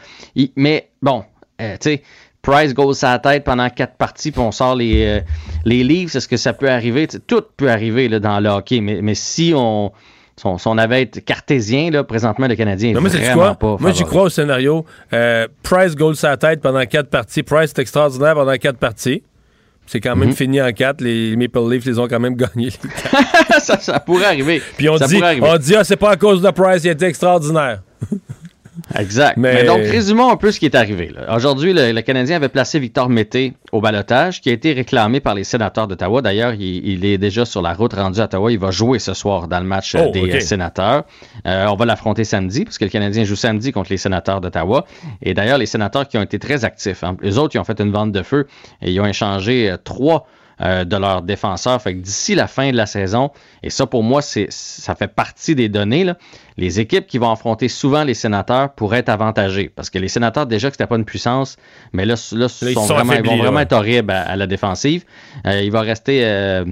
Mais 0.56 0.88
bon, 1.02 1.24
euh, 1.60 1.74
tu 1.74 1.90
sais, 1.90 2.02
Price 2.42 2.72
goes 2.72 2.94
sa 2.94 3.18
tête 3.18 3.44
pendant 3.44 3.68
quatre 3.68 3.96
parties, 3.96 4.30
puis 4.30 4.40
on 4.40 4.50
sort 4.50 4.74
les, 4.74 5.04
euh, 5.04 5.20
les 5.64 5.84
livres. 5.84 6.14
Est-ce 6.16 6.28
que 6.28 6.38
ça 6.38 6.52
peut 6.52 6.70
arriver? 6.70 7.06
Tout 7.26 7.42
peut 7.56 7.70
arriver 7.70 8.08
là, 8.08 8.18
dans 8.18 8.40
le 8.40 8.48
hockey. 8.48 8.80
Mais, 8.80 9.00
mais 9.02 9.14
si 9.14 9.52
on, 9.54 9.92
avait 10.78 11.02
été 11.02 11.20
cartésien, 11.20 11.90
là, 11.90 12.02
présentement, 12.02 12.46
le 12.46 12.56
Canadien 12.56 12.90
est 12.90 12.94
Non, 12.94 13.02
mais 13.02 13.10
c'est 13.10 13.18
vraiment 13.18 13.54
quoi? 13.54 13.76
pas 13.76 13.76
Moi, 13.78 13.92
j'y 13.92 14.04
crois 14.04 14.22
au 14.22 14.28
scénario. 14.30 14.86
Euh, 15.12 15.48
Price 15.62 15.94
goal 15.94 16.16
sa 16.16 16.38
tête 16.38 16.62
pendant 16.62 16.84
quatre 16.86 17.10
parties. 17.10 17.42
Price 17.42 17.72
est 17.72 17.78
extraordinaire 17.78 18.34
pendant 18.34 18.56
quatre 18.56 18.78
parties. 18.78 19.22
C'est 19.92 19.98
quand 20.00 20.14
même 20.14 20.28
Mhm. 20.28 20.36
fini 20.36 20.62
en 20.62 20.70
quatre. 20.72 21.00
Les 21.00 21.34
Maple 21.34 21.68
Leafs 21.68 21.84
les 21.84 21.98
ont 21.98 22.06
quand 22.06 22.20
même 22.20 22.36
gagnés. 22.36 22.70
ça, 23.58 23.76
ça 23.80 23.98
pourrait 23.98 24.26
arriver. 24.26 24.62
Puis 24.76 24.88
on 24.88 24.96
Ça 24.96 25.08
dit, 25.08 25.20
on 25.42 25.56
dit, 25.58 25.74
ah, 25.74 25.82
c'est 25.82 25.96
pas 25.96 26.10
à 26.10 26.16
cause 26.16 26.40
de 26.40 26.50
Price, 26.52 26.84
il 26.84 26.90
était 26.90 27.06
extraordinaire. 27.08 27.80
Exact. 28.98 29.36
Mais- 29.36 29.54
Mais... 29.54 29.64
donc, 29.64 29.80
résumons 29.82 30.30
un 30.30 30.36
peu 30.36 30.52
ce 30.52 30.58
qui 30.58 30.66
est 30.66 30.74
arrivé. 30.74 31.12
Aujourd'hui, 31.34 31.72
le, 31.72 31.92
le 31.92 32.00
Canadien 32.02 32.36
avait 32.36 32.48
placé 32.48 32.78
Victor 32.78 33.08
Mété 33.08 33.54
au 33.72 33.80
balotage, 33.80 34.40
qui 34.40 34.50
a 34.50 34.52
été 34.52 34.72
réclamé 34.72 35.20
par 35.20 35.34
les 35.34 35.44
sénateurs 35.44 35.86
d'Ottawa. 35.88 36.22
D'ailleurs, 36.22 36.54
il, 36.54 36.86
il 36.88 37.04
est 37.04 37.18
déjà 37.18 37.44
sur 37.44 37.62
la 37.62 37.72
route 37.74 37.92
rendu 37.92 38.20
à 38.20 38.24
Ottawa. 38.24 38.50
Il 38.52 38.58
va 38.58 38.70
jouer 38.70 38.98
ce 38.98 39.14
soir 39.14 39.48
dans 39.48 39.60
le 39.60 39.66
match 39.66 39.96
Oh, 39.98 40.10
des 40.10 40.22
ok. 40.22 40.34
euh, 40.34 40.40
sénateurs. 40.40 41.04
Euh, 41.46 41.66
on 41.68 41.76
va 41.76 41.84
l'affronter 41.84 42.24
samedi, 42.24 42.64
parce 42.64 42.78
que 42.78 42.84
le 42.84 42.90
Canadien 42.90 43.24
joue 43.24 43.36
samedi 43.36 43.72
contre 43.72 43.90
les 43.90 43.96
sénateurs 43.98 44.40
d'Ottawa. 44.40 44.84
Et 45.22 45.34
d'ailleurs, 45.34 45.58
les 45.58 45.66
sénateurs 45.66 46.06
qui 46.08 46.18
ont 46.18 46.22
été 46.22 46.38
très 46.38 46.64
actifs. 46.64 47.04
Hein. 47.04 47.16
Les 47.22 47.38
autres, 47.38 47.54
ils 47.56 47.58
ont 47.58 47.64
fait 47.64 47.80
une 47.80 47.92
vente 47.92 48.12
de 48.12 48.22
feu 48.22 48.46
et 48.82 48.90
ils 48.92 49.00
ont 49.00 49.06
échangé 49.06 49.70
euh, 49.70 49.76
trois 49.76 50.26
de 50.62 50.94
leurs 50.98 51.22
défenseurs. 51.22 51.80
Fait 51.80 51.94
que 51.94 52.00
d'ici 52.00 52.34
la 52.34 52.46
fin 52.46 52.70
de 52.70 52.76
la 52.76 52.84
saison, 52.84 53.30
et 53.62 53.70
ça 53.70 53.86
pour 53.86 54.02
moi, 54.02 54.20
c'est 54.20 54.46
ça 54.50 54.94
fait 54.94 55.08
partie 55.08 55.54
des 55.54 55.70
données, 55.70 56.04
là, 56.04 56.18
les 56.60 56.78
équipes 56.78 57.06
qui 57.08 57.18
vont 57.18 57.30
affronter 57.32 57.66
souvent 57.68 58.04
les 58.04 58.14
sénateurs 58.14 58.72
pourraient 58.74 58.98
être 58.98 59.08
avantagées. 59.08 59.72
Parce 59.74 59.90
que 59.90 59.98
les 59.98 60.06
sénateurs, 60.08 60.46
déjà 60.46 60.68
que 60.68 60.74
c'était 60.74 60.86
pas 60.86 60.96
une 60.96 61.04
puissance, 61.04 61.56
mais 61.92 62.04
là, 62.04 62.14
là, 62.32 62.46
ils 62.62 62.74
sont 62.74 62.86
sont 62.86 62.94
vraiment, 62.94 63.12
ils 63.12 63.14
affaiblis, 63.14 63.30
vont 63.30 63.36
là, 63.38 63.42
vraiment 63.42 63.60
être 63.60 63.72
horribles 63.72 64.12
à, 64.12 64.20
à 64.22 64.36
la 64.36 64.46
défensive. 64.46 65.04
Euh, 65.46 65.60
il 65.62 65.72
va 65.72 65.80
rester, 65.80 66.20
euh, 66.24 66.64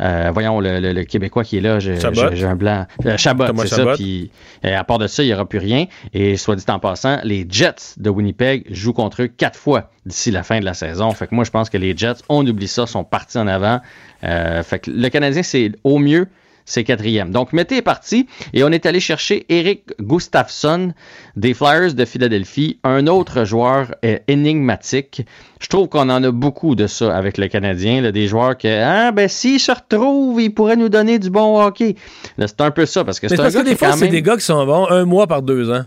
euh, 0.00 0.30
voyons, 0.34 0.60
le, 0.60 0.80
le- 0.80 0.92
le 0.92 1.04
Québécois 1.04 1.44
qui 1.44 1.56
est 1.58 1.60
là, 1.60 1.78
j'ai 1.78 2.44
un 2.44 2.56
blanc. 2.56 2.86
Chabot, 3.16 3.44
c'est 3.62 3.74
ça. 3.76 3.76
Puis 3.96 4.30
à 4.64 4.84
part 4.84 4.98
de 4.98 5.06
ça, 5.06 5.22
il 5.22 5.26
n'y 5.26 5.32
aura 5.34 5.48
plus 5.48 5.58
rien. 5.60 5.86
Et 6.12 6.36
soit 6.36 6.56
dit 6.56 6.64
en 6.68 6.78
passant, 6.80 7.20
les 7.22 7.46
Jets 7.48 7.94
de 7.96 8.10
Winnipeg 8.10 8.66
jouent 8.70 8.92
contre 8.92 9.22
eux 9.22 9.28
quatre 9.28 9.58
fois 9.58 9.90
d'ici 10.04 10.30
la 10.32 10.42
fin 10.42 10.58
de 10.58 10.64
la 10.64 10.74
saison. 10.74 11.12
Fait 11.12 11.26
que 11.28 11.34
moi, 11.34 11.44
je 11.44 11.50
pense 11.50 11.70
que 11.70 11.78
les 11.78 11.96
Jets, 11.96 12.22
on 12.28 12.44
oublie 12.46 12.66
ça, 12.68 12.86
sont 12.86 13.04
partis 13.04 13.38
en 13.38 13.46
avant. 13.46 13.80
Fait 14.20 14.80
que 14.80 14.90
le 14.90 15.08
Canadien, 15.10 15.42
c'est 15.44 15.70
au 15.84 15.98
mieux, 15.98 16.26
c'est 16.68 16.84
quatrième. 16.84 17.30
Donc, 17.30 17.52
Mété 17.52 17.76
est 17.78 17.82
parti 17.82 18.26
et 18.52 18.62
on 18.64 18.68
est 18.68 18.86
allé 18.86 19.00
chercher 19.00 19.46
Eric 19.48 19.82
Gustafsson 20.00 20.92
des 21.36 21.54
Flyers 21.54 21.94
de 21.94 22.04
Philadelphie, 22.04 22.78
un 22.84 23.06
autre 23.06 23.44
joueur 23.44 23.94
euh, 24.04 24.18
énigmatique. 24.28 25.22
Je 25.60 25.68
trouve 25.68 25.88
qu'on 25.88 26.08
en 26.10 26.22
a 26.22 26.30
beaucoup 26.30 26.74
de 26.74 26.86
ça 26.86 27.16
avec 27.16 27.38
le 27.38 27.48
Canadien, 27.48 28.00
là, 28.02 28.12
des 28.12 28.28
joueurs 28.28 28.56
que, 28.56 28.68
ah, 28.68 29.12
ben, 29.12 29.28
s'ils 29.28 29.60
se 29.60 29.72
retrouvent, 29.72 30.40
ils 30.40 30.50
pourraient 30.52 30.76
nous 30.76 30.88
donner 30.88 31.18
du 31.18 31.30
bon 31.30 31.60
hockey. 31.60 31.96
C'est 32.38 32.60
un 32.60 32.70
peu 32.70 32.86
ça, 32.86 33.04
parce 33.04 33.18
que 33.20 33.28
c'est 33.28 33.34
un 33.34 33.42
parce 33.44 33.54
que 33.54 33.58
gars 33.58 33.64
qui 33.64 33.70
des 33.70 33.76
fois, 33.76 33.92
c'est 33.92 34.00
même- 34.02 34.10
des 34.10 34.22
gars 34.22 34.36
qui 34.36 34.44
sont 34.44 34.64
bons 34.66 34.86
un 34.88 35.04
mois 35.04 35.26
par 35.26 35.42
deux 35.42 35.70
ans. 35.70 35.84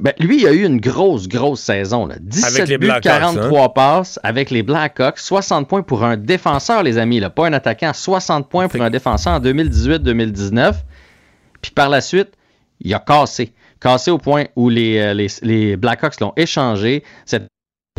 Ben, 0.00 0.12
lui, 0.18 0.40
il 0.40 0.46
a 0.46 0.52
eu 0.52 0.64
une 0.64 0.80
grosse, 0.80 1.28
grosse 1.28 1.60
saison. 1.60 2.06
Là. 2.06 2.16
17 2.20 2.54
Avec 2.56 2.68
les 2.68 2.78
buts, 2.78 2.86
Blackhawks, 2.86 3.12
hein. 3.12 3.20
43 3.34 3.74
passes 3.74 4.20
avec 4.22 4.50
les 4.50 4.62
Blackhawks. 4.62 5.18
60 5.18 5.68
points 5.68 5.82
pour 5.82 6.02
un 6.04 6.16
défenseur, 6.16 6.82
les 6.82 6.98
amis. 6.98 7.20
Là. 7.20 7.30
Pas 7.30 7.46
un 7.46 7.52
attaquant. 7.52 7.92
60 7.92 8.48
points 8.48 8.68
pour 8.68 8.82
un 8.82 8.90
défenseur 8.90 9.34
en 9.34 9.40
2018-2019. 9.40 10.74
Puis 11.62 11.70
par 11.72 11.88
la 11.88 12.00
suite, 12.00 12.32
il 12.80 12.92
a 12.94 12.98
cassé. 12.98 13.52
Cassé 13.80 14.10
au 14.10 14.18
point 14.18 14.44
où 14.56 14.68
les, 14.68 14.98
euh, 14.98 15.14
les, 15.14 15.28
les 15.42 15.76
Blackhawks 15.76 16.20
l'ont 16.20 16.32
échangé. 16.36 17.04
Il 17.32 17.36
a 17.36 17.40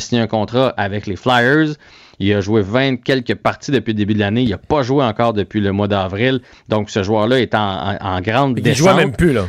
signé 0.01 0.21
un 0.21 0.27
contrat 0.27 0.73
avec 0.77 1.07
les 1.07 1.15
Flyers. 1.15 1.75
Il 2.19 2.33
a 2.33 2.41
joué 2.41 2.61
20 2.61 2.97
quelques 3.03 3.35
parties 3.35 3.71
depuis 3.71 3.91
le 3.91 3.97
début 3.97 4.13
de 4.13 4.19
l'année. 4.19 4.43
Il 4.43 4.49
n'a 4.49 4.57
pas 4.57 4.83
joué 4.83 5.03
encore 5.03 5.33
depuis 5.33 5.59
le 5.61 5.71
mois 5.71 5.87
d'avril. 5.87 6.41
Donc, 6.69 6.89
ce 6.89 7.03
joueur-là 7.03 7.39
est 7.39 7.53
en, 7.55 7.59
en- 7.93 7.97
en 8.01 8.21
grande 8.21 8.57
Il 8.57 8.63
descente. 8.63 8.77
jouait 8.77 8.93
même 8.95 9.11
plus, 9.15 9.33
là. 9.33 9.45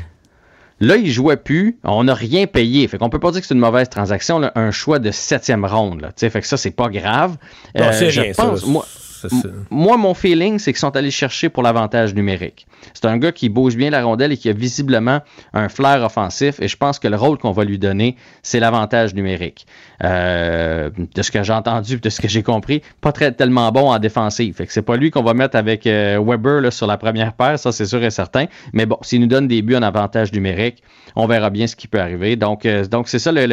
Là, 0.80 0.96
il 0.96 1.10
jouait 1.10 1.36
plus, 1.38 1.78
on 1.84 2.04
n'a 2.04 2.14
rien 2.14 2.46
payé. 2.46 2.86
Fait 2.88 2.98
qu'on 2.98 3.08
peut 3.08 3.18
pas 3.18 3.30
dire 3.30 3.40
que 3.40 3.46
c'est 3.46 3.54
une 3.54 3.60
mauvaise 3.60 3.88
transaction, 3.88 4.38
là, 4.38 4.52
un 4.56 4.70
choix 4.70 4.98
de 4.98 5.10
septième 5.10 5.64
ronde. 5.64 6.02
Là. 6.02 6.10
Fait 6.16 6.40
que 6.40 6.46
ça, 6.46 6.56
c'est 6.58 6.70
pas 6.70 6.88
grave. 6.88 7.36
Non, 7.78 7.86
c'est 7.92 8.10
je 8.10 8.20
rien, 8.20 8.32
ça, 8.34 8.42
pense, 8.44 8.62
là. 8.62 8.68
moi, 8.68 8.84
Ça, 9.22 9.28
c'est- 9.30 9.48
moi, 9.70 9.96
mon 9.96 10.12
feeling, 10.12 10.58
c'est 10.58 10.72
qu'ils 10.74 10.78
sont 10.80 10.94
allés 10.94 11.10
chercher 11.10 11.48
pour 11.48 11.62
l'avantage 11.62 12.14
numérique. 12.14 12.66
C'est 12.92 13.06
un 13.06 13.16
gars 13.16 13.32
qui 13.32 13.48
bouge 13.48 13.74
bien 13.74 13.88
la 13.88 14.04
rondelle 14.04 14.32
et 14.32 14.36
qui 14.36 14.50
a 14.50 14.52
visiblement 14.52 15.20
un 15.54 15.70
flair 15.70 16.02
offensif. 16.04 16.60
Et 16.60 16.68
je 16.68 16.76
pense 16.76 16.98
que 16.98 17.08
le 17.08 17.16
rôle 17.16 17.38
qu'on 17.38 17.52
va 17.52 17.64
lui 17.64 17.78
donner, 17.78 18.16
c'est 18.42 18.60
l'avantage 18.60 19.14
numérique. 19.14 19.66
Euh, 20.04 20.90
de 21.14 21.22
ce 21.22 21.30
que 21.30 21.42
j'ai 21.42 21.52
entendu, 21.54 21.98
de 21.98 22.10
ce 22.10 22.20
que 22.20 22.28
j'ai 22.28 22.42
compris, 22.42 22.82
pas 23.00 23.12
très 23.12 23.32
tellement 23.32 23.72
bon 23.72 23.90
en 23.90 23.98
défensive. 23.98 24.54
Fait 24.54 24.66
que 24.66 24.72
c'est 24.72 24.82
pas 24.82 24.96
lui 24.96 25.10
qu'on 25.10 25.22
va 25.22 25.32
mettre 25.32 25.56
avec 25.56 25.86
euh, 25.86 26.22
Weber 26.22 26.60
là, 26.60 26.70
sur 26.70 26.86
la 26.86 26.98
première 26.98 27.32
paire, 27.32 27.58
ça 27.58 27.72
c'est 27.72 27.86
sûr 27.86 28.02
et 28.04 28.10
certain. 28.10 28.44
Mais 28.74 28.84
bon, 28.84 28.98
s'il 29.00 29.20
nous 29.22 29.26
donne 29.26 29.48
des 29.48 29.62
buts 29.62 29.74
en 29.76 29.82
avantage 29.82 30.32
numérique, 30.32 30.82
on 31.14 31.26
verra 31.26 31.48
bien 31.48 31.66
ce 31.66 31.74
qui 31.76 31.88
peut 31.88 31.98
arriver. 32.00 32.36
Donc, 32.36 32.66
euh, 32.66 32.84
donc 32.84 33.08
c'est 33.08 33.18
ça 33.18 33.32
le, 33.32 33.46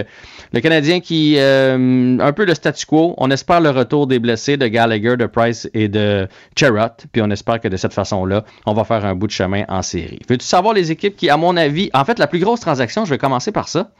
le- 0.51 0.59
Canadien 0.59 0.99
qui 0.99 1.37
un 1.39 2.33
peu 2.35 2.43
le 2.45 2.53
statu 2.55 2.85
quo. 2.85 3.13
On 3.17 3.31
espère 3.31 3.61
le 3.61 3.69
retour 3.69 4.07
des 4.07 4.19
blessés 4.19 4.57
de 4.57 4.67
Gallagher, 4.67 5.15
de 5.15 5.25
Price 5.25 5.69
et 5.73 5.87
de 5.87 6.27
Cherrott. 6.57 7.05
Puis 7.13 7.21
on 7.21 7.29
espère 7.31 7.61
que 7.61 7.69
de 7.69 7.77
cette 7.77 7.93
façon-là, 7.93 8.43
on 8.65 8.73
va 8.73 8.83
faire 8.83 9.05
un 9.05 9.15
bout 9.15 9.27
de 9.27 9.31
chemin 9.31 9.63
en 9.69 9.81
série. 9.81 10.19
Veux-tu 10.27 10.45
savoir 10.45 10.73
les 10.73 10.91
équipes 10.91 11.15
qui, 11.15 11.29
à 11.29 11.37
mon 11.37 11.55
avis, 11.55 11.89
en 11.93 12.03
fait, 12.03 12.19
la 12.19 12.27
plus 12.27 12.39
grosse 12.39 12.59
transaction, 12.59 13.05
je 13.05 13.11
vais 13.11 13.17
commencer 13.17 13.51
par 13.51 13.69
ça, 13.69 13.91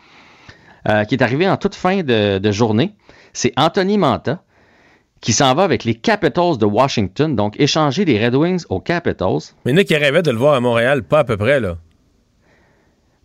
euh, 0.90 1.04
qui 1.06 1.16
est 1.16 1.24
arrivée 1.24 1.48
en 1.48 1.58
toute 1.58 1.76
fin 1.76 2.04
de, 2.04 2.52
journée, 2.52 2.94
c'est 3.34 3.54
Anthony 3.58 3.98
Manta 3.98 4.44
qui 5.22 5.32
s'en 5.32 5.56
va 5.56 5.64
avec 5.64 5.86
les 5.86 5.96
Capitals 5.96 6.58
de 6.58 6.66
Washington, 6.66 7.34
donc 7.34 7.58
échanger 7.58 8.04
les 8.04 8.24
Red 8.24 8.36
Wings 8.36 8.66
aux 8.68 8.82
Capitals. 8.82 9.54
Mais 9.64 9.72
il 9.72 9.96
rêvait 9.96 10.22
de 10.22 10.32
le 10.32 10.38
voir 10.38 10.54
à 10.54 10.60
Montréal, 10.60 11.04
pas 11.04 11.20
à 11.20 11.24
peu 11.24 11.38
près, 11.38 11.62
là. 11.62 11.78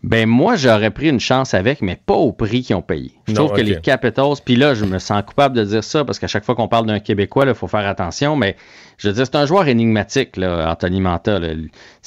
Ben 0.04 0.28
moi, 0.28 0.54
j'aurais 0.54 0.90
pris 0.92 1.08
une 1.08 1.18
chance 1.18 1.54
avec, 1.54 1.82
mais 1.82 1.96
pas 1.96 2.14
au 2.14 2.30
prix 2.32 2.62
qu'ils 2.62 2.76
ont 2.76 2.82
payé. 2.82 3.10
Je 3.26 3.32
Non, 3.32 3.46
trouve 3.46 3.56
que 3.56 3.62
les 3.62 3.80
Capitals, 3.80 4.34
puis 4.44 4.54
là, 4.54 4.72
je 4.74 4.84
me 4.84 5.00
sens 5.00 5.22
coupable 5.26 5.56
de 5.56 5.64
dire 5.64 5.82
ça 5.82 6.04
parce 6.04 6.20
qu'à 6.20 6.28
chaque 6.28 6.44
fois 6.44 6.54
qu'on 6.54 6.68
parle 6.68 6.86
d'un 6.86 7.00
Québécois, 7.00 7.44
il 7.48 7.54
faut 7.54 7.66
faire 7.66 7.84
attention, 7.86 8.36
mais 8.36 8.54
je 8.96 9.08
veux 9.08 9.14
dire, 9.14 9.26
c'est 9.26 9.34
un 9.36 9.44
joueur 9.44 9.66
énigmatique, 9.66 10.36
là, 10.36 10.70
Anthony 10.70 11.00
Manta. 11.00 11.40
là. 11.40 11.48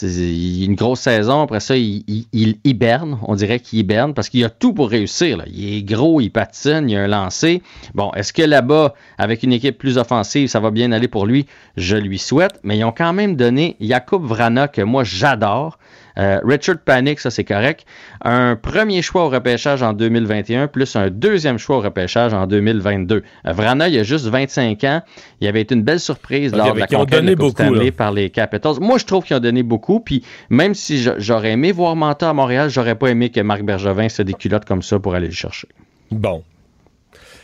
Il 0.01 0.61
a 0.63 0.65
une 0.65 0.75
grosse 0.75 1.01
saison, 1.01 1.41
après 1.41 1.59
ça, 1.59 1.75
il, 1.75 2.03
il- 2.07 2.27
il 2.31 2.55
hiberne, 2.63 3.19
on 3.23 3.35
dirait 3.35 3.59
qu'il 3.59 3.79
hiberne 3.79 4.13
parce 4.13 4.29
qu'il 4.29 4.43
a 4.45 4.49
tout 4.49 4.73
pour 4.73 4.89
réussir. 4.89 5.35
là. 5.37 5.43
Il 5.51 5.73
est 5.75 5.83
gros, 5.83 6.21
il 6.21 6.29
patine, 6.29 6.89
il 6.89 6.95
a 6.95 7.01
un 7.03 7.07
lancé. 7.07 7.61
Bon, 7.93 8.11
est-ce 8.15 8.31
que 8.31 8.41
là-bas, 8.41 8.93
avec 9.17 9.43
une 9.43 9.51
équipe 9.51 9.77
plus 9.77 9.97
offensive, 9.97 10.47
ça 10.47 10.61
va 10.61 10.71
bien 10.71 10.93
aller 10.93 11.09
pour 11.09 11.25
lui? 11.25 11.45
Je 11.75 11.97
lui 11.97 12.17
souhaite, 12.17 12.53
mais 12.63 12.77
ils 12.77 12.85
ont 12.85 12.93
quand 12.93 13.11
même 13.11 13.35
donné 13.35 13.75
Jakub 13.81 14.23
Vrana, 14.23 14.69
que 14.69 14.81
moi 14.81 15.03
j'adore. 15.03 15.77
Euh, 16.21 16.39
Richard 16.43 16.77
Panic, 16.85 17.19
ça 17.19 17.31
c'est 17.31 17.43
correct. 17.43 17.85
Un 18.23 18.55
premier 18.55 19.01
choix 19.01 19.25
au 19.25 19.29
repêchage 19.29 19.81
en 19.81 19.93
2021, 19.93 20.67
plus 20.67 20.95
un 20.95 21.09
deuxième 21.09 21.57
choix 21.57 21.77
au 21.77 21.81
repêchage 21.81 22.33
en 22.33 22.45
2022. 22.45 23.23
Euh, 23.47 23.51
Vrana, 23.51 23.89
il 23.89 23.97
a 23.97 24.03
juste 24.03 24.27
25 24.27 24.83
ans. 24.83 25.01
Il 25.39 25.47
avait 25.47 25.61
été 25.61 25.73
une 25.73 25.83
belle 25.83 25.99
surprise 25.99 26.53
lors 26.53 26.73
de 26.73 26.79
la 26.79 26.87
conquête 26.87 27.25
de 27.25 27.35
beaucoup, 27.35 27.51
Stanley 27.51 27.91
par 27.91 28.11
les 28.11 28.29
Capitals. 28.29 28.75
Moi, 28.79 28.97
je 28.99 29.05
trouve 29.05 29.23
qu'ils 29.23 29.35
ont 29.35 29.39
donné 29.41 29.63
beaucoup. 29.63 29.99
Puis 29.99 30.23
même 30.49 30.75
si 30.75 31.03
j'aurais 31.17 31.51
aimé 31.51 31.71
voir 31.71 31.95
Manta 31.95 32.29
à 32.29 32.33
Montréal, 32.33 32.69
j'aurais 32.69 32.95
pas 32.95 33.07
aimé 33.07 33.29
que 33.29 33.41
Marc 33.41 33.63
Bergevin 33.63 34.09
se 34.09 34.21
déculotte 34.21 34.65
comme 34.65 34.83
ça 34.83 34.99
pour 34.99 35.15
aller 35.15 35.27
le 35.27 35.33
chercher. 35.33 35.67
Bon. 36.11 36.43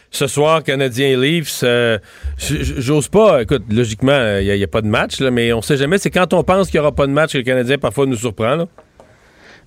Ce 0.10 0.28
soir, 0.28 0.64
Canadien 0.64 1.08
et 1.08 1.16
Leafs, 1.18 1.62
euh, 1.64 1.98
j'ose 2.38 3.10
pas. 3.10 3.42
Écoute, 3.42 3.64
logiquement, 3.70 4.38
il 4.40 4.52
n'y 4.52 4.64
a, 4.64 4.68
pas 4.68 4.82
de 4.82 4.88
match, 4.88 5.20
là, 5.20 5.32
mais 5.32 5.52
on 5.54 5.62
sait 5.62 5.78
jamais. 5.78 5.98
C'est 5.98 6.12
quand 6.12 6.34
on 6.34 6.44
pense 6.44 6.70
qu'il 6.70 6.80
n'y 6.80 6.82
aura 6.82 6.94
pas 6.96 7.08
de 7.08 7.12
match 7.12 7.34
que 7.34 7.38
le 7.38 7.44
Canadien 7.44 7.78
parfois 7.78 8.06
nous 8.06 8.16
surprend. 8.16 8.56
Là. 8.56 8.68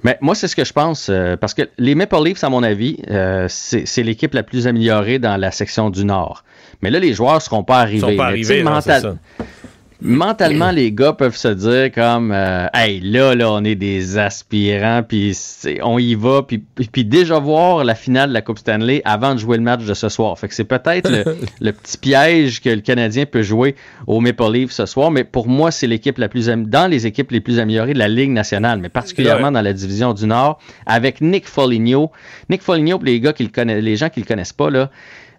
Mais 0.02 0.16
moi, 0.20 0.34
c'est 0.34 0.48
ce 0.48 0.56
que 0.56 0.64
je 0.64 0.72
pense, 0.72 1.08
euh, 1.10 1.36
parce 1.36 1.52
que 1.52 1.62
les 1.76 1.94
Maple 1.94 2.24
Leafs, 2.24 2.42
à 2.42 2.48
mon 2.48 2.62
avis, 2.62 2.96
euh, 3.10 3.46
c'est 3.48 4.02
l'équipe 4.02 4.32
la 4.32 4.42
plus 4.42 4.66
améliorée 4.66 5.18
dans 5.18 5.36
la 5.36 5.50
section 5.50 5.90
du 5.90 6.04
Nord. 6.04 6.44
Mais 6.80 6.90
là, 6.90 6.98
les 6.98 7.12
joueurs 7.12 7.34
ne 7.34 7.40
seront 7.40 7.64
pas 7.64 7.80
arrivés. 7.80 8.06
Ils 8.06 8.10
sont 8.12 8.16
pas 8.16 8.26
arrivés, 8.26 8.62
non, 8.62 8.70
mental- 8.70 9.00
c'est 9.02 9.08
ça. 9.08 9.44
Mentalement, 10.02 10.70
les 10.70 10.92
gars 10.92 11.12
peuvent 11.12 11.36
se 11.36 11.48
dire 11.48 11.92
comme 11.92 12.32
euh, 12.32 12.66
Hey, 12.72 13.00
là, 13.00 13.34
là, 13.34 13.50
on 13.52 13.64
est 13.64 13.74
des 13.74 14.18
aspirants, 14.18 15.02
puis 15.06 15.36
on 15.82 15.98
y 15.98 16.14
va, 16.14 16.42
puis, 16.42 17.04
déjà 17.04 17.38
voir 17.38 17.84
la 17.84 17.94
finale 17.94 18.30
de 18.30 18.34
la 18.34 18.42
Coupe 18.42 18.58
Stanley 18.58 19.02
avant 19.04 19.34
de 19.34 19.40
jouer 19.40 19.56
le 19.56 19.62
match 19.62 19.84
de 19.84 19.94
ce 19.94 20.08
soir. 20.08 20.38
Fait 20.38 20.48
que 20.48 20.54
c'est 20.54 20.64
peut-être 20.64 21.10
le, 21.10 21.24
le 21.60 21.72
petit 21.72 21.98
piège 21.98 22.60
que 22.60 22.70
le 22.70 22.80
Canadien 22.80 23.26
peut 23.26 23.42
jouer 23.42 23.74
au 24.06 24.20
Maple 24.20 24.50
Leafs 24.52 24.72
ce 24.72 24.86
soir, 24.86 25.10
mais 25.10 25.24
pour 25.24 25.48
moi, 25.48 25.70
c'est 25.70 25.86
l'équipe 25.86 26.18
la 26.18 26.28
plus 26.28 26.46
dans 26.48 26.90
les 26.90 27.06
équipes 27.06 27.30
les 27.30 27.40
plus 27.40 27.58
améliorées 27.58 27.94
de 27.94 27.98
la 27.98 28.08
Ligue 28.08 28.30
nationale, 28.30 28.78
mais 28.80 28.88
particulièrement 28.88 29.48
Ouais. 29.48 29.52
dans 29.52 29.62
la 29.62 29.72
division 29.72 30.12
du 30.12 30.26
Nord, 30.26 30.58
avec 30.86 31.20
Nick 31.20 31.46
Foligno. 31.46 32.10
Nick 32.48 32.62
Foligno, 32.62 32.98
pour 32.98 33.06
les 33.06 33.20
gars 33.20 33.32
qui 33.32 33.42
le 33.44 33.50
connaissent, 33.50 33.82
les 33.82 33.96
gens 33.96 34.08
qui 34.08 34.20
le 34.20 34.26
connaissent 34.26 34.52
pas, 34.52 34.70
là, 34.70 34.90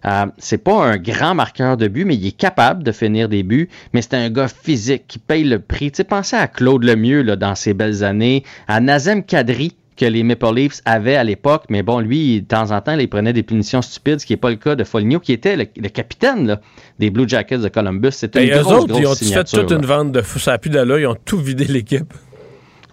euh, 0.04 0.26
c'est 0.38 0.58
pas 0.58 0.84
un 0.84 0.96
grand 0.96 1.34
marqueur 1.34 1.76
de 1.76 1.88
but, 1.88 2.04
mais 2.04 2.14
il 2.16 2.26
est 2.26 2.36
capable 2.36 2.82
de 2.82 2.92
finir 2.92 3.28
des 3.28 3.42
buts. 3.42 3.68
Mais 3.92 4.02
c'est 4.02 4.14
un 4.14 4.30
gars 4.30 4.48
physique 4.48 5.04
qui 5.06 5.18
paye 5.18 5.44
le 5.44 5.58
prix. 5.58 5.90
Tu 5.90 5.98
sais, 5.98 6.04
pensez 6.04 6.36
à 6.36 6.48
Claude 6.48 6.84
Lemieux 6.84 7.22
là, 7.22 7.36
dans 7.36 7.54
ses 7.54 7.74
belles 7.74 8.02
années, 8.04 8.44
à 8.68 8.80
Nazem 8.80 9.22
Kadri 9.24 9.76
que 9.94 10.06
les 10.06 10.22
Maple 10.22 10.54
Leafs 10.54 10.80
avaient 10.86 11.16
à 11.16 11.22
l'époque, 11.22 11.64
mais 11.68 11.82
bon, 11.82 12.00
lui, 12.00 12.40
de 12.40 12.46
temps 12.46 12.70
en 12.70 12.80
temps, 12.80 12.98
il 12.98 13.08
prenait 13.08 13.34
des 13.34 13.42
punitions 13.42 13.82
stupides, 13.82 14.20
ce 14.20 14.26
qui 14.26 14.32
n'est 14.32 14.38
pas 14.38 14.48
le 14.48 14.56
cas 14.56 14.74
de 14.74 14.84
Foligno, 14.84 15.20
qui 15.20 15.32
était 15.32 15.54
le, 15.54 15.66
le 15.76 15.88
capitaine 15.90 16.46
là, 16.46 16.60
des 16.98 17.10
Blue 17.10 17.28
Jackets 17.28 17.58
de 17.58 17.68
Columbus. 17.68 18.12
C'était 18.12 18.44
Et 18.46 18.48
une 18.50 18.58
eux 18.58 18.62
grosse, 18.62 18.84
autres, 18.84 18.98
ils 18.98 19.06
ont 19.06 19.14
fait 19.14 19.44
toute 19.44 19.70
là. 19.70 19.76
une 19.76 19.84
vente 19.84 20.10
de 20.10 20.22
fou? 20.22 20.38
Ça 20.38 20.54
a 20.54 20.58
plus 20.58 20.70
d'allure. 20.70 20.98
Ils 20.98 21.06
ont 21.06 21.16
tout 21.24 21.38
vidé 21.38 21.66
l'équipe. 21.66 22.12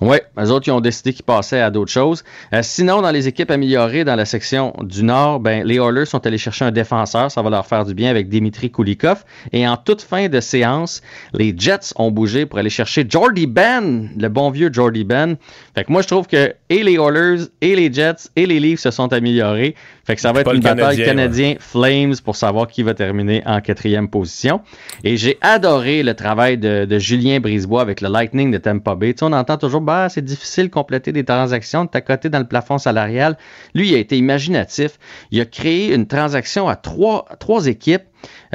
Oui, 0.01 0.17
eux 0.38 0.51
autres, 0.51 0.67
ils 0.67 0.71
ont 0.71 0.80
décidé 0.80 1.13
qu'ils 1.13 1.26
passaient 1.26 1.59
à 1.59 1.69
d'autres 1.69 1.91
choses. 1.91 2.23
Euh, 2.53 2.61
sinon, 2.61 3.01
dans 3.01 3.11
les 3.11 3.27
équipes 3.27 3.51
améliorées 3.51 4.05
dans 4.05 4.15
la 4.15 4.26
section 4.26 4.73
du 4.81 5.03
Nord, 5.03 5.41
ben, 5.41 5.65
les 5.65 5.76
Oilers 5.76 6.05
sont 6.05 6.26
allés 6.26 6.38
chercher 6.38 6.65
un 6.65 6.71
défenseur. 6.71 7.30
Ça 7.30 7.41
va 7.41 7.49
leur 7.49 7.65
faire 7.65 7.84
du 7.84 7.93
bien 7.93 8.09
avec 8.09 8.30
Dimitri 8.30 8.71
Kulikov. 8.71 9.26
Et 9.51 9.67
en 9.67 9.76
toute 9.76 10.01
fin 10.01 10.30
de 10.30 10.39
séance, 10.39 11.01
les 11.34 11.53
Jets 11.57 11.93
ont 11.97 12.11
bougé 12.11 12.45
pour 12.45 12.59
aller 12.59 12.69
chercher 12.69 13.05
Jordy 13.07 13.45
Ben, 13.45 14.09
le 14.17 14.30
bon 14.30 14.49
vieux 14.51 14.69
Jordy 14.71 15.03
Ben. 15.03 15.35
Fait 15.76 15.84
que 15.84 15.91
moi, 15.91 16.01
je 16.01 16.07
trouve 16.07 16.27
que 16.27 16.53
et 16.69 16.84
les 16.84 16.93
Oilers, 16.93 17.45
et 17.61 17.76
les 17.76 17.91
Jets, 17.91 18.30
et 18.35 18.45
les 18.45 18.59
Leafs 18.59 18.80
se 18.80 18.91
sont 18.91 19.11
améliorés. 19.11 19.76
Fait 20.05 20.15
que 20.15 20.21
ça 20.21 20.31
va 20.31 20.41
être 20.41 20.53
une 20.53 20.57
le 20.57 20.63
bataille 20.63 20.97
Canadien, 20.97 21.55
Canadien-Flames 21.55 22.15
pour 22.23 22.35
savoir 22.35 22.67
qui 22.67 22.84
va 22.84 22.93
terminer 22.93 23.43
en 23.45 23.59
quatrième 23.61 24.07
position. 24.07 24.61
Et 25.03 25.17
j'ai 25.17 25.38
adoré 25.41 26.03
le 26.03 26.13
travail 26.13 26.57
de, 26.57 26.85
de 26.85 26.99
Julien 26.99 27.39
Brisebois 27.39 27.81
avec 27.81 28.01
le 28.01 28.09
Lightning 28.09 28.51
de 28.51 28.57
Tampa 28.57 28.95
Bay. 28.95 29.13
Tu 29.13 29.19
sais, 29.19 29.26
on 29.26 29.34
entend 29.34 29.57
toujours, 29.57 29.81
c'est 30.10 30.24
difficile 30.24 30.66
de 30.66 30.72
compléter 30.72 31.11
des 31.11 31.26
transactions, 31.26 31.86
de 31.86 31.90
t'accoter 31.90 32.30
dans 32.30 32.40
le 32.40 32.48
plafond 32.48 32.78
salarial. 32.78 33.38
Lui, 33.74 33.90
il 33.90 33.95
a 33.95 33.98
été 33.98 34.18
imaginatif. 34.18 34.99
Il 35.32 35.41
a 35.41 35.45
créé 35.45 35.94
une 35.94 36.07
transaction 36.07 36.68
à 36.68 36.76
trois 36.76 37.68
équipes. 37.68 38.03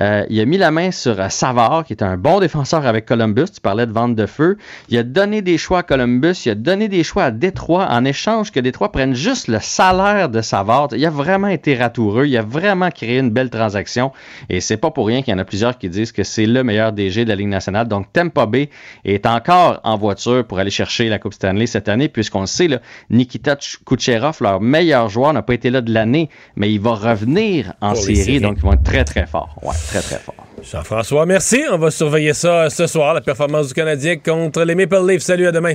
Euh, 0.00 0.26
il 0.28 0.40
a 0.40 0.44
mis 0.44 0.58
la 0.58 0.70
main 0.70 0.90
sur 0.90 1.20
euh, 1.20 1.28
Savard, 1.28 1.84
qui 1.84 1.92
est 1.92 2.02
un 2.02 2.16
bon 2.16 2.40
défenseur 2.40 2.86
avec 2.86 3.06
Columbus. 3.06 3.46
Tu 3.54 3.60
parlais 3.60 3.86
de 3.86 3.92
vente 3.92 4.16
de 4.16 4.26
feu. 4.26 4.58
Il 4.88 4.98
a 4.98 5.02
donné 5.02 5.42
des 5.42 5.56
choix 5.56 5.80
à 5.80 5.82
Columbus. 5.82 6.34
Il 6.46 6.50
a 6.50 6.54
donné 6.54 6.88
des 6.88 7.04
choix 7.04 7.24
à 7.24 7.30
Détroit 7.30 7.86
en 7.88 8.04
échange 8.04 8.50
que 8.50 8.60
Détroit 8.60 8.90
prenne 8.90 9.14
juste 9.14 9.48
le 9.48 9.58
salaire 9.60 10.28
de 10.28 10.40
Savard. 10.40 10.88
Il 10.92 11.04
a 11.06 11.10
vraiment 11.10 11.48
été 11.48 11.76
ratoureux. 11.76 12.26
Il 12.26 12.36
a 12.36 12.42
vraiment 12.42 12.90
créé 12.90 13.18
une 13.18 13.30
belle 13.30 13.50
transaction. 13.50 14.12
Et 14.50 14.60
c'est 14.60 14.76
pas 14.76 14.90
pour 14.90 15.06
rien 15.06 15.22
qu'il 15.22 15.32
y 15.32 15.34
en 15.36 15.38
a 15.38 15.44
plusieurs 15.44 15.78
qui 15.78 15.88
disent 15.88 16.12
que 16.12 16.24
c'est 16.24 16.46
le 16.46 16.64
meilleur 16.64 16.92
DG 16.92 17.24
de 17.24 17.28
la 17.28 17.36
Ligue 17.36 17.48
nationale. 17.48 17.86
Donc 17.86 18.12
Tampa 18.12 18.46
Bay 18.46 18.70
est 19.04 19.26
encore 19.26 19.80
en 19.84 19.96
voiture 19.96 20.44
pour 20.44 20.58
aller 20.58 20.70
chercher 20.70 21.08
la 21.08 21.18
Coupe 21.18 21.34
Stanley 21.34 21.66
cette 21.66 21.88
année, 21.88 22.08
puisqu'on 22.08 22.40
le 22.40 22.46
sait, 22.46 22.68
là, 22.68 22.80
Nikita 23.10 23.56
Kucherov, 23.86 24.38
leur 24.40 24.60
meilleur 24.60 25.08
joueur, 25.08 25.32
n'a 25.32 25.42
pas 25.42 25.54
été 25.54 25.70
là 25.70 25.80
de 25.80 25.92
l'année, 25.92 26.30
mais 26.56 26.72
il 26.72 26.80
va 26.80 26.94
revenir 26.94 27.74
en 27.80 27.94
série, 27.94 28.16
séries. 28.16 28.40
donc 28.40 28.56
ils 28.58 28.62
vont 28.62 28.72
être 28.72 28.82
très 28.82 29.04
très 29.04 29.26
forts. 29.26 29.53
Ouais, 29.62 29.74
très 29.89 30.01
très 30.01 30.18
forts. 30.18 30.35
Jean-François, 30.62 31.26
merci. 31.26 31.62
On 31.70 31.78
va 31.78 31.90
surveiller 31.90 32.35
ça 32.35 32.64
euh, 32.64 32.70
ce 32.70 32.86
soir, 32.86 33.14
la 33.14 33.20
performance 33.20 33.68
du 33.68 33.74
Canadien 33.74 34.16
contre 34.16 34.62
les 34.64 34.74
Maple 34.74 35.06
Leafs. 35.06 35.22
Salut, 35.22 35.47
à 35.47 35.52
demain. 35.52 35.74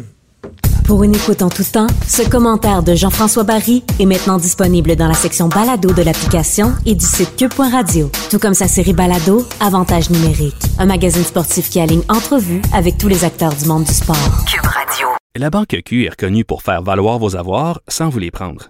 Pour 0.86 1.04
une 1.04 1.14
écoute 1.14 1.44
en 1.44 1.50
tout 1.50 1.64
temps, 1.64 1.86
ce 2.08 2.28
commentaire 2.28 2.82
de 2.82 2.96
Jean-François 2.96 3.44
Barry 3.44 3.84
est 4.00 4.08
maintenant 4.08 4.38
disponible 4.38 4.96
dans 4.96 5.08
la 5.08 5.14
section 5.14 5.48
balado 5.48 5.94
de 5.94 6.02
l'application 6.02 6.74
et 6.88 6.96
du 6.96 7.06
site 7.06 7.36
cube.radio. 7.36 8.10
Tout 8.32 8.40
comme 8.40 8.56
sa 8.56 8.68
série 8.68 8.94
balado, 8.94 9.48
Avantage 9.60 10.10
numérique. 10.10 10.56
Un 10.80 10.88
magazine 10.88 11.24
sportif 11.24 11.70
qui 11.70 11.80
aligne 11.80 12.02
entrevues 12.10 12.64
avec 12.74 12.98
tous 12.98 13.08
les 13.08 13.24
acteurs 13.24 13.54
du 13.54 13.66
monde 13.66 13.84
du 13.84 13.94
sport. 13.94 14.16
Cube 14.52 14.66
Radio. 14.66 15.10
La 15.38 15.52
Banque 15.52 15.78
Q 15.86 16.06
est 16.06 16.10
reconnue 16.10 16.44
pour 16.44 16.64
faire 16.64 16.82
valoir 16.82 17.20
vos 17.20 17.36
avoirs 17.36 17.82
sans 17.88 18.10
vous 18.10 18.18
les 18.20 18.32
prendre. 18.32 18.70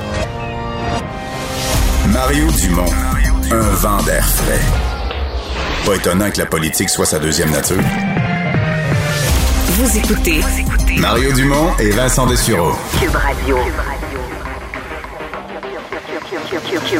Mario 2.23 2.51
Dumont, 2.51 2.85
un 3.49 3.69
vent 3.77 3.97
d'air 4.03 4.23
frais. 4.23 4.61
Pas 5.83 5.95
étonnant 5.95 6.29
que 6.29 6.37
la 6.37 6.45
politique 6.45 6.87
soit 6.87 7.07
sa 7.07 7.17
deuxième 7.17 7.49
nature. 7.49 7.81
Vous 9.69 9.97
écoutez 9.97 10.41
Mario 10.99 11.33
Dumont 11.33 11.75
et 11.79 11.89
Vincent 11.89 12.27
Dessureau. 12.27 12.73
Cube 12.99 13.15
Radio. 13.15 13.57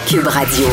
Cube 0.08 0.28
Radio. 0.28 0.66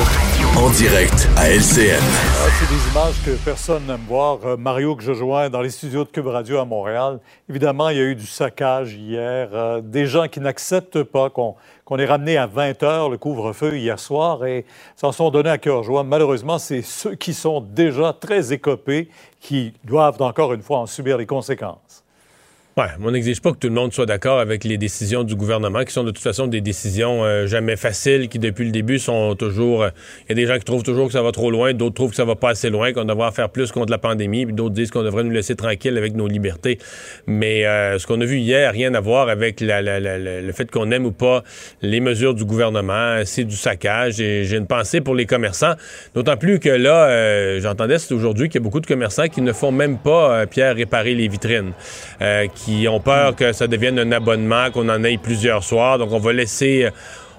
En 0.61 0.71
direct 0.71 1.29
à 1.37 1.51
LCN. 1.51 2.03
Ah, 2.03 2.49
c'est 2.59 2.69
des 2.69 2.91
images 2.91 3.15
que 3.25 3.45
personne 3.45 3.87
n'aime 3.87 4.05
voir. 4.09 4.39
Euh, 4.45 4.57
Mario 4.57 4.97
que 4.97 5.05
je 5.05 5.13
joins 5.13 5.49
dans 5.51 5.61
les 5.61 5.71
studios 5.71 6.03
de 6.03 6.09
Cube 6.09 6.27
Radio 6.27 6.59
à 6.59 6.65
Montréal. 6.65 7.21
Évidemment, 7.49 7.91
il 7.91 7.97
y 7.97 8.01
a 8.01 8.03
eu 8.03 8.17
du 8.17 8.27
saccage 8.27 8.95
hier. 8.95 9.51
euh, 9.53 9.81
des 9.81 10.07
gens 10.07 10.27
qui 10.27 10.41
n'acceptent 10.41 11.05
pas 11.05 11.31
qu'on 11.31 11.55
ait 11.97 12.05
ramené 12.05 12.37
à 12.37 12.49
20 12.49 12.83
heures 12.83 13.09
le 13.09 13.19
couvre-feu 13.19 13.79
hier 13.79 14.01
soir 14.01 14.45
et 14.47 14.67
s'en 14.97 15.13
sont 15.13 15.31
donnés 15.31 15.51
à 15.51 15.59
cœur 15.59 15.85
joie. 15.85 16.03
Malheureusement, 16.03 16.59
c'est 16.59 16.83
ceux 16.83 17.15
qui 17.15 17.35
sont 17.35 17.61
déjà 17.61 18.13
très 18.13 18.53
écopés 18.53 19.11
qui 19.39 19.75
doivent 19.85 20.21
encore 20.21 20.53
une 20.55 20.63
fois 20.63 20.79
en 20.79 20.87
subir 20.87 21.19
les 21.19 21.27
conséquences. 21.27 22.03
Mais 23.01 23.07
on 23.07 23.11
n'exige 23.11 23.41
pas 23.41 23.53
que 23.53 23.59
tout 23.59 23.69
le 23.69 23.75
monde 23.75 23.93
soit 23.93 24.07
d'accord 24.07 24.39
avec 24.39 24.65
les 24.65 24.79
décisions 24.79 25.25
du 25.25 25.35
gouvernement, 25.35 25.85
qui 25.85 25.93
sont 25.93 26.05
de 26.05 26.11
toute 26.11 26.23
façon 26.23 26.47
des 26.47 26.61
décisions 26.61 27.25
euh, 27.25 27.47
jamais 27.47 27.77
faciles, 27.77 28.29
qui 28.29 28.39
depuis 28.39 28.65
le 28.65 28.71
début 28.71 28.99
sont 28.99 29.35
toujours. 29.35 29.83
euh, 29.83 29.91
Il 30.29 30.31
y 30.31 30.33
a 30.33 30.35
des 30.37 30.47
gens 30.47 30.59
qui 30.59 30.65
trouvent 30.65 30.83
toujours 30.83 31.07
que 31.07 31.13
ça 31.13 31.23
va 31.23 31.33
trop 31.33 31.51
loin, 31.51 31.73
d'autres 31.75 31.95
trouvent 31.95 32.11
que 32.11 32.17
ça 32.17 32.25
va 32.25 32.37
pas 32.37 32.51
assez 32.51 32.71
loin, 32.71 32.93
qu'on 32.93 33.05
devrait 33.05 33.33
faire 33.33 33.51
plus 33.51 33.73
contre 33.73 33.91
la 33.91 33.99
pandémie, 33.99 34.47
puis 34.47 34.55
d'autres 34.55 34.75
disent 34.75 34.91
qu'on 34.91 35.03
devrait 35.03 35.25
nous 35.25 35.31
laisser 35.31 35.57
tranquilles 35.57 35.99
avec 35.99 36.15
nos 36.15 36.29
libertés. 36.29 36.79
Mais 37.27 37.67
euh, 37.67 37.99
ce 37.99 38.07
qu'on 38.07 38.21
a 38.21 38.25
vu 38.25 38.39
hier, 38.39 38.73
rien 38.73 38.95
à 38.95 39.01
voir 39.01 39.29
avec 39.29 39.61
la- 39.61 39.81
le 39.83 40.53
fait 40.53 40.71
qu'on 40.71 40.91
aime 40.91 41.07
ou 41.07 41.13
pas 41.13 41.43
les 41.83 42.01
mesures 42.01 42.35
du 42.35 42.45
gouvernement. 42.45 43.23
C'est 43.25 43.45
du 43.45 43.57
saccage. 43.57 44.21
Et 44.21 44.45
j'ai 44.45 44.57
une 44.57 44.67
pensée 44.67 45.01
pour 45.01 45.15
les 45.15 45.27
commerçants, 45.27 45.75
d'autant 46.15 46.37
plus 46.37 46.59
que 46.61 46.69
là, 46.69 47.09
euh, 47.09 47.61
j'entendais 47.61 47.99
c'est 47.99 48.15
aujourd'hui 48.15 48.49
qu'il 48.49 48.61
y 48.61 48.63
a 48.63 48.65
beaucoup 48.65 48.81
de 48.81 48.87
commerçants 48.87 49.29
qui 49.29 49.43
ne 49.43 49.53
font 49.53 49.73
même 49.73 49.99
pas, 49.99 50.33
euh, 50.41 50.47
Pierre, 50.47 50.77
réparer 50.77 51.15
les 51.15 51.29
vitrines, 51.29 51.73
qui 52.69 52.87
ont 52.87 53.01
peur 53.01 53.35
que 53.35 53.55
ça 53.55 53.67
devienne 53.67 53.99
un 53.99 54.13
abonnement, 54.13 54.71
qu'on 54.71 54.91
en 54.91 55.03
ait 55.03 55.17
plusieurs 55.17 55.65
soirs. 55.65 55.97
Donc, 55.97 56.13
on 56.13 56.19
va 56.19 56.35
laisser. 56.35 56.91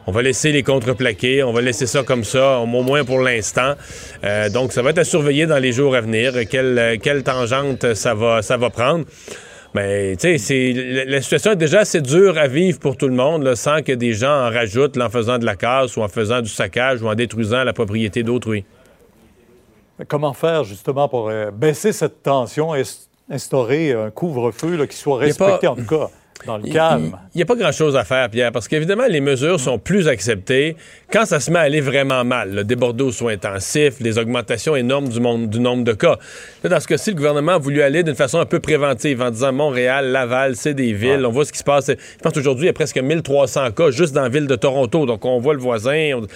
on 0.08 0.12
va 0.12 0.24
laisser 0.24 0.52
les 0.52 0.64
contreplaqués, 0.64 1.44
on 1.44 1.54
va 1.54 1.62
laisser 1.62 1.86
ça 1.86 2.02
comme 2.02 2.24
ça, 2.24 2.58
au 2.58 2.66
moins 2.66 3.06
pour 3.06 3.20
l'instant. 3.20 3.76
Euh, 4.24 4.50
donc, 4.50 4.74
ça 4.74 4.82
va 4.82 4.90
être 4.90 4.98
à 4.98 5.04
surveiller 5.04 5.46
dans 5.46 5.60
les 5.60 5.72
jours 5.72 5.94
à 5.96 6.02
venir, 6.02 6.34
quelle, 6.50 6.98
quelle 7.04 7.22
tangente 7.22 7.94
ça 7.94 8.16
va, 8.16 8.42
ça 8.42 8.58
va 8.58 8.72
prendre. 8.72 9.06
Mais, 9.76 10.16
tu 10.16 10.40
sais, 10.40 11.06
la, 11.06 11.22
situation 11.22 11.52
est 11.52 11.58
déjà 11.58 11.82
assez 11.82 12.02
dure 12.02 12.40
à 12.40 12.48
vivre 12.48 12.80
pour 12.80 12.98
tout 12.98 13.08
le 13.08 13.14
monde, 13.14 13.54
sans 13.54 13.84
que 13.84 13.92
des 13.92 14.14
gens 14.14 14.48
en 14.48 14.50
rajoutent 14.50 14.98
en 14.98 15.12
faisant 15.12 15.38
de 15.38 15.46
la 15.46 15.56
casse 15.56 15.96
ou 15.96 16.02
en 16.02 16.08
faisant 16.08 16.42
du 16.42 16.50
saccage 16.50 17.04
ou 17.04 17.08
en 17.08 17.14
détruisant 17.14 17.64
la 17.64 17.74
propriété 17.74 18.24
d'autrui. 18.24 18.66
Comment 20.08 20.34
faire 20.34 20.64
justement 20.64 21.08
pour 21.08 21.30
euh, 21.30 21.52
baisser 21.52 21.92
cette 21.92 22.24
tension? 22.24 22.74
S- 22.74 23.09
instaurer 23.30 23.94
un 23.94 24.10
couvre-feu 24.12 24.76
là, 24.76 24.88
qui 24.88 24.98
soit 24.98 25.20
pas- 25.20 25.26
respecté, 25.26 25.68
en 25.68 25.76
tout 25.76 25.86
cas, 25.86 26.10
dans 26.46 26.58
le 26.58 26.72
calme? 26.72 27.18
Il 27.34 27.38
n'y 27.38 27.42
a 27.44 27.46
pas 27.46 27.56
grand-chose 27.56 27.96
à 27.96 28.04
faire, 28.04 28.30
Pierre, 28.30 28.52
parce 28.52 28.68
qu'évidemment, 28.68 29.06
les 29.10 29.22
mesures 29.22 29.60
sont 29.60 29.78
plus 29.80 30.08
acceptées 30.08 30.76
quand 31.12 31.26
ça 31.26 31.40
se 31.40 31.52
met 31.52 31.60
à 31.60 31.64
aller 31.64 31.82
vraiment 31.82 32.24
mal. 32.24 32.54
Le 32.54 32.64
débordé 32.64 33.04
aux 33.04 33.12
soins 33.12 33.34
intensifs, 33.34 33.96
les 34.00 34.18
augmentations 34.18 34.76
énormes 34.76 35.10
du, 35.10 35.20
monde- 35.20 35.50
du 35.50 35.60
nombre 35.60 35.84
de 35.84 35.94
cas. 35.94 36.18
Là, 36.64 36.70
dans 36.70 36.80
ce 36.80 36.88
cas-ci, 36.88 37.12
le 37.12 37.16
gouvernement 37.16 37.54
a 37.54 37.58
voulu 37.58 37.82
aller 37.82 38.04
d'une 38.04 38.16
façon 38.16 38.40
un 38.40 38.46
peu 38.46 38.60
préventive 38.60 39.22
en 39.22 39.32
disant 39.32 39.52
Montréal, 39.52 40.08
Laval, 40.12 40.56
c'est 40.56 40.74
des 40.74 40.94
villes, 40.94 41.26
on 41.26 41.32
voit 41.32 41.46
ce 41.46 41.52
qui 41.52 41.60
se 41.60 41.64
passe. 41.64 41.88
Je 41.90 41.96
pense 42.22 42.34
qu'aujourd'hui, 42.34 42.66
il 42.66 42.68
y 42.68 42.70
a 42.70 42.74
presque 42.74 42.98
1300 42.98 43.72
cas 43.72 43.92
juste 43.92 44.14
dans 44.14 44.22
la 44.24 44.30
ville 44.30 44.48
de 44.48 44.56
Toronto, 44.56 45.06
donc 45.06 45.26
on 45.26 45.40
voit 45.40 45.54
le 45.54 45.60
voisin. 45.60 46.12
on- 46.16 46.28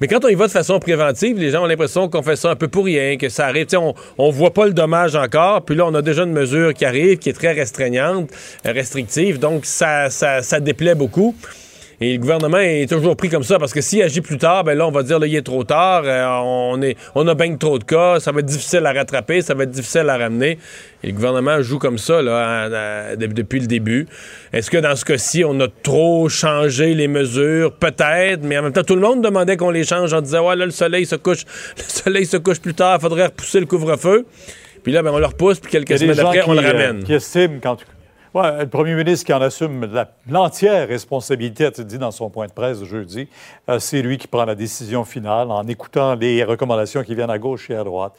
Mais 0.00 0.08
quand 0.08 0.24
on 0.24 0.28
y 0.28 0.34
va 0.34 0.46
de 0.46 0.52
façon 0.52 0.78
préventive, 0.78 1.38
les 1.38 1.50
gens 1.50 1.62
ont 1.64 1.66
l'impression 1.66 2.08
qu'on 2.08 2.22
fait 2.22 2.36
ça 2.36 2.50
un 2.50 2.56
peu 2.56 2.68
pour 2.68 2.84
rien, 2.86 3.16
que 3.16 3.28
ça 3.28 3.46
arrive. 3.46 3.66
On, 3.76 3.94
on 4.18 4.30
voit 4.30 4.52
pas 4.52 4.66
le 4.66 4.72
dommage 4.72 5.14
encore, 5.14 5.62
puis 5.64 5.76
là, 5.76 5.86
on 5.86 5.94
a 5.94 6.02
déjà 6.02 6.22
une 6.24 6.32
mesure 6.32 6.72
qui 6.74 6.84
arrive, 6.84 7.18
qui 7.18 7.28
est 7.28 7.32
très 7.34 7.52
restreignante, 7.52 8.30
euh, 8.66 8.72
restrictive, 8.72 9.38
donc 9.38 9.51
ça, 9.62 10.10
ça, 10.10 10.42
ça 10.42 10.60
déplaît 10.60 10.94
beaucoup. 10.94 11.34
Et 12.00 12.14
le 12.14 12.18
gouvernement 12.18 12.58
est 12.58 12.90
toujours 12.90 13.14
pris 13.16 13.28
comme 13.28 13.44
ça 13.44 13.60
parce 13.60 13.72
que 13.72 13.80
s'il 13.80 14.02
agit 14.02 14.22
plus 14.22 14.36
tard, 14.36 14.64
ben 14.64 14.76
là, 14.76 14.88
on 14.88 14.90
va 14.90 15.04
dire 15.04 15.20
là, 15.20 15.26
il 15.28 15.36
est 15.36 15.42
trop 15.42 15.62
tard, 15.62 16.02
euh, 16.04 16.24
on, 16.42 16.82
est, 16.82 16.96
on 17.14 17.28
a 17.28 17.34
bien 17.36 17.54
trop 17.54 17.78
de 17.78 17.84
cas, 17.84 18.18
ça 18.18 18.32
va 18.32 18.40
être 18.40 18.46
difficile 18.46 18.84
à 18.86 18.92
rattraper, 18.92 19.40
ça 19.40 19.54
va 19.54 19.62
être 19.62 19.70
difficile 19.70 20.08
à 20.08 20.16
ramener. 20.18 20.58
Et 21.04 21.08
le 21.08 21.12
gouvernement 21.12 21.62
joue 21.62 21.78
comme 21.78 21.98
ça 21.98 22.20
là, 22.20 22.38
à- 22.38 23.10
à- 23.10 23.16
de- 23.16 23.26
depuis 23.26 23.60
le 23.60 23.68
début. 23.68 24.08
Est-ce 24.52 24.68
que 24.68 24.78
dans 24.78 24.96
ce 24.96 25.04
cas-ci, 25.04 25.44
on 25.44 25.60
a 25.60 25.68
trop 25.84 26.28
changé 26.28 26.92
les 26.94 27.06
mesures? 27.06 27.72
Peut-être, 27.72 28.42
mais 28.42 28.58
en 28.58 28.62
même 28.62 28.72
temps, 28.72 28.82
tout 28.82 28.96
le 28.96 29.00
monde 29.02 29.22
demandait 29.22 29.56
qu'on 29.56 29.70
les 29.70 29.84
change 29.84 30.12
en 30.12 30.22
disant 30.22 30.48
Ouais, 30.48 30.56
là, 30.56 30.64
le 30.66 30.72
soleil 30.72 31.06
se 31.06 31.14
couche, 31.14 31.44
le 31.76 31.82
soleil 31.86 32.26
se 32.26 32.36
couche 32.38 32.58
plus 32.58 32.74
tard, 32.74 32.96
il 32.98 33.00
faudrait 33.02 33.26
repousser 33.26 33.60
le 33.60 33.66
couvre-feu. 33.66 34.26
Puis 34.82 34.92
là, 34.92 35.04
ben, 35.04 35.12
on 35.12 35.20
le 35.20 35.26
repousse, 35.26 35.60
puis 35.60 35.70
quelques 35.70 35.96
semaines 36.00 36.18
après, 36.18 36.42
on 36.48 36.54
le 36.54 36.64
euh, 36.64 36.72
ramène. 36.72 37.04
qui 37.04 37.14
estiment 37.14 37.60
quand 37.62 37.76
Le 38.34 38.64
premier 38.64 38.94
ministre 38.94 39.26
qui 39.26 39.32
en 39.34 39.42
assume 39.42 39.86
l'entière 40.26 40.88
responsabilité, 40.88 41.66
a-t-il 41.66 41.86
dit 41.86 41.98
dans 41.98 42.10
son 42.10 42.30
point 42.30 42.46
de 42.46 42.52
presse 42.52 42.82
jeudi, 42.82 43.28
euh, 43.68 43.78
c'est 43.78 44.00
lui 44.00 44.16
qui 44.16 44.26
prend 44.26 44.46
la 44.46 44.54
décision 44.54 45.04
finale 45.04 45.50
en 45.50 45.66
écoutant 45.66 46.14
les 46.14 46.42
recommandations 46.42 47.02
qui 47.02 47.14
viennent 47.14 47.28
à 47.28 47.38
gauche 47.38 47.68
et 47.68 47.76
à 47.76 47.84
droite. 47.84 48.14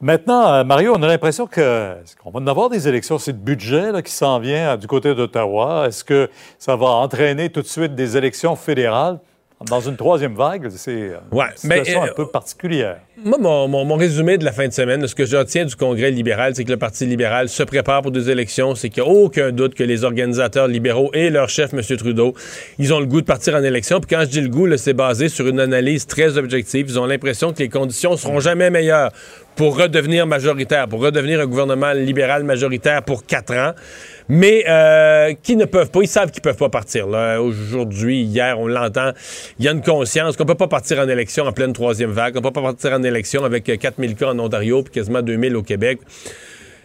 Maintenant, 0.00 0.46
euh, 0.52 0.62
Mario, 0.62 0.94
on 0.96 1.02
a 1.02 1.06
l'impression 1.08 1.48
qu'on 1.48 2.30
va 2.30 2.40
en 2.40 2.46
avoir 2.46 2.70
des 2.70 2.86
élections? 2.86 3.18
C'est 3.18 3.32
le 3.32 3.38
budget 3.38 3.90
qui 4.04 4.12
s'en 4.12 4.38
vient 4.38 4.74
euh, 4.74 4.76
du 4.76 4.86
côté 4.86 5.16
d'Ottawa. 5.16 5.88
Est-ce 5.88 6.04
que 6.04 6.30
ça 6.56 6.76
va 6.76 6.86
entraîner 6.86 7.50
tout 7.50 7.62
de 7.62 7.66
suite 7.66 7.96
des 7.96 8.16
élections 8.16 8.54
fédérales? 8.54 9.18
Dans 9.68 9.80
une 9.80 9.96
troisième 9.96 10.34
vague, 10.34 10.70
c'est 10.70 10.90
euh, 10.90 11.16
Ouais, 11.30 11.44
une 11.52 11.56
situation 11.58 12.02
euh, 12.02 12.06
un 12.06 12.14
peu 12.14 12.26
particulière. 12.26 12.96
Moi, 13.22 13.36
mon, 13.38 13.68
mon- 13.68 13.84
mon 13.84 13.96
résumé 13.96 14.38
de 14.38 14.44
la 14.46 14.52
fin 14.52 14.66
de 14.66 14.72
semaine, 14.72 15.06
ce 15.06 15.14
que 15.14 15.26
je 15.26 15.36
retiens 15.36 15.66
du 15.66 15.76
Congrès 15.76 16.10
libéral, 16.10 16.54
c'est 16.56 16.64
que 16.64 16.70
le 16.70 16.78
Parti 16.78 17.04
libéral 17.04 17.50
se 17.50 17.62
prépare 17.62 18.00
pour 18.00 18.10
des 18.10 18.30
élections. 18.30 18.74
C'est 18.74 18.88
qu'il 18.88 19.02
n'y 19.02 19.08
a 19.10 19.12
aucun 19.12 19.52
doute 19.52 19.74
que 19.74 19.84
les 19.84 20.02
organisateurs 20.04 20.66
libéraux 20.66 21.10
et 21.12 21.28
leur 21.28 21.50
chef, 21.50 21.74
M. 21.74 21.82
Trudeau, 21.98 22.32
ils 22.78 22.94
ont 22.94 23.00
le 23.00 23.06
goût 23.06 23.20
de 23.20 23.26
partir 23.26 23.54
en 23.54 23.62
élection. 23.62 24.00
Puis 24.00 24.16
quand 24.16 24.22
je 24.22 24.30
dis 24.30 24.40
le 24.40 24.48
goût, 24.48 24.66
c'est 24.78 24.94
basé 24.94 25.28
sur 25.28 25.46
une 25.46 25.60
analyse 25.60 26.06
très 26.06 26.38
objective. 26.38 26.86
Ils 26.88 26.98
ont 26.98 27.04
l'impression 27.06 27.52
que 27.52 27.58
les 27.58 27.68
conditions 27.68 28.16
seront 28.16 28.40
jamais 28.40 28.70
meilleures 28.70 29.10
pour 29.56 29.76
redevenir 29.78 30.26
majoritaire, 30.26 30.88
pour 30.88 31.00
redevenir 31.02 31.38
un 31.40 31.46
gouvernement 31.46 31.92
libéral 31.92 32.44
majoritaire 32.44 33.02
pour 33.02 33.26
quatre 33.26 33.52
ans. 33.54 33.72
Mais 34.32 34.62
euh, 34.68 35.34
qui 35.42 35.56
ne 35.56 35.64
peuvent 35.64 35.90
pas, 35.90 36.02
ils 36.02 36.08
savent 36.08 36.30
qu'ils 36.30 36.40
peuvent 36.40 36.56
pas 36.56 36.68
partir. 36.68 37.08
Aujourd'hui, 37.08 38.22
hier, 38.22 38.60
on 38.60 38.68
l'entend, 38.68 39.10
il 39.58 39.64
y 39.64 39.68
a 39.68 39.72
une 39.72 39.82
conscience 39.82 40.36
qu'on 40.36 40.44
peut 40.44 40.54
pas 40.54 40.68
partir 40.68 41.00
en 41.00 41.08
élection 41.08 41.46
en 41.46 41.52
pleine 41.52 41.72
troisième 41.72 42.12
vague, 42.12 42.36
on 42.36 42.40
peut 42.40 42.52
pas 42.52 42.62
partir 42.62 42.92
en 42.92 43.02
élection 43.02 43.42
avec 43.44 43.68
euh, 43.68 43.76
4000 43.76 44.14
cas 44.14 44.28
en 44.28 44.38
Ontario 44.38 44.84
puis 44.84 44.92
quasiment 44.92 45.20
2000 45.20 45.56
au 45.56 45.64
Québec. 45.64 45.98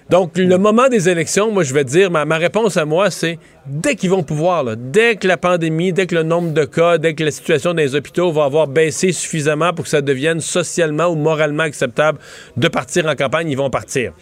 Donc, 0.09 0.39
le 0.39 0.57
moment 0.57 0.87
des 0.87 1.07
élections, 1.07 1.51
moi, 1.51 1.61
je 1.61 1.73
vais 1.73 1.83
te 1.83 1.89
dire, 1.89 2.09
ma, 2.09 2.25
ma 2.25 2.37
réponse 2.37 2.77
à 2.77 2.85
moi, 2.85 3.11
c'est 3.11 3.37
dès 3.67 3.95
qu'ils 3.95 4.09
vont 4.09 4.23
pouvoir, 4.23 4.63
là, 4.63 4.75
dès 4.75 5.15
que 5.15 5.27
la 5.27 5.37
pandémie, 5.37 5.93
dès 5.93 6.07
que 6.07 6.15
le 6.15 6.23
nombre 6.23 6.51
de 6.51 6.65
cas, 6.65 6.97
dès 6.97 7.13
que 7.13 7.23
la 7.23 7.31
situation 7.31 7.75
dans 7.75 7.81
les 7.81 7.93
hôpitaux 7.93 8.31
va 8.31 8.45
avoir 8.45 8.67
baissé 8.67 9.11
suffisamment 9.11 9.71
pour 9.71 9.85
que 9.85 9.89
ça 9.89 10.01
devienne 10.01 10.41
socialement 10.41 11.05
ou 11.07 11.15
moralement 11.15 11.63
acceptable 11.63 12.17
de 12.57 12.67
partir 12.67 13.05
en 13.05 13.13
campagne, 13.13 13.51
ils 13.51 13.57
vont 13.57 13.69
partir. 13.69 14.13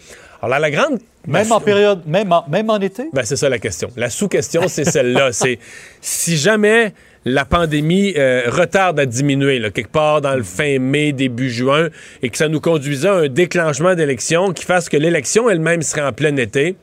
Alors, 0.44 0.60
là, 0.60 0.60
la 0.60 0.70
grande 0.70 0.98
Même 1.26 1.50
en 1.52 1.60
période, 1.60 2.02
même 2.06 2.30
en, 2.30 2.44
même 2.48 2.68
en 2.68 2.78
été? 2.78 3.04
ben, 3.14 3.22
c'est 3.24 3.36
ça 3.36 3.48
la 3.48 3.58
question. 3.58 3.88
La 3.96 4.10
sous-question, 4.10 4.68
c'est 4.68 4.84
celle-là. 4.84 5.32
c'est 5.32 5.58
si 6.02 6.36
jamais 6.36 6.92
la 7.24 7.46
pandémie 7.46 8.12
euh, 8.18 8.42
retarde 8.48 9.00
à 9.00 9.06
diminuer, 9.06 9.58
là, 9.58 9.70
quelque 9.70 9.90
part 9.90 10.20
dans 10.20 10.34
le 10.34 10.42
fin 10.42 10.78
mai, 10.78 11.12
début 11.12 11.48
juin, 11.48 11.88
et 12.22 12.28
que 12.28 12.36
ça 12.36 12.48
nous 12.48 12.60
conduisait 12.60 13.08
à 13.08 13.14
un 13.14 13.28
déclenchement 13.28 13.94
d'élection 13.94 14.52
qui 14.52 14.66
fasse 14.66 14.90
que 14.90 14.98
l'élection 14.98 15.48
elle-même 15.48 15.80
serait 15.80 16.02
en 16.02 16.12
plein 16.12 16.36
été. 16.36 16.76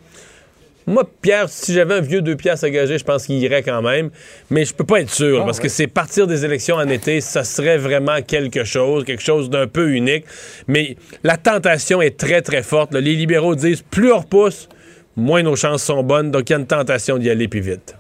Moi, 0.92 1.04
Pierre, 1.22 1.50
si 1.50 1.74
j'avais 1.74 1.96
un 1.96 2.02
vieux 2.02 2.22
deux 2.22 2.36
piastres 2.36 2.66
à 2.66 2.70
gager, 2.70 2.98
je 2.98 3.04
pense 3.04 3.26
qu'il 3.26 3.38
irait 3.38 3.64
quand 3.64 3.82
même. 3.82 4.10
Mais 4.50 4.66
je 4.66 4.74
peux 4.74 4.84
pas 4.84 5.00
être 5.02 5.10
sûr, 5.10 5.40
Ah, 5.42 5.46
parce 5.46 5.58
ouais. 5.58 5.64
que 5.64 5.70
c'est 5.70 5.88
partir 5.88 6.28
des 6.28 6.44
élections 6.46 6.76
en 6.76 6.88
été, 6.88 7.22
ça 7.22 7.44
serait 7.44 7.78
vraiment 7.78 8.22
quelque 8.22 8.64
chose, 8.64 9.06
quelque 9.06 9.24
chose 9.24 9.50
d'un 9.50 9.68
peu 9.68 9.92
unique. 9.92 10.26
Mais 10.68 10.98
la 11.24 11.38
tentation 11.38 12.02
est 12.02 12.18
très, 12.20 12.42
très 12.42 12.62
forte. 12.64 12.94
Les 12.94 13.16
libéraux 13.16 13.56
disent, 13.56 13.82
plus 13.82 14.12
on 14.12 14.20
repousse, 14.20 14.68
moins 15.16 15.42
nos 15.44 15.56
chances 15.56 15.84
sont 15.84 16.04
bonnes. 16.04 16.30
Donc, 16.32 16.50
il 16.50 16.54
y 16.54 16.56
a 16.56 16.60
une 16.60 16.68
tentation 16.68 17.18
d'y 17.18 17.30
aller 17.30 17.48
plus 17.48 17.62
vite. 17.62 17.96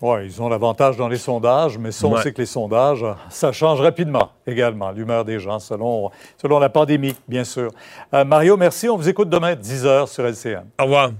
Oui, 0.00 0.18
ils 0.24 0.42
ont 0.42 0.48
l'avantage 0.48 0.96
dans 0.96 1.06
les 1.06 1.16
sondages, 1.16 1.78
mais 1.78 1.92
ça, 1.92 2.08
on 2.08 2.14
Ouais. 2.14 2.22
sait 2.22 2.32
que 2.32 2.38
les 2.40 2.46
sondages, 2.46 3.04
ça 3.30 3.52
change 3.52 3.80
rapidement 3.80 4.30
également, 4.48 4.90
l'humeur 4.90 5.24
des 5.24 5.38
gens, 5.38 5.60
selon, 5.60 6.10
selon 6.40 6.58
la 6.58 6.68
pandémie, 6.68 7.14
bien 7.28 7.44
sûr. 7.44 7.70
Euh, 8.12 8.24
Mario, 8.24 8.56
merci. 8.56 8.88
On 8.88 8.96
vous 8.96 9.08
écoute 9.08 9.28
demain, 9.28 9.54
10 9.54 9.84
h 9.84 10.06
sur 10.08 10.24
LCN. 10.26 10.64
Au 10.80 10.84
revoir. 10.84 11.12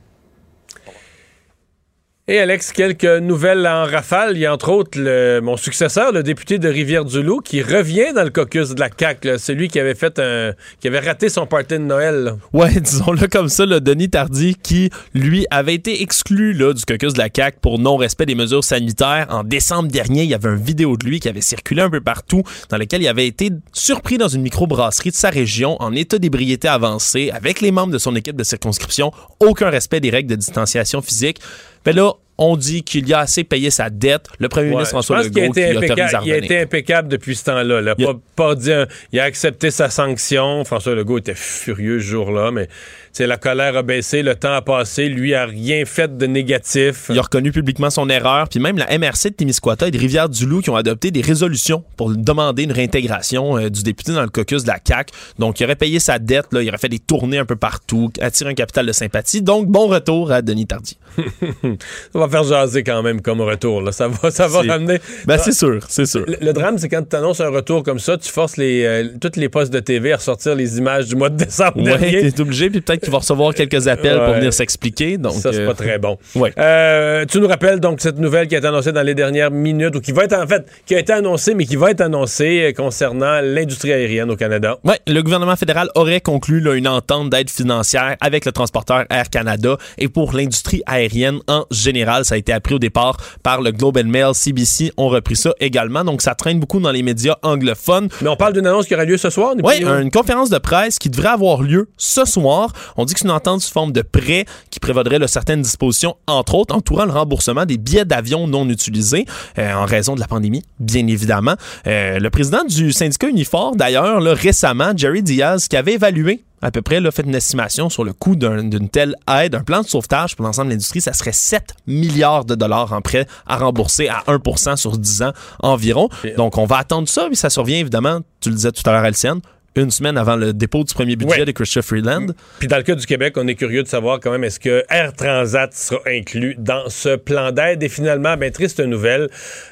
Et 2.28 2.38
Alex, 2.38 2.70
quelques 2.70 3.04
nouvelles 3.04 3.66
en 3.66 3.84
rafale. 3.84 4.36
Il 4.36 4.38
y 4.38 4.46
a 4.46 4.54
entre 4.54 4.68
autres 4.68 5.40
mon 5.40 5.56
successeur, 5.56 6.12
le 6.12 6.22
député 6.22 6.60
de 6.60 6.68
Rivière-du-Loup, 6.68 7.40
qui 7.40 7.62
revient 7.62 8.12
dans 8.14 8.22
le 8.22 8.30
caucus 8.30 8.68
de 8.68 8.78
la 8.78 8.90
CAQ, 8.96 9.40
celui 9.40 9.66
qui 9.66 9.80
avait 9.80 9.96
fait 9.96 10.20
un, 10.20 10.52
qui 10.78 10.86
avait 10.86 11.00
raté 11.00 11.28
son 11.28 11.46
party 11.46 11.74
de 11.74 11.78
Noël. 11.78 12.36
Ouais, 12.52 12.70
disons-le 12.80 13.26
comme 13.26 13.48
ça, 13.48 13.66
le 13.66 13.80
Denis 13.80 14.08
Tardy, 14.08 14.54
qui, 14.54 14.90
lui, 15.14 15.46
avait 15.50 15.74
été 15.74 16.00
exclu 16.00 16.52
là, 16.52 16.72
du 16.72 16.84
caucus 16.84 17.12
de 17.12 17.18
la 17.18 17.28
CAQ 17.34 17.58
pour 17.60 17.80
non-respect 17.80 18.26
des 18.26 18.36
mesures 18.36 18.62
sanitaires. 18.62 19.26
En 19.30 19.42
décembre 19.42 19.88
dernier, 19.88 20.22
il 20.22 20.30
y 20.30 20.34
avait 20.34 20.50
une 20.50 20.62
vidéo 20.62 20.96
de 20.96 21.04
lui 21.04 21.18
qui 21.18 21.28
avait 21.28 21.40
circulé 21.40 21.82
un 21.82 21.90
peu 21.90 22.00
partout, 22.00 22.44
dans 22.68 22.76
laquelle 22.76 23.02
il 23.02 23.08
avait 23.08 23.26
été 23.26 23.50
surpris 23.72 24.16
dans 24.16 24.28
une 24.28 24.42
microbrasserie 24.42 25.10
de 25.10 25.16
sa 25.16 25.30
région, 25.30 25.76
en 25.82 25.92
état 25.92 26.18
d'ébriété 26.18 26.68
avancé, 26.68 27.32
avec 27.32 27.60
les 27.60 27.72
membres 27.72 27.92
de 27.92 27.98
son 27.98 28.14
équipe 28.14 28.36
de 28.36 28.44
circonscription. 28.44 29.10
Aucun 29.40 29.70
respect 29.70 29.98
des 29.98 30.10
règles 30.10 30.30
de 30.30 30.36
distanciation 30.36 31.02
physique. 31.02 31.40
Ben 31.84 31.94
là, 31.96 32.12
on 32.38 32.56
dit 32.56 32.82
qu'il 32.82 33.06
y 33.08 33.12
a 33.14 33.20
assez 33.20 33.44
payé 33.44 33.70
sa 33.70 33.90
dette. 33.90 34.26
Le 34.38 34.48
premier 34.48 34.68
Ouais, 34.68 34.72
ministre 34.72 34.90
François 34.90 35.16
pense 35.18 35.28
qu'il 35.28 35.38
a 35.38 35.42
Legault 35.42 35.52
qui 35.54 35.60
été 35.60 35.76
impeccable, 35.76 36.22
il 36.26 36.32
a 36.32 36.36
été 36.38 36.58
impeccable 36.60 37.08
depuis 37.08 37.36
ce 37.36 37.44
temps-là. 37.44 37.80
là. 37.80 37.94
Il 37.98 38.04
a- 38.04 38.06
Pas, 38.14 38.20
pas 38.36 38.54
dit 38.54 38.72
un- 38.72 38.86
il 39.12 39.20
a 39.20 39.24
accepté 39.24 39.70
sa 39.70 39.90
sanction. 39.90 40.64
François 40.64 40.94
Legault 40.94 41.18
était 41.18 41.34
furieux 41.34 42.00
ce 42.00 42.04
jour-là, 42.06 42.50
mais 42.50 42.68
c'est 43.12 43.26
la 43.26 43.36
colère 43.36 43.76
a 43.76 43.82
baissé, 43.82 44.22
le 44.22 44.34
temps 44.34 44.54
a 44.54 44.62
passé, 44.62 45.08
lui 45.08 45.34
a 45.34 45.44
rien 45.44 45.84
fait 45.84 46.16
de 46.16 46.26
négatif. 46.26 47.06
Il 47.10 47.18
a 47.18 47.22
reconnu 47.22 47.52
publiquement 47.52 47.90
son 47.90 48.08
erreur, 48.08 48.48
puis 48.48 48.58
même 48.58 48.78
la 48.78 48.86
MRC 48.98 49.30
de 49.30 49.34
Témiscouata 49.34 49.88
et 49.88 49.90
de 49.90 49.98
Rivière-du-Loup 49.98 50.62
qui 50.62 50.70
ont 50.70 50.76
adopté 50.76 51.10
des 51.10 51.20
résolutions 51.20 51.84
pour 51.98 52.10
demander 52.10 52.62
une 52.62 52.72
réintégration 52.72 53.58
euh, 53.58 53.68
du 53.68 53.82
député 53.82 54.12
dans 54.12 54.22
le 54.22 54.30
caucus 54.30 54.62
de 54.62 54.68
la 54.68 54.78
CAQ. 54.82 55.12
Donc, 55.38 55.60
il 55.60 55.64
aurait 55.64 55.76
payé 55.76 56.00
sa 56.00 56.18
dette, 56.18 56.46
là, 56.52 56.62
il 56.62 56.68
aurait 56.70 56.78
fait 56.78 56.88
des 56.88 56.98
tournées 56.98 57.38
un 57.38 57.44
peu 57.44 57.56
partout, 57.56 58.10
attiré 58.20 58.50
un 58.50 58.54
capital 58.54 58.86
de 58.86 58.92
sympathie. 58.92 59.42
Donc, 59.42 59.66
bon 59.66 59.88
retour 59.88 60.32
à 60.32 60.40
Denis 60.40 60.66
Tardy. 60.66 60.96
Ça 61.18 62.18
va 62.18 62.28
faire 62.28 62.44
jaser 62.44 62.82
quand 62.82 63.02
même 63.02 63.20
comme 63.20 63.42
retour. 63.42 63.82
Là. 63.82 63.92
Ça 63.92 64.08
va, 64.08 64.30
ça 64.30 64.48
va 64.48 64.62
ramener. 64.62 64.98
Ben, 65.26 65.36
c'est 65.36 65.52
sûr, 65.52 65.80
c'est 65.88 66.06
sûr. 66.06 66.24
Le, 66.26 66.36
le 66.40 66.52
drame, 66.54 66.78
c'est 66.78 66.88
quand 66.88 67.06
tu 67.06 67.14
annonces 67.14 67.40
un 67.40 67.50
retour 67.50 67.82
comme 67.82 67.98
ça, 67.98 68.16
tu 68.16 68.30
forces 68.30 68.56
les, 68.56 68.84
euh, 68.84 69.08
toutes 69.20 69.36
les 69.36 69.50
postes 69.50 69.72
de 69.72 69.80
TV 69.80 70.12
à 70.12 70.16
ressortir 70.16 70.54
les 70.54 70.78
images 70.78 71.06
du 71.08 71.16
mois 71.16 71.28
de 71.28 71.36
décembre 71.36 71.82
Ouais, 71.82 71.98
t'es 72.30 72.40
obligé, 72.40 72.70
puis 72.70 72.80
peut-être 72.80 73.01
qu'il 73.02 73.12
va 73.12 73.18
recevoir 73.18 73.54
quelques 73.54 73.88
appels 73.88 74.18
pour 74.24 74.34
venir 74.34 74.52
s'expliquer. 74.52 75.18
Donc, 75.18 75.34
ça, 75.34 75.52
c'est 75.52 75.60
euh, 75.60 75.66
pas 75.66 75.74
très 75.74 75.98
bon. 75.98 76.18
Ouais. 76.34 76.52
Euh, 76.58 77.24
tu 77.26 77.40
nous 77.40 77.48
rappelles 77.48 77.80
donc 77.80 78.00
cette 78.00 78.18
nouvelle 78.18 78.48
qui 78.48 78.54
a 78.54 78.58
été 78.58 78.66
annoncée 78.66 78.92
dans 78.92 79.02
les 79.02 79.14
dernières 79.14 79.50
minutes, 79.50 79.96
ou 79.96 80.00
qui 80.00 80.12
va 80.12 80.24
être 80.24 80.38
en 80.38 80.46
fait, 80.46 80.66
qui 80.86 80.94
a 80.94 80.98
été 80.98 81.12
annoncée, 81.12 81.54
mais 81.54 81.64
qui 81.64 81.76
va 81.76 81.90
être 81.90 82.00
annoncée 82.00 82.68
euh, 82.68 82.72
concernant 82.72 83.40
l'industrie 83.42 83.92
aérienne 83.92 84.30
au 84.30 84.36
Canada. 84.36 84.78
Ouais, 84.84 85.00
le 85.06 85.20
gouvernement 85.22 85.56
fédéral 85.56 85.88
aurait 85.94 86.20
conclu 86.20 86.60
là, 86.60 86.74
une 86.74 86.88
entente 86.88 87.30
d'aide 87.30 87.50
financière 87.50 88.16
avec 88.20 88.44
le 88.44 88.52
transporteur 88.52 89.04
Air 89.10 89.30
Canada 89.30 89.76
et 89.98 90.08
pour 90.08 90.32
l'industrie 90.32 90.82
aérienne 90.86 91.40
en 91.48 91.64
général. 91.70 92.24
Ça 92.24 92.34
a 92.34 92.38
été 92.38 92.52
appris 92.52 92.74
au 92.74 92.78
départ 92.78 93.16
par 93.42 93.60
le 93.60 93.72
Globe 93.72 93.98
and 93.98 94.08
Mail, 94.08 94.34
CBC 94.34 94.92
ont 94.96 95.08
repris 95.08 95.36
ça 95.36 95.52
également. 95.60 96.04
Donc 96.04 96.22
ça 96.22 96.34
traîne 96.34 96.60
beaucoup 96.60 96.80
dans 96.80 96.90
les 96.90 97.02
médias 97.02 97.36
anglophones. 97.42 98.08
Mais 98.20 98.28
on 98.28 98.36
parle 98.36 98.52
d'une 98.52 98.66
annonce 98.66 98.86
qui 98.86 98.94
aura 98.94 99.04
lieu 99.04 99.16
ce 99.16 99.30
soir. 99.30 99.54
n'est-ce 99.56 99.66
Oui, 99.66 99.84
une 99.84 100.10
conférence 100.10 100.50
de 100.50 100.58
presse 100.58 100.98
qui 100.98 101.10
devrait 101.10 101.28
avoir 101.28 101.62
lieu 101.62 101.88
ce 101.96 102.24
soir. 102.24 102.72
On 102.96 103.04
dit 103.04 103.14
que 103.14 103.20
c'est 103.20 103.26
une 103.26 103.32
entente 103.32 103.60
sous 103.60 103.72
forme 103.72 103.92
de 103.92 104.02
prêt 104.02 104.44
qui 104.70 104.80
prévaudrait 104.80 105.18
là, 105.18 105.28
certaines 105.28 105.62
dispositions, 105.62 106.16
entre 106.26 106.54
autres 106.54 106.74
entourant 106.74 107.04
le 107.04 107.12
remboursement 107.12 107.64
des 107.66 107.78
billets 107.78 108.04
d'avion 108.04 108.46
non 108.46 108.68
utilisés 108.68 109.26
euh, 109.58 109.72
en 109.74 109.84
raison 109.84 110.14
de 110.14 110.20
la 110.20 110.26
pandémie, 110.26 110.62
bien 110.80 111.06
évidemment. 111.06 111.54
Euh, 111.86 112.18
le 112.18 112.30
président 112.30 112.64
du 112.64 112.92
syndicat 112.92 113.28
Unifor, 113.28 113.76
d'ailleurs, 113.76 114.22
récemment, 114.22 114.92
Jerry 114.96 115.22
Diaz, 115.22 115.68
qui 115.68 115.76
avait 115.76 115.94
évalué 115.94 116.42
à 116.64 116.70
peu 116.70 116.80
près, 116.80 117.00
là, 117.00 117.10
fait 117.10 117.22
une 117.24 117.34
estimation 117.34 117.90
sur 117.90 118.04
le 118.04 118.12
coût 118.12 118.36
d'un- 118.36 118.62
d'une 118.62 118.88
telle 118.88 119.16
aide, 119.28 119.56
un 119.56 119.64
plan 119.64 119.80
de 119.82 119.86
sauvetage 119.88 120.36
pour 120.36 120.44
l'ensemble 120.46 120.68
de 120.68 120.74
l'industrie, 120.74 121.00
ça 121.00 121.12
serait 121.12 121.32
7 121.32 121.74
milliards 121.88 122.44
de 122.44 122.54
dollars 122.54 122.92
en 122.92 123.00
prêts 123.00 123.26
à 123.48 123.56
rembourser 123.56 124.06
à 124.08 124.22
1% 124.28 124.76
sur 124.76 124.96
10 124.96 125.22
ans 125.22 125.32
environ. 125.60 126.08
Donc, 126.36 126.58
on 126.58 126.64
va 126.64 126.76
attendre 126.76 127.08
ça, 127.08 127.26
mais 127.28 127.34
ça 127.34 127.50
survient 127.50 127.78
évidemment, 127.78 128.20
tu 128.40 128.48
le 128.50 128.54
disais 128.54 128.70
tout 128.70 128.88
à 128.88 128.92
l'heure, 128.92 129.02
Alcienne, 129.02 129.40
une 129.76 129.90
semaine 129.90 130.18
avant 130.18 130.36
le 130.36 130.52
dépôt 130.52 130.84
du 130.84 130.92
premier 130.92 131.16
budget 131.16 131.40
Ouais. 131.40 131.44
de 131.46 131.52
Christopher 131.52 131.84
Freeland. 131.88 132.26
Puis 132.58 132.68
dans 132.68 132.76
le 132.76 132.82
cas 132.82 132.94
du 132.94 133.06
Québec, 133.06 133.34
on 133.38 133.46
est 133.48 133.54
curieux 133.54 133.82
de 133.82 133.88
savoir 133.88 134.20
quand 134.20 134.30
même 134.30 134.44
est-ce 134.44 134.60
que 134.60 134.84
Air 134.90 135.12
Transat 135.14 135.72
sera 135.72 136.00
inclus 136.06 136.56
dans 136.58 136.88
ce 136.88 137.16
plan 137.16 137.52
d'aide? 137.52 137.82
Et 137.82 137.88
finalement, 137.88 138.36
ben 138.36 138.50
triste 138.50 138.80
nouvelle, 138.80 139.28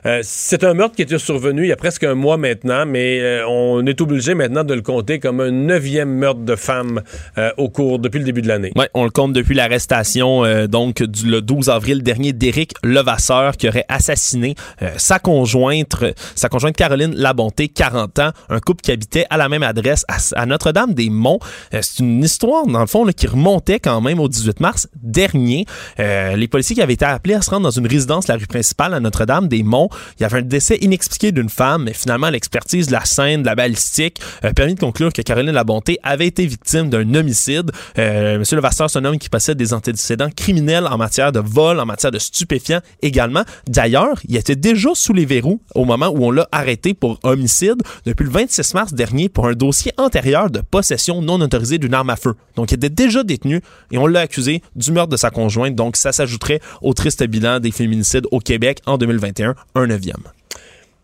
euh, 0.06 0.20
c'est 0.22 0.64
un 0.64 0.72
meurtre 0.74 0.96
qui 0.96 1.02
était 1.02 1.18
survenu 1.18 1.64
il 1.64 1.68
y 1.68 1.72
a 1.72 1.76
presque 1.76 2.04
un 2.04 2.14
mois 2.14 2.36
maintenant, 2.38 2.86
mais 2.86 3.20
euh, 3.20 3.46
on 3.46 3.84
est 3.86 4.00
obligé 4.00 4.34
maintenant 4.34 4.64
de 4.64 4.72
le 4.74 4.80
compter 4.82 5.18
comme 5.18 5.40
un 5.40 5.50
neuvième 5.50 6.08
meurtre 6.10 6.40
de 6.40 6.56
femme 6.56 7.02
euh, 7.36 7.50
au 7.58 7.68
cours 7.68 7.98
depuis 7.98 8.18
le 8.20 8.24
début 8.24 8.40
de 8.42 8.48
l'année. 8.48 8.72
Ouais, 8.76 8.88
on 8.94 9.04
le 9.04 9.10
compte 9.10 9.32
depuis 9.34 9.54
l'arrestation 9.54 10.44
donc 10.66 11.02
du 11.02 11.26
le 11.30 11.42
12 11.42 11.68
avril 11.68 12.02
dernier 12.02 12.32
d'Éric 12.32 12.72
Levasseur 12.82 13.56
qui 13.56 13.68
aurait 13.68 13.84
assassiné 13.88 14.54
sa 14.96 15.18
conjointe 15.18 16.04
sa 16.34 16.48
conjointe 16.48 16.76
Caroline 16.76 17.14
Labonté 17.14 17.68
40 17.68 18.18
ans, 18.20 18.30
un 18.48 18.60
couple 18.60 18.80
qui 18.82 18.92
habitait 18.92 19.26
à 19.30 19.36
la 19.36 19.48
même 19.48 19.62
adresse 19.62 19.89
à, 20.08 20.46
Notre-Dame-des-Monts. 20.46 21.38
Euh, 21.74 21.80
c'est 21.82 22.00
une 22.00 22.22
histoire 22.22 22.66
dans 22.66 22.80
le 22.80 22.86
fond 22.86 23.04
qui 23.06 23.26
remontait 23.26 23.80
quand 23.80 24.00
même 24.00 24.20
au 24.20 24.28
18 24.28 24.60
mars 24.60 24.88
dernier. 25.02 25.66
Euh, 25.98 26.36
les 26.36 26.48
policiers 26.48 26.76
qui 26.76 26.82
avaient 26.82 26.94
été 26.94 27.04
appelés 27.04 27.34
à 27.34 27.42
se 27.42 27.50
rendre 27.50 27.62
dans 27.62 27.70
une 27.70 27.86
résidence 27.86 28.26
de 28.26 28.32
la 28.32 28.38
rue 28.38 28.46
principale 28.46 28.94
à 28.94 29.00
Notre-Dame-des-Monts, 29.00 29.88
il 30.18 30.22
y 30.22 30.24
avait 30.24 30.38
un 30.38 30.42
décès 30.42 30.76
inexpliqué 30.80 31.32
d'une 31.32 31.48
femme, 31.48 31.84
mais 31.84 31.92
finalement 31.92 32.30
l'expertise 32.30 32.86
de 32.86 32.92
la 32.92 33.04
scène, 33.04 33.42
de 33.42 33.46
la 33.46 33.54
balistique 33.54 34.20
a 34.42 34.52
permis 34.52 34.74
de 34.74 34.80
conclure 34.80 35.12
que 35.12 35.22
Caroline 35.22 35.50
Labonté 35.50 35.98
avait 36.02 36.26
été 36.26 36.46
victime 36.46 36.90
d'un 36.90 37.14
homicide. 37.14 37.70
Euh, 37.98 38.38
Monsieur 38.38 38.56
Levasseur, 38.56 38.90
c'est 38.90 38.98
un 38.98 39.04
homme 39.04 39.18
qui 39.18 39.28
possède 39.28 39.56
des 39.56 39.72
antécédents 39.72 40.30
criminels 40.30 40.86
en 40.86 40.96
matière 40.96 41.32
de 41.32 41.40
vol, 41.40 41.80
en 41.80 41.86
matière 41.86 42.10
de 42.10 42.18
stupéfiants 42.18 42.80
également. 43.02 43.42
D'ailleurs, 43.66 44.18
il 44.28 44.36
était 44.36 44.56
déjà 44.56 44.90
sous 44.94 45.12
les 45.12 45.24
verrous 45.24 45.60
au 45.74 45.84
moment 45.84 46.08
où 46.08 46.24
on 46.24 46.30
l'a 46.30 46.48
arrêté 46.52 46.94
pour 46.94 47.18
homicide 47.22 47.82
depuis 48.04 48.24
le 48.24 48.30
26 48.30 48.74
mars 48.74 48.94
dernier 48.94 49.28
pour 49.28 49.46
un 49.46 49.52
dossier 49.80 49.92
antérieur 49.96 50.50
de 50.50 50.60
possession 50.60 51.22
non 51.22 51.40
autorisée 51.40 51.78
d'une 51.78 51.94
arme 51.94 52.10
à 52.10 52.16
feu. 52.16 52.34
Donc, 52.54 52.70
il 52.70 52.74
était 52.74 52.90
déjà 52.90 53.22
détenu 53.22 53.62
et 53.90 53.96
on 53.96 54.06
l'a 54.06 54.20
accusé 54.20 54.62
du 54.76 54.92
meurtre 54.92 55.08
de 55.08 55.16
sa 55.16 55.30
conjointe. 55.30 55.74
Donc, 55.74 55.96
ça 55.96 56.12
s'ajouterait 56.12 56.60
au 56.82 56.92
triste 56.92 57.24
bilan 57.24 57.60
des 57.60 57.70
féminicides 57.70 58.26
au 58.30 58.40
Québec 58.40 58.80
en 58.84 58.98
2021, 58.98 59.54
un 59.74 59.86
neuvième. 59.86 60.22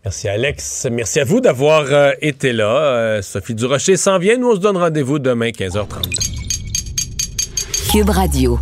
Merci 0.05 0.29
Alex. 0.29 0.87
Merci 0.91 1.21
à 1.21 1.25
vous 1.25 1.41
d'avoir 1.41 1.87
euh, 1.91 2.13
été 2.21 2.53
là. 2.53 2.77
Euh, 2.77 3.23
Sophie 3.23 3.55
Durocher 3.55 3.97
s'en 3.97 4.19
vient. 4.19 4.37
Nous, 4.37 4.51
on 4.51 4.55
se 4.55 4.61
donne 4.61 4.77
rendez-vous 4.77 5.19
demain 5.19 5.49
15h30. 5.49 5.97
Cube 7.91 8.11
Radio. 8.11 8.61